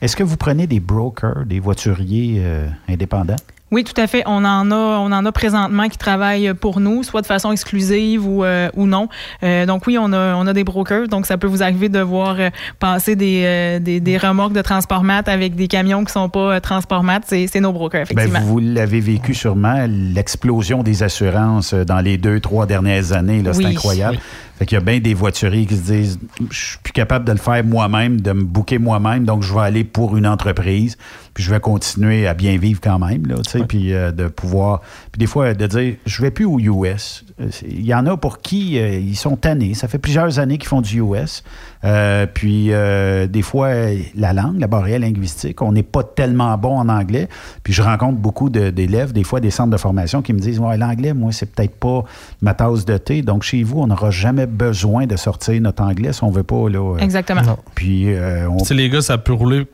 Est-ce 0.00 0.16
que 0.16 0.22
vous 0.22 0.36
prenez 0.36 0.66
des 0.66 0.80
brokers, 0.80 1.46
des 1.46 1.60
voituriers 1.60 2.36
euh, 2.40 2.68
indépendants? 2.88 3.36
Oui, 3.72 3.82
tout 3.84 3.98
à 4.00 4.06
fait. 4.06 4.22
On 4.26 4.44
en 4.44 4.70
a, 4.70 4.74
on 4.76 5.10
en 5.10 5.24
a 5.26 5.32
présentement 5.32 5.88
qui 5.88 5.98
travaillent 5.98 6.52
pour 6.54 6.78
nous, 6.78 7.02
soit 7.02 7.22
de 7.22 7.26
façon 7.26 7.50
exclusive 7.50 8.24
ou, 8.26 8.44
euh, 8.44 8.68
ou 8.76 8.86
non. 8.86 9.08
Euh, 9.42 9.66
donc 9.66 9.86
oui, 9.86 9.96
on 9.98 10.12
a, 10.12 10.34
on 10.36 10.46
a 10.46 10.52
des 10.52 10.62
brokers. 10.62 11.08
Donc 11.08 11.26
ça 11.26 11.38
peut 11.38 11.46
vous 11.46 11.62
arriver 11.62 11.88
de 11.88 11.98
voir 12.00 12.36
euh, 12.38 12.50
passer 12.78 13.16
des, 13.16 13.42
euh, 13.46 13.78
des, 13.80 13.98
des 13.98 14.18
remorques 14.18 14.52
de 14.52 14.62
transport 14.62 15.02
mat 15.02 15.26
avec 15.28 15.54
des 15.56 15.68
camions 15.68 16.04
qui 16.04 16.12
sont 16.12 16.28
pas 16.28 16.56
euh, 16.56 16.60
transport 16.60 17.02
mat. 17.02 17.22
C'est 17.26 17.46
c'est 17.46 17.60
nos 17.60 17.72
brokers, 17.72 18.06
Ben, 18.10 18.18
effectivement. 18.24 18.46
vous 18.46 18.58
l'avez 18.60 19.00
vécu 19.00 19.34
sûrement, 19.34 19.86
l'explosion 19.88 20.82
des 20.82 21.02
assurances 21.02 21.72
dans 21.74 22.00
les 22.00 22.18
deux, 22.18 22.40
trois 22.40 22.66
dernières 22.66 23.12
années. 23.12 23.42
C'est 23.52 23.56
Oui. 23.58 23.66
incroyable. 23.66 24.16
Oui. 24.16 24.20
Fait 24.58 24.66
qu'il 24.66 24.76
y 24.76 24.80
a 24.80 24.84
bien 24.84 25.00
des 25.00 25.14
voituriers 25.14 25.66
qui 25.66 25.76
se 25.76 25.82
disent 25.82 26.18
Je 26.50 26.56
suis 26.56 26.78
plus 26.78 26.92
capable 26.92 27.24
de 27.24 27.32
le 27.32 27.38
faire 27.38 27.64
moi-même, 27.64 28.20
de 28.20 28.32
me 28.32 28.44
booker 28.44 28.78
moi-même, 28.78 29.24
donc 29.24 29.42
je 29.42 29.52
vais 29.52 29.60
aller 29.60 29.84
pour 29.84 30.16
une 30.16 30.26
entreprise, 30.26 30.96
puis 31.34 31.42
je 31.42 31.50
vais 31.50 31.60
continuer 31.60 32.26
à 32.26 32.34
bien 32.34 32.56
vivre 32.58 32.80
quand 32.80 32.98
même, 32.98 33.26
là, 33.26 33.36
tu 33.36 33.50
sais, 33.50 33.64
puis 33.64 33.92
euh, 33.92 34.12
de 34.12 34.28
pouvoir. 34.28 34.82
Puis 35.10 35.18
des 35.18 35.26
fois, 35.26 35.54
de 35.54 35.66
dire 35.66 35.94
Je 36.06 36.22
vais 36.22 36.30
plus 36.30 36.44
aux 36.44 36.58
US. 36.58 37.24
Euh, 37.40 37.48
Il 37.66 37.84
y 37.84 37.94
en 37.94 38.06
a 38.06 38.16
pour 38.16 38.40
qui 38.40 38.78
euh, 38.78 38.90
ils 38.98 39.16
sont 39.16 39.36
tannés. 39.36 39.74
Ça 39.74 39.88
fait 39.88 39.98
plusieurs 39.98 40.38
années 40.38 40.58
qu'ils 40.58 40.68
font 40.68 40.82
du 40.82 41.00
US. 41.00 41.42
Euh, 41.84 42.26
puis 42.32 42.68
euh, 42.72 43.26
des 43.26 43.42
fois, 43.42 43.70
la 44.14 44.32
langue, 44.32 44.60
la 44.60 44.66
barrière 44.68 45.00
linguistique, 45.00 45.60
on 45.62 45.72
n'est 45.72 45.82
pas 45.82 46.02
tellement 46.04 46.56
bon 46.56 46.78
en 46.78 46.88
anglais. 46.88 47.28
Puis 47.64 47.72
je 47.72 47.82
rencontre 47.82 48.18
beaucoup 48.18 48.50
de- 48.50 48.70
d'élèves, 48.70 49.12
des 49.12 49.24
fois 49.24 49.40
des 49.40 49.50
centres 49.50 49.70
de 49.70 49.76
formation 49.76 50.22
qui 50.22 50.32
me 50.32 50.38
disent 50.38 50.60
Ouais, 50.60 50.76
l'anglais, 50.76 51.12
moi, 51.14 51.32
c'est 51.32 51.46
peut-être 51.52 51.74
pas 51.76 52.04
ma 52.40 52.54
tasse 52.54 52.84
de 52.84 52.96
thé. 52.98 53.22
Donc 53.22 53.42
chez 53.42 53.62
vous, 53.62 53.80
on 53.80 53.86
n'aura 53.88 54.10
jamais 54.10 54.46
besoin 54.46 55.06
de 55.06 55.16
sortir 55.16 55.60
notre 55.60 55.82
anglais 55.82 56.12
si 56.12 56.22
on 56.22 56.30
veut 56.30 56.44
pas. 56.44 56.68
Là, 56.68 56.94
euh, 56.94 56.98
Exactement. 56.98 57.42
Puis 57.74 58.12
euh, 58.14 58.48
on. 58.48 58.58
Tu 58.58 58.66
sais, 58.66 58.74
les 58.74 58.88
gars, 58.88 59.02
ça 59.02 59.18
peut 59.18 59.32
rouler 59.32 59.66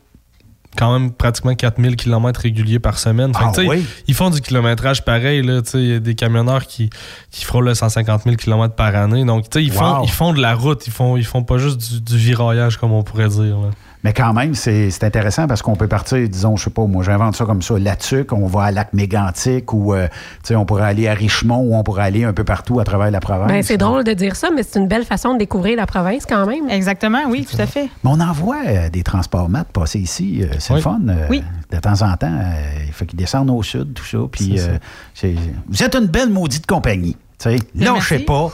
quand 0.77 0.97
même 0.97 1.11
pratiquement 1.11 1.55
4000 1.55 1.95
km 1.95 2.39
réguliers 2.41 2.79
par 2.79 2.99
semaine. 2.99 3.33
Fait 3.33 3.39
que, 3.39 3.67
Ah 3.67 3.69
oui? 3.69 3.85
Ils 4.07 4.13
font 4.13 4.29
du 4.29 4.39
kilométrage 4.41 5.03
pareil. 5.03 5.41
Il 5.43 5.89
y 5.89 5.93
a 5.93 5.99
des 5.99 6.15
camionneurs 6.15 6.67
qui, 6.67 6.89
qui 7.31 7.43
frôlent 7.45 7.65
le 7.65 7.73
150 7.73 8.23
000 8.23 8.35
km 8.35 8.75
par 8.75 8.95
année. 8.95 9.25
Donc, 9.25 9.49
tu 9.49 9.59
sais, 9.59 9.63
ils, 9.65 9.71
font, 9.71 10.03
ils 10.03 10.09
font 10.11 10.33
de 10.33 10.41
la 10.41 10.55
route. 10.55 10.85
Ils 10.87 10.93
font, 10.93 11.17
ils 11.17 11.25
font 11.25 11.43
pas 11.43 11.57
juste 11.57 11.77
du, 11.77 12.01
du 12.01 12.17
viraillage, 12.17 12.77
comme 12.77 12.91
on 12.91 13.03
pourrait 13.03 13.29
dire. 13.29 13.57
là. 13.59 13.69
Mais 14.05 14.13
quand 14.13 14.31
même, 14.33 14.55
c'est 14.55 14.91
c'est 14.91 15.03
intéressant 15.03 15.45
parce 15.45 15.61
qu'on 15.61 15.75
peut 15.75 15.87
partir, 15.89 16.27
disons, 16.29 16.55
je 16.55 16.63
sais 16.65 16.69
pas, 16.69 16.85
moi 16.85 17.03
j'invente 17.03 17.35
ça 17.35 17.43
comme 17.43 17.61
ça, 17.61 17.77
là-dessus, 17.77 18.25
on 18.31 18.45
va 18.47 18.63
à 18.63 18.71
Lac 18.71 18.93
Mégantic 18.93 19.73
ou 19.73 19.93
euh, 19.93 20.07
tu 20.07 20.13
sais, 20.49 20.55
on 20.55 20.63
pourrait 20.65 20.85
aller 20.85 21.09
à 21.09 21.13
Richmond 21.13 21.57
ou 21.65 21.75
on 21.75 21.83
pourrait 21.83 22.03
aller 22.03 22.23
un 22.23 22.31
peu 22.31 22.45
partout 22.45 22.79
à 22.79 22.85
travers 22.85 23.11
la 23.11 23.19
province. 23.19 23.49
Ben, 23.49 23.61
c'est 23.61 23.75
drôle 23.77 24.05
de 24.05 24.13
dire 24.13 24.37
ça, 24.37 24.51
mais 24.55 24.63
c'est 24.63 24.79
une 24.79 24.87
belle 24.87 25.03
façon 25.03 25.33
de 25.33 25.39
découvrir 25.39 25.75
la 25.75 25.85
province 25.85 26.25
quand 26.25 26.45
même. 26.45 26.69
Exactement, 26.69 27.19
oui, 27.27 27.45
tout 27.45 27.61
à 27.61 27.65
fait. 27.65 27.89
Mais 28.03 28.09
on 28.11 28.19
en 28.21 28.31
voit 28.31 28.61
euh, 28.67 28.89
des 28.89 29.03
transports 29.03 29.49
mat 29.49 29.65
passer 29.65 29.99
ici. 29.99 30.43
euh, 30.43 30.47
c'est 30.59 30.71
Oui. 30.73 30.79
le 30.79 30.81
fun. 30.83 30.99
euh, 31.09 31.27
Oui. 31.29 31.43
De 31.69 31.77
temps 31.79 32.01
en 32.01 32.15
temps, 32.15 32.27
euh, 32.33 32.83
il 32.87 32.93
faut 32.93 33.03
qu'ils 33.03 33.19
descendent 33.19 33.49
au 33.49 33.61
sud, 33.63 33.93
tout 33.93 34.05
ça. 34.05 34.17
Puis, 34.31 34.59
vous 35.67 35.83
êtes 35.83 35.95
une 35.95 36.07
belle 36.07 36.29
maudite 36.29 36.65
compagnie. 36.65 37.17
tu 37.37 37.49
sais. 37.49 37.57
Lâchez 37.75 38.19
pas. 38.19 38.49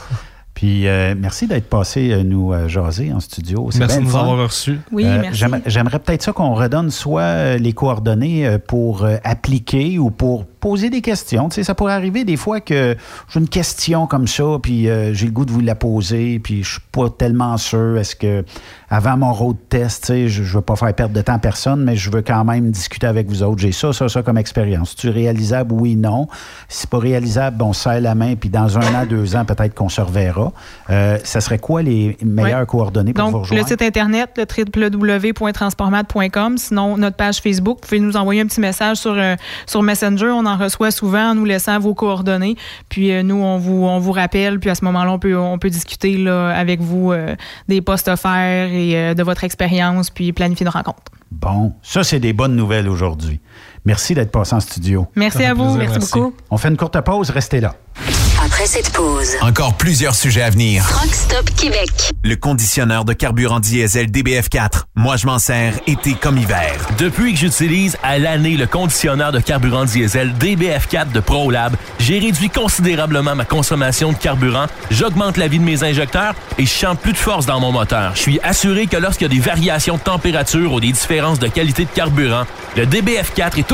Puis, 0.56 0.88
euh, 0.88 1.14
merci 1.16 1.46
d'être 1.46 1.68
passé 1.68 2.10
euh, 2.12 2.22
nous 2.24 2.52
euh, 2.54 2.66
jaser 2.66 3.12
en 3.12 3.20
studio. 3.20 3.68
C'est 3.70 3.78
Merci 3.78 3.96
bien 3.96 4.00
de 4.00 4.06
nous 4.06 4.12
fun. 4.12 4.20
avoir 4.22 4.38
reçus. 4.44 4.80
Oui, 4.90 5.04
Euh, 5.04 5.18
merci. 5.20 5.38
j'aimerais- 5.38 5.62
J'aimerais 5.66 5.98
peut-être 5.98 6.22
ça 6.22 6.32
qu'on 6.32 6.54
redonne 6.54 6.90
soit 6.90 7.20
euh, 7.20 7.58
les 7.58 7.74
coordonnées 7.74 8.46
euh, 8.46 8.58
pour 8.58 9.04
euh, 9.04 9.16
appliquer 9.22 9.98
ou 9.98 10.10
pour 10.10 10.46
poser 10.46 10.88
des 10.88 11.02
questions. 11.02 11.50
Tu 11.50 11.56
sais, 11.56 11.62
ça 11.62 11.74
pourrait 11.74 11.92
arriver 11.92 12.24
des 12.24 12.36
fois 12.38 12.60
que 12.60 12.96
j'ai 13.28 13.38
une 13.38 13.48
question 13.50 14.06
comme 14.06 14.26
ça, 14.26 14.44
puis 14.62 14.88
euh, 14.88 15.12
j'ai 15.12 15.26
le 15.26 15.32
goût 15.32 15.44
de 15.44 15.52
vous 15.52 15.60
la 15.60 15.74
poser, 15.74 16.38
puis 16.38 16.64
je 16.64 16.70
suis 16.72 16.80
pas 16.90 17.10
tellement 17.10 17.58
sûr. 17.58 17.98
Est-ce 17.98 18.16
que 18.16 18.42
avant 18.88 19.16
mon 19.16 19.32
road 19.32 19.56
test, 19.68 20.12
je, 20.14 20.28
je 20.28 20.54
veux 20.54 20.60
pas 20.60 20.76
faire 20.76 20.94
perdre 20.94 21.14
de 21.14 21.20
temps 21.20 21.34
à 21.34 21.38
personne, 21.38 21.82
mais 21.82 21.96
je 21.96 22.10
veux 22.10 22.22
quand 22.22 22.44
même 22.44 22.70
discuter 22.70 23.06
avec 23.06 23.28
vous 23.28 23.42
autres. 23.42 23.58
J'ai 23.58 23.72
ça, 23.72 23.92
ça, 23.92 24.08
ça 24.08 24.22
comme 24.22 24.38
expérience. 24.38 24.94
Tu 24.94 25.08
réalisable, 25.08 25.72
oui, 25.72 25.96
non. 25.96 26.28
Si 26.68 26.82
c'est 26.82 26.90
pas 26.90 26.98
réalisable, 26.98 27.62
on 27.62 27.72
se 27.72 27.82
serre 27.82 28.00
la 28.00 28.14
main, 28.14 28.34
puis 28.36 28.48
dans 28.48 28.78
un 28.78 28.94
an, 28.94 29.06
deux 29.08 29.34
ans, 29.34 29.44
peut-être 29.44 29.74
qu'on 29.74 29.88
se 29.88 30.00
reverra. 30.00 30.52
Euh, 30.90 31.18
ça 31.24 31.40
serait 31.40 31.58
quoi 31.58 31.82
les 31.82 32.16
meilleures 32.22 32.66
coordonnées 32.66 33.12
pour 33.12 33.24
vous 33.26 33.32
Donc, 33.32 33.40
rejoindre? 33.42 33.62
le 33.64 33.68
site 33.68 33.82
internet, 33.82 34.30
le 34.36 34.44
www.transportmat.com. 34.90 36.58
Sinon, 36.58 36.96
notre 36.96 37.16
page 37.16 37.38
Facebook, 37.38 37.78
vous 37.82 37.88
pouvez 37.88 38.00
nous 38.00 38.16
envoyer 38.16 38.40
un 38.40 38.46
petit 38.46 38.60
message 38.60 38.98
sur, 38.98 39.14
euh, 39.14 39.34
sur 39.66 39.82
Messenger. 39.82 40.30
On 40.30 40.46
en 40.46 40.56
reçoit 40.56 40.90
souvent 40.90 41.30
en 41.30 41.34
nous 41.34 41.44
laissant 41.44 41.78
vos 41.78 41.94
coordonnées. 41.94 42.56
Puis 42.88 43.12
euh, 43.12 43.22
nous, 43.22 43.36
on 43.36 43.58
vous, 43.58 43.84
on 43.84 43.98
vous 43.98 44.12
rappelle. 44.12 44.60
Puis 44.60 44.70
à 44.70 44.74
ce 44.74 44.84
moment-là, 44.84 45.12
on 45.12 45.18
peut, 45.18 45.36
on 45.36 45.58
peut 45.58 45.70
discuter 45.70 46.16
là, 46.16 46.50
avec 46.50 46.80
vous 46.80 47.12
euh, 47.12 47.34
des 47.68 47.80
postes 47.80 48.08
offerts 48.08 48.75
euh, 48.76 49.14
de 49.14 49.22
votre 49.22 49.44
expérience, 49.44 50.10
puis 50.10 50.32
planifier 50.32 50.64
une 50.64 50.70
rencontre. 50.70 51.12
Bon, 51.30 51.74
ça, 51.82 52.04
c'est 52.04 52.20
des 52.20 52.32
bonnes 52.32 52.56
nouvelles 52.56 52.88
aujourd'hui. 52.88 53.40
Merci 53.86 54.14
d'être 54.14 54.32
passé 54.32 54.54
en 54.54 54.60
studio. 54.60 55.06
Merci 55.14 55.44
à 55.44 55.54
vous. 55.54 55.76
Merci 55.76 56.00
beaucoup. 56.00 56.34
On 56.50 56.58
fait 56.58 56.68
une 56.68 56.76
courte 56.76 57.00
pause, 57.00 57.30
restez 57.30 57.60
là. 57.60 57.74
Après 58.44 58.66
cette 58.66 58.92
pause, 58.92 59.30
Encore 59.40 59.74
plusieurs 59.74 60.14
sujets 60.14 60.42
à 60.42 60.50
venir. 60.50 60.86
Truck 60.86 61.12
Stop 61.12 61.50
Québec. 61.56 61.88
Le 62.22 62.36
conditionneur 62.36 63.04
de 63.04 63.12
carburant 63.14 63.60
diesel 63.60 64.08
DBF4. 64.10 64.82
Moi, 64.94 65.16
je 65.16 65.26
m'en 65.26 65.38
sers 65.38 65.74
été 65.86 66.12
comme 66.12 66.36
hiver. 66.36 66.74
Depuis 66.98 67.32
que 67.32 67.38
j'utilise 67.40 67.96
à 68.02 68.18
l'année 68.18 68.56
le 68.56 68.66
conditionneur 68.66 69.32
de 69.32 69.40
carburant 69.40 69.84
diesel 69.84 70.32
DBF4 70.38 71.12
de 71.12 71.20
ProLab, 71.20 71.74
j'ai 71.98 72.18
réduit 72.18 72.50
considérablement 72.50 73.34
ma 73.34 73.46
consommation 73.46 74.12
de 74.12 74.16
carburant, 74.18 74.66
j'augmente 74.90 75.38
la 75.38 75.48
vie 75.48 75.58
de 75.58 75.64
mes 75.64 75.82
injecteurs 75.82 76.34
et 76.58 76.66
je 76.66 76.70
sens 76.70 76.96
plus 77.00 77.12
de 77.14 77.18
force 77.18 77.46
dans 77.46 77.58
mon 77.58 77.72
moteur. 77.72 78.12
Je 78.14 78.20
suis 78.20 78.40
assuré 78.42 78.86
que 78.86 78.98
lorsqu'il 78.98 79.26
y 79.28 79.30
a 79.30 79.34
des 79.34 79.40
variations 79.40 79.96
de 79.96 80.02
température 80.02 80.72
ou 80.74 80.80
des 80.80 80.92
différences 80.92 81.38
de 81.38 81.48
qualité 81.48 81.84
de 81.84 81.90
carburant, 81.90 82.44
le 82.76 82.84
DBF4 82.84 83.58
est 83.58 83.72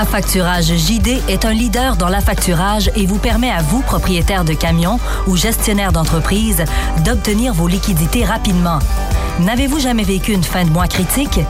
Affacturage 0.00 0.76
JD 0.76 1.24
est 1.28 1.44
un 1.44 1.52
leader 1.52 1.96
dans 1.96 2.08
l'affacturage 2.08 2.88
et 2.94 3.04
vous 3.04 3.18
permet 3.18 3.50
à 3.50 3.62
vous, 3.62 3.82
propriétaire 3.82 4.44
de 4.44 4.52
camions 4.52 5.00
ou 5.26 5.36
gestionnaire 5.36 5.90
d'entreprise, 5.90 6.64
d'obtenir 7.04 7.52
vos 7.52 7.66
liquidités 7.66 8.24
rapidement. 8.24 8.78
N'avez-vous 9.40 9.80
jamais 9.80 10.04
vécu 10.04 10.30
une 10.30 10.44
fin 10.44 10.64
de 10.64 10.70
mois 10.70 10.86
critique? 10.86 11.40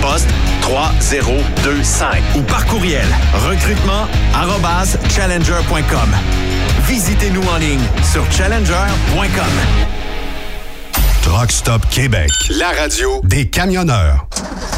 poste 0.00 0.28
3025 0.62 2.22
ou 2.36 2.42
par 2.42 2.66
courriel 2.66 3.06
recrutement 3.34 4.06
challenger.com. 5.08 6.16
Visitez-nous 6.86 7.42
en 7.42 7.56
ligne 7.56 7.84
sur 8.12 8.24
challenger.com. 8.32 9.90
Truck 11.22 11.52
Stop 11.52 11.82
Québec. 11.90 12.30
La 12.58 12.70
radio 12.70 13.20
des 13.24 13.48
camionneurs. 13.48 14.26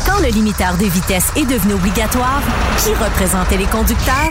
Quand 0.04 0.20
le 0.20 0.28
limiteur 0.28 0.76
de 0.76 0.84
vitesse 0.84 1.30
est 1.36 1.46
devenu 1.46 1.74
obligatoire, 1.74 2.42
qui 2.78 2.90
représentait 2.90 3.56
les 3.56 3.66
conducteurs? 3.66 4.30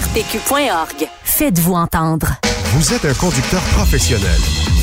arpq.org. 0.00 1.08
Faites-vous 1.24 1.74
entendre. 1.74 2.36
Vous 2.72 2.94
êtes 2.94 3.04
un 3.04 3.12
conducteur 3.14 3.60
professionnel. 3.74 4.40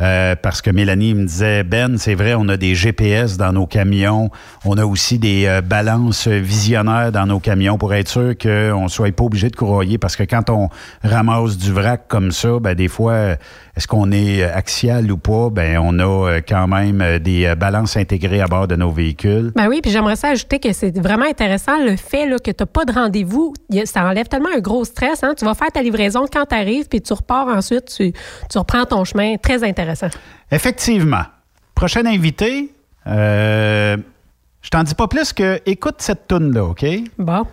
Euh, 0.00 0.34
parce 0.40 0.62
que 0.62 0.70
Mélanie 0.70 1.14
me 1.14 1.26
disait, 1.26 1.62
Ben, 1.62 1.98
c'est 1.98 2.14
vrai, 2.14 2.34
on 2.34 2.48
a 2.48 2.56
des 2.56 2.74
GPS 2.74 3.36
dans 3.36 3.52
nos 3.52 3.66
camions. 3.66 4.30
On 4.64 4.78
a 4.78 4.84
aussi 4.84 5.18
des 5.18 5.46
euh, 5.46 5.60
balances 5.60 6.28
visionnaires 6.28 7.12
dans 7.12 7.26
nos 7.26 7.40
camions 7.40 7.76
pour 7.76 7.92
être 7.92 8.08
sûr 8.08 8.34
qu'on 8.38 8.88
soit 8.88 9.14
pas 9.14 9.24
obligé 9.24 9.50
de 9.50 9.56
courroyer. 9.56 9.98
Parce 9.98 10.16
que 10.16 10.22
quand 10.22 10.48
on 10.50 10.68
ramasse 11.02 11.58
du 11.58 11.72
vrac 11.72 12.08
comme 12.08 12.32
ça, 12.32 12.58
ben, 12.60 12.74
des 12.74 12.88
fois, 12.88 13.36
est-ce 13.80 13.88
qu'on 13.88 14.12
est 14.12 14.42
axial 14.42 15.10
ou 15.10 15.16
pas? 15.16 15.48
Ben, 15.48 15.78
on 15.78 15.98
a 16.00 16.42
quand 16.42 16.68
même 16.68 17.18
des 17.18 17.54
balances 17.56 17.96
intégrées 17.96 18.42
à 18.42 18.46
bord 18.46 18.68
de 18.68 18.76
nos 18.76 18.90
véhicules. 18.90 19.52
Ben 19.56 19.68
oui, 19.68 19.80
puis 19.80 19.90
j'aimerais 19.90 20.16
ça 20.16 20.28
ajouter 20.28 20.58
que 20.58 20.70
c'est 20.74 20.98
vraiment 20.98 21.24
intéressant 21.24 21.82
le 21.82 21.96
fait 21.96 22.26
là, 22.26 22.38
que 22.38 22.50
tu 22.50 22.56
n'as 22.60 22.66
pas 22.66 22.84
de 22.84 22.92
rendez-vous. 22.92 23.54
Ça 23.86 24.04
enlève 24.04 24.28
tellement 24.28 24.50
un 24.54 24.60
gros 24.60 24.84
stress. 24.84 25.24
Hein? 25.24 25.32
Tu 25.34 25.46
vas 25.46 25.54
faire 25.54 25.72
ta 25.72 25.80
livraison 25.80 26.26
quand 26.30 26.44
tu 26.44 26.54
arrives, 26.54 26.88
puis 26.88 27.00
tu 27.00 27.14
repars 27.14 27.48
ensuite, 27.48 27.86
tu, 27.86 28.12
tu 28.50 28.58
reprends 28.58 28.84
ton 28.84 29.02
chemin. 29.04 29.36
Très 29.38 29.64
intéressant. 29.64 30.08
Effectivement. 30.50 31.24
Prochain 31.74 32.04
invité, 32.04 32.74
euh, 33.06 33.96
je 34.60 34.68
t'en 34.68 34.82
dis 34.82 34.94
pas 34.94 35.08
plus 35.08 35.32
que 35.32 35.58
écoute 35.64 35.96
cette 36.00 36.28
tune 36.28 36.52
là 36.52 36.64
OK? 36.66 36.84
Bon. 37.16 37.46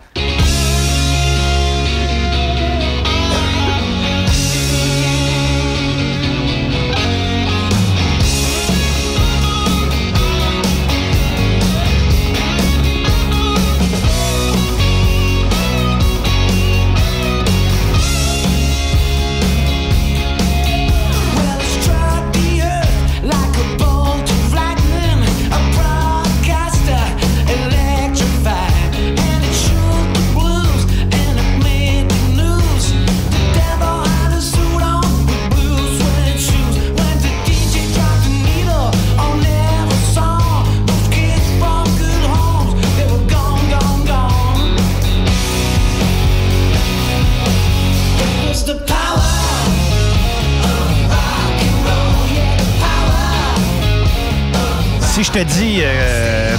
Je 55.28 55.32
te 55.32 55.44
dis 55.44 55.80
euh, 55.82 56.56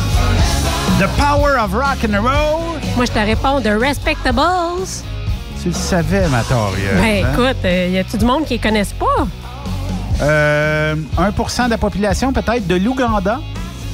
The 0.99 1.07
Power 1.17 1.57
of 1.63 1.73
Rock 1.73 2.05
and 2.07 2.21
Roll. 2.21 2.79
Moi, 2.95 3.05
je 3.05 3.11
te 3.11 3.19
réponds 3.19 3.61
The 3.61 3.79
Respectables. 3.79 4.85
Tu 5.61 5.69
le 5.69 5.73
savais. 5.73 6.25
Ben, 6.29 6.37
hein? 6.37 7.31
écoute, 7.33 7.57
il 7.63 7.67
euh, 7.67 7.87
y 7.87 7.97
a-tu 7.97 8.17
du 8.17 8.25
monde 8.25 8.45
qui 8.45 8.57
ne 8.57 8.61
connaissent 8.61 8.93
pas? 8.93 9.27
Euh, 10.21 10.95
1% 11.17 11.65
de 11.65 11.69
la 11.71 11.77
population, 11.79 12.31
peut-être, 12.31 12.67
de 12.67 12.75
l'Ouganda. 12.75 13.39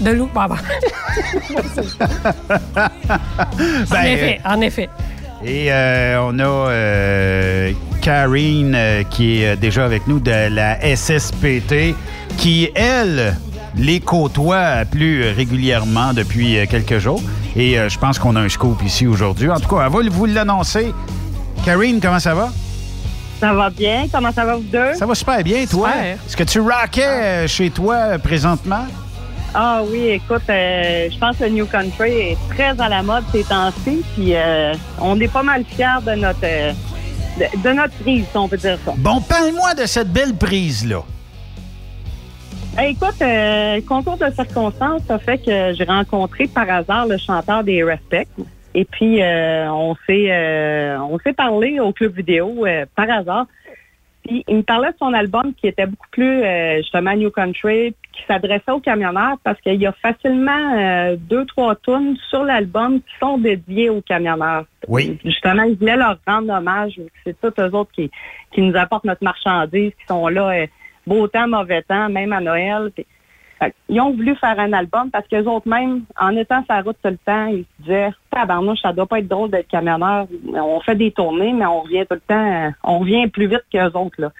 De 0.01 0.11
l'Ou... 0.11 0.29
Bah, 0.33 0.47
bah. 0.49 0.57
en 3.91 4.03
effet, 4.03 4.41
en 4.43 4.61
effet. 4.61 4.89
Et 5.43 5.71
euh, 5.71 6.19
on 6.21 6.37
a 6.39 7.71
Karine 8.01 8.77
qui 9.09 9.41
est 9.41 9.55
déjà 9.55 9.85
avec 9.85 10.05
nous 10.07 10.19
de 10.19 10.49
la 10.49 10.79
SSPT, 10.95 11.95
qui, 12.37 12.69
elle, 12.75 13.37
les 13.77 13.99
côtoie 13.99 14.85
plus 14.89 15.29
régulièrement 15.31 16.13
depuis 16.13 16.57
euh, 16.57 16.65
quelques 16.69 16.99
jours. 16.99 17.21
Et 17.55 17.77
euh, 17.77 17.89
je 17.89 17.97
pense 17.97 18.19
qu'on 18.19 18.35
a 18.35 18.41
un 18.41 18.49
scoop 18.49 18.81
ici 18.83 19.07
aujourd'hui. 19.07 19.49
En 19.49 19.59
tout 19.59 19.67
cas, 19.67 19.85
elle 19.85 19.91
va 19.91 20.09
vous 20.09 20.25
l'annoncer. 20.25 20.93
Karine, 21.63 21.99
comment 21.99 22.19
ça 22.19 22.33
va? 22.33 22.49
Ça 23.39 23.53
va 23.53 23.69
bien. 23.69 24.07
Comment 24.11 24.31
ça 24.31 24.45
va 24.45 24.55
vous 24.55 24.63
deux? 24.63 24.93
Ça 24.95 25.05
va 25.05 25.15
super 25.15 25.43
bien, 25.43 25.65
toi. 25.65 25.89
Est-ce 26.25 26.37
que 26.37 26.43
tu 26.43 26.59
rockais 26.59 27.03
euh, 27.03 27.47
chez 27.47 27.69
toi 27.69 28.17
présentement? 28.19 28.85
Ah 29.53 29.81
oui, 29.89 30.07
écoute, 30.09 30.41
je 30.49 31.17
pense 31.17 31.37
que 31.37 31.45
le 31.45 31.51
New 31.51 31.65
Country 31.65 32.11
est 32.11 32.37
très 32.49 32.77
à 32.77 32.89
la 32.89 33.01
mode 33.01 33.23
ces 33.31 33.43
temps-ci. 33.45 34.03
Puis 34.13 34.33
on 34.99 35.17
est 35.21 35.29
pas 35.29 35.43
mal 35.43 35.63
fiers 35.63 36.01
de 36.05 36.11
notre, 36.11 36.41
de, 36.41 37.73
notre 37.73 37.93
prise, 38.01 38.25
si 38.29 38.37
on 38.37 38.49
peut 38.49 38.57
dire 38.57 38.77
ça. 38.85 38.91
Bon, 38.97 39.21
parle-moi 39.21 39.73
de 39.73 39.85
cette 39.85 40.11
belle 40.11 40.35
prise-là. 40.35 41.03
Écoute, 42.83 43.21
euh, 43.21 43.81
concours 43.87 44.17
de 44.17 44.29
circonstances 44.31 45.09
a 45.09 45.19
fait 45.19 45.37
que 45.37 45.73
j'ai 45.73 45.85
rencontré 45.85 46.47
par 46.47 46.69
hasard 46.69 47.07
le 47.07 47.17
chanteur 47.17 47.63
des 47.63 47.83
Respect. 47.83 48.27
Et 48.73 48.83
puis 48.83 49.21
euh, 49.21 49.71
on 49.71 49.95
s'est 50.05 50.29
euh, 50.29 50.99
on 50.99 51.17
s'est 51.19 51.33
parlé 51.33 51.79
au 51.79 51.93
club 51.93 52.13
vidéo 52.13 52.65
euh, 52.65 52.85
par 52.93 53.09
hasard. 53.09 53.45
Puis 54.27 54.43
il 54.49 54.57
me 54.57 54.61
parlait 54.63 54.91
de 54.91 54.97
son 54.99 55.13
album 55.13 55.53
qui 55.53 55.67
était 55.67 55.85
beaucoup 55.85 56.09
plus 56.11 56.43
justement 56.77 57.15
New 57.15 57.29
Country, 57.29 57.95
qui 58.11 58.23
s'adressait 58.27 58.71
aux 58.71 58.79
camionneurs 58.79 59.37
parce 59.43 59.61
qu'il 59.61 59.75
y 59.75 59.85
a 59.85 59.91
facilement 59.91 61.15
deux 61.15 61.45
trois 61.45 61.75
tunes 61.75 62.17
sur 62.29 62.43
l'album 62.43 63.01
qui 63.01 63.13
sont 63.19 63.37
dédiées 63.37 63.91
aux 63.91 64.01
camionneurs. 64.01 64.65
Oui. 64.87 65.19
Justement, 65.23 65.61
il 65.61 65.75
voulait 65.75 65.95
leur 65.95 66.17
rendre 66.27 66.51
hommage. 66.51 66.99
C'est 67.23 67.39
tous 67.39 67.53
eux 67.61 67.75
autres 67.75 67.91
qui 67.91 68.09
qui 68.51 68.63
nous 68.63 68.75
apportent 68.75 69.05
notre 69.05 69.23
marchandise, 69.23 69.91
qui 69.91 70.05
sont 70.07 70.27
là 70.27 70.65
beau 71.07 71.27
temps, 71.27 71.47
mauvais 71.47 71.81
temps, 71.83 72.09
même 72.09 72.33
à 72.33 72.41
Noël. 72.41 72.91
ils 73.89 74.01
ont 74.01 74.11
voulu 74.11 74.35
faire 74.35 74.59
un 74.59 74.73
album 74.73 75.09
parce 75.11 75.27
qu'eux 75.27 75.45
autres 75.45 75.67
même, 75.67 76.03
en 76.19 76.35
étant 76.35 76.63
sur 76.63 76.73
la 76.73 76.81
route 76.81 76.97
tout 77.03 77.09
le 77.09 77.17
temps, 77.17 77.47
ils 77.47 77.65
se 77.79 77.83
disaient 77.83 78.11
Tabarnouche, 78.31 78.81
ça 78.81 78.93
doit 78.93 79.05
pas 79.05 79.19
être 79.19 79.27
drôle 79.27 79.51
d'être 79.51 79.67
camionneur. 79.67 80.27
On 80.53 80.79
fait 80.81 80.95
des 80.95 81.11
tournées, 81.11 81.53
mais 81.53 81.65
on 81.65 81.81
revient 81.81 82.05
tout 82.09 82.15
le 82.15 82.21
temps, 82.21 82.73
on 82.83 82.99
revient 82.99 83.27
plus 83.27 83.47
vite 83.47 83.63
qu'eux 83.71 83.91
autres. 83.93 84.19
Là. 84.19 84.31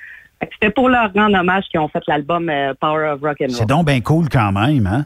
C'était 0.53 0.71
pour 0.71 0.89
leur 0.89 1.11
grand 1.11 1.33
hommage 1.33 1.65
qu'ils 1.69 1.79
ont 1.79 1.87
fait 1.87 2.03
l'album 2.07 2.49
euh, 2.49 2.73
Power 2.79 3.09
of 3.13 3.21
Rock 3.21 3.37
and 3.41 3.45
Roll. 3.45 3.55
C'est 3.55 3.65
donc 3.65 3.85
bien 3.85 4.01
cool 4.01 4.27
quand 4.29 4.51
même, 4.51 4.85
hein? 4.87 5.05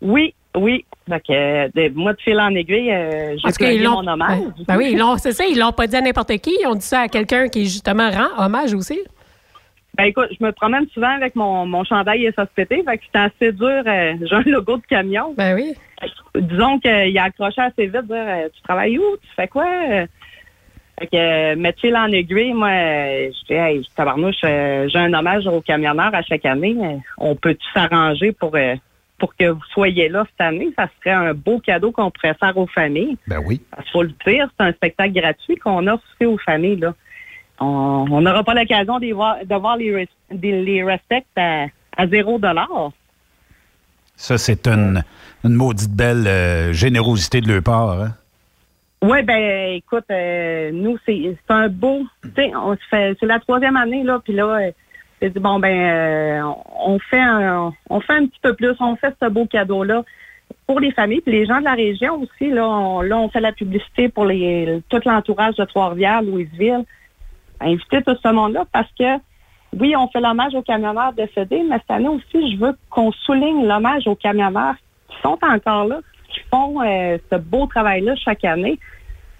Oui, 0.00 0.34
oui. 0.56 0.84
Donc, 1.08 1.22
euh, 1.30 1.68
moi, 1.94 2.12
de 2.12 2.20
fil 2.20 2.40
en 2.40 2.54
aiguille, 2.54 2.90
euh, 2.90 3.36
j'ai 3.58 3.86
mon 3.86 4.06
hommage. 4.06 4.38
Ben, 4.66 4.76
ben 4.76 4.76
oui, 4.76 4.98
c'est 5.18 5.32
ça, 5.32 5.44
ils 5.44 5.58
l'ont 5.58 5.72
pas 5.72 5.86
dit 5.86 5.96
à 5.96 6.00
n'importe 6.00 6.36
qui. 6.38 6.56
Ils 6.60 6.66
ont 6.66 6.74
dit 6.74 6.86
ça 6.86 7.00
à 7.00 7.08
quelqu'un 7.08 7.48
qui, 7.48 7.64
justement, 7.64 8.10
rend 8.10 8.44
hommage 8.44 8.74
aussi. 8.74 9.00
Ben 9.96 10.04
écoute, 10.04 10.28
je 10.38 10.44
me 10.44 10.50
promène 10.50 10.86
souvent 10.92 11.14
avec 11.14 11.36
mon, 11.36 11.66
mon 11.66 11.84
chandail 11.84 12.26
SSPT, 12.32 12.84
fait 12.84 12.98
que 12.98 13.04
c'était 13.04 13.18
assez 13.18 13.52
dur. 13.52 13.82
Euh, 13.86 14.14
j'ai 14.22 14.34
un 14.34 14.42
logo 14.46 14.76
de 14.76 14.86
camion. 14.86 15.34
Ben 15.36 15.54
oui. 15.54 15.74
disons 16.34 16.78
qu'il 16.80 17.16
a 17.16 17.24
accroché 17.24 17.60
assez 17.60 17.86
vite, 17.86 18.06
dire 18.06 18.16
euh, 18.16 18.48
Tu 18.54 18.62
travailles 18.62 18.98
où? 18.98 19.16
Tu 19.22 19.28
fais 19.36 19.48
quoi? 19.48 19.66
Fait 20.98 21.06
que 21.06 21.16
euh, 21.16 21.56
mettre 21.56 21.84
en 21.94 22.10
aiguille, 22.10 22.54
moi, 22.54 22.70
je 22.70 23.46
dis 23.46 23.52
Hey, 23.54 23.86
tabarnouche, 23.94 24.40
j'ai 24.42 24.98
un 24.98 25.14
hommage 25.14 25.46
aux 25.46 25.60
camionneurs 25.60 26.14
à 26.14 26.22
chaque 26.22 26.44
année. 26.44 26.76
On 27.18 27.36
peut-tu 27.36 27.66
s'arranger 27.72 28.32
pour 28.32 28.56
pour 29.16 29.36
que 29.36 29.48
vous 29.48 29.64
soyez 29.72 30.08
là 30.08 30.24
cette 30.28 30.40
année? 30.44 30.70
Ça 30.76 30.88
serait 30.98 31.14
un 31.14 31.34
beau 31.34 31.60
cadeau 31.60 31.92
qu'on 31.92 32.10
pourrait 32.10 32.34
faire 32.34 32.58
aux 32.58 32.66
familles. 32.66 33.16
Ben 33.28 33.40
oui. 33.46 33.60
Il 33.78 33.90
faut 33.92 34.02
le 34.02 34.12
dire, 34.26 34.48
c'est 34.58 34.66
un 34.66 34.72
spectacle 34.72 35.12
gratuit 35.12 35.56
qu'on 35.56 35.86
offre 35.86 36.02
aussi 36.14 36.26
aux 36.26 36.38
familles, 36.38 36.76
là 36.76 36.94
on 37.60 38.20
n'aura 38.20 38.42
pas 38.42 38.54
l'occasion 38.54 38.98
de 38.98 39.12
voir, 39.12 39.36
de 39.44 39.54
voir 39.54 39.76
les, 39.76 40.08
les 40.30 40.82
respects 40.82 41.24
à, 41.36 42.06
zéro 42.08 42.38
dollar. 42.38 42.90
Ça, 44.16 44.38
c'est 44.38 44.66
une, 44.66 45.02
une 45.44 45.54
maudite 45.54 45.90
belle 45.90 46.26
euh, 46.26 46.72
générosité 46.72 47.40
de 47.40 47.52
leur 47.52 47.62
part. 47.62 48.00
Hein? 48.00 48.10
Oui, 49.02 49.22
ben 49.22 49.74
écoute, 49.74 50.04
euh, 50.10 50.70
nous, 50.72 50.96
c'est 51.04 51.36
un 51.48 51.68
beau. 51.68 52.04
c'est 52.36 53.22
la 53.22 53.38
troisième 53.40 53.76
année, 53.76 54.02
là, 54.02 54.20
puis 54.22 54.32
là, 54.32 54.46
euh, 54.46 54.70
c'est 55.20 55.30
dit 55.30 55.40
bon 55.40 55.58
ben 55.58 56.42
on 56.80 56.98
fait 56.98 57.20
un, 57.20 57.72
on 57.90 58.00
fait 58.00 58.14
un 58.14 58.26
petit 58.26 58.40
peu 58.42 58.54
plus, 58.54 58.74
on 58.80 58.96
fait 58.96 59.14
ce 59.20 59.28
beau 59.28 59.46
cadeau-là 59.46 60.04
pour 60.66 60.80
les 60.80 60.90
familles, 60.90 61.20
puis 61.20 61.32
les 61.32 61.46
gens 61.46 61.58
de 61.58 61.64
la 61.64 61.74
région 61.74 62.22
aussi, 62.22 62.50
là, 62.50 62.66
on, 62.66 63.02
là, 63.02 63.18
on 63.18 63.28
fait 63.28 63.40
la 63.40 63.52
publicité 63.52 64.08
pour 64.08 64.24
les 64.24 64.82
tout 64.88 65.00
l'entourage 65.04 65.56
de 65.56 65.64
Trois-Rivières, 65.64 66.22
Louisville 66.22 66.84
inviter 67.64 68.02
tout 68.02 68.16
ce 68.22 68.28
monde-là 68.28 68.64
parce 68.72 68.88
que, 68.98 69.18
oui, 69.78 69.94
on 69.96 70.08
fait 70.08 70.20
l'hommage 70.20 70.54
aux 70.54 70.62
camionneurs 70.62 71.12
décédés, 71.12 71.62
mais 71.68 71.78
cette 71.78 71.90
année 71.90 72.08
aussi, 72.08 72.52
je 72.52 72.58
veux 72.58 72.76
qu'on 72.90 73.10
souligne 73.12 73.66
l'hommage 73.66 74.06
aux 74.06 74.14
camionneurs 74.14 74.74
qui 75.08 75.16
sont 75.22 75.38
encore 75.42 75.86
là, 75.86 76.00
qui 76.28 76.40
font 76.50 76.80
euh, 76.82 77.18
ce 77.30 77.36
beau 77.36 77.66
travail-là 77.66 78.14
chaque 78.16 78.44
année. 78.44 78.78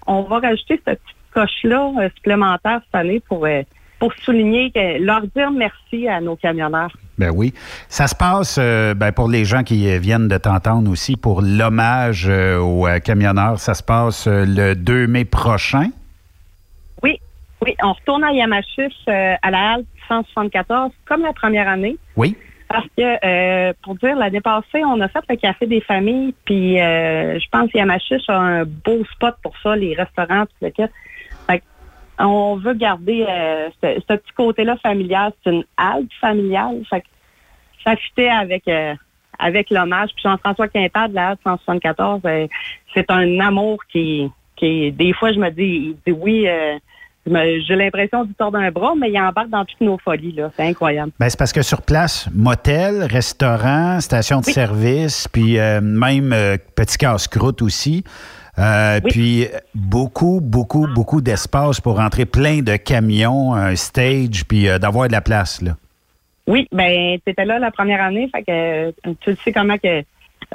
On 0.07 0.23
va 0.23 0.39
rajouter 0.39 0.81
cette 0.85 1.01
petite 1.01 1.17
coche-là 1.33 1.91
euh, 1.99 2.09
supplémentaire 2.15 2.81
cette 2.85 2.95
année 2.95 3.21
pour, 3.21 3.45
euh, 3.45 3.63
pour 3.99 4.13
souligner, 4.23 4.71
leur 4.99 5.21
dire 5.35 5.51
merci 5.51 6.07
à 6.07 6.19
nos 6.21 6.35
camionneurs. 6.35 6.91
Ben 7.17 7.31
oui. 7.33 7.53
Ça 7.87 8.07
se 8.07 8.15
passe 8.15 8.59
ben 8.59 9.13
pour 9.13 9.29
les 9.29 9.45
gens 9.45 9.63
qui 9.63 9.97
viennent 9.99 10.27
de 10.27 10.37
t'entendre 10.37 10.91
aussi 10.91 11.15
pour 11.15 11.41
l'hommage 11.41 12.27
aux 12.27 12.85
camionneurs. 13.05 13.57
Ça 13.57 13.73
se 13.73 13.81
passe 13.81 14.27
le 14.27 14.73
2 14.73 15.07
mai 15.07 15.23
prochain. 15.23 15.91
Oui, 17.65 17.75
on 17.81 17.93
retourne 17.93 18.23
à 18.23 18.31
Yamachiche 18.31 18.93
euh, 19.07 19.33
à 19.41 19.51
la 19.51 19.73
halte 19.73 19.87
174 20.07 20.91
comme 21.05 21.23
la 21.23 21.33
première 21.33 21.67
année. 21.67 21.97
Oui. 22.15 22.37
Parce 22.67 22.85
que, 22.97 23.25
euh, 23.25 23.73
pour 23.83 23.95
dire, 23.95 24.15
l'année 24.15 24.41
passée, 24.41 24.83
on 24.85 25.01
a 25.01 25.07
fait 25.07 25.23
le 25.29 25.35
café 25.35 25.65
des 25.65 25.81
familles, 25.81 26.33
puis 26.45 26.79
euh, 26.79 27.39
je 27.39 27.45
pense 27.51 27.71
que 27.71 27.77
Yamachiche 27.77 28.29
a 28.29 28.37
un 28.37 28.65
beau 28.65 29.03
spot 29.13 29.35
pour 29.41 29.53
ça, 29.63 29.75
les 29.75 29.95
restaurants, 29.95 30.45
tout 30.45 30.55
le 30.61 30.69
kit. 30.69 30.83
Fait 31.47 31.59
que 31.59 31.63
on 32.19 32.55
veut 32.57 32.73
garder 32.75 33.25
euh, 33.27 33.69
ce, 33.83 33.99
ce 33.99 34.13
petit 34.15 34.33
côté-là 34.35 34.77
familial. 34.77 35.33
C'est 35.43 35.51
une 35.51 35.63
halte 35.77 36.13
familiale. 36.21 36.83
Fait 36.89 37.01
que 37.01 37.07
ça 37.83 37.95
fitait 37.95 38.29
avec, 38.29 38.67
euh, 38.67 38.93
avec 39.39 39.69
l'hommage. 39.71 40.09
Puis 40.13 40.23
Jean-François 40.23 40.67
Quintard 40.67 41.09
de 41.09 41.15
la 41.15 41.29
halte 41.29 41.41
174, 41.43 42.21
euh, 42.25 42.47
c'est 42.93 43.09
un 43.09 43.39
amour 43.39 43.79
qui, 43.91 44.29
qui, 44.55 44.91
des 44.91 45.13
fois, 45.13 45.31
je 45.33 45.39
me 45.39 45.49
dis, 45.49 45.95
il 45.95 45.97
dit 46.05 46.17
oui, 46.19 46.47
euh, 46.47 46.77
j'ai 47.25 47.75
l'impression 47.75 48.23
du 48.23 48.33
tord 48.33 48.51
d'un 48.51 48.69
bras, 48.71 48.93
mais 48.99 49.09
il 49.09 49.19
embarque 49.19 49.49
dans 49.49 49.65
toutes 49.65 49.81
nos 49.81 49.97
folies. 49.97 50.33
là. 50.33 50.51
C'est 50.55 50.67
incroyable. 50.67 51.11
Ben, 51.19 51.29
c'est 51.29 51.39
parce 51.39 51.53
que 51.53 51.61
sur 51.61 51.81
place, 51.81 52.29
motel, 52.33 53.03
restaurant, 53.03 53.99
station 53.99 54.41
de 54.41 54.45
service, 54.45 55.27
puis 55.27 55.57
euh, 55.57 55.81
même 55.81 56.33
euh, 56.33 56.57
petit 56.75 56.97
casse-croûte 56.97 57.61
aussi. 57.61 58.03
Euh, 58.57 59.01
Puis 59.09 59.47
beaucoup, 59.73 60.39
beaucoup, 60.41 60.87
beaucoup 60.87 61.19
d'espace 61.19 61.81
pour 61.81 61.97
rentrer 61.97 62.25
plein 62.25 62.61
de 62.61 62.77
camions, 62.77 63.53
un 63.53 63.75
stage, 63.75 64.45
puis 64.47 64.67
d'avoir 64.79 65.07
de 65.07 65.11
la 65.11 65.19
place. 65.19 65.61
Là. 65.61 65.75
Oui, 66.47 66.65
ben 66.71 67.17
tu 67.25 67.31
étais 67.31 67.43
là 67.43 67.59
la 67.59 67.71
première 67.71 68.01
année, 68.01 68.29
fait 68.33 68.43
que 68.43 68.91
tu 69.19 69.31
le 69.31 69.35
sais 69.43 69.51
comment 69.51 69.77
que 69.77 70.03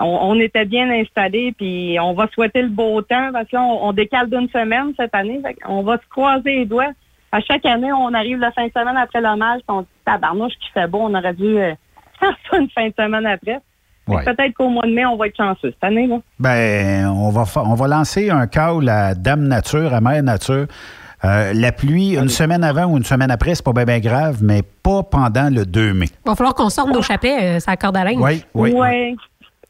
on, 0.01 0.31
on 0.31 0.41
était 0.41 0.65
bien 0.65 0.91
installés, 0.91 1.53
puis 1.57 1.97
on 2.01 2.15
va 2.15 2.27
souhaiter 2.33 2.63
le 2.63 2.69
beau 2.69 3.01
temps 3.03 3.31
parce 3.33 3.49
que 3.49 3.57
là, 3.57 3.63
on, 3.63 3.89
on 3.89 3.93
décale 3.93 4.29
d'une 4.31 4.49
semaine 4.49 4.93
cette 4.97 5.15
année, 5.15 5.41
fait 5.45 5.57
on 5.67 5.83
va 5.83 5.97
se 5.97 6.09
croiser 6.09 6.59
les 6.59 6.67
doigts. 6.67 6.91
À 7.33 7.41
chaque 7.41 7.65
année, 7.65 7.93
on 7.93 8.13
arrive 8.13 8.39
la 8.39 8.51
fin 8.51 8.67
de 8.67 8.73
semaine 8.73 8.97
après 8.97 9.21
l'hommage, 9.21 9.61
puis 9.67 9.77
on 9.77 9.83
dit 9.83 9.89
tabarnouche 10.05 10.55
qui 10.61 10.71
fait 10.73 10.89
beau, 10.89 11.01
on 11.03 11.15
aurait 11.15 11.35
dû 11.35 11.59
euh, 11.59 11.75
faire 12.21 12.37
ça 12.51 12.59
une 12.59 12.71
fin 12.71 12.89
de 12.89 12.95
semaine 12.99 13.27
après. 13.27 13.61
Ouais. 14.09 14.25
Peut-être 14.25 14.55
qu'au 14.55 14.69
mois 14.69 14.87
de 14.87 14.93
mai, 14.93 15.07
on 15.07 15.17
va 15.17 15.29
être 15.29 15.37
chanceux 15.37 15.71
cette 15.71 15.85
année. 15.85 16.09
Là. 16.09 16.19
Ben, 16.41 17.07
on 17.07 17.31
va, 17.31 17.45
on 17.65 17.75
va 17.75 17.87
lancer 17.87 18.31
un 18.31 18.49
call 18.49 18.89
à 18.89 19.15
Dame 19.15 19.47
Nature, 19.47 19.95
à 19.95 20.01
Mère 20.01 20.23
Nature. 20.23 20.67
Euh, 21.23 21.53
la 21.55 21.71
pluie, 21.71 22.17
une 22.17 22.31
semaine 22.31 22.65
avant 22.65 22.87
ou 22.87 22.97
une 22.97 23.05
semaine 23.05 23.31
après, 23.31 23.55
c'est 23.55 23.65
pas 23.65 23.85
bien 23.85 24.01
grave, 24.01 24.39
mais 24.43 24.63
pas 24.63 25.03
pendant 25.03 25.51
le 25.51 25.67
2 25.67 25.93
mai. 25.93 26.07
Il 26.25 26.29
va 26.29 26.35
falloir 26.35 26.55
qu'on 26.55 26.71
sorte 26.71 26.89
nos 26.89 27.03
chapelets, 27.03 27.57
euh, 27.57 27.61
ça 27.61 27.77
corde 27.77 27.97
à 27.99 28.05
linge. 28.05 28.17
Oui, 28.19 28.43
oui. 28.55 28.73
Ouais. 28.73 29.15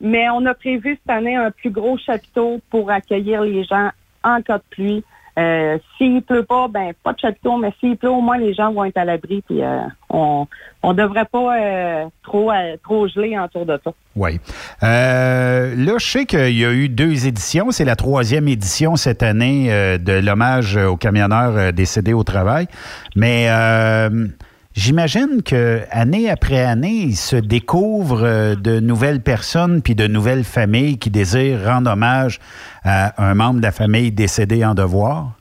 Mais 0.01 0.29
on 0.31 0.45
a 0.47 0.55
prévu 0.55 0.99
cette 1.01 1.15
année 1.15 1.37
un 1.37 1.51
plus 1.51 1.71
gros 1.71 1.99
chapiteau 1.99 2.61
pour 2.71 2.91
accueillir 2.91 3.43
les 3.43 3.65
gens 3.65 3.91
en 4.25 4.41
cas 4.43 4.59
de 4.59 4.65
pluie. 4.71 5.05
Euh, 5.39 5.79
s'il 5.97 6.23
pleut 6.23 6.43
pas, 6.43 6.69
ben 6.69 6.93
pas 7.05 7.13
de 7.13 7.21
chapiteau, 7.21 7.57
mais 7.57 7.73
s'il 7.79 7.97
pleut, 7.97 8.11
au 8.11 8.21
moins 8.21 8.37
les 8.37 8.53
gens 8.53 8.73
vont 8.73 8.85
être 8.85 8.97
à 8.99 9.05
l'abri. 9.05 9.43
Puis 9.47 9.63
euh, 9.63 9.81
on 10.11 10.47
on 10.83 10.93
devrait 10.93 11.25
pas 11.25 11.57
euh, 11.57 12.07
trop 12.25 12.51
euh, 12.51 12.77
trop 12.83 13.07
geler 13.07 13.39
autour 13.39 13.65
de 13.65 13.79
ça. 13.83 13.93
Oui. 14.17 14.41
Euh, 14.83 15.75
là, 15.77 15.93
je 15.99 16.07
sais 16.07 16.27
qu'il 16.27 16.59
y 16.59 16.65
a 16.65 16.73
eu 16.73 16.89
deux 16.89 17.27
éditions. 17.27 17.71
C'est 17.71 17.85
la 17.85 17.97
troisième 17.97 18.49
édition 18.49 18.97
cette 18.97 19.23
année 19.23 19.73
euh, 19.73 19.99
de 19.99 20.13
l'hommage 20.15 20.77
aux 20.77 20.97
camionneurs 20.97 21.73
décédés 21.73 22.13
au 22.13 22.25
travail. 22.25 22.67
Mais 23.15 23.49
j'imagine 24.81 25.43
que 25.45 25.83
année 25.91 26.31
après 26.31 26.65
année, 26.65 27.05
il 27.09 27.17
se 27.17 27.37
découvre 27.37 28.25
euh, 28.25 28.55
de 28.55 28.81
nouvelles 28.81 29.23
personnes 29.23 29.83
puis 29.83 29.95
de 29.95 30.07
nouvelles 30.07 30.45
familles 30.45 30.99
qui 30.99 31.11
désirent 31.11 31.65
rendre 31.65 31.91
hommage 31.91 32.39
à 32.83 33.23
un 33.23 33.35
membre 33.35 33.59
de 33.59 33.65
la 33.65 33.73
famille 33.73 34.11
décédé 34.11 34.65
en 34.65 34.75
devoir. 34.75 35.33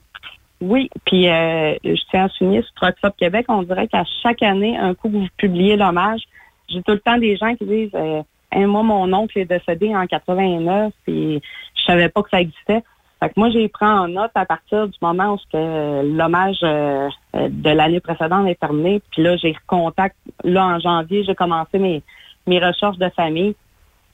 Oui, 0.61 0.89
puis 1.05 1.29
euh, 1.29 1.73
je 1.85 2.01
tiens 2.11 2.25
à 2.25 2.29
souligner 2.29 2.61
sur 2.63 2.91
Truck 3.01 3.15
Québec, 3.17 3.45
on 3.47 3.63
dirait 3.63 3.87
qu'à 3.87 4.03
chaque 4.21 4.43
année, 4.43 4.77
un 4.77 4.93
coup 4.93 5.07
que 5.09 5.15
vous 5.15 5.27
publiez 5.37 5.77
l'hommage, 5.77 6.21
j'ai 6.67 6.83
tout 6.83 6.91
le 6.91 6.99
temps 6.99 7.17
des 7.17 7.37
gens 7.37 7.55
qui 7.55 7.65
disent 7.65 7.95
euh, 7.95 8.21
moi, 8.53 8.83
mon 8.83 9.11
oncle 9.13 9.39
est 9.39 9.45
décédé 9.45 9.95
en 9.95 10.05
89, 10.05 10.91
puis 11.05 11.41
je 11.75 11.83
savais 11.85 12.09
pas 12.09 12.23
que 12.23 12.29
ça 12.29 12.41
existait. 12.41 12.83
Fait 13.19 13.29
que 13.29 13.33
moi, 13.35 13.49
j'ai 13.49 13.67
pris 13.67 13.85
en 13.85 14.07
note 14.07 14.31
à 14.35 14.45
partir 14.45 14.87
du 14.87 14.97
moment 15.01 15.33
où 15.33 15.37
que 15.51 16.03
l'hommage 16.17 16.59
euh, 16.63 17.09
euh, 17.35 17.49
de 17.49 17.69
l'année 17.69 17.99
précédente 17.99 18.47
est 18.47 18.59
terminé. 18.59 19.01
Puis 19.11 19.21
là, 19.21 19.35
j'ai 19.35 19.55
contact. 19.67 20.15
Là, 20.43 20.65
en 20.65 20.79
janvier, 20.79 21.25
j'ai 21.25 21.35
commencé 21.35 21.79
mes, 21.79 22.01
mes 22.47 22.59
recherches 22.59 22.97
de 22.97 23.09
famille. 23.09 23.55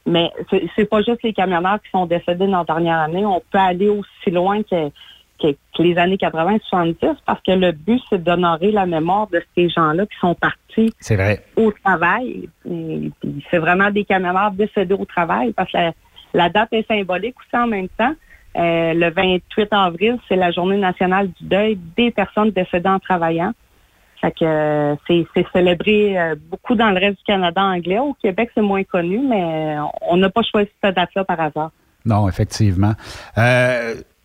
Mais 0.07 0.32
c'est 0.76 0.86
pas 0.86 1.02
juste 1.02 1.23
les 1.23 1.34
camionneurs 1.34 1.80
qui 1.82 1.90
sont 1.90 2.06
décédés 2.06 2.48
dans 2.48 2.60
la 2.60 2.64
dernière 2.64 2.99
année. 2.99 3.26
On 3.26 3.41
peut 3.52 3.57
aller 3.57 3.90
aussi 3.90 4.30
loin 4.32 4.61
que, 4.64 4.90
que, 5.40 5.52
que 5.52 5.82
les 5.82 5.98
années 5.98 6.18
80-70 6.18 7.15
parce 7.26 7.41
que 7.41 7.52
le 7.52 7.72
but, 7.72 8.02
c'est 8.10 8.23
d'honorer 8.23 8.72
la 8.72 8.86
mémoire 8.86 9.27
de 9.27 9.41
ces 9.56 9.68
gens-là 9.69 10.06
qui 10.06 10.18
sont 10.19 10.36
partis 10.36 10.94
vrai. 11.15 11.44
au 11.56 11.72
travail. 11.72 12.49
Et 12.69 13.11
C'est 13.49 13.57
vraiment 13.57 13.90
des 13.90 14.06
camionneurs 14.06 14.52
décédés 14.52 14.94
au 14.94 15.06
travail 15.06 15.53
parce 15.53 15.72
que 15.72 15.77
la, 15.77 15.91
la 16.36 16.49
date 16.49 16.69
est 16.73 16.88
symbolique 16.88 17.36
aussi 17.40 17.61
en 17.61 17.68
même 17.68 17.90
temps. 17.90 18.14
Euh, 18.57 18.94
le 18.94 19.11
28 19.11 19.68
avril, 19.72 20.18
c'est 20.27 20.36
la 20.36 20.52
journée 20.52 20.77
nationale 20.77 21.27
du 21.27 21.45
deuil 21.45 21.77
des 21.98 22.11
personnes 22.11 22.52
décédées 22.52 22.90
en 22.90 22.99
travaillant. 22.99 23.52
Fait 24.22 24.32
que 24.32 24.45
euh, 24.45 24.95
c'est 25.07 25.45
célébré 25.53 26.18
euh, 26.18 26.36
beaucoup 26.49 26.76
dans 26.76 26.90
le 26.90 26.99
reste 26.99 27.18
du 27.18 27.23
Canada 27.26 27.61
anglais. 27.61 27.99
Au 27.99 28.14
Québec, 28.14 28.49
c'est 28.56 28.61
moins 28.61 28.84
connu, 28.84 29.19
mais 29.19 29.76
on 30.10 30.18
n'a 30.18 30.30
pas 30.30 30.41
choisi 30.41 30.69
cette 30.82 30.95
date-là 30.95 31.26
par 31.26 31.40
hasard. 31.40 31.72
Non, 32.06 32.30
effectivement. 32.30 32.94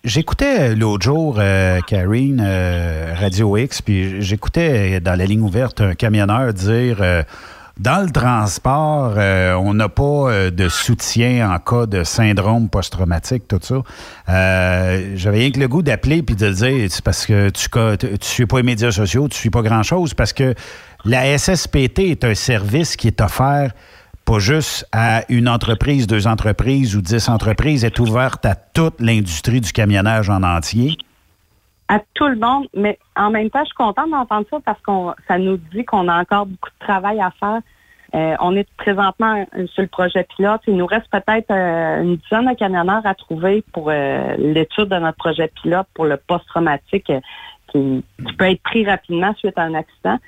J'écoutais 0.02 0.74
l'autre 0.74 1.04
jour, 1.04 1.40
Karine, 1.86 2.40
Radio 2.40 3.56
X, 3.56 3.82
puis 3.82 4.22
j'écoutais 4.22 5.00
dans 5.00 5.18
la 5.18 5.26
ligne 5.26 5.42
ouverte 5.42 5.82
un 5.82 5.94
camionneur 5.94 6.54
dire 6.54 7.02
dans 7.80 8.04
le 8.04 8.10
transport, 8.10 9.14
euh, 9.16 9.54
on 9.54 9.72
n'a 9.72 9.88
pas 9.88 10.02
euh, 10.02 10.50
de 10.50 10.68
soutien 10.68 11.50
en 11.50 11.58
cas 11.58 11.86
de 11.86 12.04
syndrome 12.04 12.68
post-traumatique, 12.68 13.48
tout 13.48 13.58
ça. 13.62 13.82
Euh, 14.28 15.12
J'avais 15.16 15.38
rien 15.38 15.50
que 15.50 15.60
le 15.60 15.66
goût 15.66 15.80
d'appeler 15.80 16.22
puis 16.22 16.36
de 16.36 16.50
dire 16.50 16.90
c'est 16.90 17.02
parce 17.02 17.24
que 17.24 17.48
tu 17.48 17.68
ne 17.74 18.16
suis 18.20 18.44
pas 18.44 18.56
les 18.58 18.62
médias 18.64 18.92
sociaux, 18.92 19.28
tu 19.28 19.38
suis 19.38 19.48
pas 19.48 19.62
grand-chose, 19.62 20.12
parce 20.12 20.34
que 20.34 20.54
la 21.06 21.38
SSPT 21.38 22.00
est 22.00 22.24
un 22.24 22.34
service 22.34 22.96
qui 22.96 23.06
est 23.06 23.20
offert 23.22 23.72
pas 24.26 24.38
juste 24.38 24.86
à 24.92 25.24
une 25.30 25.48
entreprise, 25.48 26.06
deux 26.06 26.26
entreprises 26.26 26.94
ou 26.94 27.00
dix 27.00 27.30
entreprises, 27.30 27.86
est 27.86 27.98
ouverte 27.98 28.44
à 28.44 28.54
toute 28.54 29.00
l'industrie 29.00 29.62
du 29.62 29.72
camionnage 29.72 30.28
en 30.28 30.42
entier. 30.42 30.98
À 31.90 31.98
tout 32.14 32.28
le 32.28 32.36
monde, 32.36 32.68
mais 32.72 33.00
en 33.16 33.30
même 33.30 33.50
temps, 33.50 33.62
je 33.62 33.66
suis 33.66 33.74
contente 33.74 34.10
d'entendre 34.10 34.46
ça 34.48 34.58
parce 34.64 34.80
qu'on 34.82 35.12
ça 35.26 35.38
nous 35.38 35.56
dit 35.56 35.84
qu'on 35.84 36.06
a 36.06 36.20
encore 36.20 36.46
beaucoup 36.46 36.70
de 36.70 36.86
travail 36.86 37.20
à 37.20 37.32
faire. 37.32 37.60
Euh, 38.14 38.36
on 38.40 38.54
est 38.54 38.68
présentement 38.76 39.44
sur 39.66 39.82
le 39.82 39.88
projet 39.88 40.24
pilote. 40.36 40.60
Il 40.68 40.76
nous 40.76 40.86
reste 40.86 41.10
peut-être 41.10 41.50
euh, 41.50 42.02
une 42.02 42.16
dizaine 42.16 42.46
de 42.46 42.54
camionneurs 42.54 43.04
à 43.04 43.14
trouver 43.14 43.64
pour 43.72 43.90
euh, 43.90 44.36
l'étude 44.38 44.84
de 44.84 44.98
notre 44.98 45.16
projet 45.16 45.50
pilote 45.62 45.86
pour 45.94 46.04
le 46.04 46.16
post-traumatique 46.16 47.10
euh, 47.10 47.20
qui, 47.72 48.04
qui 48.24 48.32
peut 48.34 48.50
être 48.50 48.62
pris 48.62 48.84
rapidement 48.86 49.34
suite 49.34 49.58
à 49.58 49.62
un 49.62 49.74
accident. 49.74 50.18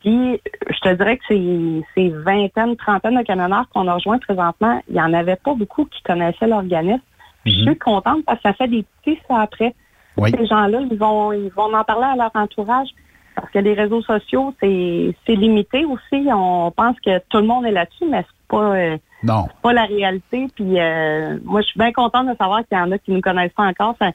Puis, 0.00 0.40
je 0.70 0.80
te 0.80 0.94
dirais 0.94 1.18
que 1.18 1.24
ces, 1.28 1.82
ces 1.94 2.08
vingtaines, 2.08 2.76
trentaines 2.76 3.18
de 3.18 3.22
camionneurs 3.22 3.68
qu'on 3.68 3.86
a 3.86 3.94
rejoints 3.94 4.18
présentement, 4.18 4.82
il 4.88 4.94
n'y 4.94 5.00
en 5.00 5.12
avait 5.12 5.36
pas 5.36 5.52
beaucoup 5.54 5.84
qui 5.84 6.02
connaissaient 6.02 6.48
l'organisme. 6.48 7.02
Je 7.44 7.50
suis 7.50 7.78
contente 7.78 8.24
parce 8.24 8.38
que 8.38 8.48
ça 8.48 8.54
fait 8.54 8.68
des 8.68 8.84
petits 9.02 9.20
ça 9.28 9.40
après. 9.40 9.74
Oui. 10.16 10.30
Ces 10.36 10.46
gens-là, 10.46 10.80
ils 10.90 10.98
vont, 10.98 11.32
ils 11.32 11.50
vont 11.50 11.74
en 11.74 11.84
parler 11.84 12.06
à 12.12 12.16
leur 12.16 12.30
entourage. 12.34 12.88
Parce 13.34 13.50
que 13.50 13.58
les 13.60 13.72
réseaux 13.72 14.02
sociaux, 14.02 14.54
c'est 14.60 15.14
c'est 15.26 15.34
limité 15.34 15.86
aussi. 15.86 16.28
On 16.30 16.70
pense 16.70 16.96
que 17.00 17.18
tout 17.30 17.38
le 17.38 17.46
monde 17.46 17.64
est 17.64 17.70
là-dessus, 17.70 18.04
mais 18.10 18.18
c'est 18.28 18.48
pas, 18.48 18.76
euh, 18.76 18.98
Non. 19.22 19.46
pas 19.62 19.72
la 19.72 19.84
réalité. 19.84 20.48
Puis 20.54 20.78
euh, 20.78 21.38
moi, 21.44 21.62
je 21.62 21.66
suis 21.68 21.78
bien 21.78 21.92
contente 21.92 22.28
de 22.28 22.36
savoir 22.36 22.60
qu'il 22.68 22.76
y 22.76 22.80
en 22.80 22.92
a 22.92 22.98
qui 22.98 23.10
ne 23.10 23.16
nous 23.16 23.22
connaissent 23.22 23.52
pas 23.56 23.62
encore. 23.64 23.94
Ça, 23.98 24.10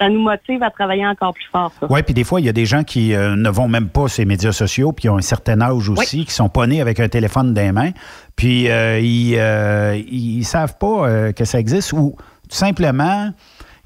ça 0.00 0.08
nous 0.08 0.20
motive 0.20 0.62
à 0.64 0.70
travailler 0.70 1.06
encore 1.06 1.32
plus 1.32 1.46
fort. 1.52 1.72
Oui, 1.88 2.02
puis 2.02 2.12
des 2.12 2.24
fois, 2.24 2.40
il 2.40 2.46
y 2.46 2.48
a 2.48 2.52
des 2.52 2.66
gens 2.66 2.82
qui 2.82 3.14
euh, 3.14 3.36
ne 3.36 3.48
vont 3.48 3.68
même 3.68 3.88
pas 3.88 4.08
ces 4.08 4.24
médias 4.24 4.52
sociaux, 4.52 4.92
puis 4.92 5.08
ont 5.08 5.16
un 5.16 5.22
certain 5.22 5.60
âge 5.60 5.88
aussi, 5.88 6.24
qui 6.24 6.32
sont 6.32 6.48
pas 6.48 6.66
nés 6.66 6.80
avec 6.80 7.00
un 7.00 7.08
téléphone 7.08 7.54
dans 7.54 7.62
les 7.62 7.72
mains, 7.72 7.92
puis 8.34 8.68
euh, 8.68 8.98
ils, 8.98 9.36
euh, 9.38 9.96
ils 9.96 10.44
savent 10.44 10.76
pas 10.76 11.32
que 11.32 11.44
ça 11.44 11.58
existe, 11.58 11.92
ou 11.92 12.16
tout 12.48 12.56
simplement, 12.56 13.30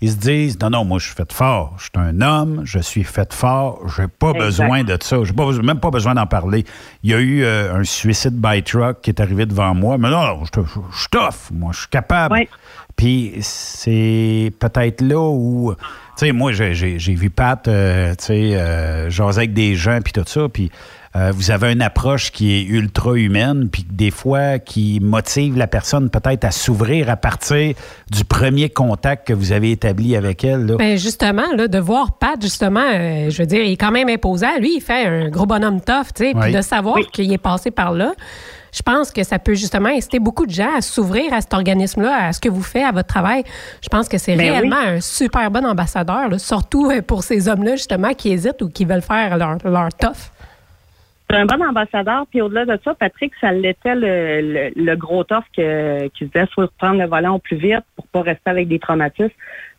ils 0.03 0.11
se 0.13 0.17
disent 0.17 0.59
non, 0.61 0.71
non, 0.71 0.85
moi, 0.85 0.99
je 0.99 1.07
suis 1.07 1.15
fait 1.15 1.33
fort, 1.33 1.75
je 1.79 1.85
suis 1.85 1.91
un 1.97 2.21
homme, 2.23 2.63
je 2.65 2.79
suis 2.79 3.05
fait 3.05 3.33
fort, 3.33 3.81
j'ai 3.97 4.09
pas 4.09 4.31
Exact. 4.31 4.45
besoin 4.45 4.85
de 4.85 4.97
ça, 5.01 5.17
j'ai 5.25 5.33
pas, 5.33 5.45
besoin- 5.47 5.63
même 5.65 5.81
pas 5.81 5.91
besoin 5.91 6.15
d'en 6.15 6.27
parler. 6.27 6.65
Il 7.03 7.11
y 7.11 7.15
a 7.15 7.19
eu 7.19 7.43
euh, 7.45 7.75
un 7.75 7.85
suicide 7.85 8.35
by 8.41 8.63
truck 8.63 9.01
qui 9.03 9.11
est 9.11 9.21
arrivé 9.21 9.45
devant 9.47 9.75
moi, 9.75 9.99
mais 9.99 10.11
non, 10.11 10.23
non, 10.27 10.45
je 10.45 10.51
te- 10.51 10.61
je 10.93 10.99
suis 10.99 11.09
tough, 11.11 11.51
moi, 11.53 11.73
je 11.75 11.81
suis 11.81 11.89
capable. 11.89 12.37
Puis 12.97 13.35
c'est 13.41 14.53
peut-être 14.59 15.01
là 15.01 15.19
où, 15.31 15.73
tu 16.19 16.27
sais, 16.27 16.33
moi, 16.33 16.53
j'ai- 16.53 16.97
vu 16.99 17.31
Pat, 17.31 17.67
euh, 17.69 18.11
tu 18.19 18.25
sais, 18.27 18.57
euh, 18.57 19.09
jaser 19.11 19.39
avec 19.39 19.55
des 19.55 19.75
gens, 19.75 19.99
puis 20.03 20.13
tout 20.13 20.25
ça, 20.27 20.49
puis 20.53 20.71
euh, 21.17 21.33
vous 21.35 21.51
avez 21.51 21.73
une 21.73 21.83
approche 21.83 22.31
qui 22.31 22.53
est 22.55 22.63
ultra 22.63 23.15
humaine, 23.15 23.69
puis 23.71 23.85
des 23.91 24.13
fois 24.13 24.61
qui 24.61 25.01
motive 25.03 25.59
la 25.59 25.67
personne 25.67 26.09
peut-être 26.09 26.45
à 26.45 26.53
s'ouvrir 26.53 27.11
à 27.11 27.17
partir 27.17 27.75
du 28.11 28.25
premier 28.25 28.69
contact 28.69 29.27
que 29.27 29.33
vous 29.33 29.51
avez 29.51 29.73
établi 29.73 30.15
avec 30.15 30.45
elle. 30.45 30.67
Là. 30.67 30.77
Ben 30.79 30.97
justement, 30.97 31.53
là, 31.57 31.67
de 31.67 31.79
voir 31.79 32.13
Pat, 32.19 32.41
justement, 32.41 32.85
euh, 32.93 33.29
je 33.29 33.39
veux 33.43 33.47
dire, 33.47 33.65
il 33.65 33.73
est 33.73 33.77
quand 33.77 33.91
même 33.91 34.09
imposant. 34.09 34.57
Lui, 34.61 34.77
il 34.77 34.81
fait 34.81 35.07
un 35.07 35.29
gros 35.31 35.47
bonhomme 35.47 35.81
tough, 35.81 36.13
tu 36.15 36.27
sais, 36.27 36.31
puis 36.33 36.43
Oui. 36.45 36.53
de 36.53 36.63
savoir 36.63 36.99
qu'il 37.13 37.33
est 37.33 37.39
passé 37.39 37.73
par 37.73 37.91
là. 37.93 38.13
Je 38.73 38.83
pense 38.83 39.11
que 39.11 39.25
ça 39.25 39.41
peut 39.41 39.55
justement 39.55 39.89
inciter 39.89 40.21
beaucoup 40.21 40.47
de 40.47 40.53
gens 40.53 40.77
à 40.77 40.81
s'ouvrir 40.81 41.33
à 41.35 41.41
cet 41.41 41.53
organisme-là, 41.55 42.27
à 42.29 42.33
ce 42.33 42.39
que 42.39 42.49
vous 42.49 42.63
faites, 42.63 42.85
à 42.85 42.93
votre 42.93 43.09
travail. 43.09 43.43
Je 43.83 43.89
pense 43.89 44.09
que 44.09 44.17
c'est 44.17 44.37
Ben 44.37 44.53
réellement 44.53 44.77
un 44.79 45.01
super 45.01 45.51
bon 45.51 45.67
ambassadeur, 45.67 46.29
là, 46.29 46.39
surtout 46.39 46.89
euh, 46.89 47.03
pour 47.03 47.25
ces 47.25 47.49
hommes-là, 47.49 47.75
justement, 47.75 48.15
qui 48.15 48.31
hésitent 48.31 48.63
ou 48.63 48.69
qui 48.69 48.85
veulent 48.85 49.03
faire 49.03 49.37
leur, 49.39 49.57
leur 49.65 49.89
tough. 49.93 50.31
C'est 51.31 51.37
un 51.37 51.47
bon 51.47 51.63
ambassadeur. 51.65 52.27
Puis 52.31 52.41
au-delà 52.41 52.65
de 52.65 52.79
ça, 52.85 52.95
Patrick, 52.95 53.33
ça 53.41 53.53
l'était 53.53 53.95
le, 53.95 54.41
le, 54.41 54.73
le 54.75 54.97
gros 54.97 55.25
tof 55.25 55.45
que, 55.57 56.09
qui 56.09 56.27
disait 56.27 56.47
faut 56.55 56.67
prendre 56.79 56.99
le 57.01 57.07
volant 57.07 57.37
au 57.37 57.39
plus 57.39 57.57
vite 57.57 57.85
pour 57.97 58.07
pas 58.09 58.23
rester 58.23 58.51
avec 58.51 58.69
des 58.69 58.79
traumatismes. 58.79 59.29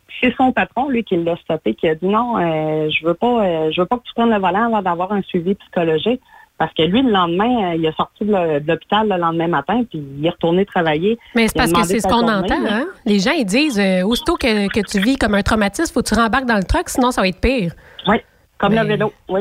Puis 0.08 0.16
C'est 0.20 0.34
son 0.36 0.52
patron, 0.52 0.88
lui, 0.88 1.04
qui 1.04 1.16
l'a 1.16 1.36
stoppé, 1.36 1.74
qui 1.74 1.88
a 1.88 1.94
dit 1.94 2.06
non, 2.06 2.38
euh, 2.38 2.88
je 2.90 3.06
veux 3.06 3.14
pas, 3.14 3.44
euh, 3.44 3.70
je 3.70 3.80
veux 3.80 3.86
pas 3.86 3.96
que 3.98 4.04
tu 4.04 4.12
prennes 4.14 4.30
le 4.30 4.38
volant 4.38 4.66
avant 4.66 4.82
d'avoir 4.82 5.12
un 5.12 5.22
suivi 5.22 5.54
psychologique. 5.54 6.20
Parce 6.58 6.72
que 6.74 6.82
lui, 6.82 7.02
le 7.02 7.10
lendemain, 7.10 7.72
euh, 7.72 7.74
il 7.74 7.84
est 7.84 7.96
sorti 7.96 8.24
de 8.24 8.64
l'hôpital 8.64 9.08
le 9.08 9.16
lendemain 9.16 9.48
matin, 9.48 9.82
puis 9.88 10.00
il 10.18 10.24
est 10.24 10.30
retourné 10.30 10.64
travailler. 10.64 11.18
Mais 11.34 11.48
c'est 11.48 11.56
parce 11.56 11.72
que 11.72 11.82
c'est 11.82 11.98
ce 11.98 12.06
qu'on 12.06 12.28
entend. 12.28 12.54
Hein? 12.68 12.86
Les 13.04 13.18
gens, 13.18 13.32
ils 13.32 13.44
disent, 13.44 13.80
euh, 13.80 14.02
aussitôt 14.04 14.36
que, 14.36 14.68
que 14.68 14.80
tu 14.86 15.00
vis 15.00 15.16
comme 15.16 15.34
un 15.34 15.42
traumatisme, 15.42 15.92
faut 15.92 16.02
que 16.02 16.08
tu 16.08 16.14
rembarques 16.14 16.46
dans 16.46 16.58
le 16.58 16.62
truck, 16.62 16.88
sinon 16.88 17.10
ça 17.10 17.20
va 17.20 17.28
être 17.28 17.40
pire. 17.40 17.72
Oui, 18.06 18.18
comme 18.58 18.74
Mais- 18.74 18.82
le 18.82 18.88
vélo, 18.88 19.12
oui. 19.28 19.40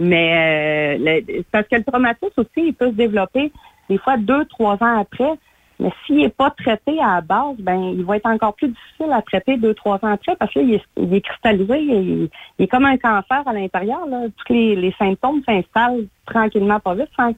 Mais 0.00 0.96
euh, 0.98 0.98
le- 1.00 1.42
parce 1.52 1.66
que 1.68 1.76
le 1.76 1.84
traumatisme 1.84 2.32
aussi, 2.40 2.68
il 2.68 2.74
peut 2.74 2.90
se 2.90 2.94
développer 2.96 3.52
des 3.88 3.98
fois 3.98 4.16
deux, 4.16 4.44
trois 4.46 4.74
ans 4.82 4.98
après. 5.00 5.32
Mais 5.80 5.90
s'il 6.06 6.18
n'est 6.18 6.28
pas 6.28 6.50
traité 6.50 7.00
à 7.00 7.16
la 7.16 7.20
base, 7.20 7.56
ben 7.58 7.76
il 7.96 8.04
va 8.04 8.16
être 8.16 8.26
encore 8.30 8.54
plus 8.54 8.68
difficile 8.68 9.12
à 9.12 9.22
traiter 9.22 9.56
deux, 9.56 9.74
trois 9.74 9.96
ans 10.04 10.12
après 10.12 10.36
parce 10.36 10.52
qu'il 10.52 10.72
est, 10.72 10.82
il 10.96 11.12
est 11.12 11.20
cristallisé, 11.20 11.78
il, 11.80 12.28
il 12.58 12.64
est 12.64 12.68
comme 12.68 12.84
un 12.84 12.96
cancer 12.96 13.42
à 13.44 13.52
l'intérieur. 13.52 14.06
là. 14.06 14.26
Tous 14.36 14.52
les, 14.52 14.76
les 14.76 14.92
symptômes 14.98 15.42
s'installent 15.44 16.06
tranquillement, 16.26 16.78
pas 16.78 16.94
vite, 16.94 17.08
sans, 17.16 17.32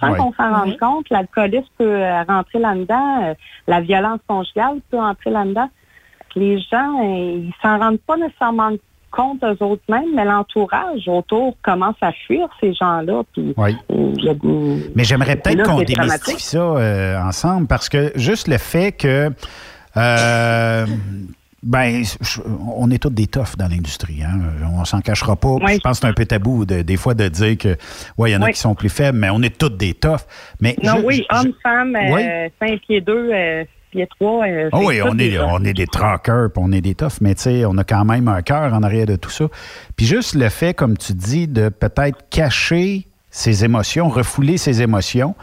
sans 0.00 0.10
Ouais. 0.12 0.18
qu'on 0.18 0.32
s'en 0.32 0.52
rende 0.54 0.78
compte. 0.78 1.10
L'alcoolisme 1.10 1.68
peut 1.76 1.84
euh, 2.02 2.22
rentrer 2.22 2.58
là-dedans, 2.60 3.24
euh, 3.24 3.34
la 3.66 3.80
violence 3.82 4.20
conjugale 4.26 4.78
peut 4.90 4.98
entrer 4.98 5.30
là-dedans. 5.30 5.68
Les 6.34 6.58
gens, 6.60 6.98
euh, 7.04 7.42
ils 7.44 7.52
s'en 7.62 7.78
rendent 7.78 8.00
pas 8.00 8.16
nécessairement 8.16 8.70
compte 9.12 9.44
eux 9.44 9.56
autres 9.60 9.82
mêmes, 9.88 10.14
mais 10.16 10.24
l'entourage 10.24 11.06
autour 11.06 11.54
commence 11.62 11.96
à 12.00 12.10
fuir 12.12 12.48
ces 12.60 12.72
gens-là. 12.74 13.22
Oui. 13.56 13.76
euh, 13.92 14.76
Mais 14.96 15.04
j'aimerais 15.04 15.36
peut-être 15.36 15.62
qu'on 15.62 15.82
démystifie 15.82 16.42
ça 16.42 16.58
euh, 16.58 17.20
ensemble 17.22 17.66
parce 17.68 17.88
que 17.88 18.10
juste 18.16 18.48
le 18.48 18.58
fait 18.58 18.90
que. 18.92 19.30
euh, 19.96 20.86
ben, 21.62 22.02
je- 22.20 22.40
on 22.74 22.90
est 22.90 23.00
tous 23.00 23.10
des 23.10 23.28
toughs 23.28 23.56
dans 23.56 23.68
l'industrie. 23.68 24.20
Hein? 24.24 24.40
On 24.76 24.84
s'en 24.84 25.00
cachera 25.00 25.36
pas. 25.36 25.50
Oui. 25.62 25.74
Je 25.74 25.78
pense 25.78 26.00
que 26.00 26.06
c'est 26.06 26.10
un 26.10 26.12
peu 26.12 26.26
tabou 26.26 26.64
de- 26.64 26.82
des 26.82 26.96
fois 26.96 27.14
de 27.14 27.28
dire 27.28 27.56
que, 27.56 27.76
ouais, 28.18 28.30
il 28.30 28.32
y 28.32 28.36
en 28.36 28.42
a 28.42 28.46
Oui. 28.46 28.52
qui 28.52 28.58
sont 28.58 28.74
plus 28.74 28.88
faibles, 28.88 29.16
mais 29.18 29.30
on 29.30 29.40
est 29.42 29.56
tous 29.56 29.68
des 29.68 29.94
toughs. 29.94 30.26
Mais 30.60 30.74
Non, 30.82 30.96
je- 30.98 31.06
oui, 31.06 31.26
hommes, 31.30 31.52
femmes, 31.62 31.96
Oui. 32.10 32.22
5 32.60 32.80
pieds 32.80 33.00
2, 33.00 33.30
6 33.30 33.68
pieds 33.92 34.08
3. 34.18 34.44
Ah 34.72 34.78
oui, 34.82 35.00
on 35.04 35.16
est, 35.18 35.38
on 35.38 35.62
est 35.64 35.74
des 35.74 35.86
truckers, 35.86 36.50
puis 36.52 36.62
on 36.64 36.72
est 36.72 36.80
des 36.80 36.94
toughs, 36.96 37.20
mais 37.20 37.34
tu 37.36 37.42
sais, 37.42 37.64
on 37.66 37.76
a 37.78 37.84
quand 37.84 38.04
même 38.04 38.26
un 38.26 38.42
cœur 38.42 38.72
en 38.74 38.82
arrière 38.82 39.06
de 39.06 39.16
tout 39.16 39.30
ça. 39.30 39.44
Puis 39.96 40.06
juste 40.06 40.34
le 40.34 40.48
fait, 40.48 40.74
comme 40.74 40.96
tu 40.96 41.12
dis, 41.12 41.46
de 41.46 41.68
peut-être 41.68 42.18
cacher 42.30 43.06
ses 43.30 43.64
émotions, 43.64 44.08
refouler 44.08 44.58
ses 44.58 44.82
émotions, 44.82 45.34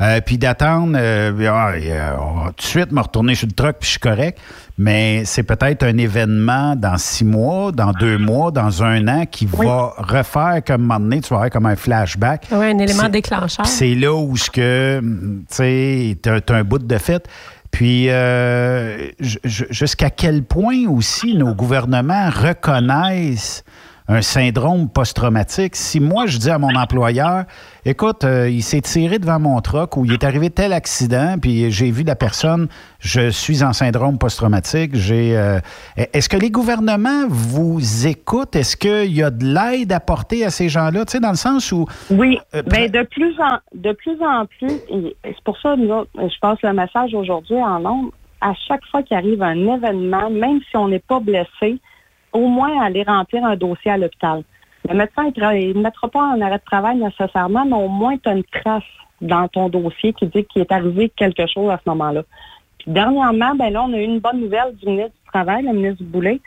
euh, 0.00 0.20
puis 0.24 0.36
d'attendre, 0.38 0.96
euh, 0.96 1.32
ah, 1.50 1.72
euh, 1.74 2.10
on 2.20 2.44
va 2.44 2.46
tout 2.50 2.56
de 2.58 2.62
suite 2.62 2.92
me 2.92 3.00
retourner 3.00 3.34
sur 3.34 3.46
le 3.48 3.52
truck, 3.52 3.76
puis 3.80 3.86
je 3.86 3.90
suis 3.92 4.00
correct. 4.00 4.38
Mais 4.80 5.24
c'est 5.24 5.42
peut-être 5.42 5.82
un 5.82 5.96
événement 5.98 6.76
dans 6.76 6.96
six 6.98 7.24
mois, 7.24 7.72
dans 7.72 7.90
deux 7.92 8.16
mois, 8.16 8.52
dans 8.52 8.84
un 8.84 9.08
an, 9.08 9.24
qui 9.26 9.44
va 9.46 9.92
refaire 9.98 10.60
comme 10.64 10.82
un 10.82 10.98
moment 10.98 11.00
donné, 11.00 11.20
tu 11.20 11.30
vas 11.30 11.36
avoir 11.36 11.50
comme 11.50 11.66
un 11.66 11.74
flashback. 11.74 12.46
Oui, 12.52 12.66
un 12.66 12.78
élément 12.78 13.04
C'est- 13.04 13.08
déclencheur. 13.08 13.66
C'est 13.66 13.94
là 13.94 14.14
où 14.14 14.36
ce 14.36 14.50
que, 14.50 15.00
tu 15.00 15.44
sais, 15.48 16.18
t'as 16.22 16.40
t'as 16.40 16.56
un 16.58 16.64
bout 16.64 16.78
de 16.78 16.98
fête. 16.98 17.26
Puis, 17.70 18.10
euh, 18.10 19.10
jusqu'à 19.20 20.10
quel 20.10 20.42
point 20.42 20.86
aussi 20.88 21.34
nos 21.34 21.54
gouvernements 21.54 22.30
reconnaissent 22.30 23.64
un 24.08 24.22
syndrome 24.22 24.88
post-traumatique. 24.88 25.76
Si 25.76 26.00
moi, 26.00 26.26
je 26.26 26.38
dis 26.38 26.50
à 26.50 26.58
mon 26.58 26.74
employeur, 26.74 27.44
écoute, 27.84 28.24
euh, 28.24 28.48
il 28.48 28.62
s'est 28.62 28.80
tiré 28.80 29.18
devant 29.18 29.38
mon 29.38 29.60
truck 29.60 29.98
ou 29.98 30.06
il 30.06 30.14
est 30.14 30.24
arrivé 30.24 30.48
tel 30.48 30.72
accident, 30.72 31.36
puis 31.40 31.70
j'ai 31.70 31.90
vu 31.90 32.04
la 32.04 32.16
personne, 32.16 32.68
je 33.00 33.28
suis 33.28 33.62
en 33.62 33.74
syndrome 33.74 34.18
post-traumatique, 34.18 34.94
j'ai... 34.94 35.36
euh, 35.36 35.60
Est-ce 35.96 36.30
que 36.30 36.38
les 36.38 36.50
gouvernements 36.50 37.26
vous 37.28 38.06
écoutent? 38.06 38.56
Est-ce 38.56 38.76
qu'il 38.78 39.12
y 39.14 39.22
a 39.22 39.30
de 39.30 39.44
l'aide 39.44 39.92
apportée 39.92 40.44
à 40.44 40.50
ces 40.50 40.70
gens-là? 40.70 41.04
Tu 41.04 41.12
sais, 41.12 41.20
dans 41.20 41.30
le 41.30 41.36
sens 41.36 41.70
où... 41.70 41.86
Oui, 42.10 42.38
Euh, 42.54 42.62
ben 42.62 42.90
de 42.90 43.02
plus 43.02 43.34
en 43.40 43.58
de 43.74 43.92
plus 43.92 44.16
en 44.22 44.46
plus, 44.46 44.72
et 44.90 45.16
c'est 45.22 45.44
pour 45.44 45.58
ça 45.60 45.76
nous 45.76 45.90
autres, 45.90 46.10
je 46.14 46.38
passe 46.40 46.58
le 46.62 46.72
message 46.72 47.14
aujourd'hui 47.14 47.56
en 47.56 47.78
nombre. 47.80 48.10
À 48.40 48.52
chaque 48.66 48.84
fois 48.90 49.02
qu'il 49.02 49.16
arrive 49.16 49.42
un 49.42 49.56
événement, 49.76 50.30
même 50.30 50.60
si 50.70 50.76
on 50.76 50.88
n'est 50.88 50.98
pas 51.00 51.20
blessé, 51.20 51.78
au 52.38 52.48
moins 52.48 52.82
aller 52.82 53.02
remplir 53.02 53.44
un 53.44 53.56
dossier 53.56 53.90
à 53.90 53.96
l'hôpital. 53.96 54.42
Le 54.88 54.94
médecin 54.94 55.30
il 55.54 55.76
ne 55.76 55.82
mettra 55.82 56.08
pas 56.08 56.22
en 56.22 56.40
arrêt 56.40 56.58
de 56.58 56.64
travail 56.64 56.96
nécessairement, 56.96 57.64
mais 57.64 57.76
au 57.76 57.88
moins 57.88 58.16
tu 58.16 58.28
as 58.28 58.32
une 58.32 58.44
trace 58.44 58.82
dans 59.20 59.48
ton 59.48 59.68
dossier 59.68 60.12
qui 60.12 60.26
dit 60.26 60.44
qu'il 60.44 60.62
est 60.62 60.72
arrivé 60.72 61.10
quelque 61.16 61.46
chose 61.46 61.70
à 61.70 61.80
ce 61.84 61.90
moment-là. 61.90 62.22
Puis 62.78 62.92
dernièrement, 62.92 63.54
ben 63.56 63.70
là, 63.70 63.82
on 63.82 63.92
a 63.92 63.98
eu 63.98 64.04
une 64.04 64.20
bonne 64.20 64.40
nouvelle 64.40 64.74
du 64.76 64.86
ministre 64.86 65.12
du 65.24 65.30
Travail, 65.32 65.64
le 65.64 65.72
ministre 65.72 66.04
Boulay, 66.04 66.40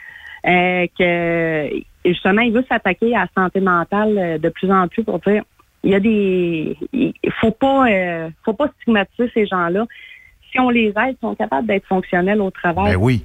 euh, 0.47 0.87
que 0.97 1.69
justement, 2.05 2.41
il 2.41 2.53
veut 2.53 2.65
s'attaquer 2.67 3.15
à 3.15 3.21
la 3.21 3.27
santé 3.35 3.59
mentale 3.59 4.17
euh, 4.17 4.37
de 4.37 4.49
plus 4.49 4.71
en 4.71 4.87
plus 4.87 5.03
pour 5.03 5.19
dire 5.19 5.43
il 5.83 5.91
y 5.91 5.95
a 5.95 5.99
des 5.99 6.77
il 6.93 7.13
faut 7.39 7.51
pas 7.51 7.89
euh, 7.89 8.29
faut 8.45 8.53
pas 8.53 8.69
stigmatiser 8.79 9.29
ces 9.33 9.45
gens-là. 9.45 9.85
Si 10.51 10.59
on 10.59 10.69
les 10.69 10.87
aide, 10.87 11.15
ils 11.15 11.17
sont 11.21 11.35
capables 11.35 11.67
d'être 11.67 11.85
fonctionnels 11.85 12.41
au 12.41 12.51
travail. 12.51 12.93
Ben 12.93 12.99
oui. 12.99 13.23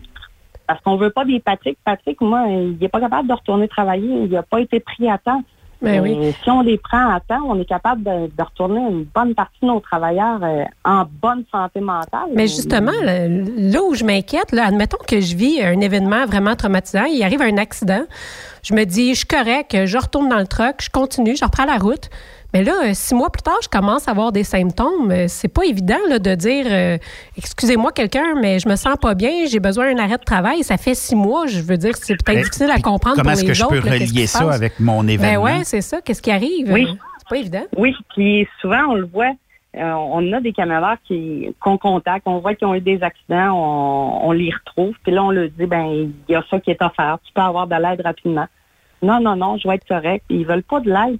Parce 0.66 0.80
qu'on 0.82 0.96
veut 0.96 1.10
pas 1.10 1.24
des 1.24 1.40
Patrick. 1.40 1.78
Patrick, 1.84 2.20
moi, 2.20 2.44
il 2.48 2.76
n'est 2.80 2.88
pas 2.88 3.00
capable 3.00 3.28
de 3.28 3.34
retourner 3.34 3.68
travailler. 3.68 4.24
Il 4.24 4.30
n'a 4.30 4.42
pas 4.42 4.60
été 4.60 4.80
pris 4.80 5.08
à 5.08 5.18
temps. 5.18 5.42
Ben 5.82 6.00
oui. 6.00 6.16
Euh, 6.18 6.32
Si 6.42 6.50
on 6.50 6.62
les 6.62 6.78
prend 6.78 7.10
à 7.10 7.20
temps, 7.20 7.42
on 7.46 7.60
est 7.60 7.66
capable 7.66 8.02
de, 8.02 8.30
de 8.34 8.42
retourner 8.42 8.80
une 8.80 9.04
bonne 9.04 9.34
partie 9.34 9.58
de 9.60 9.66
nos 9.66 9.80
travailleurs 9.80 10.40
euh, 10.42 10.64
en 10.84 11.04
bonne 11.20 11.44
santé 11.52 11.80
mentale. 11.80 12.30
Mais 12.34 12.46
justement, 12.46 12.92
là, 13.02 13.28
là 13.28 13.82
où 13.82 13.94
je 13.94 14.04
m'inquiète, 14.04 14.52
là, 14.52 14.64
admettons 14.66 14.96
que 15.06 15.20
je 15.20 15.36
vis 15.36 15.60
un 15.62 15.80
événement 15.80 16.24
vraiment 16.24 16.56
traumatisant, 16.56 17.04
il 17.04 17.22
arrive 17.22 17.42
un 17.42 17.58
accident, 17.58 18.04
je 18.62 18.74
me 18.74 18.84
dis, 18.84 19.10
je 19.10 19.18
suis 19.18 19.26
correct, 19.26 19.76
je 19.84 19.98
retourne 19.98 20.28
dans 20.30 20.38
le 20.38 20.46
truck, 20.46 20.76
je 20.80 20.90
continue, 20.90 21.36
je 21.36 21.44
reprends 21.44 21.66
la 21.66 21.76
route. 21.76 22.08
Mais 22.54 22.62
là, 22.64 22.72
euh, 22.84 22.90
six 22.94 23.14
mois 23.14 23.30
plus 23.30 23.42
tard, 23.42 23.58
je 23.62 23.68
commence 23.68 24.08
à 24.08 24.12
avoir 24.12 24.32
des 24.32 24.44
symptômes. 24.44 25.10
Euh, 25.10 25.24
C'est 25.28 25.48
pas 25.48 25.64
évident 25.64 25.98
là, 26.08 26.18
de 26.18 26.34
dire, 26.34 26.64
euh, 26.68 26.96
excusez-moi 27.36 27.92
quelqu'un, 27.92 28.34
mais 28.40 28.58
je 28.58 28.68
me 28.68 28.76
sens 28.76 28.96
pas 29.00 29.14
bien, 29.14 29.46
j'ai 29.46 29.60
besoin 29.60 29.92
d'un 29.92 30.02
arrêt 30.02 30.16
de 30.18 30.24
travail. 30.24 30.62
Ça 30.62 30.76
fait 30.76 30.94
six 30.94 31.14
mois, 31.16 31.46
je 31.46 31.60
veux 31.60 31.76
dire, 31.76 31.96
c'est 31.96 32.14
peut-être 32.22 32.42
difficile 32.44 32.70
à 32.70 32.80
comprendre 32.80 33.16
Comment 33.16 33.30
pour 33.30 33.32
est-ce 33.32 33.42
les 33.42 33.48
que 33.48 33.54
je 33.54 33.64
peux 33.66 33.74
là, 33.76 33.82
qu'est-ce 33.98 34.04
qui 34.04 34.10
relier 34.14 34.26
ça 34.26 34.38
passe? 34.44 34.54
avec 34.54 34.80
mon 34.80 35.00
Ben 35.02 35.08
événement? 35.10 35.42
ouais, 35.44 35.60
c'est 35.64 35.80
ça. 35.82 36.00
Qu'est-ce 36.00 36.22
qui 36.22 36.30
arrive? 36.30 36.72
Oui. 36.72 36.86
C'est 37.18 37.28
pas 37.28 37.36
évident. 37.36 37.64
Oui, 37.76 37.94
puis 38.14 38.46
souvent, 38.60 38.84
on 38.90 38.94
le 38.94 39.06
voit, 39.06 39.32
euh, 39.76 39.92
on 39.92 40.32
a 40.32 40.40
des 40.40 40.52
camionneurs 40.52 40.96
qui 41.06 41.52
qu'on 41.60 41.76
contacte, 41.76 42.22
on 42.26 42.38
voit 42.38 42.54
qu'ils 42.54 42.68
ont 42.68 42.74
eu 42.74 42.80
des 42.80 43.02
accidents, 43.02 43.50
on, 43.52 44.28
on 44.28 44.32
les 44.32 44.50
retrouve, 44.52 44.94
puis 45.02 45.12
là, 45.12 45.24
on 45.24 45.30
leur 45.30 45.48
dit, 45.48 45.66
ben 45.66 45.86
il 46.28 46.32
y 46.32 46.36
a 46.36 46.44
ça 46.48 46.60
qui 46.60 46.70
est 46.70 46.80
offert, 46.80 47.18
tu 47.26 47.32
peux 47.34 47.42
avoir 47.42 47.66
de 47.66 47.74
l'aide 47.74 48.00
rapidement. 48.02 48.46
Non, 49.02 49.20
non, 49.20 49.36
non, 49.36 49.58
je 49.58 49.68
vais 49.68 49.74
être 49.74 49.86
correct. 49.86 50.24
Ils 50.30 50.46
veulent 50.46 50.62
pas 50.62 50.80
de 50.80 50.88
l'aide 50.88 51.18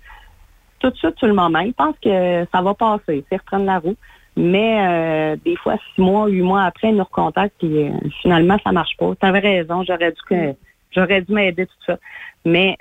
tout 0.78 0.90
de 0.90 0.97
suite 0.97 1.19
sur 1.19 1.27
le 1.27 1.35
moment. 1.35 1.61
Ils 1.61 1.74
pensent 1.74 1.98
que 2.03 2.47
ça 2.53 2.62
va 2.62 2.74
passer, 2.74 3.24
c'est 3.31 3.36
reprendre 3.36 3.66
la 3.66 3.78
roue. 3.78 3.97
Mais 4.36 4.86
euh, 4.86 5.36
des 5.44 5.57
fois, 5.57 5.77
six 5.94 6.01
mois, 6.01 6.27
huit 6.27 6.43
mois 6.43 6.65
après, 6.65 6.90
ils 6.90 6.97
nous 6.97 7.05
recontactent, 7.05 7.55
puis 7.59 7.85
euh, 7.85 7.90
finalement, 8.20 8.59
ça 8.62 8.70
marche 8.70 8.94
pas. 8.98 9.15
Tu 9.19 9.27
avais 9.27 9.39
raison, 9.39 9.82
j'aurais 9.82 10.12
dû 10.12 10.20
que 10.28 10.55
j'aurais 10.94 11.23
dû 11.23 11.32
m'aider 11.32 11.66
tout 11.66 11.85
ça. 11.86 11.98
Mais 12.44 12.77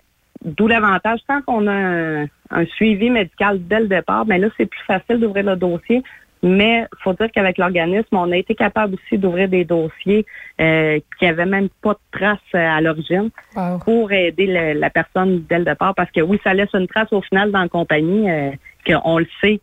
D'où 0.46 0.68
l'avantage, 0.68 1.22
quand 1.28 1.42
on 1.48 1.66
a 1.66 1.74
un, 1.74 2.26
un 2.52 2.66
suivi 2.76 3.10
médical 3.10 3.58
dès 3.68 3.80
le 3.80 3.88
départ, 3.88 4.26
ben 4.26 4.40
là, 4.40 4.48
c'est 4.58 4.68
plus 4.68 4.84
facile 4.86 5.20
d'ouvrir 5.20 5.46
le 5.46 5.56
dossier. 5.56 6.04
Mais 6.44 6.82
il 6.82 7.02
faut 7.04 7.14
dire 7.14 7.30
qu'avec 7.34 7.58
l'organisme, 7.58 8.08
on 8.16 8.32
a 8.32 8.38
été 8.38 8.54
capable 8.56 8.96
aussi 8.96 9.18
d'ouvrir 9.18 9.50
des 9.50 9.66
dossiers 9.66 10.26
euh, 10.62 11.00
qui 11.18 11.26
n'avaient 11.26 11.46
même 11.46 11.70
pas 11.82 11.94
de 11.94 12.00
trace 12.20 12.38
euh, 12.54 12.58
à 12.60 12.82
l'origine 12.82 13.30
Wow. 13.56 13.80
pour 13.80 14.12
aider 14.12 14.46
le- 14.46 14.80
la 14.80 14.90
personne 14.90 15.44
dès 15.50 15.58
le 15.60 15.66
départ. 15.66 15.96
Parce 15.96 16.12
que 16.12 16.22
oui, 16.22 16.40
ça 16.44 16.54
laisse 16.54 16.70
une 16.74 16.88
trace 16.88 17.12
au 17.14 17.22
final 17.22 17.52
dans 17.52 17.62
la 17.62 17.68
compagnie, 17.70 18.30
euh, 18.30 18.52
qu'on 18.86 19.18
le 19.20 19.28
sait. 19.42 19.60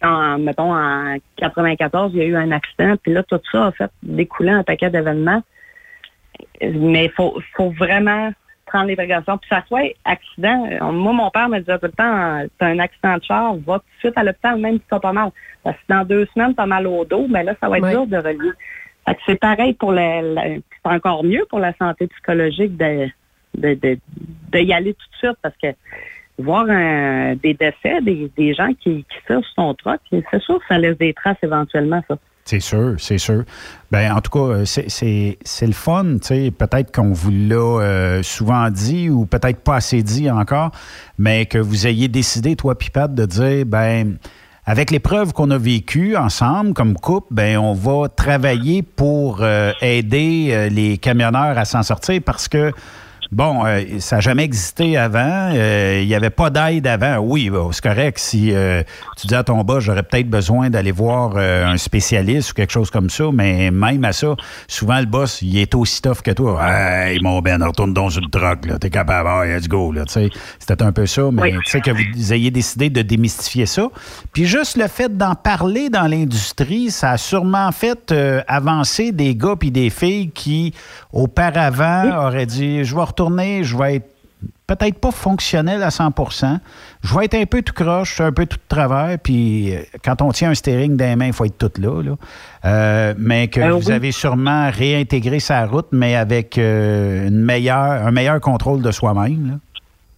Quand, 0.00 0.38
mettons, 0.38 0.74
en 0.74 1.16
94, 1.36 2.12
il 2.14 2.18
y 2.18 2.22
a 2.22 2.26
eu 2.26 2.36
un 2.36 2.50
accident, 2.52 2.94
puis 3.02 3.12
là, 3.12 3.22
tout 3.22 3.40
ça 3.52 3.66
a 3.66 3.72
fait 3.72 3.90
découler 4.02 4.50
un 4.50 4.62
paquet 4.62 4.90
d'événements. 4.90 5.42
Mais 6.62 7.06
il 7.06 7.10
faut, 7.10 7.38
faut 7.56 7.70
vraiment 7.70 8.32
prendre 8.74 8.88
les 8.88 8.96
précautions. 8.96 9.38
Puis 9.38 9.48
ça 9.48 9.62
soit 9.68 9.94
accident. 10.04 10.66
euh, 10.70 10.90
Moi, 10.92 11.12
mon 11.12 11.30
père 11.30 11.48
me 11.48 11.58
disait 11.60 11.78
tout 11.78 11.86
le 11.86 11.92
temps, 11.92 12.16
euh, 12.40 12.46
t'as 12.58 12.66
un 12.66 12.78
accident 12.80 13.16
de 13.16 13.22
char, 13.22 13.54
va 13.66 13.78
tout 13.78 13.84
de 13.94 13.98
suite 14.00 14.18
à 14.18 14.24
l'hôpital, 14.24 14.58
même 14.58 14.74
si 14.76 14.82
t'as 14.90 14.98
pas 14.98 15.12
mal. 15.12 15.30
Parce 15.62 15.76
que 15.76 15.82
dans 15.88 16.04
deux 16.04 16.26
semaines, 16.34 16.54
t'as 16.54 16.66
mal 16.66 16.86
au 16.86 17.04
dos, 17.04 17.26
ben 17.28 17.44
là, 17.44 17.54
ça 17.60 17.68
va 17.68 17.78
être 17.78 17.84
dur 17.92 18.06
de 18.06 18.16
relier. 18.16 18.50
Fait 19.06 19.14
que 19.14 19.20
c'est 19.26 19.40
pareil 19.40 19.74
pour 19.74 19.92
la, 19.92 20.22
la- 20.22 20.42
c'est 20.56 20.90
encore 20.92 21.22
mieux 21.24 21.44
pour 21.48 21.60
la 21.60 21.72
santé 21.74 22.06
psychologique 22.08 22.76
de, 22.76 23.08
de, 23.56 23.74
de, 23.74 23.98
de 24.52 24.58
y 24.58 24.72
aller 24.72 24.94
tout 24.94 25.06
de 25.12 25.16
suite 25.18 25.38
parce 25.42 25.54
que 25.62 25.68
voir 26.38 26.66
un- 26.68 27.34
des 27.36 27.54
décès, 27.54 28.00
des, 28.02 28.30
des 28.36 28.54
gens 28.54 28.72
qui, 28.80 29.04
qui 29.04 29.18
sortent 29.28 29.44
sur 29.44 29.54
son 29.54 29.74
truck, 29.74 30.00
c'est 30.10 30.40
sûr 30.42 30.58
que 30.58 30.64
ça 30.68 30.78
laisse 30.78 30.98
des 30.98 31.14
traces 31.14 31.36
éventuellement, 31.42 32.02
ça. 32.08 32.16
C'est 32.46 32.60
sûr, 32.60 32.96
c'est 32.98 33.16
sûr. 33.16 33.44
Ben, 33.90 34.12
en 34.12 34.20
tout 34.20 34.30
cas, 34.30 34.54
euh, 34.54 34.64
c'est- 34.66 35.38
le 35.66 35.72
fun. 35.72 36.18
Peut-être 36.20 36.92
qu'on 36.94 37.10
vous 37.12 37.30
l'a 37.30 37.54
euh, 37.56 38.22
souvent 38.22 38.68
dit 38.70 39.08
ou 39.08 39.24
peut-être 39.24 39.60
pas 39.60 39.76
assez 39.76 40.02
dit 40.02 40.30
encore, 40.30 40.70
mais 41.16 41.46
que 41.46 41.56
vous 41.56 41.86
ayez 41.86 42.08
décidé, 42.08 42.54
toi, 42.54 42.76
Pipette, 42.76 43.14
de 43.14 43.24
dire, 43.24 43.64
ben, 43.64 44.18
avec 44.66 44.90
les 44.90 44.98
preuves 44.98 45.32
qu'on 45.32 45.50
a 45.52 45.58
vécues 45.58 46.16
ensemble 46.16 46.74
comme 46.74 46.94
couple, 46.96 47.28
ben, 47.30 47.56
on 47.56 47.72
va 47.72 48.08
travailler 48.08 48.82
pour 48.82 49.38
euh, 49.40 49.72
aider 49.80 50.48
euh, 50.50 50.68
les 50.68 50.98
camionneurs 50.98 51.56
à 51.56 51.64
s'en 51.64 51.82
sortir 51.82 52.20
parce 52.24 52.48
que 52.48 52.72
Bon, 53.34 53.66
euh, 53.66 53.82
ça 53.98 54.16
n'a 54.16 54.20
jamais 54.20 54.44
existé 54.44 54.96
avant. 54.96 55.50
Euh, 55.52 55.98
Il 56.00 56.06
n'y 56.06 56.14
avait 56.14 56.30
pas 56.30 56.50
d'aide 56.50 56.86
avant. 56.86 57.18
Oui, 57.18 57.50
bah, 57.50 57.66
c'est 57.72 57.82
correct. 57.82 58.18
Si 58.20 58.54
euh, 58.54 58.84
tu 59.16 59.26
dis 59.26 59.34
à 59.34 59.42
ton 59.42 59.64
boss, 59.64 59.82
j'aurais 59.82 60.04
peut-être 60.04 60.30
besoin 60.30 60.70
d'aller 60.70 60.92
voir 60.92 61.32
euh, 61.34 61.66
un 61.66 61.76
spécialiste 61.76 62.52
ou 62.52 62.54
quelque 62.54 62.70
chose 62.70 62.90
comme 62.90 63.10
ça, 63.10 63.24
mais 63.32 63.72
même 63.72 64.04
à 64.04 64.12
ça, 64.12 64.36
souvent 64.68 65.00
le 65.00 65.06
boss, 65.06 65.42
il 65.42 65.58
est 65.58 65.74
aussi 65.74 66.00
tough 66.00 66.22
que 66.22 66.30
toi. 66.30 66.60
Hey, 66.64 67.18
mon 67.22 67.40
Ben, 67.40 67.60
retourne 67.60 67.92
donc 67.92 68.12
sur 68.12 68.20
le 68.20 68.28
truck, 68.30 68.66
là. 68.66 68.78
T'es 68.78 68.90
capable, 68.90 69.28
ah, 69.28 69.44
let's 69.44 69.66
go, 69.66 69.90
là. 69.90 70.04
Tu 70.04 70.12
sais, 70.12 70.30
c'était 70.60 70.80
un 70.84 70.92
peu 70.92 71.06
ça, 71.06 71.22
mais 71.32 71.50
tu 71.64 71.70
sais 71.72 71.80
que 71.80 71.90
vous 71.90 72.32
ayez 72.32 72.52
décidé 72.52 72.88
de 72.88 73.02
démystifier 73.02 73.66
ça. 73.66 73.88
Puis 74.32 74.44
juste 74.44 74.76
le 74.76 74.86
fait 74.86 75.16
d'en 75.16 75.34
parler 75.34 75.90
dans 75.90 76.06
l'industrie, 76.06 76.92
ça 76.92 77.10
a 77.10 77.16
sûrement 77.16 77.72
fait 77.72 78.12
euh, 78.12 78.42
avancer 78.46 79.10
des 79.10 79.34
gars 79.34 79.56
puis 79.58 79.72
des 79.72 79.90
filles 79.90 80.30
qui, 80.30 80.72
auparavant, 81.12 82.26
auraient 82.26 82.46
dit, 82.46 82.84
je 82.84 82.94
vais 82.94 83.02
retourner, 83.02 83.23
je 83.62 83.76
vais 83.76 83.96
être 83.96 84.06
peut-être 84.66 84.98
pas 84.98 85.10
fonctionnel 85.10 85.82
à 85.82 85.88
100% 85.90 86.58
Je 87.02 87.14
vais 87.18 87.26
être 87.26 87.34
un 87.34 87.44
peu 87.44 87.60
tout 87.62 87.74
croche, 87.74 88.20
un 88.20 88.32
peu 88.32 88.46
tout 88.46 88.56
de 88.56 88.62
travers, 88.68 89.18
puis 89.18 89.74
euh, 89.74 89.80
quand 90.02 90.22
on 90.22 90.32
tient 90.32 90.50
un 90.50 90.54
steering 90.54 90.96
dans 90.96 91.04
les 91.04 91.16
mains, 91.16 91.26
il 91.26 91.32
faut 91.32 91.44
être 91.44 91.58
tout 91.58 91.80
là. 91.80 92.02
là. 92.02 92.16
Euh, 92.64 93.14
mais 93.18 93.48
que 93.48 93.60
Euh, 93.60 93.72
vous 93.72 93.88
oui. 93.88 93.92
avez 93.92 94.10
sûrement 94.12 94.70
réintégré 94.70 95.38
sa 95.40 95.66
route, 95.66 95.88
mais 95.92 96.16
avec 96.16 96.56
euh, 96.56 97.28
une 97.28 97.40
meilleure, 97.44 98.06
un 98.06 98.10
meilleur 98.10 98.40
contrôle 98.40 98.80
de 98.80 98.90
soi-même. 98.90 99.58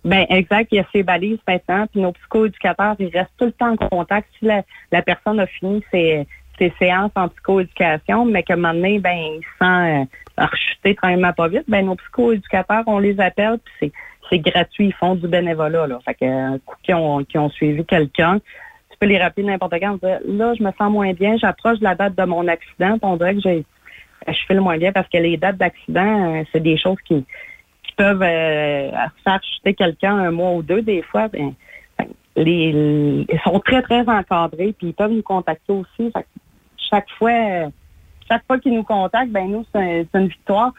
Ben 0.04 0.24
exact, 0.28 0.68
il 0.70 0.76
y 0.76 0.78
a 0.78 0.84
ces 0.92 1.02
balises 1.02 1.38
maintenant, 1.48 1.86
puis 1.90 2.00
nos 2.00 2.12
psychoéducateurs, 2.12 2.94
ils 3.00 3.08
restent 3.08 3.32
tout 3.38 3.46
le 3.46 3.52
temps 3.52 3.72
en 3.72 3.88
contact. 3.88 4.28
Si 4.38 4.44
la, 4.46 4.62
la 4.92 5.02
personne 5.02 5.40
a 5.40 5.46
fini 5.46 5.82
ses, 5.90 6.24
ses 6.58 6.72
séances 6.78 7.10
en 7.16 7.26
psychoéducation, 7.28 8.24
mais 8.24 8.44
qu'à 8.44 8.54
un 8.54 8.56
moment 8.58 8.74
donné, 8.74 9.00
ben, 9.00 9.16
il 9.16 9.40
se 9.42 9.64
sent 9.66 10.08
rechuter 10.38 10.94
tranquillement 10.94 11.32
pas 11.32 11.48
vite, 11.48 11.64
ben 11.68 11.86
nos 11.86 11.96
psychoéducateurs, 11.96 12.84
on 12.86 12.98
les 12.98 13.18
appelle, 13.20 13.58
puis 13.78 13.92
c'est 14.30 14.38
gratuit, 14.38 14.86
ils 14.86 14.94
font 14.94 15.14
du 15.14 15.28
bénévolat. 15.28 15.86
Là. 15.86 15.98
Fait 16.04 16.14
que 16.14 16.58
qu'ils 16.82 16.94
ont, 16.94 17.24
ont 17.34 17.50
suivi 17.50 17.84
quelqu'un, 17.84 18.38
tu 18.90 18.96
peux 18.98 19.06
les 19.06 19.18
rappeler 19.18 19.44
n'importe 19.44 19.74
quand, 19.74 20.00
dire, 20.02 20.20
là, 20.26 20.54
je 20.54 20.62
me 20.62 20.70
sens 20.72 20.90
moins 20.90 21.12
bien, 21.12 21.36
j'approche 21.36 21.78
de 21.78 21.84
la 21.84 21.94
date 21.94 22.14
de 22.16 22.24
mon 22.24 22.46
accident, 22.48 22.98
on 23.02 23.16
dirait 23.16 23.34
que 23.34 23.40
j'ai 23.40 23.64
je 24.26 24.38
file 24.46 24.60
moins 24.60 24.78
bien 24.78 24.92
parce 24.92 25.08
que 25.08 25.18
les 25.18 25.36
dates 25.36 25.56
d'accident, 25.56 26.34
euh, 26.34 26.42
c'est 26.52 26.60
des 26.60 26.76
choses 26.76 26.96
qui, 27.06 27.24
qui 27.84 27.92
peuvent 27.96 28.22
euh, 28.22 28.90
faire 29.22 29.40
chuter 29.42 29.74
quelqu'un 29.74 30.16
un 30.16 30.30
mois 30.30 30.52
ou 30.52 30.62
deux 30.62 30.82
des 30.82 31.02
fois. 31.02 31.28
Ben, 31.28 31.52
les- 32.34 33.24
ils 33.28 33.40
sont 33.44 33.60
très, 33.60 33.82
très 33.82 34.00
encadrés, 34.08 34.74
puis 34.76 34.88
ils 34.88 34.94
peuvent 34.94 35.12
nous 35.12 35.22
contacter 35.22 35.72
aussi. 35.72 36.10
Fait 36.10 36.22
que 36.22 36.26
chaque 36.90 37.08
fois, 37.18 37.30
euh, 37.30 37.68
chaque 38.28 38.44
fois 38.46 38.58
qu'ils 38.58 38.74
nous 38.74 38.84
contactent, 38.84 39.30
ben 39.32 39.50
nous, 39.50 39.64
c'est 39.72 39.78
un- 39.80 40.04
c'est 40.12 40.18
une 40.18 40.28
victoire. 40.28 40.72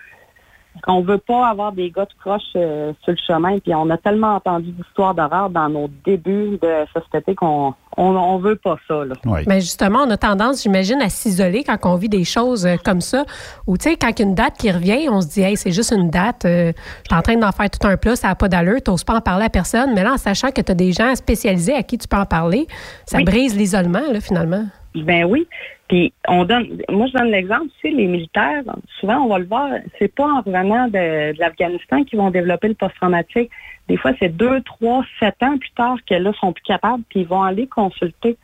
On 0.85 1.01
veut 1.01 1.17
pas 1.17 1.47
avoir 1.47 1.71
des 1.71 1.89
gars 1.89 2.05
de 2.05 2.13
croche 2.19 2.43
euh, 2.55 2.93
sur 3.01 3.11
le 3.11 3.17
chemin, 3.25 3.57
puis 3.57 3.73
on 3.73 3.89
a 3.89 3.97
tellement 3.97 4.35
entendu 4.35 4.71
d'histoires 4.71 5.15
d'horreur 5.15 5.49
dans 5.49 5.69
nos 5.69 5.89
débuts 6.05 6.59
de 6.61 6.85
société 6.93 7.33
qu'on 7.33 7.73
on, 7.97 8.03
on 8.15 8.37
veut 8.37 8.57
pas 8.57 8.77
ça. 8.87 9.03
Là. 9.03 9.15
Mais 9.47 9.59
justement, 9.59 10.01
on 10.05 10.09
a 10.11 10.17
tendance, 10.17 10.61
j'imagine, 10.61 11.01
à 11.01 11.09
s'isoler 11.09 11.63
quand 11.63 11.77
on 11.85 11.95
vit 11.95 12.09
des 12.09 12.23
choses 12.23 12.67
euh, 12.67 12.75
comme 12.85 13.01
ça. 13.01 13.25
Ou, 13.65 13.75
tu 13.79 13.89
sais, 13.89 13.95
quand 13.95 14.09
il 14.09 14.19
y 14.19 14.21
a 14.21 14.25
une 14.29 14.35
date 14.35 14.53
qui 14.59 14.69
revient, 14.69 15.09
on 15.09 15.19
se 15.21 15.27
dit, 15.29 15.41
hey, 15.41 15.57
c'est 15.57 15.71
juste 15.71 15.91
une 15.97 16.11
date, 16.11 16.45
euh, 16.45 16.71
je 16.75 17.09
suis 17.09 17.19
en 17.19 17.23
train 17.23 17.37
d'en 17.37 17.51
faire 17.51 17.71
tout 17.71 17.87
un 17.87 17.97
plat, 17.97 18.15
ça 18.15 18.27
n'a 18.27 18.35
pas 18.35 18.47
d'allure, 18.47 18.77
tu 18.85 18.91
n'oses 18.91 19.03
pas 19.03 19.15
en 19.15 19.21
parler 19.21 19.45
à 19.45 19.49
personne. 19.49 19.95
Mais 19.95 20.03
là, 20.03 20.13
en 20.13 20.17
sachant 20.17 20.51
que 20.51 20.61
tu 20.61 20.71
as 20.71 20.75
des 20.75 20.91
gens 20.91 21.15
spécialisés 21.15 21.73
à 21.73 21.81
qui 21.81 21.97
tu 21.97 22.07
peux 22.07 22.17
en 22.17 22.25
parler, 22.27 22.67
ça 23.07 23.17
Oui. 23.17 23.23
brise 23.23 23.57
l'isolement, 23.57 24.03
là, 24.13 24.21
finalement. 24.21 24.65
Ben 24.93 25.25
oui. 25.25 25.47
Puis 25.87 26.13
on 26.27 26.43
donne 26.43 26.81
moi 26.89 27.07
je 27.07 27.13
donne 27.17 27.31
l'exemple, 27.31 27.67
tu 27.79 27.89
sais, 27.89 27.95
les 27.95 28.07
militaires, 28.07 28.63
souvent 28.99 29.19
on 29.19 29.27
va 29.27 29.39
le 29.39 29.45
voir, 29.45 29.69
c'est 29.97 30.13
pas 30.13 30.25
en 30.25 30.41
revenant 30.41 30.87
de, 30.87 31.33
de 31.33 31.39
l'Afghanistan 31.39 32.03
qu'ils 32.03 32.19
vont 32.19 32.29
développer 32.29 32.67
le 32.67 32.73
post-traumatique. 32.73 33.49
Des 33.87 33.95
fois, 33.95 34.11
c'est 34.19 34.35
deux, 34.35 34.61
trois, 34.61 35.05
sept 35.19 35.41
ans 35.41 35.57
plus 35.57 35.71
tard 35.71 35.97
que 36.09 36.15
là, 36.15 36.33
sont 36.39 36.51
plus 36.51 36.63
capables, 36.63 37.03
puis 37.09 37.21
ils 37.21 37.27
vont 37.27 37.41
aller 37.41 37.67
consulter. 37.67 38.37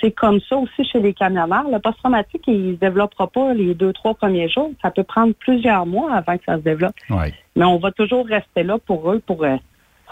C'est 0.00 0.10
comme 0.12 0.40
ça 0.40 0.56
aussi 0.56 0.84
chez 0.84 1.00
les 1.00 1.14
camionneurs. 1.14 1.68
Le 1.70 1.78
post-traumatique, 1.78 2.42
il 2.46 2.74
se 2.74 2.80
développera 2.80 3.26
pas 3.26 3.54
les 3.54 3.74
deux, 3.74 3.92
trois 3.92 4.14
premiers 4.14 4.48
jours. 4.48 4.70
Ça 4.82 4.90
peut 4.90 5.02
prendre 5.02 5.34
plusieurs 5.34 5.86
mois 5.86 6.14
avant 6.14 6.36
que 6.36 6.44
ça 6.44 6.56
se 6.56 6.62
développe. 6.62 6.94
Ouais. 7.08 7.32
Mais 7.56 7.64
on 7.64 7.78
va 7.78 7.90
toujours 7.90 8.26
rester 8.26 8.62
là 8.62 8.78
pour 8.78 9.10
eux, 9.10 9.22
pour 9.26 9.44
euh, 9.44 9.56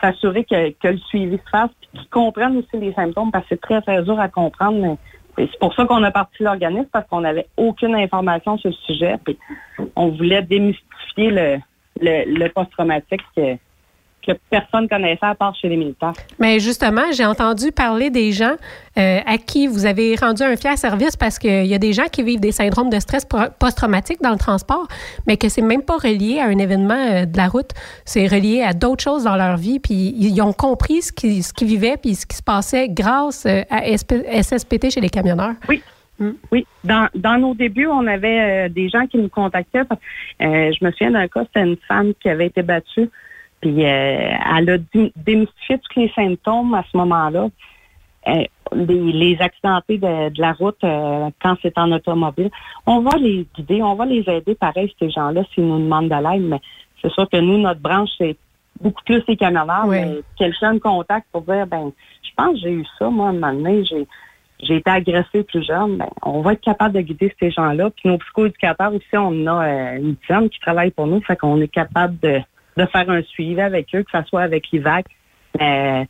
s'assurer 0.01 0.45
que, 0.45 0.71
que 0.71 0.89
le 0.89 0.99
suivi 0.99 1.37
se 1.37 1.51
fasse, 1.51 1.71
puis 1.81 2.01
qu'ils 2.01 2.09
comprennent 2.09 2.57
aussi 2.57 2.75
les 2.75 2.93
symptômes, 2.95 3.31
parce 3.31 3.45
que 3.45 3.51
c'est 3.55 3.61
très, 3.61 3.81
très 3.83 4.03
dur 4.03 4.19
à 4.19 4.29
comprendre. 4.29 4.79
mais 4.79 4.97
c'est 5.51 5.59
pour 5.59 5.75
ça 5.75 5.87
qu'on 5.87 6.03
a 6.03 6.11
parti 6.11 6.43
l'organisme, 6.43 6.89
parce 6.93 7.07
qu'on 7.09 7.21
n'avait 7.21 7.47
aucune 7.57 7.95
information 7.95 8.59
sur 8.59 8.71
le 8.71 8.77
sujet, 8.87 9.17
puis 9.25 9.39
on 9.97 10.09
voulait 10.09 10.43
démystifier 10.43 11.31
le, 11.31 11.59
le, 12.01 12.25
le 12.27 12.49
post-traumatique 12.49 13.23
que, 14.27 14.33
personne 14.51 14.89
connaissait 14.89 15.19
à 15.27 15.35
part 15.35 15.55
chez 15.55 15.69
les 15.69 15.77
militaires. 15.77 16.13
Mais 16.39 16.61
justement, 16.61 17.13
j'ai 17.13 17.25
entendu 17.25 17.73
parler 17.73 18.11
des 18.11 18.33
gens 18.33 18.55
euh, 18.99 19.19
à 19.27 19.39
qui 19.39 19.67
vous 19.67 19.87
avez 19.87 20.15
rendu 20.17 20.43
un 20.43 20.57
fier 20.57 20.77
service 20.79 21.17
parce 21.17 21.39
qu'il 21.39 21.67
y 21.67 21.75
a 21.75 21.79
des 21.79 21.93
gens 21.93 22.07
qui 22.11 22.23
vivent 22.23 22.41
des 22.41 22.53
syndromes 22.53 22.91
de 22.91 22.99
stress 23.01 23.25
post-traumatique 23.59 24.21
dans 24.23 24.33
le 24.33 24.39
transport, 24.39 24.87
mais 25.27 25.37
que 25.37 25.49
c'est 25.49 25.63
même 25.63 25.83
pas 25.83 25.97
relié 25.97 26.41
à 26.41 26.45
un 26.47 26.59
événement 26.59 26.95
euh, 26.95 27.25
de 27.27 27.37
la 27.37 27.49
route. 27.49 27.71
C'est 28.05 28.27
relié 28.27 28.63
à 28.63 28.73
d'autres 28.73 29.03
choses 29.03 29.25
dans 29.25 29.37
leur 29.37 29.57
vie. 29.57 29.79
Puis 29.79 30.15
ils 30.17 30.41
ont 30.43 30.53
compris 30.53 31.03
ce 31.03 31.13
qu'ils 31.13 31.43
ce 31.45 31.53
qu'ils 31.53 31.69
vivaient 31.69 31.97
puis 31.97 32.15
ce 32.15 32.27
qui 32.27 32.37
se 32.37 32.43
passait 32.43 32.89
grâce 32.89 33.47
euh, 33.47 33.63
à 33.71 33.83
SP 33.97 34.21
SSPT 34.43 34.91
chez 34.91 35.01
les 35.01 35.11
camionneurs. 35.11 35.55
Oui. 35.69 35.83
Oui, 36.53 36.67
dans, 36.85 37.09
dans 37.15 37.39
nos 37.39 37.55
débuts, 37.55 37.87
on 37.87 38.07
avait 38.07 38.67
euh, 38.67 38.69
des 38.69 38.91
gens 38.91 39.07
qui 39.07 39.17
nous 39.17 39.31
contactaient. 39.31 39.85
parce- 39.85 40.01
je 40.39 40.85
me 40.85 40.91
souviens 40.91 41.13
d'un 41.13 41.29
cas, 41.29 41.45
c'était 41.47 41.67
une 41.67 41.79
femme 41.89 42.13
qui 42.21 42.29
avait 42.29 42.45
été 42.49 42.61
battue, 42.63 43.09
puis 43.61 43.85
euh, 43.85 44.33
elle 44.57 44.71
a 44.71 44.79
dé- 44.79 45.13
démystifié 45.17 45.79
tous 45.79 46.01
les 46.01 46.11
symptômes 46.15 46.75
à 46.75 46.85
ce 46.91 46.97
moment-là. 46.97 47.49
Euh, 48.29 48.45
les, 48.73 49.13
les 49.13 49.37
accidentés 49.41 49.99
de, 49.99 50.29
de 50.29 50.41
la 50.41 50.53
route 50.53 50.83
euh, 50.85 51.31
quand 51.43 51.57
c'est 51.63 51.77
en 51.79 51.91
automobile. 51.91 52.51
On 52.87 53.01
va 53.01 53.17
les 53.19 53.47
guider, 53.57 53.83
on 53.83 53.95
va 53.95 54.05
les 54.05 54.25
aider, 54.29 54.55
pareil, 54.55 54.95
ces 54.99 55.11
gens-là, 55.11 55.43
s'ils 55.53 55.67
nous 55.67 55.79
demandent 55.79 56.09
de 56.09 56.15
l'aide, 56.15 56.43
mais 56.43 56.61
c'est 57.01 57.11
sûr 57.13 57.29
que 57.29 57.39
nous, 57.39 57.59
notre 57.59 57.81
branche, 57.81 58.11
c'est 58.19 58.37
beaucoup 58.81 59.03
plus 59.05 59.23
les 59.27 59.37
camionneurs, 59.37 59.87
mais 59.87 60.21
quelqu'un 60.37 60.75
me 60.75 60.79
contacte 60.79 61.27
pour 61.33 61.43
dire, 61.43 61.67
ben, 61.67 61.93
je 62.23 62.31
pense 62.37 62.53
que 62.53 62.61
j'ai 62.61 62.73
eu 62.73 62.87
ça, 62.99 63.09
moi, 63.09 63.27
à 63.27 63.31
un 63.31 63.33
moment 63.33 63.53
donné, 63.53 63.85
j'ai 63.85 64.07
j'ai 64.63 64.77
été 64.77 64.91
agressée 64.91 65.43
plus 65.43 65.65
jeune, 65.65 65.97
ben, 65.97 66.09
on 66.23 66.43
va 66.43 66.53
être 66.53 66.61
capable 66.61 66.95
de 66.95 67.01
guider 67.01 67.35
ces 67.41 67.51
gens-là. 67.51 67.89
Puis 67.97 68.11
nos 68.11 68.19
psychoéducateurs 68.19 68.93
aussi, 68.93 69.15
on 69.15 69.47
a 69.47 69.67
euh, 69.67 69.97
une 69.97 70.17
dizaine 70.21 70.51
qui 70.51 70.61
travaille 70.61 70.91
pour 70.91 71.07
nous, 71.07 71.23
fait 71.23 71.37
qu'on 71.37 71.59
est 71.63 71.69
capable 71.69 72.19
de, 72.21 72.43
de 72.77 72.87
faire 72.87 73.09
un 73.09 73.23
suivi 73.23 73.61
avec 73.61 73.89
eux, 73.95 74.03
que 74.03 74.11
ce 74.13 74.23
soit 74.29 74.43
avec 74.43 74.65
l'IVAC, 74.73 75.07
euh, 75.61 76.05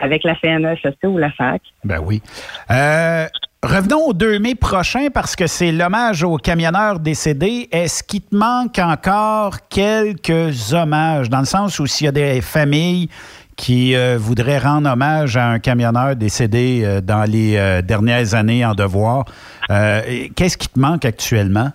avec 0.00 0.24
la 0.24 0.34
CNESST 0.36 1.04
ou 1.04 1.18
la 1.18 1.30
FAC. 1.30 1.62
Ben 1.84 2.00
oui. 2.04 2.22
Euh, 2.70 3.26
revenons 3.62 4.08
au 4.08 4.12
2 4.12 4.38
mai 4.38 4.54
prochain 4.54 5.08
parce 5.12 5.36
que 5.36 5.46
c'est 5.46 5.72
l'hommage 5.72 6.22
aux 6.22 6.36
camionneurs 6.36 6.98
décédés. 6.98 7.68
Est-ce 7.70 8.02
qu'il 8.02 8.22
te 8.22 8.34
manque 8.34 8.78
encore 8.78 9.68
quelques 9.68 10.72
hommages, 10.72 11.30
dans 11.30 11.40
le 11.40 11.46
sens 11.46 11.78
où 11.78 11.86
s'il 11.86 12.06
y 12.06 12.08
a 12.08 12.12
des 12.12 12.40
familles 12.40 13.08
qui 13.56 13.94
euh, 13.94 14.16
voudraient 14.18 14.58
rendre 14.58 14.90
hommage 14.90 15.36
à 15.36 15.48
un 15.48 15.58
camionneur 15.58 16.16
décédé 16.16 17.00
dans 17.02 17.30
les 17.30 17.82
dernières 17.82 18.34
années 18.34 18.64
en 18.64 18.74
devoir, 18.74 19.26
qu'est-ce 19.68 20.56
qui 20.56 20.68
te 20.68 20.78
manque 20.78 21.04
actuellement? 21.04 21.70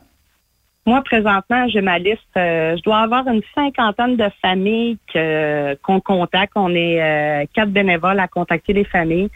Moi, 0.88 1.02
présentement, 1.04 1.68
j'ai 1.68 1.82
ma 1.82 2.00
liste. 2.00 2.22
euh, 2.38 2.76
je 2.78 2.82
dois 2.84 3.00
avoir 3.00 3.28
une 3.28 3.42
cinquantaine 3.54 4.16
de 4.16 4.30
familles 4.42 4.98
que- 5.14 5.76
qu'on 5.84 6.00
contacte. 6.00 6.54
On 6.56 6.74
est 6.74 7.02
euh, 7.02 7.46
quatre 7.54 7.70
bénévoles 7.72 8.20
à 8.22 8.28
contacter 8.28 8.72
les 8.74 8.86
familles. 8.86 9.30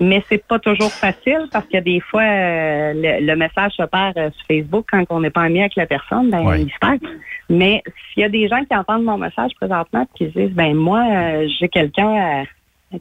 mais 0.00 0.20
c'est 0.28 0.44
pas 0.46 0.58
toujours 0.58 0.90
facile 0.92 1.42
parce 1.52 1.66
que 1.66 1.78
des 1.78 2.00
fois, 2.00 2.22
euh, 2.24 2.92
le, 2.94 3.24
le 3.24 3.36
message 3.36 3.72
se 3.72 3.84
perd 3.84 4.14
sur 4.34 4.46
Facebook 4.48 4.84
quand 4.90 5.04
on 5.10 5.20
n'est 5.20 5.30
pas 5.30 5.42
ami 5.42 5.60
avec 5.60 5.76
la 5.76 5.86
personne, 5.86 6.28
ben 6.28 6.42
il 6.56 6.70
se 6.72 6.78
perd. 6.80 6.98
Mais 7.48 7.82
s'il 8.12 8.22
y 8.22 8.24
a 8.24 8.28
des 8.28 8.48
gens 8.48 8.64
qui 8.64 8.74
entendent 8.76 9.04
mon 9.04 9.16
message 9.16 9.52
présentement 9.60 10.02
et 10.02 10.18
qui 10.18 10.24
se 10.32 10.38
disent, 10.38 10.54
ben 10.56 10.74
moi, 10.74 11.02
j'ai 11.58 11.68
quelqu'un 11.68 12.44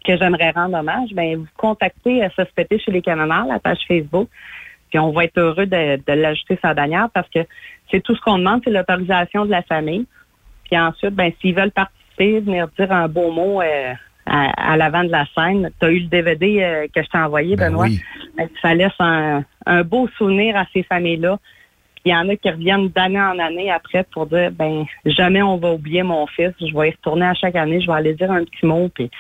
que 0.06 0.16
j'aimerais 0.18 0.52
rendre 0.52 0.78
hommage, 0.78 1.10
ben 1.14 1.38
vous 1.38 1.48
contactez 1.58 2.22
SSPT 2.38 2.78
chez 2.80 2.92
les 2.92 3.02
Canonnaires, 3.02 3.46
la 3.48 3.60
page 3.60 3.80
Facebook, 3.88 4.30
puis 4.92 5.00
on 5.00 5.12
va 5.12 5.24
être 5.24 5.38
heureux 5.40 5.66
de, 5.66 5.96
de 6.06 6.14
l'ajouter 6.14 6.60
sa 6.62 6.74
bannière 6.76 7.10
parce 7.14 7.30
que 7.30 7.40
c'est 7.92 8.02
tout 8.02 8.16
ce 8.16 8.22
qu'on 8.22 8.38
demande, 8.40 8.62
c'est 8.64 8.72
l'autorisation 8.72 9.46
de 9.46 9.52
la 9.52 9.62
famille. 9.62 10.06
Puis 10.66 10.80
ensuite, 10.80 11.14
ben 11.14 11.32
s'ils 11.42 11.56
veulent 11.56 11.72
participer, 11.72 12.40
venir 12.40 12.68
dire 12.80 12.92
un 12.92 13.08
beau 13.08 13.32
mot 13.32 13.62
euh, 13.62 13.94
à, 14.26 14.72
à 14.74 14.78
l'avant 14.78 15.04
de 15.04 15.10
la 15.12 15.26
scène. 15.36 15.70
Tu 15.80 15.86
as 15.86 15.92
eu 15.92 16.00
le 16.00 16.08
DVD 16.08 16.64
euh, 16.64 16.88
que 16.94 17.04
je 17.04 17.10
t'ai 17.10 17.18
envoyé, 17.18 17.56
Ben 17.56 17.70
Benoît? 17.70 17.86
oui. 17.86 18.00
Ben, 18.38 18.48
Ça 18.62 18.74
laisse 18.74 18.94
un, 19.00 19.44
un 19.66 19.84
beau 19.84 20.08
souvenir 20.18 20.56
à 20.56 20.66
ces 20.74 20.84
familles-là. 20.84 21.38
Puis 21.96 22.04
il 22.06 22.12
y 22.12 22.16
en 22.16 22.28
a 22.30 22.36
qui 22.36 22.50
reviennent 22.50 22.88
d'année 22.90 23.22
en 23.22 23.38
année 23.38 23.70
après 23.70 24.04
pour 24.12 24.26
dire 24.26 24.52
ben 24.52 24.86
jamais 25.06 25.42
on 25.44 25.58
va 25.58 25.72
oublier 25.74 26.02
mon 26.04 26.26
fils. 26.28 26.52
Je 26.60 26.76
vais 26.76 26.90
y 26.90 26.92
retourner 26.92 27.26
à 27.26 27.34
chaque 27.36 27.56
année, 27.56 27.80
je 27.82 27.88
vais 27.88 27.94
aller 27.94 28.14
dire 28.16 28.32
un 28.32 28.44
petit 28.44 28.66
mot, 28.66 28.90
puis 28.90 29.12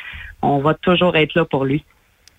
on 0.42 0.60
va 0.60 0.74
toujours 0.74 1.16
être 1.16 1.36
là 1.36 1.46
pour 1.46 1.66
lui. 1.66 1.84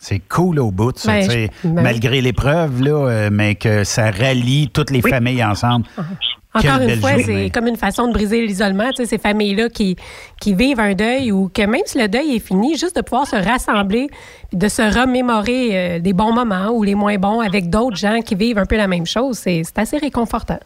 C'est 0.04 0.18
cool 0.28 0.58
au 0.58 0.72
bout, 0.72 0.98
ça, 0.98 1.12
Ben, 1.12 1.22
tu 1.22 1.30
sais, 1.30 1.50
je- 1.62 1.68
ben- 1.68 1.80
malgré 1.82 2.20
l'épreuve, 2.20 2.82
là, 2.82 2.90
euh, 3.08 3.28
mais 3.30 3.54
que 3.54 3.84
ça 3.84 4.10
rallie 4.10 4.68
toutes 4.68 4.90
les 4.90 5.00
familles 5.00 5.44
ensemble. 5.44 5.86
Encore 6.54 6.80
Quelle 6.80 6.90
une 6.94 7.00
fois, 7.00 7.12
c'est 7.24 7.50
comme 7.50 7.68
une 7.68 7.76
façon 7.76 8.08
de 8.08 8.12
briser 8.12 8.44
l'isolement. 8.44 8.90
Tu 8.90 8.96
sais, 8.96 9.06
ces 9.06 9.18
familles-là 9.18 9.68
qui, 9.68 9.94
qui 10.40 10.54
vivent 10.54 10.80
un 10.80 10.94
deuil 10.94 11.30
ou 11.30 11.48
que 11.48 11.62
même 11.62 11.82
si 11.86 11.98
le 12.00 12.08
deuil 12.08 12.34
est 12.34 12.44
fini, 12.44 12.76
juste 12.76 12.96
de 12.96 13.00
pouvoir 13.02 13.28
se 13.28 13.36
rassembler 13.36 14.08
de 14.52 14.66
se 14.68 14.82
remémorer 14.82 15.68
euh, 15.72 15.98
des 16.00 16.12
bons 16.12 16.32
moments 16.34 16.70
ou 16.72 16.82
les 16.82 16.96
moins 16.96 17.16
bons 17.16 17.38
avec 17.40 17.70
d'autres 17.70 17.96
gens 17.96 18.20
qui 18.22 18.34
vivent 18.34 18.58
un 18.58 18.66
peu 18.66 18.76
la 18.76 18.88
même 18.88 19.06
chose, 19.06 19.38
c'est 19.38 19.62
c'est 19.64 19.78
assez 19.78 19.98
réconfortant. 19.98 20.58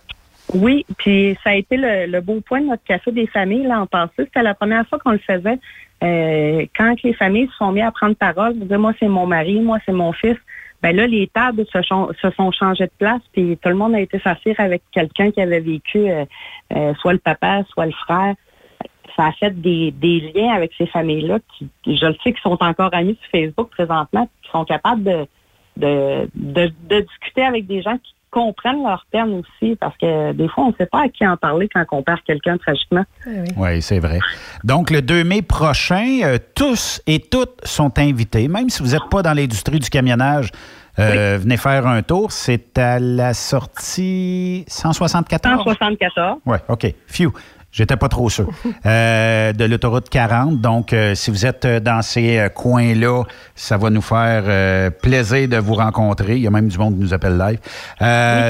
Oui, 0.54 0.86
puis 0.96 1.36
ça 1.44 1.50
a 1.50 1.54
été 1.54 1.76
le, 1.76 2.06
le 2.06 2.20
beau 2.20 2.40
point 2.40 2.60
de 2.62 2.66
notre 2.68 2.84
café 2.84 3.12
des 3.12 3.26
familles 3.26 3.66
là 3.66 3.80
en 3.82 3.86
passé. 3.86 4.12
C'était 4.18 4.42
la 4.42 4.54
première 4.54 4.86
fois 4.88 4.98
qu'on 4.98 5.10
le 5.12 5.18
faisait. 5.18 5.58
Euh, 6.02 6.66
quand 6.76 6.94
les 7.02 7.14
familles 7.14 7.48
se 7.48 7.56
sont 7.56 7.72
mis 7.72 7.80
à 7.80 7.90
prendre 7.90 8.14
parole, 8.16 8.54
pour 8.56 8.66
dire 8.66 8.78
moi 8.78 8.92
c'est 9.00 9.08
mon 9.08 9.26
mari, 9.26 9.60
moi 9.60 9.78
c'est 9.86 9.92
mon 9.92 10.12
fils. 10.12 10.36
Ben 10.82 10.94
là, 10.94 11.06
les 11.06 11.26
tables 11.28 11.64
se, 11.72 11.80
se 11.82 12.30
sont 12.36 12.52
changées 12.52 12.84
de 12.84 12.92
place, 12.98 13.22
puis 13.32 13.58
tout 13.62 13.68
le 13.70 13.76
monde 13.76 13.94
a 13.94 14.00
été 14.00 14.18
s'asseoir 14.18 14.56
avec 14.58 14.82
quelqu'un 14.92 15.30
qui 15.30 15.40
avait 15.40 15.60
vécu, 15.60 15.98
euh, 16.10 16.24
euh, 16.74 16.94
soit 16.96 17.14
le 17.14 17.18
papa, 17.18 17.64
soit 17.70 17.86
le 17.86 17.92
frère. 17.92 18.34
Ça 19.16 19.26
a 19.26 19.32
fait 19.32 19.58
des, 19.58 19.90
des 19.92 20.32
liens 20.34 20.52
avec 20.52 20.72
ces 20.76 20.86
familles-là 20.86 21.38
qui, 21.56 21.70
je 21.86 22.06
le 22.06 22.14
sais, 22.22 22.34
qui 22.34 22.42
sont 22.42 22.62
encore 22.62 22.90
amis 22.92 23.18
sur 23.22 23.30
Facebook 23.30 23.70
présentement, 23.70 24.28
qui 24.42 24.50
sont 24.50 24.66
capables 24.66 25.02
de, 25.02 25.26
de, 25.78 26.28
de, 26.34 26.70
de 26.88 27.00
discuter 27.00 27.42
avec 27.42 27.66
des 27.66 27.80
gens 27.80 27.96
qui 27.96 28.14
comprennent 28.36 28.82
leur 28.82 29.06
peine 29.10 29.40
aussi, 29.40 29.76
parce 29.76 29.96
que 29.96 30.32
des 30.32 30.46
fois, 30.48 30.64
on 30.64 30.68
ne 30.68 30.74
sait 30.74 30.84
pas 30.84 31.04
à 31.04 31.08
qui 31.08 31.26
en 31.26 31.38
parler 31.38 31.70
quand 31.72 31.84
on 31.92 32.02
perd 32.02 32.20
quelqu'un 32.26 32.58
tragiquement. 32.58 33.04
Oui, 33.56 33.80
c'est 33.80 33.98
vrai. 33.98 34.18
Donc, 34.62 34.90
le 34.90 35.00
2 35.00 35.24
mai 35.24 35.40
prochain, 35.40 36.20
euh, 36.22 36.36
tous 36.54 37.00
et 37.06 37.18
toutes 37.18 37.64
sont 37.64 37.98
invités. 37.98 38.46
Même 38.48 38.68
si 38.68 38.82
vous 38.82 38.90
n'êtes 38.90 39.08
pas 39.10 39.22
dans 39.22 39.32
l'industrie 39.32 39.78
du 39.78 39.88
camionnage, 39.88 40.50
euh, 40.98 41.38
venez 41.40 41.56
faire 41.56 41.86
un 41.86 42.02
tour. 42.02 42.30
C'est 42.30 42.76
à 42.76 42.98
la 42.98 43.32
sortie 43.32 44.66
174? 44.68 45.64
174. 45.64 46.38
Oui, 46.44 46.58
OK. 46.68 46.94
Phew. 47.06 47.32
J'étais 47.76 47.96
pas 47.96 48.08
trop 48.08 48.28
sûr. 48.30 48.48
Euh, 48.86 49.52
de 49.52 49.64
l'autoroute 49.64 50.08
40. 50.08 50.60
Donc, 50.60 50.92
euh, 50.92 51.14
si 51.14 51.30
vous 51.30 51.44
êtes 51.44 51.64
euh, 51.64 51.80
dans 51.80 52.02
ces 52.02 52.38
euh, 52.38 52.48
coins-là, 52.48 53.24
ça 53.54 53.76
va 53.76 53.90
nous 53.90 54.00
faire 54.00 54.44
plaisir 55.02 55.48
de 55.48 55.56
vous 55.56 55.74
rencontrer. 55.74 56.36
Il 56.36 56.42
y 56.42 56.46
a 56.46 56.50
même 56.50 56.68
du 56.68 56.78
monde 56.78 56.94
qui 56.94 57.00
nous 57.00 57.12
appelle 57.14 57.36
live. 57.36 57.58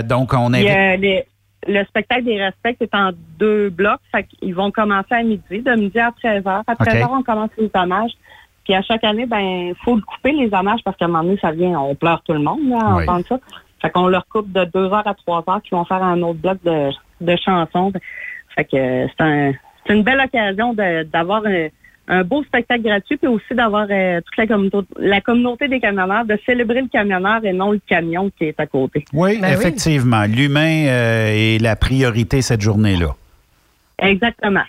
Donc, 0.06 0.32
on 0.34 0.52
invite. 0.52 0.68
les- 1.00 1.24
le 1.68 1.84
spectacle 1.84 2.24
des 2.24 2.40
respects 2.40 2.80
est 2.80 2.94
en 2.94 3.10
deux 3.40 3.70
blocs. 3.70 3.98
Fait 4.12 4.24
qu'ils 4.24 4.54
vont 4.54 4.70
commencer 4.70 5.12
à 5.14 5.22
midi, 5.24 5.42
de 5.62 5.74
midi 5.74 5.98
à 5.98 6.10
13h. 6.22 6.62
À 6.66 6.74
13h, 6.74 7.04
OK. 7.06 7.10
on 7.18 7.22
commence 7.24 7.50
les 7.58 7.70
hommages. 7.74 8.12
Puis 8.64 8.74
à 8.74 8.82
chaque 8.82 9.02
année, 9.04 9.26
ben, 9.26 9.72
faut 9.84 9.96
le 9.96 10.02
couper 10.02 10.32
les 10.32 10.48
hommages 10.52 10.80
parce 10.84 10.96
qu'à 10.96 11.06
un 11.06 11.08
moment 11.08 11.24
donné, 11.24 11.38
ça 11.40 11.50
vient, 11.50 11.78
on 11.80 11.94
pleure 11.96 12.22
tout 12.22 12.32
le 12.34 12.38
monde, 12.40 12.68
là, 12.68 12.78
à 12.80 12.96
Oui. 13.16 13.24
ça. 13.28 13.38
Fait 13.82 13.90
qu'on 13.90 14.06
leur 14.06 14.26
coupe 14.28 14.52
de 14.52 14.64
2h 14.64 15.02
à 15.06 15.14
3h, 15.14 15.62
qui 15.62 15.70
vont 15.70 15.84
faire 15.84 16.02
un 16.02 16.20
autre 16.22 16.38
bloc 16.40 16.58
de, 16.64 16.90
de 17.20 17.36
chansons. 17.44 17.92
Fait 18.56 18.64
que 18.64 18.76
euh, 18.76 19.06
c'est 19.16 19.24
un, 19.24 19.52
une 19.94 20.02
belle 20.02 20.20
occasion 20.20 20.72
de- 20.74 21.04
d'avoir 21.04 21.42
un, 21.46 21.68
un 22.08 22.24
beau 22.24 22.42
spectacle 22.44 22.82
gratuit, 22.82 23.16
puis 23.16 23.26
aussi 23.28 23.52
d'avoir 23.54 23.86
euh, 23.90 24.20
toute 24.20 24.36
la 24.36 24.46
communauté, 24.46 24.86
la 24.98 25.20
communauté 25.20 25.68
des 25.68 25.80
camionneurs, 25.80 26.24
de 26.24 26.38
célébrer 26.46 26.80
le 26.82 26.88
camionneur 26.88 27.44
et 27.44 27.52
non 27.52 27.72
le 27.72 27.80
camion 27.86 28.30
qui 28.38 28.44
est 28.44 28.58
à 28.60 28.66
côté. 28.66 29.04
Oui, 29.12 29.38
Ben 29.40 29.52
effectivement. 29.52 30.24
L'humain 30.24 30.86
euh, 30.86 31.28
est 31.56 31.58
la 31.62 31.76
priorité 31.76 32.42
cette 32.42 32.60
journée-là. 32.62 33.14
Exactement. 33.98 34.62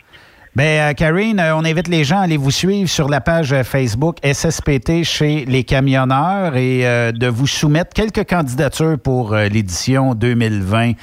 Bien, 0.56 0.92
Karine, 0.96 1.40
euh, 1.40 1.56
on 1.56 1.64
invite 1.66 1.88
les 1.88 2.04
gens 2.04 2.18
à 2.18 2.22
aller 2.24 2.38
vous 2.38 2.50
suivre 2.50 2.90
sur 2.90 3.10
la 3.10 3.22
page 3.22 3.54
euh, 3.54 3.62
Facebook 3.64 4.18
SSPT 4.26 5.04
chez 5.04 5.46
les 5.46 5.64
camionneurs 5.64 6.56
et 6.56 6.88
euh, 6.88 7.12
de 7.12 7.28
vous 7.28 7.46
soumettre 7.46 7.94
quelques 7.94 8.28
candidatures 8.28 8.98
pour 8.98 9.36
euh, 9.36 9.48
l'édition 9.50 10.16
2020 10.16 10.94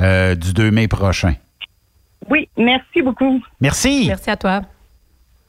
euh, 0.00 0.34
du 0.34 0.52
2 0.52 0.70
mai 0.72 0.88
prochain. 0.88 1.34
Oui, 2.30 2.48
merci 2.56 3.02
beaucoup. 3.02 3.40
Merci. 3.60 4.04
Merci 4.08 4.30
à 4.30 4.36
toi. 4.36 4.62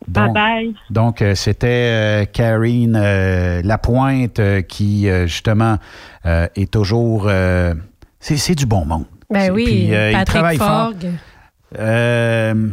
Donc, 0.07 0.33
bye. 0.33 0.73
Donc, 0.89 1.21
euh, 1.21 1.33
c'était 1.33 1.67
euh, 1.67 2.25
Karine 2.25 2.95
euh, 2.95 3.61
Lapointe 3.63 4.39
euh, 4.39 4.61
qui, 4.61 5.09
euh, 5.09 5.25
justement, 5.25 5.77
euh, 6.25 6.47
est 6.55 6.71
toujours... 6.71 7.25
euh, 7.27 7.73
c'est 8.19 8.37
c'est 8.37 8.55
du 8.55 8.65
bon 8.65 8.85
monde. 8.85 9.05
Ben 9.29 9.51
oui, 9.51 9.65
Puis, 9.65 9.95
euh, 9.95 10.11
il 10.11 10.13
Patrick 10.13 10.27
travaille 10.27 10.57
fort. 10.57 10.67
Forgue. 10.67 11.11
Euh, 11.79 12.69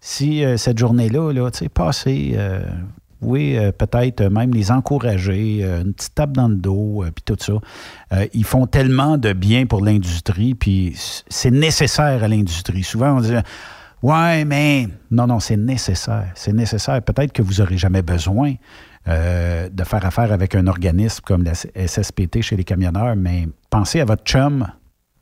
si 0.00 0.44
euh, 0.44 0.56
cette 0.56 0.78
journée-là, 0.78 1.32
là, 1.32 1.50
tu 1.50 1.58
sais, 1.58 1.68
passer, 1.68 2.32
euh, 3.22 3.26
oui, 3.26 3.56
euh, 3.56 3.72
peut-être 3.72 4.22
même 4.22 4.52
les 4.52 4.70
encourager, 4.70 5.60
euh, 5.62 5.82
une 5.82 5.92
petite 5.92 6.14
tape 6.14 6.32
dans 6.32 6.48
le 6.48 6.56
dos, 6.56 7.04
euh, 7.04 7.10
puis 7.10 7.22
tout 7.24 7.36
ça. 7.38 7.54
Euh, 8.12 8.26
ils 8.32 8.44
font 8.44 8.66
tellement 8.66 9.18
de 9.18 9.32
bien 9.32 9.66
pour 9.66 9.84
l'industrie, 9.84 10.54
puis 10.54 10.94
c'est 11.28 11.50
nécessaire 11.50 12.24
à 12.24 12.28
l'industrie. 12.28 12.82
Souvent, 12.82 13.16
on 13.16 13.20
dit, 13.20 13.34
ouais, 14.02 14.44
mais 14.44 14.88
non, 15.10 15.26
non, 15.26 15.40
c'est 15.40 15.56
nécessaire. 15.56 16.30
C'est 16.34 16.52
nécessaire. 16.52 17.00
Peut-être 17.02 17.32
que 17.32 17.42
vous 17.42 17.54
n'aurez 17.54 17.78
jamais 17.78 18.02
besoin 18.02 18.54
euh, 19.08 19.68
de 19.70 19.84
faire 19.84 20.04
affaire 20.04 20.32
avec 20.32 20.54
un 20.54 20.66
organisme 20.66 21.22
comme 21.24 21.42
la 21.42 21.54
SSPT 21.54 22.42
chez 22.42 22.56
les 22.56 22.64
camionneurs, 22.64 23.16
mais 23.16 23.48
pensez 23.70 24.00
à 24.00 24.04
votre 24.04 24.24
chum, 24.24 24.66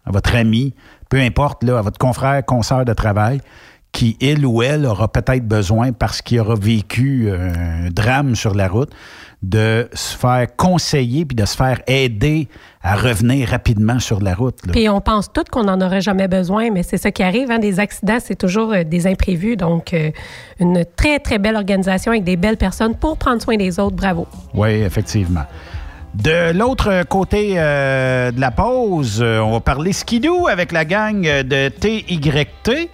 à 0.04 0.10
votre 0.10 0.34
ami, 0.34 0.74
peu 1.08 1.18
importe, 1.18 1.62
là, 1.62 1.78
à 1.78 1.82
votre 1.82 1.98
confrère, 1.98 2.44
consoeur 2.44 2.84
de 2.84 2.92
travail, 2.92 3.40
qui, 3.92 4.16
il 4.20 4.44
ou 4.46 4.62
elle, 4.62 4.86
aura 4.86 5.08
peut-être 5.08 5.46
besoin, 5.46 5.92
parce 5.92 6.22
qu'il 6.22 6.40
aura 6.40 6.54
vécu 6.54 7.30
un 7.32 7.90
drame 7.90 8.34
sur 8.36 8.54
la 8.54 8.68
route, 8.68 8.90
de 9.42 9.88
se 9.92 10.16
faire 10.16 10.46
conseiller 10.56 11.24
puis 11.24 11.36
de 11.36 11.44
se 11.44 11.56
faire 11.56 11.80
aider 11.86 12.48
à 12.82 12.96
revenir 12.96 13.48
rapidement 13.48 14.00
sur 14.00 14.20
la 14.20 14.34
route. 14.34 14.66
là. 14.66 14.72
Puis 14.72 14.88
on 14.88 15.00
pense 15.00 15.32
tous 15.32 15.44
qu'on 15.50 15.64
n'en 15.64 15.80
aurait 15.80 16.00
jamais 16.00 16.26
besoin, 16.26 16.70
mais 16.70 16.82
c'est 16.82 16.96
ça 16.96 17.10
qui 17.12 17.22
arrive. 17.22 17.50
hein, 17.50 17.58
Des 17.60 17.78
accidents, 17.78 18.18
c'est 18.20 18.34
toujours 18.36 18.72
euh, 18.72 18.82
des 18.82 19.06
imprévus. 19.06 19.56
Donc, 19.56 19.94
euh, 19.94 20.10
une 20.58 20.84
très, 20.96 21.18
très 21.20 21.38
belle 21.38 21.54
organisation 21.56 22.10
avec 22.12 22.24
des 22.24 22.36
belles 22.36 22.56
personnes 22.56 22.94
pour 22.96 23.16
prendre 23.16 23.40
soin 23.40 23.56
des 23.56 23.78
autres. 23.78 23.94
Bravo. 23.96 24.26
Oui, 24.54 24.70
effectivement. 24.70 25.44
De 26.14 26.52
l'autre 26.52 27.04
côté 27.08 27.54
euh, 27.56 28.32
de 28.32 28.40
la 28.40 28.50
pause, 28.50 29.20
euh, 29.22 29.38
on 29.38 29.52
va 29.52 29.60
parler 29.60 29.92
skidoo 29.92 30.48
avec 30.48 30.72
la 30.72 30.84
gang 30.84 31.22
de 31.22 31.68
TYT. 31.68 32.90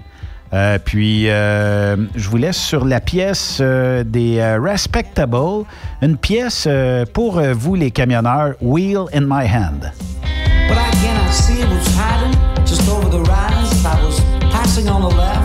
Euh, 0.53 0.79
puis, 0.85 1.29
euh, 1.29 1.97
je 2.15 2.29
vous 2.29 2.37
laisse 2.37 2.57
sur 2.57 2.85
la 2.85 3.01
pièce 3.01 3.59
euh, 3.61 4.05
des 4.05 4.39
euh, 4.39 4.61
Respectable, 4.61 5.65
une 6.03 6.17
pièce 6.17 6.67
euh, 6.69 7.05
pour 7.13 7.41
vous, 7.41 7.75
les 7.75 7.91
camionneurs, 7.91 8.55
Wheel 8.61 9.07
in 9.13 9.23
My 9.23 9.47
Hand. 9.47 9.93
But 10.69 10.79
I 10.79 11.31
see 11.31 11.61
it 11.61 11.69
was 11.69 11.87
hiding 11.97 12.37
just 12.65 12.89
over 12.89 13.09
the 13.09 13.21
rise. 13.21 13.85
I 13.85 14.01
was 14.05 14.21
passing 14.53 14.89
on 14.89 15.03
the 15.03 15.15
left 15.17 15.44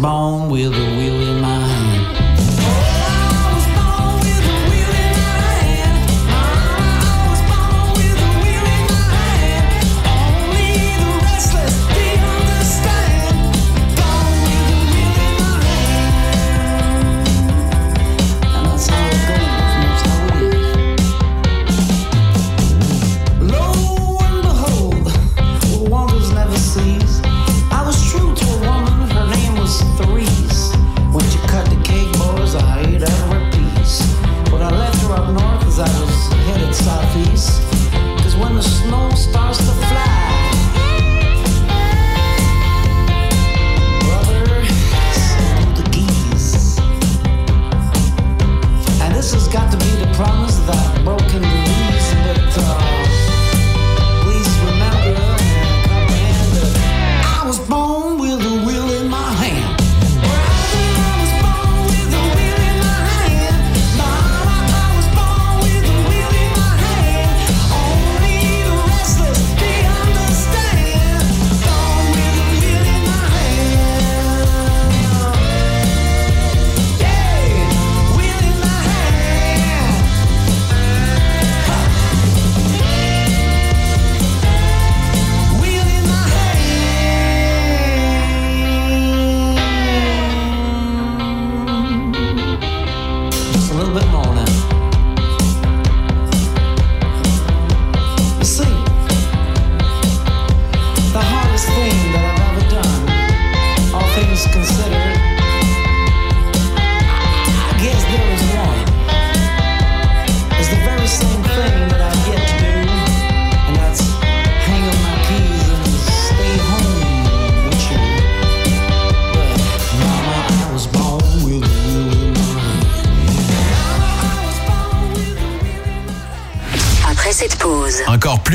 born 0.00 0.50
with 0.50 0.74
a 0.74 0.96
wheel 0.96 1.15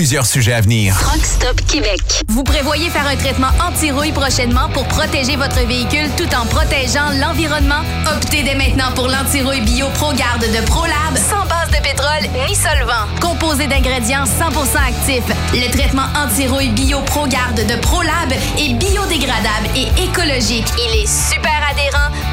plusieurs 0.01 0.25
sujets 0.25 0.53
à 0.53 0.61
venir. 0.61 0.97
Truck 0.99 1.23
Stop 1.23 1.61
Québec. 1.67 2.01
Vous 2.27 2.43
prévoyez 2.43 2.89
faire 2.89 3.05
un 3.05 3.15
traitement 3.15 3.51
anti-rouille 3.63 4.11
prochainement 4.11 4.67
pour 4.73 4.83
protéger 4.85 5.35
votre 5.35 5.63
véhicule 5.67 6.09
tout 6.17 6.27
en 6.35 6.47
protégeant 6.47 7.11
l'environnement? 7.19 7.83
Optez 8.11 8.41
dès 8.41 8.55
maintenant 8.55 8.91
pour 8.95 9.07
l'anti-rouille 9.07 9.61
bio 9.61 9.85
ProGarde 9.93 10.41
de 10.41 10.65
ProLab 10.65 11.15
sans 11.15 11.45
base 11.45 11.69
de 11.69 11.83
pétrole 11.83 12.47
ni 12.49 12.55
solvant. 12.55 13.05
Composé 13.21 13.67
d'ingrédients 13.67 14.23
100% 14.23 14.89
actifs, 14.89 15.35
le 15.53 15.69
traitement 15.71 16.07
anti-rouille 16.15 16.69
bio 16.69 17.01
ProGarde 17.01 17.61
de 17.67 17.75
ProLab 17.75 18.33
est 18.57 18.73
biodégradable 18.73 19.69
et 19.75 19.85
écologique. 20.01 20.65
Il 20.79 21.03
est 21.03 21.07
super 21.07 21.40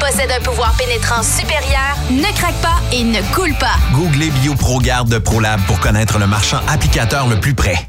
possède 0.09 0.31
un 0.31 0.43
pouvoir 0.43 0.73
pénétrant 0.73 1.21
supérieur, 1.21 1.95
ne 2.09 2.35
craque 2.35 2.59
pas 2.61 2.79
et 2.91 3.03
ne 3.03 3.21
coule 3.33 3.53
pas. 3.59 3.75
Googlez 3.93 4.31
BioProGarde 4.31 5.09
de 5.09 5.19
ProLab 5.19 5.61
pour 5.67 5.79
connaître 5.79 6.17
le 6.17 6.25
marchand 6.25 6.59
applicateur 6.67 7.27
le 7.27 7.39
plus 7.39 7.53
près. 7.53 7.88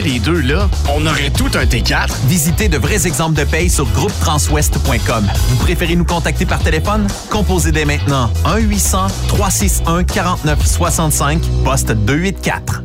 les 0.01 0.19
deux 0.19 0.41
là, 0.41 0.69
on 0.89 1.05
aurait 1.05 1.29
tout 1.29 1.49
un 1.55 1.65
T4. 1.65 2.09
Visitez 2.27 2.67
de 2.69 2.77
vrais 2.77 3.07
exemples 3.07 3.39
de 3.39 3.43
paye 3.43 3.69
sur 3.69 3.85
groupetranswest.com. 3.91 5.29
Vous 5.49 5.55
préférez 5.57 5.95
nous 5.95 6.05
contacter 6.05 6.45
par 6.45 6.59
téléphone? 6.59 7.07
Composez 7.29 7.71
dès 7.71 7.85
maintenant 7.85 8.31
1-800-361-4965, 8.45 11.39
poste 11.63 11.91
284. 11.91 12.83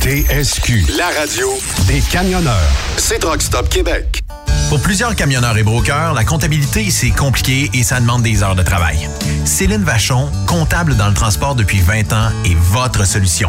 TSQ. 0.00 0.86
La 0.96 1.08
radio 1.18 1.48
Des 1.86 2.00
camionneurs. 2.00 2.70
C'est 2.96 3.18
Truck 3.18 3.42
Stop 3.42 3.68
Québec. 3.68 4.22
Pour 4.68 4.80
plusieurs 4.80 5.14
camionneurs 5.14 5.56
et 5.56 5.62
brokers, 5.62 6.12
la 6.12 6.24
comptabilité, 6.24 6.90
c'est 6.90 7.10
compliqué 7.10 7.70
et 7.72 7.82
ça 7.82 8.00
demande 8.00 8.22
des 8.22 8.42
heures 8.42 8.56
de 8.56 8.62
travail. 8.62 9.08
Céline 9.44 9.84
Vachon, 9.84 10.28
comptable 10.46 10.96
dans 10.96 11.08
le 11.08 11.14
transport 11.14 11.54
depuis 11.54 11.80
20 11.80 12.12
ans, 12.12 12.30
est 12.44 12.56
votre 12.56 13.06
solution. 13.06 13.48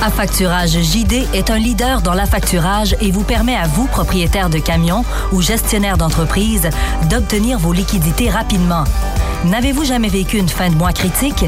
Affacturage 0.00 0.80
JD 0.80 1.26
est 1.34 1.50
un 1.50 1.58
leader 1.58 2.02
dans 2.02 2.14
l'affacturage 2.14 2.96
et 3.00 3.10
vous 3.10 3.24
permet 3.24 3.56
à 3.56 3.66
vous, 3.66 3.86
propriétaire 3.86 4.48
de 4.48 4.58
camions 4.58 5.04
ou 5.32 5.42
gestionnaire 5.42 5.98
d'entreprise, 5.98 6.70
d'obtenir 7.10 7.58
vos 7.58 7.72
liquidités 7.72 8.30
rapidement. 8.30 8.84
N'avez-vous 9.44 9.84
jamais 9.84 10.08
vécu 10.08 10.38
une 10.38 10.48
fin 10.48 10.70
de 10.70 10.74
mois 10.76 10.92
critique? 10.92 11.44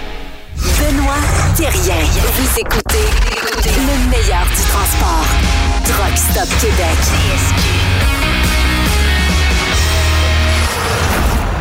Benoît 0.61 1.15
Thérien. 1.55 2.03
Vous 2.35 2.59
écoutez 2.59 3.07
le 3.65 4.09
meilleur 4.09 4.43
du 4.45 4.61
transport. 4.69 5.25
Truck 5.85 6.17
Stop 6.17 6.47
Québec. 6.59 6.97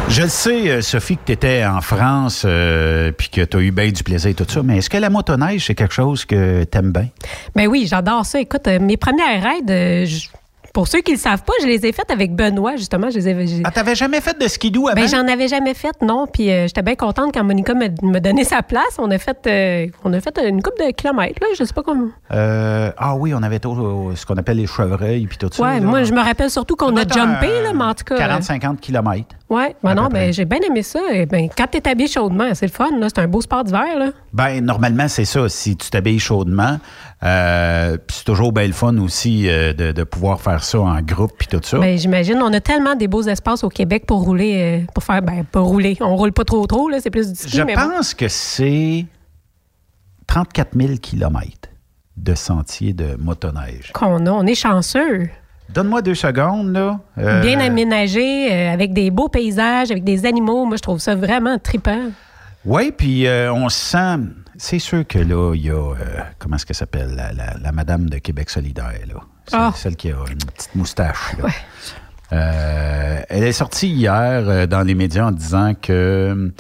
Je 0.08 0.22
le 0.22 0.28
sais, 0.28 0.68
euh, 0.70 0.80
Sophie, 0.82 1.16
que 1.16 1.22
tu 1.26 1.32
étais 1.32 1.64
en 1.64 1.80
France 1.80 2.42
euh, 2.44 3.12
puis 3.12 3.28
que 3.28 3.42
tu 3.42 3.56
as 3.56 3.60
eu 3.60 3.70
bien 3.70 3.90
du 3.90 4.02
plaisir 4.02 4.30
et 4.30 4.34
tout 4.34 4.44
ça, 4.48 4.60
mais 4.62 4.78
est-ce 4.78 4.90
que 4.90 4.96
la 4.98 5.08
motoneige, 5.08 5.66
c'est 5.66 5.74
quelque 5.76 5.94
chose 5.94 6.24
que 6.24 6.64
tu 6.64 6.78
aimes 6.78 6.92
bien? 6.92 7.08
Ben 7.54 7.68
oui, 7.68 7.86
j'adore 7.88 8.26
ça. 8.26 8.40
Écoute, 8.40 8.66
euh, 8.66 8.80
mes 8.80 8.96
premières 8.96 9.42
raids, 9.42 9.70
euh, 9.70 10.04
je- 10.06 10.26
pour 10.72 10.88
ceux 10.88 11.00
qui 11.00 11.10
ne 11.12 11.16
le 11.16 11.20
savent 11.20 11.42
pas, 11.42 11.52
je 11.60 11.66
les 11.66 11.84
ai 11.86 11.92
faites 11.92 12.10
avec 12.10 12.34
Benoît, 12.34 12.76
justement. 12.76 13.10
Je 13.10 13.18
les 13.18 13.28
ai, 13.28 13.46
j'ai- 13.46 13.62
Ah, 13.64 13.70
t'avais 13.70 13.94
jamais 13.94 14.20
fait 14.20 14.38
de 14.40 14.46
skidoo 14.48 14.88
avant? 14.88 15.00
Ben, 15.00 15.08
j'en 15.08 15.26
avais 15.26 15.48
jamais 15.48 15.74
fait, 15.74 16.00
non. 16.02 16.26
Puis 16.32 16.50
euh, 16.50 16.66
j'étais 16.66 16.82
bien 16.82 16.94
contente 16.94 17.32
quand 17.34 17.42
Monica 17.44 17.74
me, 17.74 17.88
me 18.02 18.18
donnait 18.20 18.44
sa 18.44 18.62
place. 18.62 18.96
On 18.98 19.10
a 19.10 19.18
fait, 19.18 19.38
euh, 19.46 19.86
on 20.04 20.12
a 20.12 20.20
fait 20.20 20.38
une 20.46 20.62
couple 20.62 20.86
de 20.86 20.90
kilomètres, 20.92 21.38
là. 21.40 21.48
Je 21.58 21.64
sais 21.64 21.72
pas 21.74 21.82
comment. 21.82 22.08
Euh, 22.32 22.92
ah 22.96 23.14
oui, 23.16 23.32
on 23.34 23.42
avait 23.42 23.58
tout, 23.58 24.12
ce 24.14 24.24
qu'on 24.26 24.36
appelle 24.36 24.58
les 24.58 24.66
chevreuils 24.66 25.26
puis 25.26 25.38
tout 25.38 25.48
ça. 25.52 25.62
Ouais, 25.62 25.80
là. 25.80 25.86
moi, 25.86 26.04
je 26.04 26.12
me 26.12 26.20
rappelle 26.20 26.50
surtout 26.50 26.76
qu'on 26.76 26.96
a 26.96 27.02
jumpé, 27.02 27.46
un 27.46 27.62
là, 27.62 27.72
mais 27.74 27.84
en 27.84 27.94
tout 27.94 28.04
cas. 28.04 28.14
euh, 28.14 28.38
40-50 28.38 28.78
km. 28.80 29.24
Ouais, 29.48 29.74
ben 29.82 29.94
non, 29.94 30.06
ben 30.08 30.32
j'ai 30.32 30.44
bien 30.44 30.60
aimé 30.60 30.82
ça. 30.82 31.00
Et 31.12 31.26
ben, 31.26 31.48
quand 31.56 31.66
t'es 31.68 31.88
habillé 31.88 32.08
chaudement, 32.08 32.54
c'est 32.54 32.66
le 32.66 32.72
fun, 32.72 32.90
là. 32.98 33.08
C'est 33.08 33.20
un 33.20 33.26
beau 33.26 33.40
sport 33.40 33.64
d'hiver, 33.64 33.98
là. 33.98 34.10
Ben, 34.32 34.64
normalement, 34.64 35.08
c'est 35.08 35.24
ça. 35.24 35.48
Si 35.48 35.76
tu 35.76 35.90
t'habilles 35.90 36.20
chaudement, 36.20 36.78
euh, 37.22 37.96
puis 37.98 38.16
c'est 38.18 38.24
toujours 38.24 38.52
bien 38.52 38.66
le 38.66 38.72
fun 38.72 38.96
aussi 38.98 39.46
euh, 39.48 39.72
de, 39.74 39.92
de 39.92 40.04
pouvoir 40.04 40.40
faire 40.40 40.64
ça 40.64 40.80
en 40.80 41.00
groupe 41.02 41.32
puis 41.38 41.48
tout 41.48 41.60
ça. 41.62 41.78
Ben, 41.78 41.98
j'imagine, 41.98 42.38
on 42.42 42.52
a 42.52 42.60
tellement 42.60 42.94
des 42.94 43.08
beaux 43.08 43.22
espaces 43.22 43.62
au 43.62 43.68
Québec 43.68 44.06
pour 44.06 44.22
rouler, 44.22 44.80
euh, 44.82 44.86
pour 44.94 45.04
faire, 45.04 45.20
ben, 45.20 45.44
pas 45.44 45.60
rouler. 45.60 45.96
On 46.00 46.16
roule 46.16 46.32
pas 46.32 46.44
trop 46.44 46.66
trop, 46.66 46.88
là, 46.88 46.98
c'est 47.00 47.10
plus 47.10 47.28
du 47.30 47.34
ski, 47.38 47.56
Je 47.58 47.62
mais 47.62 47.74
bon. 47.74 47.82
pense 47.90 48.14
que 48.14 48.26
c'est 48.28 49.04
34 50.26 50.70
000 50.78 50.94
km 51.02 51.48
de 52.16 52.34
sentiers 52.34 52.92
de 52.94 53.16
motoneige. 53.18 53.92
Qu'on 53.92 54.24
a, 54.26 54.30
on 54.30 54.46
est 54.46 54.54
chanceux. 54.54 55.28
Donne-moi 55.68 56.02
deux 56.02 56.14
secondes, 56.14 56.72
là. 56.72 57.00
Euh, 57.18 57.40
Bien 57.42 57.60
aménagé, 57.60 58.52
avec 58.68 58.92
des 58.92 59.10
beaux 59.10 59.28
paysages, 59.28 59.90
avec 59.90 60.04
des 60.04 60.26
animaux. 60.26 60.64
Moi, 60.64 60.76
je 60.76 60.82
trouve 60.82 60.98
ça 60.98 61.14
vraiment 61.14 61.58
trippant. 61.58 62.10
Oui, 62.64 62.90
puis 62.92 63.26
on 63.28 63.68
se 63.68 63.78
sent. 63.78 64.18
C'est 64.62 64.78
sûr 64.78 65.06
que 65.06 65.18
là, 65.18 65.54
il 65.54 65.62
y 65.64 65.70
a. 65.70 65.74
euh, 65.74 65.94
comment 66.38 66.56
est-ce 66.56 66.66
qu'elle 66.66 66.76
s'appelle? 66.76 67.14
La, 67.16 67.32
la- 67.32 67.56
la 67.58 67.72
madame 67.72 68.10
de 68.10 68.18
Québec 68.18 68.50
solidaire, 68.50 68.92
là. 69.08 69.20
Celle, 69.46 69.58
Ah. 69.60 69.72
celle 69.74 69.96
qui 69.96 70.08
a 70.10 70.16
une 70.30 70.36
petite 70.36 70.74
moustache, 70.74 71.34
là. 71.42 71.48
Euh, 72.32 73.22
elle 73.30 73.42
est 73.44 73.52
sortie 73.52 73.88
hier 73.88 74.42
euh, 74.46 74.66
dans 74.66 74.82
les 74.82 74.94
médias 74.94 75.24
en 75.28 75.30
disant 75.32 75.72
que. 75.80 76.52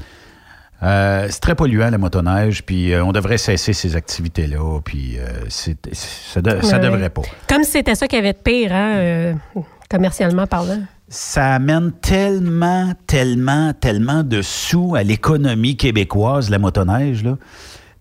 euh, 0.82 1.26
c'est 1.30 1.40
très 1.40 1.54
polluant 1.54 1.90
la 1.90 1.98
motoneige, 1.98 2.64
puis 2.64 2.92
euh, 2.94 3.04
on 3.04 3.12
devrait 3.12 3.36
cesser 3.36 3.74
ces 3.74 3.94
activités-là, 3.96 4.80
puis 4.82 5.18
euh, 5.18 5.26
ça, 5.50 6.40
de- 6.40 6.62
ça 6.62 6.78
devrait 6.78 7.10
pas. 7.10 7.22
Comme 7.48 7.64
si 7.64 7.72
c'était 7.72 7.94
ça 7.94 8.08
qu'il 8.08 8.16
y 8.16 8.20
avait 8.22 8.32
de 8.32 8.38
pire, 8.38 8.72
hein, 8.72 9.34
commercialement 9.90 10.46
parlant. 10.46 10.80
ça 11.08 11.54
amène 11.56 11.92
tellement, 11.92 12.92
tellement, 13.06 13.74
tellement 13.74 14.22
de 14.22 14.40
sous 14.40 14.94
à 14.96 15.02
l'économie 15.02 15.76
québécoise, 15.76 16.48
la 16.48 16.58
motoneige. 16.58 17.24
Là. 17.24 17.36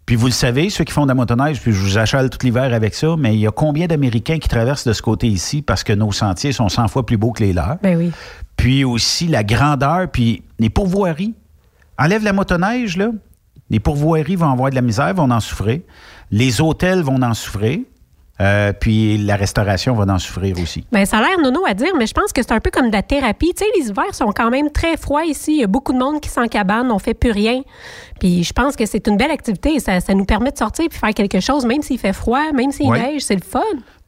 Puis 0.09 0.15
vous 0.15 0.25
le 0.25 0.31
savez, 0.31 0.71
ceux 0.71 0.83
qui 0.85 0.91
font 0.91 1.03
de 1.03 1.09
la 1.09 1.13
motoneige, 1.13 1.61
puis 1.61 1.71
je 1.71 1.79
vous 1.79 1.99
achale 1.99 2.31
tout 2.31 2.39
l'hiver 2.41 2.73
avec 2.73 2.95
ça, 2.95 3.15
mais 3.15 3.35
il 3.35 3.41
y 3.41 3.45
a 3.45 3.51
combien 3.51 3.85
d'Américains 3.85 4.39
qui 4.39 4.49
traversent 4.49 4.87
de 4.87 4.93
ce 4.93 5.03
côté 5.03 5.27
ici 5.27 5.61
parce 5.61 5.83
que 5.83 5.93
nos 5.93 6.11
sentiers 6.11 6.51
sont 6.51 6.67
100 6.67 6.87
fois 6.87 7.05
plus 7.05 7.17
beaux 7.17 7.31
que 7.31 7.43
les 7.43 7.53
leurs? 7.53 7.77
Ben 7.83 7.95
oui. 7.95 8.11
Puis 8.57 8.83
aussi 8.83 9.27
la 9.27 9.43
grandeur, 9.43 10.09
puis 10.09 10.41
les 10.57 10.71
pourvoiries. 10.71 11.35
Enlève 11.99 12.23
la 12.23 12.33
motoneige, 12.33 12.97
là. 12.97 13.11
Les 13.69 13.79
pourvoiries 13.79 14.35
vont 14.35 14.49
avoir 14.49 14.71
de 14.71 14.75
la 14.75 14.81
misère, 14.81 15.13
vont 15.13 15.29
en 15.29 15.39
souffrir. 15.39 15.81
Les 16.31 16.59
hôtels 16.59 17.01
vont 17.01 17.21
en 17.21 17.35
souffrir. 17.35 17.81
Euh, 18.41 18.71
puis 18.71 19.17
la 19.17 19.35
restauration 19.35 19.93
va 19.95 20.11
en 20.13 20.17
souffrir 20.19 20.57
aussi. 20.61 20.85
Ben, 20.91 21.05
ça 21.05 21.17
a 21.17 21.21
l'air 21.21 21.39
nono 21.41 21.65
à 21.67 21.73
dire, 21.73 21.91
mais 21.97 22.07
je 22.07 22.13
pense 22.13 22.31
que 22.31 22.41
c'est 22.41 22.53
un 22.53 22.59
peu 22.61 22.69
comme 22.71 22.87
de 22.87 22.95
la 22.95 23.03
thérapie. 23.03 23.53
Tu 23.55 23.65
sais, 23.65 23.71
les 23.77 23.89
hivers 23.89 24.13
sont 24.15 24.31
quand 24.31 24.49
même 24.49 24.69
très 24.71 24.95
froids 24.95 25.25
ici. 25.25 25.55
Il 25.55 25.59
y 25.59 25.63
a 25.63 25.67
beaucoup 25.67 25.91
de 25.91 25.97
monde 25.99 26.21
qui 26.21 26.29
s'encabane, 26.29 26.89
on 26.91 26.99
fait 26.99 27.13
plus 27.13 27.31
rien. 27.31 27.61
Puis 28.19 28.43
je 28.43 28.53
pense 28.53 28.75
que 28.77 28.85
c'est 28.85 29.07
une 29.07 29.17
belle 29.17 29.31
activité. 29.31 29.79
Ça, 29.79 29.99
ça 29.99 30.13
nous 30.13 30.25
permet 30.25 30.51
de 30.51 30.57
sortir 30.57 30.85
puis 30.89 30.97
faire 30.97 31.13
quelque 31.13 31.39
chose, 31.41 31.65
même 31.65 31.81
s'il 31.81 31.99
fait 31.99 32.13
froid, 32.13 32.51
même 32.53 32.71
s'il 32.71 32.87
Ouais. 32.89 32.99
neige, 33.01 33.23
c'est 33.23 33.35
le 33.35 33.41
fun. 33.41 33.59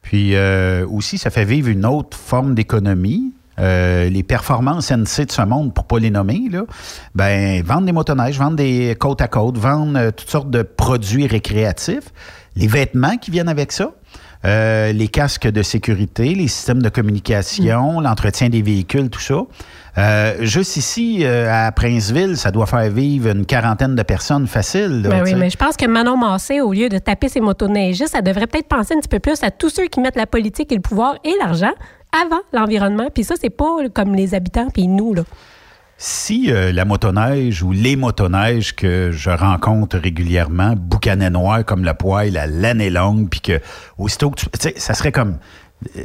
Puis 0.02 0.34
euh, 0.36 0.88
aussi, 0.88 1.18
ça 1.18 1.30
fait 1.30 1.46
vivre 1.46 1.68
une 1.68 1.86
autre 1.86 2.18
forme 2.18 2.56
d'économie. 2.56 3.34
Euh, 3.60 4.10
les 4.10 4.24
performances 4.24 4.92
NC 4.92 5.26
de 5.26 5.32
ce 5.32 5.42
monde, 5.44 5.74
pour 5.74 5.84
pas 5.84 6.00
les 6.00 6.10
nommer, 6.10 6.48
là, 6.50 6.64
ben, 7.14 7.62
vendre 7.64 7.86
des 7.86 7.92
motoneiges, 7.92 8.40
vendre 8.40 8.56
des 8.56 8.96
côte 8.98 9.22
à 9.22 9.28
côte, 9.28 9.58
vendre 9.58 10.00
euh, 10.00 10.10
toutes 10.12 10.30
sortes 10.30 10.50
de 10.50 10.64
produits 10.64 11.28
récréatifs, 11.28 12.12
les 12.56 12.66
vêtements 12.68 13.18
qui 13.18 13.30
viennent 13.30 13.50
avec 13.50 13.72
ça, 13.74 13.92
euh, 14.44 14.92
les 14.92 15.08
casques 15.08 15.48
de 15.48 15.62
sécurité, 15.62 16.34
les 16.34 16.48
systèmes 16.48 16.82
de 16.82 16.90
communication, 16.90 18.00
l'entretien 18.00 18.50
des 18.50 18.62
véhicules, 18.62 19.10
tout 19.10 19.20
ça. 19.20 19.44
Euh, 19.98 20.38
juste 20.42 20.78
ici, 20.78 21.20
euh, 21.22 21.48
à 21.52 21.72
Princeville, 21.72 22.38
ça 22.38 22.50
doit 22.50 22.66
faire 22.66 22.90
vivre 22.90 23.30
une 23.30 23.46
quarantaine 23.46 23.94
de 23.94 24.04
personnes 24.04 24.48
facile. 24.48 25.04
là, 25.04 25.10
Ben 25.10 25.24
oui, 25.24 25.36
mais 25.36 25.50
je 25.50 25.58
pense 25.58 25.78
que 25.78 25.86
Manon 25.86 26.18
Massé, 26.18 26.62
au 26.62 26.74
lieu 26.74 26.90
de 26.90 26.98
taper 26.98 27.30
ses 27.30 27.42
motoneigistes, 27.42 28.14
ça 28.14 28.22
devrait 28.22 28.48
peut-être 28.48 28.68
penser 28.68 28.96
un 28.96 29.00
petit 29.00 29.10
peu 29.10 29.20
plus 29.20 29.44
à 29.44 29.52
tous 29.52 29.70
ceux 29.70 29.88
qui 29.88 30.00
mettent 30.00 30.16
la 30.16 30.28
politique 30.28 30.72
et 30.72 30.76
le 30.76 30.82
pouvoir 30.82 31.16
et 31.24 31.34
l'argent 31.40 31.74
avant 32.12 32.42
l'environnement. 32.52 33.10
Puis 33.14 33.24
ça, 33.24 33.36
c'est 33.40 33.50
pas 33.50 33.78
comme 33.94 34.16
les 34.16 34.34
habitants 34.34 34.70
puis 34.74 34.88
nous, 34.88 35.14
là. 35.14 35.24
Si 36.04 36.52
euh, 36.52 36.72
la 36.72 36.84
motoneige 36.84 37.62
ou 37.62 37.72
les 37.72 37.96
motoneiges 37.96 38.76
que 38.76 39.12
je 39.12 39.30
rencontre 39.30 40.00
régulièrement, 40.00 40.74
boucanet 40.76 41.30
noir 41.30 41.64
comme 41.64 41.84
la 41.84 42.48
laine 42.48 42.82
est 42.82 42.90
longue, 42.90 43.30
puis 43.30 43.40
que 43.40 43.60
aussitôt 44.00 44.32
que 44.32 44.42
tu. 44.58 44.74
Ça 44.78 44.96
serait 44.96 45.12
comme. 45.12 45.38
euh, 45.96 46.02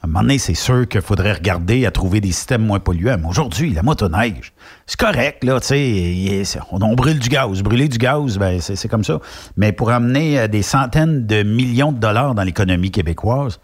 à 0.00 0.06
un 0.06 0.08
moment 0.08 0.20
donné, 0.20 0.38
c'est 0.38 0.54
sûr 0.54 0.86
qu'il 0.86 1.00
faudrait 1.00 1.32
regarder 1.32 1.86
à 1.86 1.90
trouver 1.90 2.20
des 2.20 2.30
systèmes 2.30 2.64
moins 2.64 2.78
polluants. 2.78 3.18
Mais 3.20 3.26
aujourd'hui, 3.28 3.72
la 3.72 3.82
motoneige, 3.82 4.52
c'est 4.86 4.98
correct, 4.98 5.42
là, 5.42 5.58
tu 5.58 5.66
sais. 5.66 6.60
On, 6.70 6.80
on 6.80 6.94
brûle 6.94 7.18
du 7.18 7.28
gaz. 7.28 7.62
Brûler 7.62 7.88
du 7.88 7.98
gaz, 7.98 8.38
ben, 8.38 8.60
c'est 8.60 8.76
c'est 8.76 8.88
comme 8.88 9.02
ça. 9.02 9.18
Mais 9.56 9.72
pour 9.72 9.90
amener 9.90 10.38
euh, 10.38 10.46
des 10.46 10.62
centaines 10.62 11.26
de 11.26 11.42
millions 11.42 11.90
de 11.90 11.98
dollars 11.98 12.36
dans 12.36 12.44
l'économie 12.44 12.92
québécoise, 12.92 13.58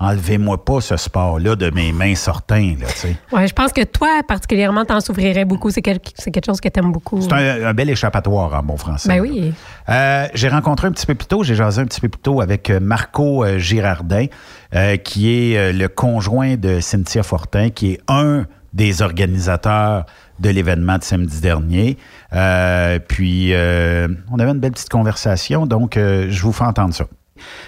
enlevez-moi 0.00 0.64
pas 0.64 0.80
ce 0.80 0.96
sport-là 0.96 1.54
de 1.56 1.70
mes 1.70 1.92
mains 1.92 2.14
sortins, 2.16 2.74
là. 2.80 2.86
Ouais, 3.32 3.46
je 3.46 3.54
pense 3.54 3.72
que 3.72 3.82
toi, 3.84 4.08
particulièrement, 4.26 4.84
t'en 4.84 5.00
souffrirais 5.00 5.44
beaucoup. 5.44 5.70
C'est 5.70 5.82
quel- 5.82 6.00
c'est 6.16 6.30
quelque 6.30 6.46
chose 6.46 6.60
que 6.60 6.68
t'aimes 6.68 6.90
beaucoup. 6.92 7.20
C'est 7.22 7.32
un, 7.32 7.66
un 7.66 7.74
bel 7.74 7.88
échappatoire 7.88 8.52
en 8.54 8.62
bon 8.62 8.76
français. 8.76 9.08
Ben 9.08 9.20
oui. 9.20 9.52
Euh, 9.88 10.26
j'ai 10.34 10.48
rencontré 10.48 10.88
un 10.88 10.92
petit 10.92 11.06
peu 11.06 11.14
plus 11.14 11.26
tôt, 11.28 11.42
j'ai 11.44 11.54
jasé 11.54 11.80
un 11.80 11.86
petit 11.86 12.00
peu 12.00 12.08
plus 12.08 12.20
tôt 12.20 12.40
avec 12.40 12.70
euh, 12.70 12.80
Marco 12.80 13.44
euh, 13.44 13.58
Girardin, 13.58 14.26
euh, 14.74 14.96
qui 14.96 15.32
est 15.54 15.72
le 15.72 15.88
conjoint 15.88 16.56
de 16.56 16.80
Cynthia 16.80 17.22
Fortin, 17.22 17.70
qui 17.70 17.92
est 17.92 18.00
un 18.08 18.46
des 18.72 19.02
organisateurs 19.02 20.04
de 20.40 20.50
l'événement 20.50 20.98
de 20.98 21.04
samedi 21.04 21.40
dernier. 21.40 21.96
Euh, 22.32 22.98
puis, 22.98 23.52
on 23.54 24.38
avait 24.40 24.50
une 24.50 24.58
belle 24.58 24.72
petite 24.72 24.88
conversation, 24.88 25.64
donc 25.66 25.94
je 25.96 26.42
vous 26.42 26.52
fais 26.52 26.64
entendre 26.64 26.92
ça. 26.92 27.04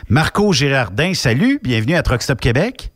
Marco 0.09 0.53
Girardin, 0.53 1.15
salut, 1.15 1.59
bienvenue 1.63 1.95
à 1.95 2.03
Truck 2.03 2.23
Stop 2.23 2.41
Québec. 2.41 2.91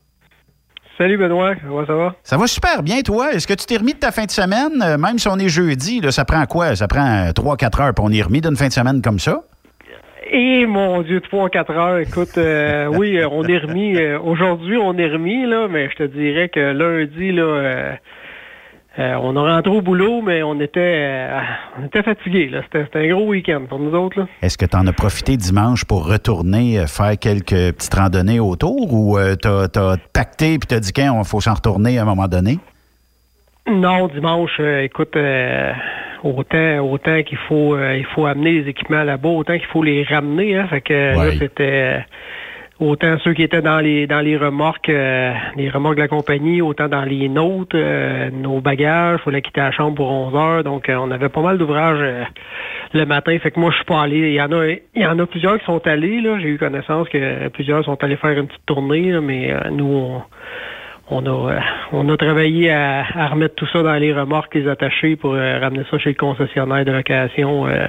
Salut 0.98 1.16
Benoît, 1.16 1.54
comment 1.56 1.86
ça 1.86 1.94
va? 1.94 2.14
Ça 2.22 2.36
va 2.36 2.46
super 2.46 2.82
bien, 2.82 3.00
toi. 3.00 3.32
Est-ce 3.32 3.46
que 3.46 3.54
tu 3.54 3.64
t'es 3.64 3.78
remis 3.78 3.94
de 3.94 3.98
ta 3.98 4.12
fin 4.12 4.26
de 4.26 4.30
semaine? 4.30 4.82
Euh, 4.82 4.98
Même 4.98 5.18
si 5.18 5.28
on 5.28 5.36
est 5.38 5.48
jeudi, 5.48 6.00
là, 6.00 6.10
ça 6.12 6.24
prend 6.26 6.44
quoi? 6.44 6.76
Ça 6.76 6.88
prend 6.88 7.30
3-4 7.30 7.82
heures, 7.82 7.94
puis 7.94 8.04
on 8.06 8.12
est 8.12 8.22
remis 8.22 8.40
d'une 8.42 8.56
fin 8.56 8.68
de 8.68 8.72
semaine 8.72 9.00
comme 9.00 9.18
ça? 9.18 9.42
Et 10.30 10.66
mon 10.66 11.00
Dieu, 11.02 11.20
3-4 11.20 11.72
heures. 11.72 11.98
Écoute, 11.98 12.36
euh, 12.36 12.86
oui, 12.92 13.16
euh, 13.18 13.28
on 13.32 13.44
est 13.44 13.58
remis. 13.58 13.96
euh, 13.96 14.20
Aujourd'hui, 14.20 14.76
on 14.76 14.96
est 14.98 15.08
remis, 15.10 15.46
là, 15.46 15.68
mais 15.68 15.88
je 15.90 15.96
te 15.96 16.02
dirais 16.04 16.50
que 16.50 16.60
lundi, 16.60 17.32
là, 17.32 17.42
euh, 17.42 17.92
euh, 18.98 19.14
on 19.22 19.36
a 19.36 19.54
rentré 19.54 19.70
au 19.70 19.80
boulot, 19.80 20.20
mais 20.20 20.42
on 20.42 20.60
était, 20.60 20.80
euh, 21.30 21.40
on 21.80 21.86
était 21.86 22.02
fatigués. 22.02 22.48
là. 22.48 22.62
C'était 22.72 22.86
un 22.98 23.08
gros 23.14 23.26
week-end 23.28 23.62
pour 23.68 23.78
nous 23.78 23.94
autres. 23.96 24.18
Là. 24.20 24.26
Est-ce 24.42 24.58
que 24.58 24.66
tu 24.66 24.76
en 24.76 24.86
as 24.86 24.92
profité 24.92 25.36
dimanche 25.36 25.84
pour 25.84 26.08
retourner 26.10 26.78
euh, 26.80 26.86
faire 26.86 27.16
quelques 27.18 27.46
petites 27.74 27.94
randonnées 27.94 28.40
autour 28.40 28.92
ou 28.92 29.16
euh, 29.16 29.36
t'as 29.36 29.68
t'as 29.68 29.96
pacté 30.12 30.58
puis 30.58 30.66
t'as 30.66 30.80
dit 30.80 30.92
qu'il 30.92 31.08
faut 31.24 31.40
s'en 31.40 31.54
retourner 31.54 31.98
à 31.98 32.02
un 32.02 32.04
moment 32.04 32.26
donné? 32.28 32.58
Non, 33.70 34.08
dimanche, 34.08 34.58
écoute, 34.58 35.16
autant, 36.24 36.78
autant 36.80 37.22
qu'il 37.22 37.38
faut, 37.46 37.78
il 37.78 38.06
faut 38.14 38.26
amener 38.26 38.52
les 38.62 38.68
équipements 38.70 39.04
là-bas, 39.04 39.28
autant 39.28 39.56
qu'il 39.56 39.66
faut 39.66 39.84
les 39.84 40.02
ramener. 40.02 40.56
Hein, 40.56 40.66
fait 40.68 40.80
que 40.80 41.16
Ouais. 41.16 41.36
c'était 41.38 42.04
autant 42.80 43.16
ceux 43.22 43.34
qui 43.34 43.42
étaient 43.42 43.62
dans 43.62 43.78
les 43.78 44.06
dans 44.06 44.20
les 44.20 44.36
remorques, 44.36 44.88
euh, 44.88 45.32
les 45.56 45.68
remorques 45.68 45.96
de 45.96 46.00
la 46.00 46.08
compagnie, 46.08 46.62
autant 46.62 46.88
dans 46.88 47.04
les 47.04 47.28
nôtres, 47.28 47.76
euh, 47.76 48.30
nos 48.32 48.60
bagages, 48.60 49.18
il 49.20 49.24
fallait 49.24 49.42
quitter 49.42 49.60
la 49.60 49.70
chambre 49.70 49.94
pour 49.96 50.10
11 50.10 50.34
heures. 50.34 50.64
Donc, 50.64 50.88
euh, 50.88 50.96
on 50.96 51.10
avait 51.10 51.28
pas 51.28 51.42
mal 51.42 51.58
d'ouvrages 51.58 51.98
euh, 52.00 52.24
le 52.94 53.04
matin. 53.06 53.38
Fait 53.38 53.50
que 53.50 53.60
moi, 53.60 53.70
je 53.70 53.76
suis 53.76 53.84
pas 53.84 54.02
allé. 54.02 54.18
Il 54.18 54.34
y 54.34 54.42
en 54.42 54.50
a, 54.52 54.66
il 54.66 54.80
y 54.96 55.06
en 55.06 55.18
a 55.18 55.26
plusieurs 55.26 55.58
qui 55.58 55.64
sont 55.66 55.86
allés. 55.86 56.20
Là, 56.20 56.38
j'ai 56.40 56.48
eu 56.48 56.58
connaissance 56.58 57.08
que 57.08 57.48
plusieurs 57.48 57.84
sont 57.84 58.02
allés 58.02 58.16
faire 58.16 58.38
une 58.38 58.46
petite 58.46 58.66
tournée, 58.66 59.12
là, 59.12 59.20
mais 59.20 59.52
euh, 59.52 59.70
nous, 59.70 59.86
on, 59.86 60.22
on 61.10 61.26
a, 61.26 61.60
on 61.92 62.08
a 62.08 62.16
travaillé 62.16 62.70
à, 62.72 63.04
à 63.14 63.26
remettre 63.28 63.56
tout 63.56 63.66
ça 63.72 63.82
dans 63.82 63.94
les 63.94 64.12
remorques, 64.12 64.54
les 64.54 64.68
attacher 64.68 65.16
pour 65.16 65.34
ramener 65.34 65.82
ça 65.90 65.98
chez 65.98 66.10
le 66.10 66.14
concessionnaire 66.16 66.84
de 66.84 66.92
location. 66.92 67.66
euh, 67.66 67.86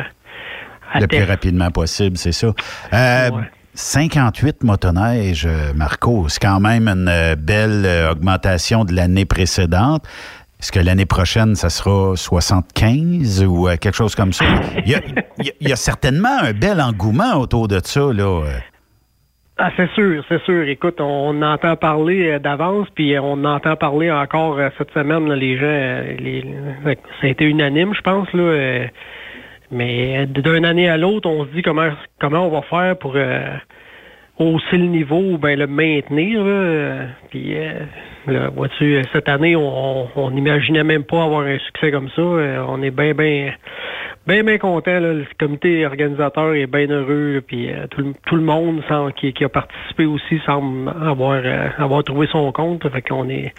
à 0.94 1.00
Le 1.00 1.08
plus 1.08 1.24
rapidement 1.24 1.70
possible, 1.72 2.18
c'est 2.18 2.34
ça. 2.34 2.48
Euh, 2.94 3.30
58 3.74 4.64
motoneiges, 4.64 5.46
euh, 5.46 5.74
Marco, 5.74 6.28
c'est 6.28 6.42
quand 6.42 6.60
même 6.60 6.88
une 6.88 7.08
euh, 7.08 7.36
belle 7.38 7.86
euh, 7.86 8.12
augmentation 8.12 8.84
de 8.84 8.94
l'année 8.94 9.26
précédente. 9.26 10.04
Est-ce 10.60 10.74
que 10.74 10.80
l'année 10.80 11.06
prochaine, 11.06 11.56
ça 11.56 11.70
sera 11.70 12.16
75 12.16 13.44
ou 13.46 13.68
quelque 13.82 13.96
chose 13.96 14.14
comme 14.14 14.34
ça? 14.34 14.46
Il 14.86 15.02
y, 15.62 15.72
a, 15.72 15.76
certainement 15.76 16.38
un 16.40 16.54
bel 16.54 16.80
engouement 16.80 17.40
autour 17.40 17.68
de 17.68 17.80
ça, 17.84 18.14
là. 18.14 18.44
Ah, 19.58 19.72
c'est 19.76 19.90
sûr, 19.92 20.24
c'est 20.30 20.42
sûr. 20.44 20.68
Écoute, 20.68 21.02
on 21.02 21.42
entend 21.42 21.76
parler 21.78 22.38
d'avance, 22.40 22.88
puis 22.94 23.18
on 23.18 23.44
entend 23.44 23.76
parler 23.76 24.12
encore 24.12 24.60
cette 24.78 24.92
semaine, 24.92 25.30
là, 25.30 25.36
les 25.36 25.58
gens, 25.58 26.16
les, 26.20 26.46
ça 27.22 27.28
a 27.28 27.28
été 27.28 27.46
unanime, 27.46 27.96
je 27.96 28.02
pense, 28.02 28.32
là. 28.34 28.86
Mais 29.72 30.26
d'une 30.28 30.66
année 30.66 30.90
à 30.90 30.98
l'autre, 30.98 31.30
on 31.30 31.46
se 31.46 31.52
dit 31.52 31.62
comment 31.62 31.90
comment 32.20 32.46
on 32.48 32.50
va 32.50 32.62
faire 32.64 32.98
pour 32.98 33.14
euh, 33.16 33.56
hausser 34.38 34.78
le 34.78 34.88
niveau 34.88 35.20
ou 35.20 35.38
bien 35.38 35.56
le 35.56 35.68
maintenir. 35.68 36.44
Là, 36.44 37.08
puis, 37.30 37.56
euh, 37.56 37.80
là, 38.28 38.50
vois-tu, 38.50 39.02
cette 39.14 39.30
année, 39.30 39.56
on 39.56 40.08
on 40.16 40.32
n'imaginait 40.32 40.84
même 40.84 41.04
pas 41.04 41.24
avoir 41.24 41.42
un 41.42 41.58
succès 41.60 41.92
comme 41.92 42.10
ça. 42.10 42.22
Euh, 42.22 42.66
on 42.68 42.82
est 42.82 42.92
bien, 42.92 43.14
bien, 43.14 43.54
bien, 44.32 44.44
bien 44.44 44.58
content. 44.58 45.00
Le 45.00 45.26
comité 45.40 45.86
organisateur 45.86 46.54
est 46.54 46.68
bien 46.68 46.88
heureux. 46.88 47.42
Puis 47.46 47.70
euh, 47.70 47.88
tout, 47.90 48.02
le- 48.02 48.14
tout 48.28 48.36
le 48.36 48.44
monde 48.44 48.82
semble- 48.88 49.12
qui, 49.14 49.34
qui 49.34 49.44
a 49.44 49.50
participé 49.50 50.06
aussi 50.06 50.40
semble 50.46 50.90
avoir, 50.90 51.42
euh, 51.44 51.68
avoir 51.78 52.04
trouvé 52.04 52.28
son 52.32 52.52
compte. 52.52 52.86
Est, 52.86 53.54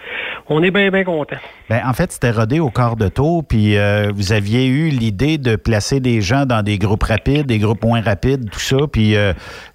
on 0.49 0.63
est 0.63 0.71
bien, 0.71 0.89
bien 0.89 1.03
content. 1.03 1.35
Ben, 1.69 1.81
en 1.85 1.93
fait, 1.93 2.11
c'était 2.11 2.31
rodé 2.31 2.59
au 2.59 2.69
quart 2.69 2.95
de 2.95 3.07
tour, 3.07 3.43
puis 3.47 3.77
euh, 3.77 4.11
vous 4.15 4.33
aviez 4.33 4.67
eu 4.67 4.89
l'idée 4.89 5.37
de 5.37 5.55
placer 5.55 5.99
des 5.99 6.21
gens 6.21 6.45
dans 6.45 6.63
des 6.63 6.77
groupes 6.77 7.03
rapides, 7.03 7.45
des 7.45 7.59
groupes 7.59 7.83
moins 7.83 8.01
rapides, 8.01 8.49
tout 8.49 8.59
ça, 8.59 8.77
puis 8.91 9.15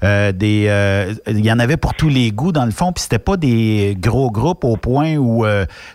des, 0.02 1.12
il 1.28 1.44
y 1.44 1.52
en 1.52 1.58
avait 1.58 1.76
pour 1.76 1.94
tous 1.94 2.08
les 2.08 2.30
goûts 2.30 2.52
dans 2.52 2.64
le 2.64 2.70
fond, 2.70 2.92
puis 2.92 3.02
c'était 3.02 3.18
pas 3.18 3.36
des 3.36 3.96
gros 3.98 4.30
groupes 4.30 4.64
au 4.64 4.76
point 4.76 5.16
où 5.16 5.44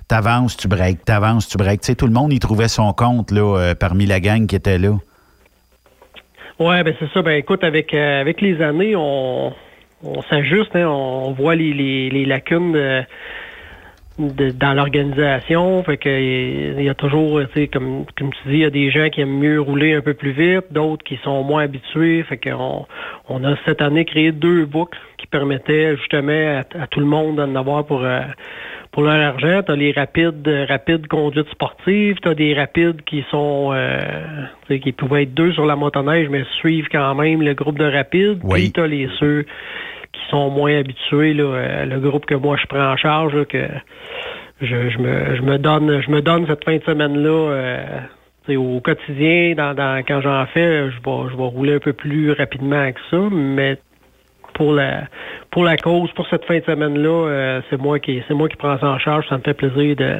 t'avances, 0.08 0.56
tu 0.58 0.68
breaks, 0.68 1.04
t'avances, 1.06 1.48
tu 1.48 1.58
breaks. 1.58 1.82
Tu 1.82 1.88
sais, 1.88 1.96
tout 1.96 2.08
le 2.08 2.14
monde 2.14 2.32
y 2.34 2.40
trouvait 2.40 2.68
son 2.68 2.94
compte 2.94 3.32
là 3.32 3.74
parmi 3.80 4.06
la 4.06 4.20
gang 4.20 4.46
qui 4.48 4.56
était 4.56 4.78
là. 4.78 4.93
Ouais, 6.60 6.84
ben 6.84 6.94
c'est 7.00 7.10
ça. 7.14 7.22
Ben 7.22 7.38
écoute, 7.38 7.64
avec 7.64 7.94
euh, 7.94 8.22
avec 8.22 8.42
les 8.42 8.62
années, 8.62 8.96
on, 8.96 9.54
on 10.04 10.22
s'ajuste, 10.30 10.76
hein, 10.76 10.88
on 10.88 11.32
voit 11.32 11.56
les, 11.56 11.74
les, 11.74 12.10
les 12.10 12.26
lacunes 12.26 12.74
de- 12.74 13.04
de- 14.20 14.52
dans 14.52 14.74
l'organisation. 14.74 15.84
Fait 15.84 15.98
que 15.98 16.10
il 16.78 16.84
y 16.84 16.90
a 16.90 16.94
toujours, 16.94 17.42
tu 17.48 17.62
sais, 17.62 17.68
comme 17.68 18.06
comme 18.18 18.32
tu 18.32 18.50
dis, 18.50 18.54
il 18.56 18.60
y 18.60 18.66
a 18.66 18.70
des 18.70 18.92
gens 18.92 19.10
qui 19.10 19.22
aiment 19.22 19.40
mieux 19.40 19.60
rouler 19.60 19.94
un 19.96 20.02
peu 20.02 20.14
plus 20.14 20.32
vite, 20.32 20.66
d'autres 20.72 21.04
qui 21.04 21.18
sont 21.24 21.44
moins 21.44 21.64
habitués. 21.64 22.24
Fait 22.24 22.38
qu'on 22.38 22.86
on 23.30 23.44
a 23.44 23.56
cette 23.66 23.82
année 23.82 24.06
créé 24.06 24.32
deux 24.32 24.66
boucles 24.66 25.00
qui 25.18 25.26
permettaient 25.28 25.98
justement 25.98 26.62
à, 26.62 26.84
à 26.84 26.88
tout 26.88 27.00
le 27.00 27.08
monde 27.08 27.38
d'en 27.38 27.56
avoir 27.56 27.86
pour 27.86 28.04
euh, 28.04 28.22
pour 28.94 29.02
leur 29.02 29.20
argent, 29.20 29.64
tu 29.64 29.72
as 29.72 29.76
les 29.76 29.91
rapides 29.91 30.48
euh, 30.48 30.65
rapides 30.70 31.07
conduites 31.07 31.49
sportives, 31.49 32.15
tu 32.22 32.30
as 32.30 32.36
des 32.36 32.53
rapides 32.53 33.02
qui 33.02 33.26
sont 33.32 33.72
euh, 33.74 33.99
tu 34.68 34.76
sais, 34.76 34.80
qui 34.80 34.91
pouvaient 34.91 35.24
être 35.24 35.34
deux 35.34 35.52
sur 35.52 35.65
la 35.65 35.76
motoneige, 35.76 36.30
mais 36.30 36.44
suivent 36.60 36.88
quand 36.91 37.15
même 37.15 37.41
le 37.41 37.56
groupe 37.56 37.80
de 37.80 37.91
rapides. 37.91 38.40
Puis 38.48 38.72
tu 38.72 38.80
as 38.80 38.88
les 38.88 39.10
ceux 39.20 39.45
qui 40.14 40.22
sont 40.30 40.52
moins 40.52 40.78
habitués, 40.78 41.34
là, 41.34 41.44
euh, 41.44 41.86
le 41.86 41.99
groupe 41.99 42.28
que 42.28 42.36
moi 42.36 42.56
je 42.61 42.68
prends 42.68 42.91
en 42.94 42.95
charge, 42.95 43.34
là, 43.34 43.45
que 43.45 43.68
je, 44.61 44.90
je 44.90 44.98
me 44.99 45.36
je 45.38 45.41
me 45.41 45.57
donne 45.57 46.02
je 46.02 46.11
me 46.11 46.22
donne 46.22 46.45
cette 46.45 46.64
fin 46.64 46.78
de 46.78 46.84
semaine-là. 46.84 47.52
euh, 47.52 47.99
au 48.49 48.82
quotidien, 48.82 49.53
dans, 49.56 49.74
dans, 49.74 50.03
quand 50.06 50.20
j'en 50.20 50.45
fais, 50.48 50.91
je 50.91 50.98
vais, 50.98 51.30
je 51.32 51.38
vais 51.38 51.44
rouler 51.44 51.76
un 51.76 51.80
peu 51.80 51.94
plus 51.94 52.34
rapidement 52.34 52.91
que 52.91 52.99
ça, 53.10 53.30
mais 53.32 53.78
pour 54.54 54.74
la 54.74 55.04
pour 55.52 55.64
la 55.64 55.78
cause, 55.78 56.10
pour 56.16 56.28
cette 56.30 56.46
fin 56.46 56.58
de 56.60 56.64
semaine-là, 56.66 57.28
euh, 57.30 57.62
c'est 57.70 57.78
moi 57.80 58.00
qui 58.00 58.22
c'est 58.28 58.34
moi 58.34 58.50
qui 58.50 58.56
prends 58.56 58.80
ça 58.80 58.88
en 58.88 59.00
charge. 59.00 59.26
Ça 59.30 59.38
me 59.38 59.44
fait 59.44 59.54
plaisir 59.54 59.96
de 59.96 60.18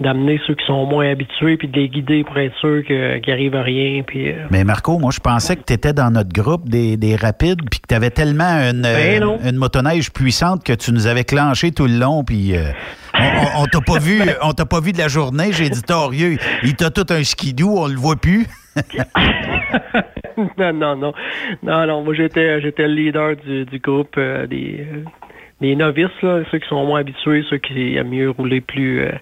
d'amener 0.00 0.40
ceux 0.48 0.54
qui 0.54 0.64
sont 0.66 0.84
moins 0.86 1.08
habitués 1.08 1.56
puis 1.56 1.68
de 1.68 1.78
les 1.78 1.88
guider 1.88 2.24
pour 2.24 2.36
être 2.38 2.56
sûr 2.58 2.82
que- 2.84 3.18
qu'il 3.18 3.32
arrive 3.32 3.54
à 3.54 3.62
rien. 3.62 4.02
Puis 4.04 4.30
euh, 4.30 4.46
Mais 4.50 4.64
Marco, 4.64 4.98
moi, 4.98 5.12
je 5.14 5.20
pensais 5.20 5.54
que 5.54 5.62
tu 5.64 5.72
étais 5.74 5.92
dans 5.92 6.10
notre 6.10 6.32
groupe 6.32 6.68
des, 6.68 6.96
des 6.96 7.14
rapides, 7.14 7.60
puis 7.70 7.78
que 7.78 7.86
tu 7.88 7.94
avais 7.94 8.10
tellement 8.10 8.42
une, 8.70 8.82
Ben 8.82 9.22
euh, 9.22 9.36
une 9.48 9.56
motoneige 9.56 10.10
puissante 10.12 10.64
que 10.64 10.72
tu 10.72 10.90
nous 10.92 11.06
avais 11.06 11.22
clenché 11.22 11.70
tout 11.70 11.86
le 11.86 11.98
long, 11.98 12.24
puis 12.24 12.56
euh, 12.56 12.72
on, 13.14 13.20
on- 13.22 13.62
on 13.62 13.66
t'a 13.66 13.80
pas 13.80 13.98
vu, 14.00 14.20
on 14.42 14.52
t'a 14.52 14.66
pas 14.66 14.80
vu 14.80 14.90
de 14.92 14.98
la 14.98 15.08
journée. 15.08 15.52
J'ai 15.52 15.68
dit, 15.68 15.82
torieux, 15.82 16.36
il 16.64 16.74
t'a 16.74 16.90
tout 16.90 17.06
un 17.10 17.22
skidoo, 17.22 17.78
on 17.78 17.86
le 17.86 17.94
voit 17.96 18.16
plus. 18.16 18.46
non, 20.58 20.72
non, 20.72 20.96
non. 20.96 21.12
Non, 21.62 21.86
non, 21.86 22.02
moi 22.02 22.14
j'étais 22.14 22.60
j'étais 22.60 22.88
le 22.88 22.94
leader 22.94 23.36
du, 23.36 23.64
du 23.64 23.78
groupe 23.78 24.14
euh, 24.18 24.46
des, 24.46 24.80
euh, 24.80 25.04
des 25.60 25.76
novices, 25.76 26.08
là, 26.22 26.42
ceux 26.50 26.58
qui 26.58 26.68
sont 26.68 26.84
moins 26.84 27.00
habitués, 27.00 27.44
ceux 27.48 27.58
qui 27.58 27.96
aiment 27.96 28.08
mieux 28.10 28.30
rouler 28.30 28.60
plus 28.60 29.00
euh, 29.02 29.12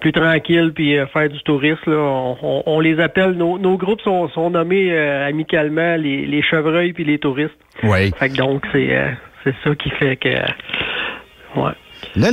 plus 0.00 0.12
tranquille 0.12 0.72
puis 0.74 0.98
euh, 0.98 1.06
faire 1.06 1.28
du 1.28 1.40
tourisme. 1.42 1.90
Là, 1.90 1.96
on, 1.98 2.36
on- 2.42 2.62
on 2.66 2.80
les 2.80 3.00
appelle, 3.00 3.32
nos, 3.32 3.58
nos 3.58 3.76
groupes 3.76 4.00
sont, 4.02 4.28
sont 4.30 4.50
nommés 4.50 4.92
euh, 4.92 5.26
amicalement 5.28 5.96
les, 5.96 6.26
les 6.26 6.42
chevreuils 6.42 6.92
puis 6.92 7.04
les 7.04 7.18
touristes. 7.18 7.56
Oui. 7.82 8.10
Fait 8.18 8.28
que 8.28 8.36
donc 8.36 8.64
c'est 8.72 8.96
euh, 8.96 9.10
c'est 9.44 9.54
ça 9.64 9.74
qui 9.74 9.90
fait 9.90 10.16
que 10.16 10.28
ouais. 10.28 11.72
Là, 12.16 12.30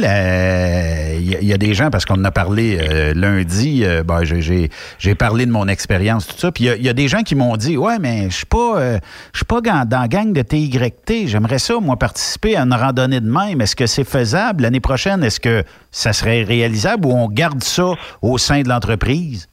il 1.19 1.45
y, 1.45 1.53
a- 1.53 1.57
des 1.57 1.73
gens, 1.73 1.89
parce 1.89 2.05
qu'on 2.05 2.15
en 2.15 2.23
a 2.23 2.31
parlé 2.31 2.77
euh, 2.81 3.13
lundi, 3.13 3.83
euh, 3.83 4.01
ben, 4.03 4.23
j'ai- 4.23 4.69
parlé 5.15 5.45
de 5.45 5.51
mon 5.51 5.67
expérience, 5.67 6.25
tout 6.25 6.37
ça, 6.37 6.51
puis 6.51 6.65
il 6.77 6.83
y 6.83 6.89
a- 6.89 6.93
des 6.93 7.07
gens 7.07 7.21
qui 7.21 7.35
m'ont 7.35 7.57
dit, 7.57 7.75
ouais, 7.77 7.99
mais 7.99 8.29
je 8.29 8.35
suis 8.37 8.45
pas, 8.45 8.77
euh, 8.79 8.99
suis 9.33 9.45
pas 9.45 9.61
dans, 9.61 9.87
dans 9.87 9.99
la 10.01 10.07
gang 10.07 10.31
de 10.31 10.41
TYT, 10.41 11.27
j'aimerais 11.27 11.59
ça, 11.59 11.75
moi, 11.81 11.97
participer 11.97 12.55
à 12.55 12.61
une 12.63 12.73
randonnée 12.73 13.19
de 13.19 13.29
même. 13.29 13.59
Est-ce 13.61 13.75
que 13.75 13.85
c'est 13.85 14.03
faisable? 14.03 14.63
L'année 14.63 14.79
prochaine? 14.79 15.23
Est-ce 15.23 15.39
que 15.39 15.63
ça 15.91 16.13
serait 16.13 16.43
réalisable 16.43 17.05
ou 17.05 17.11
on 17.11 17.27
garde 17.27 17.63
ça 17.63 17.91
au 18.21 18.37
sein 18.37 18.61
de 18.61 18.69
l'entreprise? 18.69 19.47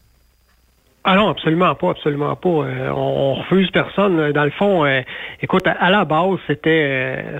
Ah 1.03 1.17
non, 1.17 1.31
absolument 1.31 1.75
pas, 1.75 1.91
absolument 1.91 2.37
pas. 2.37 2.49
Euh, 2.49 2.91
on, 2.91 3.33
on 3.33 3.35
refuse 3.35 3.71
personne. 3.71 4.33
Dans 4.33 4.45
le 4.45 4.51
fond, 4.51 4.85
euh, 4.85 5.01
écoute, 5.41 5.67
à, 5.67 5.91
la 5.91 6.05
base, 6.05 6.39
c'était, 6.47 7.25
euh, 7.25 7.39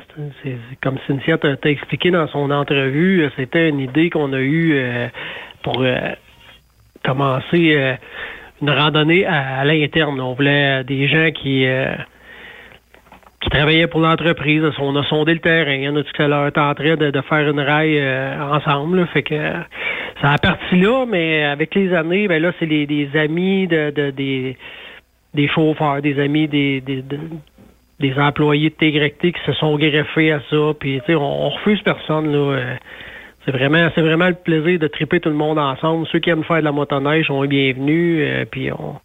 comme 0.83 0.97
Cynthia 1.07 1.37
t'a 1.37 1.57
expliqué 1.65 2.11
dans 2.11 2.27
son 2.29 2.51
entrevue, 2.51 3.23
euh, 3.23 3.31
c'était 3.37 3.69
une 3.69 3.81
idée 3.81 4.09
qu'on 4.09 4.33
a 4.33 4.39
eue 4.39 4.73
euh, 4.75 5.09
pour 5.63 5.83
euh, 5.83 5.99
commencer 7.05 7.75
euh, 7.77 7.95
une 8.63 8.71
randonnée 8.71 9.27
à, 9.27 9.59
à 9.59 9.65
l'interne. 9.67 10.19
On 10.21 10.33
voulait 10.33 10.83
des 10.85 11.07
gens 11.07 11.31
qui 11.31 11.67
euh, 11.67 11.95
qui 13.41 13.49
travaillaient 13.51 13.87
pour 13.87 14.01
l'entreprise. 14.01 14.63
On 14.79 14.95
a 14.97 15.05
sondé 15.05 15.33
le 15.35 15.41
terrain. 15.41 15.73
Il 15.75 15.83
y 15.85 15.89
en 15.89 15.97
a 15.97 16.03
qui 16.03 16.23
leur 16.23 16.53
tenterait 16.53 16.97
de, 16.97 17.11
de 17.11 17.21
faire 17.23 17.49
une 17.49 17.61
raille 17.61 17.99
euh, 17.99 18.39
ensemble. 18.53 19.01
là. 19.01 19.07
Fait 19.07 19.23
que 19.23 19.35
euh, 19.35 19.53
ça 20.21 20.33
a 20.33 20.39
parti 20.39 20.77
là, 20.77 21.07
mais 21.09 21.45
avec 21.45 21.75
les 21.75 21.95
années, 21.95 22.29
ben 22.29 22.43
là, 22.43 22.53
c'est 22.59 22.67
les, 22.67 22.87
des 22.87 23.09
amis 23.17 23.67
de, 23.67 23.91
de- 23.91 24.11
des, 24.11 24.57
des 25.35 25.49
chauffeurs, 25.49 26.03
des 26.03 26.21
amis 26.21 26.49
des, 26.49 26.81
des, 26.83 27.03
de- 27.03 27.19
des 28.01 28.15
employés 28.19 28.71
de 28.71 28.75
TYT 28.75 29.33
qui 29.33 29.41
se 29.47 29.53
sont 29.55 29.77
greffés 29.77 30.33
à 30.33 30.41
ça. 30.51 30.73
Puis, 30.79 31.01
tu 31.01 31.07
sais, 31.07 31.15
on, 31.15 31.47
on 31.47 31.49
refuse 31.51 31.81
personne, 31.83 32.31
là. 32.33 32.77
C'est 33.51 33.57
vraiment, 33.59 33.91
c'est 33.95 34.01
vraiment 34.01 34.29
le 34.29 34.35
plaisir 34.35 34.79
de 34.79 34.87
triper 34.87 35.21
tout 35.21 35.29
le 35.29 35.35
monde 35.35 35.59
ensemble. 35.59 36.07
Ceux 36.13 36.19
qui 36.19 36.31
aiment 36.31 36.45
faire 36.45 36.59
de 36.59 36.65
la 36.65 36.73
motoneige 36.73 37.27
sont 37.27 37.43
les 37.43 37.49
bienvenus. 37.49 38.19
euh, 38.21 38.45
puis 38.51 38.71
on, 38.73 38.97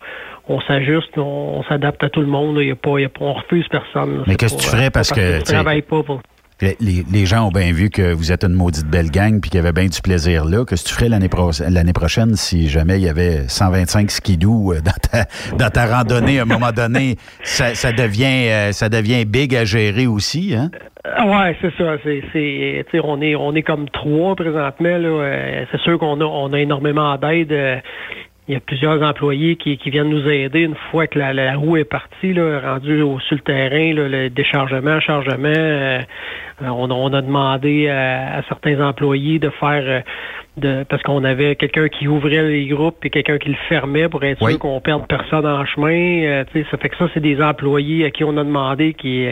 on 0.47 0.61
s'ajuste, 0.61 1.17
on, 1.17 1.21
on 1.59 1.63
s'adapte 1.63 2.03
à 2.03 2.09
tout 2.09 2.21
le 2.21 2.27
monde. 2.27 2.57
Il 2.59 2.67
y 2.67 2.71
a 2.71 2.75
pas, 2.75 2.99
y 2.99 3.05
a 3.05 3.09
pas, 3.09 3.25
on 3.25 3.33
refuse 3.33 3.67
personne. 3.67 4.17
là. 4.17 4.23
Mais 4.27 4.35
qu'est-ce 4.35 4.55
que 4.55 4.61
tu 4.61 4.69
ferais 4.69 4.87
euh, 4.87 4.91
parce 4.91 5.11
que, 5.11 5.37
tu 5.39 5.43
travailles 5.43 5.81
pas 5.81 6.03
pour. 6.03 6.21
Les, 6.61 7.25
gens 7.25 7.47
ont 7.47 7.51
bien 7.51 7.73
vu 7.73 7.89
que 7.89 8.13
vous 8.13 8.31
êtes 8.31 8.45
une 8.45 8.53
maudite 8.53 8.87
belle 8.87 9.11
gang 9.11 9.41
puis 9.41 9.49
qu'il 9.49 9.57
y 9.57 9.61
avait 9.61 9.73
bien 9.73 9.87
du 9.87 10.01
plaisir 10.01 10.45
là. 10.45 10.63
Qu'est-ce 10.65 10.83
que 10.85 10.89
tu 10.89 10.95
ferais 10.95 11.09
l'année 11.09 11.27
pro- 11.27 11.51
l'année 11.69 11.91
prochaine 11.91 12.35
si 12.35 12.69
jamais 12.69 12.95
il 12.97 13.03
y 13.03 13.09
avait 13.09 13.47
125 13.49 14.09
skidoo 14.09 14.71
euh, 14.73 14.79
dans 14.81 14.91
ta, 15.11 15.25
dans 15.57 15.69
ta 15.69 15.85
randonnée? 15.85 16.39
À 16.39 16.43
un 16.43 16.45
moment 16.45 16.71
donné? 16.71 17.17
Ça, 17.43 17.73
devient, 17.91 18.47
euh, 18.49 18.71
ça 18.71 18.87
devient 18.87 19.25
big 19.25 19.53
à 19.53 19.65
gérer 19.65 20.07
aussi, 20.07 20.55
hein? 20.55 20.71
Ah 21.03 21.25
Ouais, 21.27 21.57
c'est 21.61 21.73
ça. 21.77 21.97
C'est, 22.03 22.23
c'est, 22.31 22.99
on 23.03 23.21
est, 23.21 23.35
on 23.35 23.53
est 23.53 23.61
comme 23.61 23.89
trois 23.89 24.35
présentement. 24.35 24.97
Là. 24.97 25.07
Euh, 25.09 25.65
C'est 25.71 25.81
sûr 25.81 25.99
qu'on 25.99 26.21
a, 26.21 26.23
on 26.25 26.53
a 26.53 26.59
énormément 26.59 27.17
d'aide. 27.17 27.81
Il 28.47 28.53
y 28.53 28.57
a 28.57 28.59
plusieurs 28.59 29.01
employés 29.01 29.55
qui, 29.55 29.75
qui 29.77 29.89
viennent 29.89 30.09
nous 30.09 30.29
aider 30.29 30.59
une 30.61 30.75
fois 30.91 31.07
que 31.07 31.17
la, 31.17 31.33
la 31.33 31.55
roue 31.55 31.77
est 31.77 31.83
partie, 31.83 32.31
là, 32.31 32.59
rendue 32.59 33.01
au, 33.01 33.19
sur 33.19 33.35
le 33.37 33.41
terrain, 33.41 33.93
là, 33.95 34.07
le 34.07 34.29
déchargement, 34.29 34.99
chargement. 34.99 35.47
euh, 35.47 35.99
on, 36.61 36.91
a- 36.91 36.93
on 36.93 37.11
a 37.13 37.21
demandé 37.23 37.89
à, 37.89 38.35
à 38.37 38.43
certains 38.43 38.79
employés 38.87 39.39
de 39.39 39.49
faire 39.49 39.83
euh, 39.87 39.99
de 40.57 40.85
parce 40.87 41.01
qu'on 41.01 41.23
avait 41.23 41.55
quelqu'un 41.55 41.87
qui 41.89 42.07
ouvrait 42.07 42.43
les 42.47 42.67
groupes 42.67 43.03
et 43.03 43.09
quelqu'un 43.09 43.39
qui 43.39 43.49
le 43.49 43.57
fermait 43.67 44.07
pour 44.09 44.23
être 44.23 44.39
sûr 44.51 44.59
qu'on 44.59 44.79
perde 44.79 45.07
personne 45.07 45.45
en 45.47 45.65
chemin. 45.65 46.23
Euh, 46.23 46.43
tu 46.53 46.61
sais, 46.61 46.67
ça 46.69 46.77
fait 46.77 46.89
que 46.89 46.97
ça, 46.97 47.09
c'est 47.15 47.19
des 47.19 47.41
employés 47.41 48.05
à 48.05 48.11
qui 48.11 48.23
on 48.23 48.37
a 48.37 48.43
demandé 48.43 48.93
qui 48.93 49.27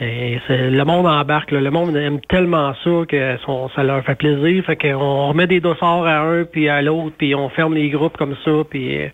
et 0.00 0.38
le 0.48 0.84
monde 0.84 1.06
embarque, 1.06 1.50
là. 1.52 1.60
le 1.60 1.70
monde 1.70 1.96
aime 1.96 2.20
tellement 2.28 2.74
ça 2.84 2.90
que 3.08 3.36
son- 3.46 3.68
ça 3.74 3.82
leur 3.82 4.04
fait 4.04 4.14
plaisir. 4.14 4.62
Fait 4.64 4.76
qu'on 4.76 5.28
remet 5.28 5.46
des 5.46 5.60
dossards 5.60 6.04
à 6.06 6.20
un 6.20 6.44
puis 6.44 6.68
à 6.68 6.82
l'autre, 6.82 7.14
puis 7.16 7.34
on 7.34 7.48
ferme 7.48 7.74
les 7.74 7.88
groupes 7.88 8.16
comme 8.18 8.34
ça, 8.44 8.50
puis 8.68 8.98
euh, 9.02 9.08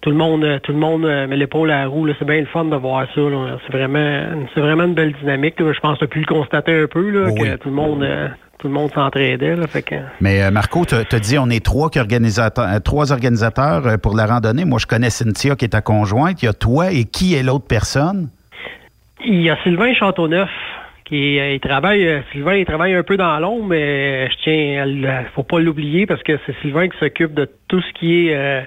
tout 0.00 0.10
le 0.10 0.16
monde, 0.16 0.44
euh, 0.44 0.58
tout 0.60 0.72
le 0.72 0.78
monde 0.78 1.04
euh, 1.04 1.26
met 1.26 1.36
l'épaule 1.36 1.70
à 1.72 1.80
la 1.82 1.86
roue. 1.88 2.06
C'est 2.18 2.24
bien 2.24 2.40
le 2.40 2.46
fun 2.46 2.64
de 2.66 2.76
voir 2.76 3.06
ça. 3.14 3.20
C'est 3.66 3.72
vraiment, 3.76 4.46
c'est 4.54 4.60
vraiment 4.60 4.84
une 4.84 4.94
belle 4.94 5.12
dynamique. 5.20 5.58
là. 5.58 5.72
Je 5.72 5.80
pense 5.80 5.94
que 5.94 5.98
tu 6.00 6.04
as 6.04 6.08
pu 6.08 6.20
le 6.20 6.26
constater 6.26 6.82
un 6.82 6.86
peu 6.86 7.10
là, 7.10 7.30
que 7.32 7.56
tout 7.56 7.68
le 7.68 7.74
monde, 7.74 8.02
euh, 8.04 8.28
tout 8.58 8.68
le 8.68 8.74
monde 8.74 8.92
s'entraidait. 8.94 9.56
que 9.84 9.94
Mais 10.20 10.48
Marco, 10.52 10.84
tu 10.84 10.94
as 10.94 11.18
dit 11.18 11.36
on 11.38 11.50
est 11.50 11.64
trois, 11.64 11.90
qui 11.90 11.98
organisateurs, 11.98 12.68
trois 12.84 13.10
organisateurs 13.12 13.98
pour 14.00 14.16
la 14.16 14.26
randonnée. 14.26 14.64
Moi, 14.64 14.78
je 14.80 14.86
connais 14.86 15.10
Cynthia 15.10 15.56
qui 15.56 15.64
est 15.64 15.70
ta 15.70 15.80
conjointe. 15.80 16.40
Il 16.42 16.46
y 16.46 16.48
a 16.48 16.52
toi 16.52 16.92
et 16.92 17.04
qui 17.04 17.34
est 17.34 17.42
l'autre 17.42 17.66
personne? 17.66 18.28
Il 19.24 19.40
y 19.40 19.50
a 19.50 19.56
Sylvain 19.62 19.94
Châteauneuf 19.94 20.50
qui 21.04 21.38
euh, 21.38 21.54
il 21.54 21.60
travaille. 21.60 22.06
euh, 22.06 22.20
Sylvain, 22.32 22.56
il 22.56 22.64
travaille 22.64 22.94
un 22.94 23.02
peu 23.02 23.16
dans 23.16 23.38
l'ombre, 23.38 23.66
mais 23.68 24.26
euh, 24.26 24.28
je 24.30 24.36
tiens 24.42 24.86
le- 24.86 25.24
faut 25.34 25.42
pas 25.42 25.60
l'oublier 25.60 26.06
parce 26.06 26.22
que 26.22 26.38
c'est 26.46 26.54
Sylvain 26.60 26.88
qui 26.88 26.98
s'occupe 26.98 27.34
de 27.34 27.48
tout 27.68 27.80
ce 27.80 27.92
qui 27.94 28.28
est 28.28 28.34
euh, 28.36 28.62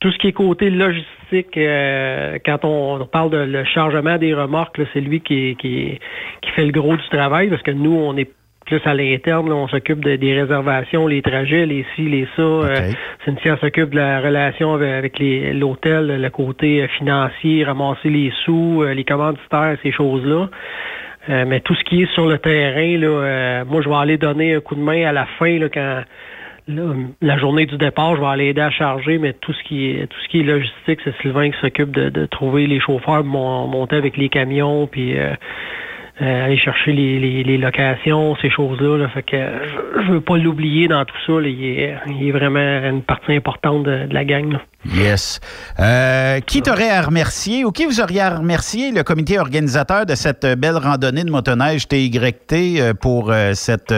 tout 0.00 0.10
ce 0.10 0.18
qui 0.18 0.28
est 0.28 0.32
côté 0.32 0.70
logistique. 0.70 1.56
euh, 1.56 2.38
quand 2.44 2.64
on, 2.64 3.04
parle 3.06 3.30
de 3.30 3.36
le 3.38 3.64
chargement 3.64 4.16
des 4.18 4.34
remorques, 4.34 4.80
c'est 4.92 5.00
lui 5.00 5.20
qui, 5.20 5.56
qui, 5.56 5.98
qui 6.42 6.50
fait 6.52 6.64
le 6.64 6.72
gros 6.72 6.96
du 6.96 7.08
travail 7.10 7.48
parce 7.48 7.62
que 7.62 7.70
nous, 7.70 7.94
on 7.94 8.16
est 8.16 8.30
plus 8.78 8.80
à 8.90 8.94
l'interne, 8.94 9.48
là, 9.48 9.54
on 9.54 9.68
s'occupe 9.68 10.04
de- 10.04 10.16
des 10.16 10.32
réservations, 10.40 11.06
les 11.06 11.22
trajets, 11.22 11.66
les 11.66 11.84
ci, 11.94 12.02
les 12.02 12.26
ça. 12.36 12.42
Euh, 12.42 12.74
Cynthia 13.24 13.56
s'occupe 13.58 13.90
de 13.90 13.96
la 13.96 14.20
relation 14.20 14.74
avec, 14.74 14.88
avec 14.90 15.18
les- 15.18 15.52
l'hôtel, 15.52 16.20
le 16.20 16.30
côté 16.30 16.82
euh, 16.82 16.86
financier, 16.98 17.64
ramasser 17.64 18.08
les 18.08 18.32
sous, 18.44 18.82
euh, 18.82 18.94
les 18.94 19.04
commanditaires, 19.04 19.76
ces 19.82 19.92
choses-là. 19.92 20.48
Euh, 21.28 21.44
mais 21.46 21.60
tout 21.60 21.74
ce 21.74 21.84
qui 21.84 22.02
est 22.02 22.12
sur 22.14 22.26
le 22.26 22.38
terrain, 22.38 22.96
là, 22.98 23.06
euh, 23.08 23.64
moi, 23.66 23.82
je 23.82 23.88
vais 23.88 23.94
aller 23.96 24.16
donner 24.16 24.54
un 24.54 24.60
coup 24.60 24.74
de 24.74 24.80
main 24.80 25.04
à 25.04 25.12
la 25.12 25.26
fin, 25.38 25.58
là, 25.58 25.68
quand 25.68 26.02
là, 26.68 26.82
la 27.20 27.36
journée 27.38 27.66
du 27.66 27.76
départ, 27.76 28.14
je 28.16 28.20
vais 28.20 28.26
aller 28.26 28.46
aider 28.46 28.60
à 28.60 28.70
charger, 28.70 29.18
mais 29.18 29.32
tout 29.34 29.52
ce 29.52 29.62
qui 29.64 29.90
est 29.90 30.06
tout 30.06 30.18
ce 30.22 30.28
qui 30.28 30.40
est 30.40 30.44
logistique, 30.44 31.00
c'est 31.04 31.14
Sylvain 31.20 31.50
qui 31.50 31.58
s'occupe 31.60 31.90
de, 31.90 32.08
de 32.10 32.26
trouver 32.26 32.66
les 32.66 32.78
chauffeurs, 32.80 33.24
mon- 33.24 33.66
monter 33.66 33.96
avec 33.96 34.16
les 34.16 34.28
camions, 34.28 34.86
puis 34.86 35.18
euh, 35.18 35.32
euh, 36.22 36.44
aller 36.44 36.58
chercher 36.58 36.92
les, 36.92 37.42
les, 37.42 37.56
locations, 37.56 38.36
ces 38.42 38.50
choses-là. 38.50 38.98
Là. 38.98 39.08
Fait 39.08 39.22
que 39.22 39.36
euh, 39.36 39.58
je, 39.96 40.02
je 40.02 40.12
veux 40.12 40.20
pas 40.20 40.36
l'oublier 40.36 40.86
dans 40.86 41.02
tout 41.06 41.16
ça. 41.26 41.32
Il, 41.40 41.64
est, 41.64 42.30
vraiment 42.30 42.60
une 42.60 43.02
partie 43.02 43.32
importante 43.32 43.84
de, 43.84 44.06
la 44.10 44.24
gang. 44.26 44.52
là. 44.52 44.60
Yes. 44.94 45.40
Euh, 45.78 46.40
qui 46.40 46.60
t'aurait 46.60 46.90
à 46.90 47.00
remercier 47.00 47.64
ou 47.64 47.72
qui 47.72 47.86
vous 47.86 48.02
auriez 48.02 48.20
à 48.20 48.36
remercier 48.36 48.92
le 48.92 49.02
comité 49.02 49.38
organisateur 49.38 50.04
de 50.04 50.14
cette 50.14 50.46
belle 50.58 50.76
randonnée 50.76 51.24
de 51.24 51.30
motoneige 51.30 51.88
TYT 51.88 52.94
pour 53.00 53.32
cette 53.54 53.94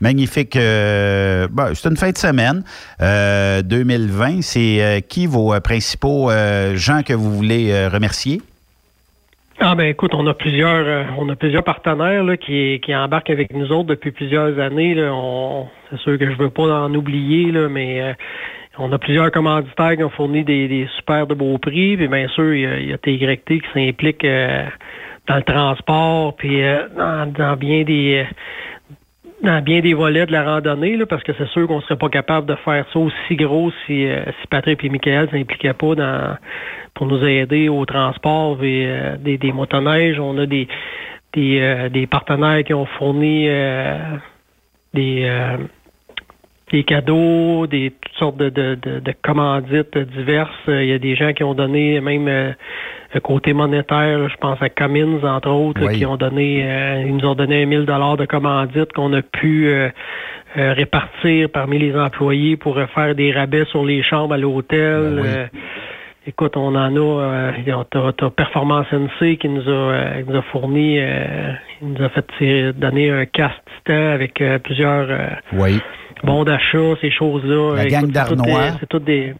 magnifique... 0.00 0.54
c'est 0.54 1.88
une 1.88 1.96
fin 1.96 2.10
de 2.10 2.18
semaine 2.18 2.62
euh, 3.00 3.62
2020. 3.62 4.42
C'est 4.42 5.04
qui 5.08 5.26
vos 5.26 5.58
principaux 5.60 6.30
gens 6.74 7.02
que 7.02 7.14
vous 7.14 7.30
voulez 7.30 7.88
remercier? 7.88 8.40
Ah 9.60 9.76
ben 9.76 9.86
écoute, 9.86 10.14
on 10.14 10.26
a 10.26 10.34
plusieurs 10.34 10.84
euh, 10.84 11.04
on 11.16 11.28
a 11.28 11.36
plusieurs 11.36 11.62
partenaires 11.62 12.24
là, 12.24 12.36
qui, 12.36 12.80
qui 12.82 12.94
embarquent 12.94 13.30
avec 13.30 13.52
nous 13.52 13.70
autres 13.70 13.88
depuis 13.88 14.10
plusieurs 14.10 14.58
années. 14.58 14.94
Là. 14.94 15.12
On, 15.14 15.68
c'est 15.90 16.00
sûr 16.00 16.18
que 16.18 16.28
je 16.28 16.36
veux 16.36 16.50
pas 16.50 16.84
en 16.84 16.92
oublier, 16.92 17.52
là, 17.52 17.68
mais 17.68 18.02
euh, 18.02 18.12
on 18.78 18.90
a 18.92 18.98
plusieurs 18.98 19.30
commanditaires 19.30 19.96
qui 19.96 20.02
ont 20.02 20.10
fourni 20.10 20.42
des, 20.42 20.66
des 20.66 20.88
super 20.96 21.28
de 21.28 21.34
beaux 21.34 21.58
prix. 21.58 21.96
Puis 21.96 22.08
bien 22.08 22.26
sûr, 22.28 22.52
il 22.52 22.62
y 22.62 22.66
a, 22.66 22.80
y 22.80 22.92
a 22.92 22.98
TYT 22.98 23.46
qui 23.46 23.62
s'implique 23.72 24.24
euh, 24.24 24.64
dans 25.28 25.36
le 25.36 25.42
transport, 25.42 26.34
puis 26.34 26.60
euh, 26.64 26.88
dans, 26.96 27.32
dans 27.32 27.56
bien 27.56 27.84
des 27.84 28.26
dans 29.44 29.62
bien 29.62 29.80
des 29.80 29.94
volets 29.94 30.26
de 30.26 30.32
la 30.32 30.42
randonnée, 30.42 30.96
là, 30.96 31.06
parce 31.06 31.22
que 31.22 31.32
c'est 31.38 31.48
sûr 31.48 31.66
qu'on 31.66 31.80
serait 31.82 31.96
pas 31.96 32.08
capable 32.08 32.46
de 32.46 32.54
faire 32.56 32.84
ça 32.92 32.98
aussi 32.98 33.36
gros 33.36 33.70
si, 33.86 34.06
euh, 34.06 34.24
si 34.40 34.46
Patrick 34.48 34.82
et 34.82 34.88
Michael 34.88 35.28
s'impliquaient 35.30 35.74
pas 35.74 35.94
dans 35.94 36.36
pour 36.94 37.06
nous 37.06 37.24
aider 37.24 37.68
au 37.68 37.84
transport 37.84 38.58
euh, 38.62 39.16
des, 39.18 39.38
des 39.38 39.52
motoneiges. 39.52 40.18
On 40.20 40.38
a 40.38 40.46
des 40.46 40.68
des, 41.34 41.60
euh, 41.60 41.88
des 41.88 42.06
partenaires 42.06 42.62
qui 42.64 42.72
ont 42.74 42.86
fourni 42.86 43.46
euh, 43.48 43.98
des 44.94 45.24
euh, 45.24 45.58
des 46.72 46.82
cadeaux, 46.84 47.66
des 47.66 47.92
toutes 48.00 48.14
sortes 48.16 48.36
de, 48.36 48.48
de, 48.48 48.74
de, 48.80 48.98
de 49.00 49.14
commandites 49.22 49.96
diverses. 49.98 50.50
Il 50.68 50.86
y 50.86 50.92
a 50.92 50.98
des 50.98 51.14
gens 51.14 51.32
qui 51.32 51.44
ont 51.44 51.54
donné 51.54 52.00
même 52.00 52.26
euh, 52.28 52.52
le 53.14 53.20
côté 53.20 53.52
monétaire, 53.52 54.18
là, 54.18 54.28
je 54.28 54.36
pense 54.36 54.60
à 54.60 54.68
Cummins, 54.70 55.22
entre 55.24 55.50
autres, 55.50 55.80
là, 55.80 55.92
qui 55.92 56.06
ont 56.06 56.16
donné 56.16 56.62
euh, 56.64 57.04
ils 57.06 57.14
nous 57.16 57.26
ont 57.26 57.34
donné 57.34 57.64
1000 57.66 57.84
dollars 57.84 58.16
de 58.16 58.24
commandites 58.26 58.92
qu'on 58.92 59.12
a 59.12 59.22
pu 59.22 59.68
euh, 59.68 59.88
euh, 60.56 60.72
répartir 60.72 61.48
parmi 61.52 61.78
les 61.78 61.94
employés 61.96 62.56
pour 62.56 62.76
faire 62.94 63.14
des 63.14 63.30
rabais 63.32 63.64
sur 63.66 63.84
les 63.84 64.02
chambres 64.02 64.34
à 64.34 64.38
l'hôtel. 64.38 65.20
Euh, 65.24 65.46
Écoute, 66.26 66.56
on 66.56 66.74
en 66.74 66.96
a, 66.96 67.00
euh, 67.20 67.52
t'as, 67.90 68.12
t'as 68.12 68.30
Performance 68.30 68.86
NC 68.90 69.36
qui 69.36 69.46
nous 69.50 69.68
a, 69.68 69.70
euh, 69.70 70.22
qui 70.22 70.30
nous 70.30 70.36
a 70.38 70.42
fourni, 70.42 70.98
euh, 70.98 71.52
il 71.82 71.88
nous 71.88 72.02
a 72.02 72.08
fait 72.08 72.24
tirer- 72.38 72.72
donner 72.72 73.10
un 73.10 73.26
casque 73.26 73.60
titan 73.76 74.12
avec 74.12 74.40
euh, 74.40 74.58
plusieurs 74.58 75.06
euh, 75.10 75.28
Oui. 75.52 75.78
Bons 76.22 76.44
d'achat, 76.44 76.94
ces 77.00 77.10
choses-là. 77.10 77.76
La 77.76 77.86
gang 77.86 78.10
d'Arnois. 78.10 78.70
des- 78.70 78.76
C'est 78.80 78.88
toutes 78.88 79.04
des 79.04 79.34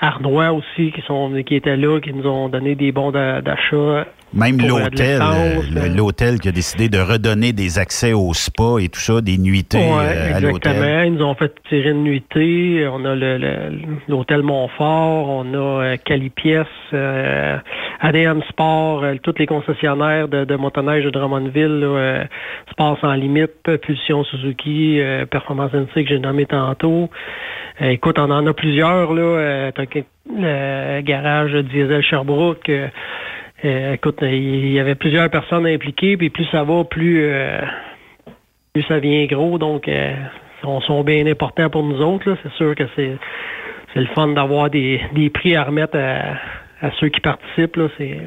Arnois 0.00 0.52
aussi 0.52 0.92
qui 0.92 1.00
sont 1.02 1.32
qui 1.46 1.56
étaient 1.56 1.76
là, 1.76 2.00
qui 2.00 2.12
nous 2.12 2.26
ont 2.26 2.48
donné 2.48 2.74
des 2.74 2.92
bons 2.92 3.10
d'a- 3.10 3.42
d'achat. 3.42 4.06
Même 4.34 4.58
euh, 4.60 4.66
l'hôtel, 4.68 5.20
euh, 5.22 5.60
le- 5.88 5.96
l'hôtel 5.96 6.38
qui 6.40 6.48
a 6.48 6.52
décidé 6.52 6.88
de 6.88 6.98
redonner 6.98 7.52
des 7.52 7.78
accès 7.78 8.12
au 8.12 8.32
spa 8.34 8.76
et 8.80 8.88
tout 8.88 9.00
ça, 9.00 9.20
des 9.20 9.38
nuitées 9.38 9.78
Ouais, 9.78 9.84
euh, 10.10 10.34
à 10.36 10.40
l'hôtel. 10.40 10.72
exactement. 10.72 11.02
Ils 11.04 11.14
nous 11.14 11.24
ont 11.24 11.34
fait 11.34 11.54
tirer 11.68 11.90
une 11.90 12.02
nuitée. 12.02 12.86
On 12.92 13.04
a 13.04 13.14
le- 13.14 13.38
le- 13.38 13.78
l'hôtel 14.08 14.42
Montfort, 14.42 15.28
on 15.28 15.54
a 15.54 15.56
euh, 15.84 15.96
Calipiès, 16.04 16.66
euh, 16.92 17.56
ADM 18.00 18.40
Sport, 18.48 19.04
euh, 19.04 19.14
tous 19.22 19.34
les 19.38 19.46
concessionnaires 19.46 20.28
de, 20.28 20.44
de 20.44 20.56
motoneige 20.56 21.04
de 21.04 21.10
Drummondville, 21.10 21.80
là, 21.80 21.86
euh, 21.86 22.24
Sport 22.72 22.98
sans 23.00 23.14
limite, 23.14 23.52
Pulsion 23.82 24.24
Suzuki, 24.24 24.98
euh, 25.00 25.26
Performance 25.26 25.72
NC 25.74 26.02
que 26.04 26.08
j'ai 26.08 26.18
nommé 26.18 26.46
tantôt. 26.46 27.08
Euh, 27.82 27.90
écoute, 27.90 28.18
on 28.18 28.30
en 28.30 28.46
a 28.46 28.52
plusieurs. 28.52 29.12
là. 29.14 29.22
Euh, 29.22 29.70
le 30.26 31.00
garage 31.02 31.52
Diesel 31.52 32.02
Sherbrooke. 32.02 32.70
Euh, 33.64 33.94
écoute, 33.94 34.18
il 34.22 34.72
y 34.72 34.78
avait 34.78 34.94
plusieurs 34.94 35.30
personnes 35.30 35.66
impliquées, 35.66 36.16
puis 36.16 36.30
plus 36.30 36.44
ça 36.46 36.64
va, 36.64 36.84
plus 36.84 37.24
euh, 37.24 37.60
plus 38.74 38.82
ça 38.82 38.98
vient 38.98 39.24
gros, 39.26 39.58
donc 39.58 39.88
euh, 39.88 40.14
sont 40.62 41.04
bien 41.04 41.26
importants 41.26 41.70
pour 41.70 41.82
nous 41.82 42.00
autres. 42.00 42.36
C'est 42.42 42.52
sûr 42.52 42.74
que 42.74 42.84
c'est 42.96 43.16
le 43.94 44.06
fun 44.14 44.28
d'avoir 44.28 44.70
des, 44.70 45.00
des 45.14 45.30
prix 45.30 45.56
à 45.56 45.64
remettre 45.64 45.96
à, 45.96 46.90
ceux 47.00 47.08
qui 47.08 47.20
participent. 47.20 47.80
C'est 47.96 48.18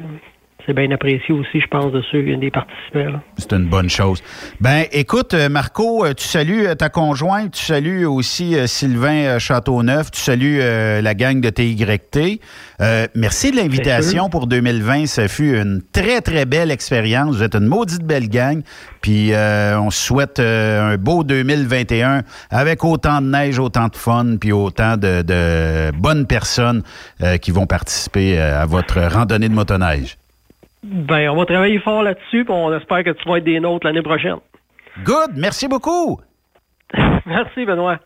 c'est 0.68 0.74
bien 0.74 0.90
apprécié 0.90 1.34
aussi, 1.34 1.60
je 1.60 1.66
pense, 1.66 1.90
de 1.92 2.02
ceux 2.12 2.22
des 2.22 2.50
participants. 2.50 3.20
C'est 3.38 3.52
une 3.54 3.64
bonne 3.64 3.88
chose. 3.88 4.22
Ben, 4.60 4.84
écoute, 4.92 5.32
euh, 5.32 5.48
Marco, 5.48 6.04
euh, 6.04 6.12
tu 6.12 6.24
salues 6.24 6.66
euh, 6.66 6.74
ta 6.74 6.90
conjointe, 6.90 7.52
tu 7.52 7.64
salues 7.64 8.04
aussi 8.04 8.54
Sylvain 8.68 9.38
Châteauneuf, 9.38 10.10
tu 10.10 10.20
salues 10.20 10.58
euh, 10.60 11.00
la 11.00 11.14
gang 11.14 11.40
de 11.40 11.48
TYT. 11.48 12.42
Euh, 12.82 13.06
merci 13.14 13.50
de 13.50 13.56
l'invitation 13.56 14.28
pour 14.28 14.46
2020. 14.46 15.06
Ça 15.06 15.26
fut 15.26 15.56
une 15.56 15.80
très, 15.90 16.20
très 16.20 16.44
belle 16.44 16.70
expérience. 16.70 17.36
Vous 17.36 17.42
êtes 17.42 17.54
une 17.54 17.66
maudite 17.66 18.04
belle 18.04 18.28
gang. 18.28 18.60
Puis 19.00 19.32
euh, 19.32 19.80
on 19.80 19.90
se 19.90 20.04
souhaite 20.06 20.38
un 20.38 20.96
beau 20.98 21.24
2021 21.24 22.24
avec 22.50 22.84
autant 22.84 23.22
de 23.22 23.28
neige, 23.28 23.58
autant 23.58 23.88
de 23.88 23.96
fun, 23.96 24.36
puis 24.38 24.52
autant 24.52 24.98
de, 24.98 25.22
de 25.22 25.96
bonnes 25.96 26.26
personnes 26.26 26.82
qui 27.40 27.52
vont 27.52 27.66
participer 27.66 28.38
à 28.38 28.66
votre 28.66 29.00
randonnée 29.00 29.48
de 29.48 29.54
motoneige. 29.54 30.18
Ben, 30.82 31.28
on 31.30 31.36
va 31.36 31.44
travailler 31.46 31.78
fort 31.80 32.02
là-dessus, 32.02 32.44
puis 32.44 32.50
on 32.54 32.72
espère 32.76 33.02
que 33.04 33.10
tu 33.10 33.28
vas 33.28 33.38
être 33.38 33.44
des 33.44 33.58
nôtres 33.60 33.86
l'année 33.86 34.02
prochaine. 34.02 34.36
Good, 35.04 35.32
merci 35.36 35.68
beaucoup. 35.68 36.20
Merci, 37.26 37.64
Benoît. 37.66 37.98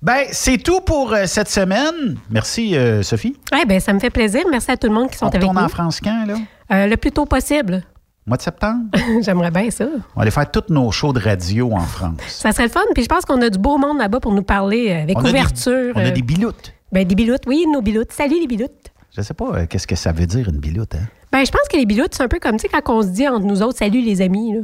Ben, 0.00 0.24
c'est 0.30 0.58
tout 0.62 0.80
pour 0.80 1.12
euh, 1.12 1.26
cette 1.26 1.48
semaine. 1.48 2.16
Merci, 2.30 2.76
euh, 2.76 3.02
Sophie. 3.02 3.36
Ouais, 3.52 3.66
ben, 3.66 3.78
ça 3.80 3.92
me 3.92 3.98
fait 3.98 4.10
plaisir. 4.10 4.42
Merci 4.50 4.70
à 4.70 4.76
tout 4.76 4.86
le 4.86 4.94
monde 4.94 5.10
qui 5.10 5.16
sont 5.18 5.26
On 5.26 5.28
avec 5.28 5.40
retourne 5.42 5.58
nous. 5.58 5.64
en 5.64 5.68
France 5.68 6.00
quand, 6.00 6.24
là? 6.26 6.34
Euh, 6.72 6.86
le 6.86 6.96
plus 6.96 7.10
tôt 7.10 7.26
possible. 7.26 7.82
Mois 8.26 8.36
de 8.36 8.42
septembre? 8.42 8.84
J'aimerais 9.22 9.50
bien 9.50 9.70
ça. 9.70 9.84
On 9.84 10.16
va 10.16 10.22
aller 10.22 10.30
faire 10.30 10.50
tous 10.50 10.72
nos 10.72 10.90
shows 10.92 11.12
de 11.12 11.20
radio 11.20 11.72
en 11.72 11.80
France. 11.80 12.20
Ça 12.28 12.52
serait 12.52 12.64
le 12.64 12.70
fun. 12.70 12.80
Puis 12.94 13.02
je 13.02 13.08
pense 13.08 13.24
qu'on 13.24 13.40
a 13.42 13.50
du 13.50 13.58
beau 13.58 13.76
monde 13.76 13.98
là-bas 13.98 14.20
pour 14.20 14.32
nous 14.32 14.42
parler 14.42 14.92
avec 14.92 15.16
On 15.16 15.20
a 15.20 15.24
des- 15.24 15.30
ouverture. 15.30 15.92
on 15.96 16.00
a 16.04 16.10
des 16.10 16.22
biloutes. 16.22 16.72
Ben, 16.92 17.06
des 17.06 17.14
biloutes, 17.14 17.42
oui, 17.46 17.66
nos 17.72 17.82
biloutes. 17.82 18.12
Salut, 18.12 18.36
les 18.40 18.46
biloutes. 18.46 18.70
Je 19.18 19.24
sais 19.24 19.34
pas 19.34 19.46
euh, 19.52 19.66
qu'est-ce 19.66 19.88
que 19.88 19.96
ça 19.96 20.12
veut 20.12 20.26
dire, 20.26 20.48
une 20.48 20.58
biloute. 20.58 20.94
Hein? 20.94 21.08
Ben, 21.32 21.44
je 21.44 21.50
pense 21.50 21.66
que 21.68 21.76
les 21.76 21.86
biloutes, 21.86 22.14
c'est 22.14 22.22
un 22.22 22.28
peu 22.28 22.38
comme, 22.38 22.56
tu 22.56 22.62
sais, 22.62 22.68
quand 22.68 22.94
on 22.94 23.02
se 23.02 23.08
dit 23.08 23.26
entre 23.26 23.44
nous 23.44 23.62
autres, 23.62 23.76
salut 23.76 24.00
les 24.00 24.22
amis, 24.22 24.54
là. 24.54 24.60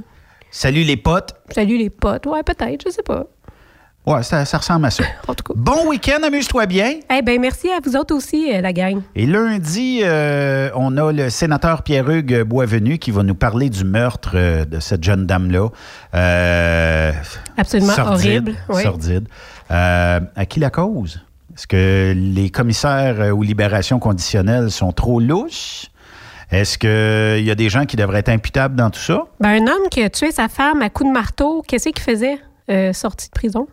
Salut 0.52 0.84
les 0.84 0.96
potes. 0.96 1.34
Salut 1.50 1.76
les 1.76 1.90
potes. 1.90 2.26
Ouais, 2.26 2.44
peut-être, 2.44 2.84
je 2.86 2.92
sais 2.92 3.02
pas. 3.02 3.26
Ouais, 4.06 4.22
ça, 4.22 4.44
ça 4.44 4.58
ressemble 4.58 4.86
à 4.86 4.90
ça. 4.90 5.02
En 5.28 5.34
tout 5.34 5.42
cas. 5.42 5.54
Bon 5.56 5.88
week-end, 5.88 6.22
amuse-toi 6.22 6.66
bien. 6.66 7.00
Eh 7.12 7.22
ben, 7.22 7.40
merci 7.40 7.68
à 7.68 7.80
vous 7.82 7.96
autres 7.96 8.14
aussi, 8.14 8.54
euh, 8.54 8.60
la 8.60 8.72
gang. 8.72 9.02
Et 9.16 9.26
lundi, 9.26 10.02
euh, 10.04 10.70
on 10.76 10.96
a 10.98 11.10
le 11.10 11.30
sénateur 11.30 11.82
Pierre-Hugues 11.82 12.42
Boisvenu 12.42 12.98
qui 12.98 13.10
va 13.10 13.24
nous 13.24 13.34
parler 13.34 13.70
du 13.70 13.82
meurtre 13.82 14.32
euh, 14.34 14.64
de 14.64 14.78
cette 14.78 15.02
jeune 15.02 15.26
dame-là. 15.26 15.70
Absolument 17.56 17.94
horrible, 18.06 18.54
oui. 18.68 18.82
Sordide. 18.82 19.26
Euh, 19.72 20.20
à 20.36 20.46
qui 20.46 20.60
la 20.60 20.70
cause? 20.70 21.23
Est-ce 21.54 21.66
que 21.66 22.14
les 22.16 22.50
commissaires 22.50 23.20
euh, 23.20 23.30
aux 23.30 23.42
libérations 23.42 23.98
conditionnelles 23.98 24.70
sont 24.70 24.92
trop 24.92 25.20
louches? 25.20 25.86
Est-ce 26.50 26.78
qu'il 26.78 27.44
y 27.44 27.50
a 27.50 27.54
des 27.54 27.68
gens 27.68 27.84
qui 27.84 27.96
devraient 27.96 28.20
être 28.20 28.28
imputables 28.28 28.76
dans 28.76 28.90
tout 28.90 29.00
ça? 29.00 29.24
Ben, 29.40 29.62
un 29.62 29.66
homme 29.66 29.88
qui 29.90 30.02
a 30.02 30.10
tué 30.10 30.30
sa 30.30 30.48
femme 30.48 30.82
à 30.82 30.90
coups 30.90 31.08
de 31.08 31.14
marteau, 31.14 31.62
qu'est-ce 31.66 31.88
qu'il 31.88 32.02
faisait 32.02 32.38
euh, 32.70 32.92
sorti 32.92 33.28
de 33.28 33.32
prison? 33.32 33.66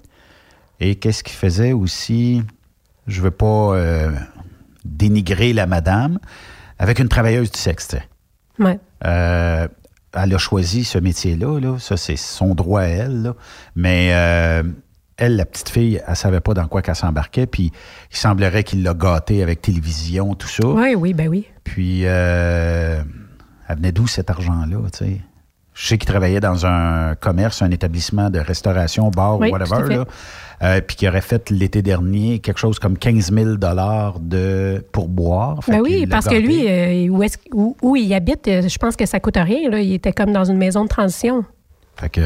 Et 0.80 0.96
qu'est-ce 0.96 1.24
qu'il 1.24 1.36
faisait 1.36 1.74
aussi? 1.74 2.42
Je 3.08 3.22
veux 3.22 3.32
pas 3.32 3.76
euh, 3.76 4.12
dénigrer 4.86 5.54
la 5.54 5.66
madame 5.66 6.20
avec 6.80 7.00
une 7.00 7.10
travailleuse 7.10 7.52
du 7.52 7.60
sexe. 7.60 7.96
Ouais. 8.58 8.80
Euh, 9.06 9.68
elle 10.14 10.34
a 10.34 10.38
choisi 10.38 10.84
ce 10.84 10.98
métier-là, 10.98 11.60
là. 11.60 11.80
ça 11.80 11.98
c'est 11.98 12.18
son 12.18 12.54
droit 12.54 12.82
à 12.82 12.86
elle, 12.86 13.22
là. 13.22 13.36
mais 13.76 14.10
euh, 14.14 14.64
elle, 15.22 15.36
la 15.36 15.46
petite 15.46 15.70
fille, 15.70 16.02
elle 16.08 16.16
savait 16.16 16.40
pas 16.40 16.54
dans 16.54 16.68
quoi 16.68 16.82
qu'elle 16.82 16.96
s'embarquait, 16.96 17.46
puis 17.46 17.72
il 18.12 18.18
semblerait 18.18 18.64
qu'il 18.64 18.82
l'a 18.84 18.94
gâtée 18.96 19.44
avec 19.44 19.62
télévision, 19.62 20.34
tout 20.34 20.48
ça. 20.48 20.66
Oui, 20.68 20.96
oui, 20.96 21.14
ben 21.14 21.28
oui. 21.28 21.46
Puis, 21.64 22.02
euh, 22.06 23.02
elle 23.70 23.76
venait 23.78 23.92
d'où 23.92 24.08
cet 24.08 24.30
argent-là, 24.32 24.78
tu 24.92 24.98
sais? 25.06 25.18
Je 25.74 25.88
sais 25.88 25.98
qu'il 25.98 26.08
travaillait 26.10 26.40
dans 26.42 26.66
un 26.66 27.16
commerce, 27.16 27.62
un 27.62 27.72
établissement 27.72 28.30
de 28.30 28.40
restauration, 28.40 29.10
bar 29.10 29.40
Oui, 29.40 29.48
ou 29.50 29.52
whatever, 29.54 29.96
là. 29.96 30.06
Euh, 30.64 30.82
puis 30.82 30.96
qui 30.98 31.08
aurait 31.08 31.22
fait 31.22 31.50
l'été 31.50 31.82
dernier 31.82 32.40
quelque 32.40 32.60
chose 32.60 32.78
comme 32.78 32.98
15 32.98 33.32
000 33.32 33.56
de 33.56 34.80
pourboire. 34.92 35.60
Ben 35.68 35.82
qu'il 35.82 35.82
oui, 35.82 36.08
parce 36.08 36.28
que 36.28 36.36
lui, 36.36 36.68
euh, 36.68 37.08
où, 37.10 37.24
est-ce- 37.24 37.38
où- 37.54 37.76
où 37.82 37.96
il 37.96 38.14
habite, 38.14 38.48
euh, 38.48 38.68
je 38.68 38.78
pense 38.78 38.96
que 38.96 39.06
ça 39.06 39.20
coûte 39.20 39.38
rien. 39.38 39.70
Là. 39.70 39.80
Il 39.80 39.94
était 39.94 40.12
comme 40.14 40.32
dans 40.34 40.44
une 40.46 40.58
maison 40.58 40.84
de 40.84 40.90
transition. 40.90 41.46
Fait 41.98 42.10
que, 42.10 42.22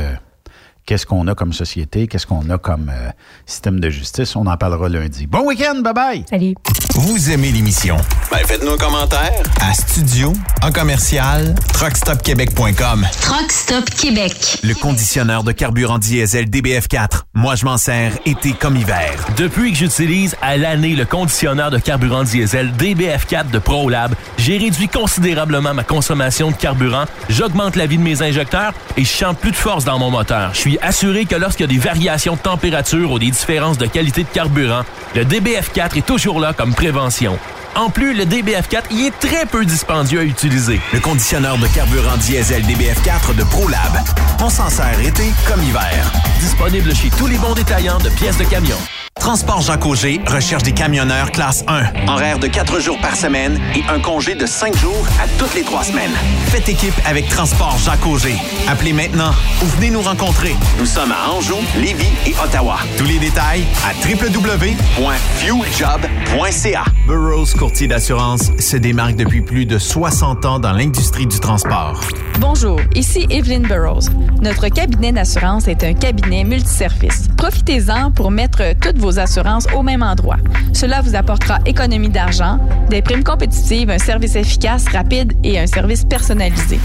qu'est-ce 0.85 1.05
qu'on 1.05 1.27
a 1.27 1.35
comme 1.35 1.53
société? 1.53 2.07
Qu'est-ce 2.07 2.27
qu'on 2.27 2.49
a 2.49 2.57
comme 2.57 2.91
euh, 2.93 3.09
système 3.45 3.79
de 3.79 3.89
justice? 3.89 4.35
On 4.35 4.45
en 4.45 4.57
parlera 4.57 4.89
lundi. 4.89 5.27
Bon 5.27 5.45
week-end, 5.45 5.81
bye-bye! 5.81 6.25
Salut! 6.29 6.55
Vous 6.93 7.31
aimez 7.31 7.51
l'émission? 7.51 7.97
Ben, 8.31 8.37
faites-nous 8.45 8.71
un 8.71 8.77
commentaire 8.77 9.43
à 9.61 9.73
studio 9.73 10.31
en 10.61 10.71
commercial 10.71 11.53
truckstopquebec.com. 11.73 13.05
Truck 13.21 13.51
Stop 13.51 13.89
Québec. 13.89 14.59
Le 14.63 14.73
conditionneur 14.73 15.43
de 15.43 15.51
carburant 15.51 15.97
diesel 15.97 16.45
DBF4. 16.45 17.23
Moi, 17.33 17.55
je 17.55 17.65
m'en 17.65 17.77
sers 17.77 18.13
été 18.25 18.53
comme 18.53 18.77
hiver. 18.77 19.11
Depuis 19.35 19.71
que 19.71 19.77
j'utilise 19.77 20.35
à 20.41 20.55
l'année 20.57 20.95
le 20.95 21.05
conditionneur 21.05 21.69
de 21.69 21.79
carburant 21.79 22.23
diesel 22.23 22.71
DBF4 22.77 23.51
de 23.51 23.59
ProLab, 23.59 24.13
j'ai 24.37 24.57
réduit 24.57 24.87
considérablement 24.87 25.73
ma 25.73 25.83
consommation 25.83 26.51
de 26.51 26.55
carburant, 26.55 27.05
j'augmente 27.29 27.75
la 27.75 27.87
vie 27.87 27.97
de 27.97 28.03
mes 28.03 28.21
injecteurs 28.21 28.73
et 28.95 29.03
je 29.03 29.09
sens 29.11 29.35
plus 29.35 29.51
de 29.51 29.55
force 29.55 29.83
dans 29.83 29.99
mon 29.99 30.11
moteur. 30.11 30.53
Je 30.53 30.59
suis 30.59 30.74
assuré 30.81 31.25
que 31.25 31.35
lorsqu'il 31.35 31.65
y 31.65 31.69
a 31.69 31.73
des 31.73 31.79
variations 31.79 32.35
de 32.35 32.39
température 32.39 33.11
ou 33.11 33.19
des 33.19 33.31
différences 33.31 33.77
de 33.77 33.85
qualité 33.85 34.23
de 34.23 34.29
carburant, 34.29 34.83
le 35.15 35.23
DBF4 35.23 35.97
est 35.97 36.05
toujours 36.05 36.39
là 36.39 36.53
comme 36.53 36.73
prévention. 36.73 37.37
En 37.75 37.89
plus, 37.89 38.13
le 38.13 38.23
DBF4 38.23 38.83
y 38.91 39.07
est 39.07 39.19
très 39.19 39.45
peu 39.45 39.65
dispendieux 39.65 40.21
à 40.21 40.23
utiliser. 40.23 40.79
Le 40.93 40.99
conditionneur 41.01 41.57
de 41.57 41.67
carburant 41.67 42.15
diesel 42.17 42.63
DBF4 42.63 43.35
de 43.35 43.43
ProLab. 43.43 43.99
On 44.39 44.49
s'en 44.49 44.69
sert 44.69 44.99
été 45.01 45.33
comme 45.47 45.61
hiver. 45.61 46.11
Disponible 46.39 46.95
chez 46.95 47.09
tous 47.09 47.27
les 47.27 47.37
bons 47.37 47.53
détaillants 47.53 47.99
de 47.99 48.09
pièces 48.09 48.37
de 48.37 48.45
camion. 48.45 48.77
Transport 49.19 49.61
Jacques 49.61 49.85
Auger 49.87 50.19
recherche 50.27 50.61
des 50.63 50.71
camionneurs 50.73 51.31
classe 51.31 51.63
1. 51.67 52.07
Horaire 52.07 52.37
de 52.37 52.45
4 52.47 52.79
jours 52.79 52.99
par 52.99 53.15
semaine 53.15 53.59
et 53.73 53.81
un 53.89 53.99
congé 53.99 54.35
de 54.35 54.45
5 54.45 54.77
jours 54.77 55.03
à 55.19 55.27
toutes 55.39 55.55
les 55.55 55.63
3 55.63 55.83
semaines. 55.85 56.11
Faites 56.47 56.69
équipe 56.69 56.93
avec 57.05 57.27
Transport 57.29 57.75
Jacques 57.83 58.05
Auger. 58.05 58.35
Appelez 58.67 58.93
maintenant 58.93 59.31
ou 59.63 59.65
venez 59.65 59.89
nous 59.89 60.01
rencontrer. 60.03 60.55
Nous 60.77 60.85
sommes 60.85 61.11
à 61.11 61.31
Anjou, 61.31 61.55
Lévis 61.75 62.11
et 62.27 62.35
Ottawa. 62.43 62.77
Tous 62.99 63.05
les 63.05 63.17
détails 63.17 63.63
à 63.83 63.93
www.fueljob.ca. 64.07 66.83
Burroughs 67.07 67.53
Courtier 67.57 67.87
d'assurance 67.87 68.51
se 68.59 68.77
démarque 68.77 69.15
depuis 69.15 69.41
plus 69.41 69.65
de 69.65 69.79
60 69.79 70.45
ans 70.45 70.59
dans 70.59 70.73
l'industrie 70.73 71.25
du 71.25 71.39
transport. 71.39 71.99
Bonjour, 72.39 72.79
ici 72.93 73.25
Evelyn 73.29 73.61
Burrows. 73.61 74.09
Notre 74.41 74.67
cabinet 74.67 75.13
d'assurance 75.13 75.67
est 75.67 75.83
un 75.83 75.93
cabinet 75.93 76.43
multiservice. 76.43 77.27
Profitez-en 77.37 78.11
pour 78.11 78.29
mettre 78.29 78.61
toutes 78.81 78.97
vos 78.97 79.04
assurances 79.11 79.67
au 79.75 79.83
même 79.83 80.03
endroit. 80.03 80.37
Cela 80.73 81.01
vous 81.01 81.15
apportera 81.15 81.59
économie 81.65 82.09
d'argent, 82.09 82.59
des 82.89 83.01
primes 83.01 83.23
compétitives, 83.23 83.89
un 83.89 83.97
service 83.97 84.35
efficace, 84.35 84.85
rapide 84.91 85.33
et 85.43 85.57
un 85.59 85.67
service 85.67 86.03
personnalisé. 86.03 86.79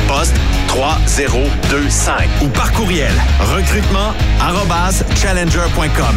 poste 0.11 0.35
3025 0.67 2.27
ou 2.41 2.47
par 2.49 2.71
courriel 2.73 3.13
recrutement 3.39 4.13
arobase 4.41 5.05
challenger.com. 5.15 6.15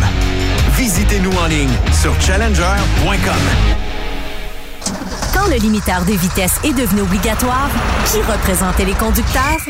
Visitez-nous 0.76 1.30
en 1.30 1.46
ligne 1.46 1.76
sur 2.02 2.12
challenger.com. 2.20 3.44
Quand 5.32 5.48
le 5.48 5.56
limiteur 5.56 6.04
de 6.04 6.12
vitesse 6.12 6.58
est 6.64 6.72
devenu 6.72 7.02
obligatoire, 7.02 7.70
qui 8.06 8.20
représentait 8.22 8.84
les 8.84 8.94
conducteurs? 8.94 9.60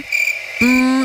Hmm, 0.62 1.04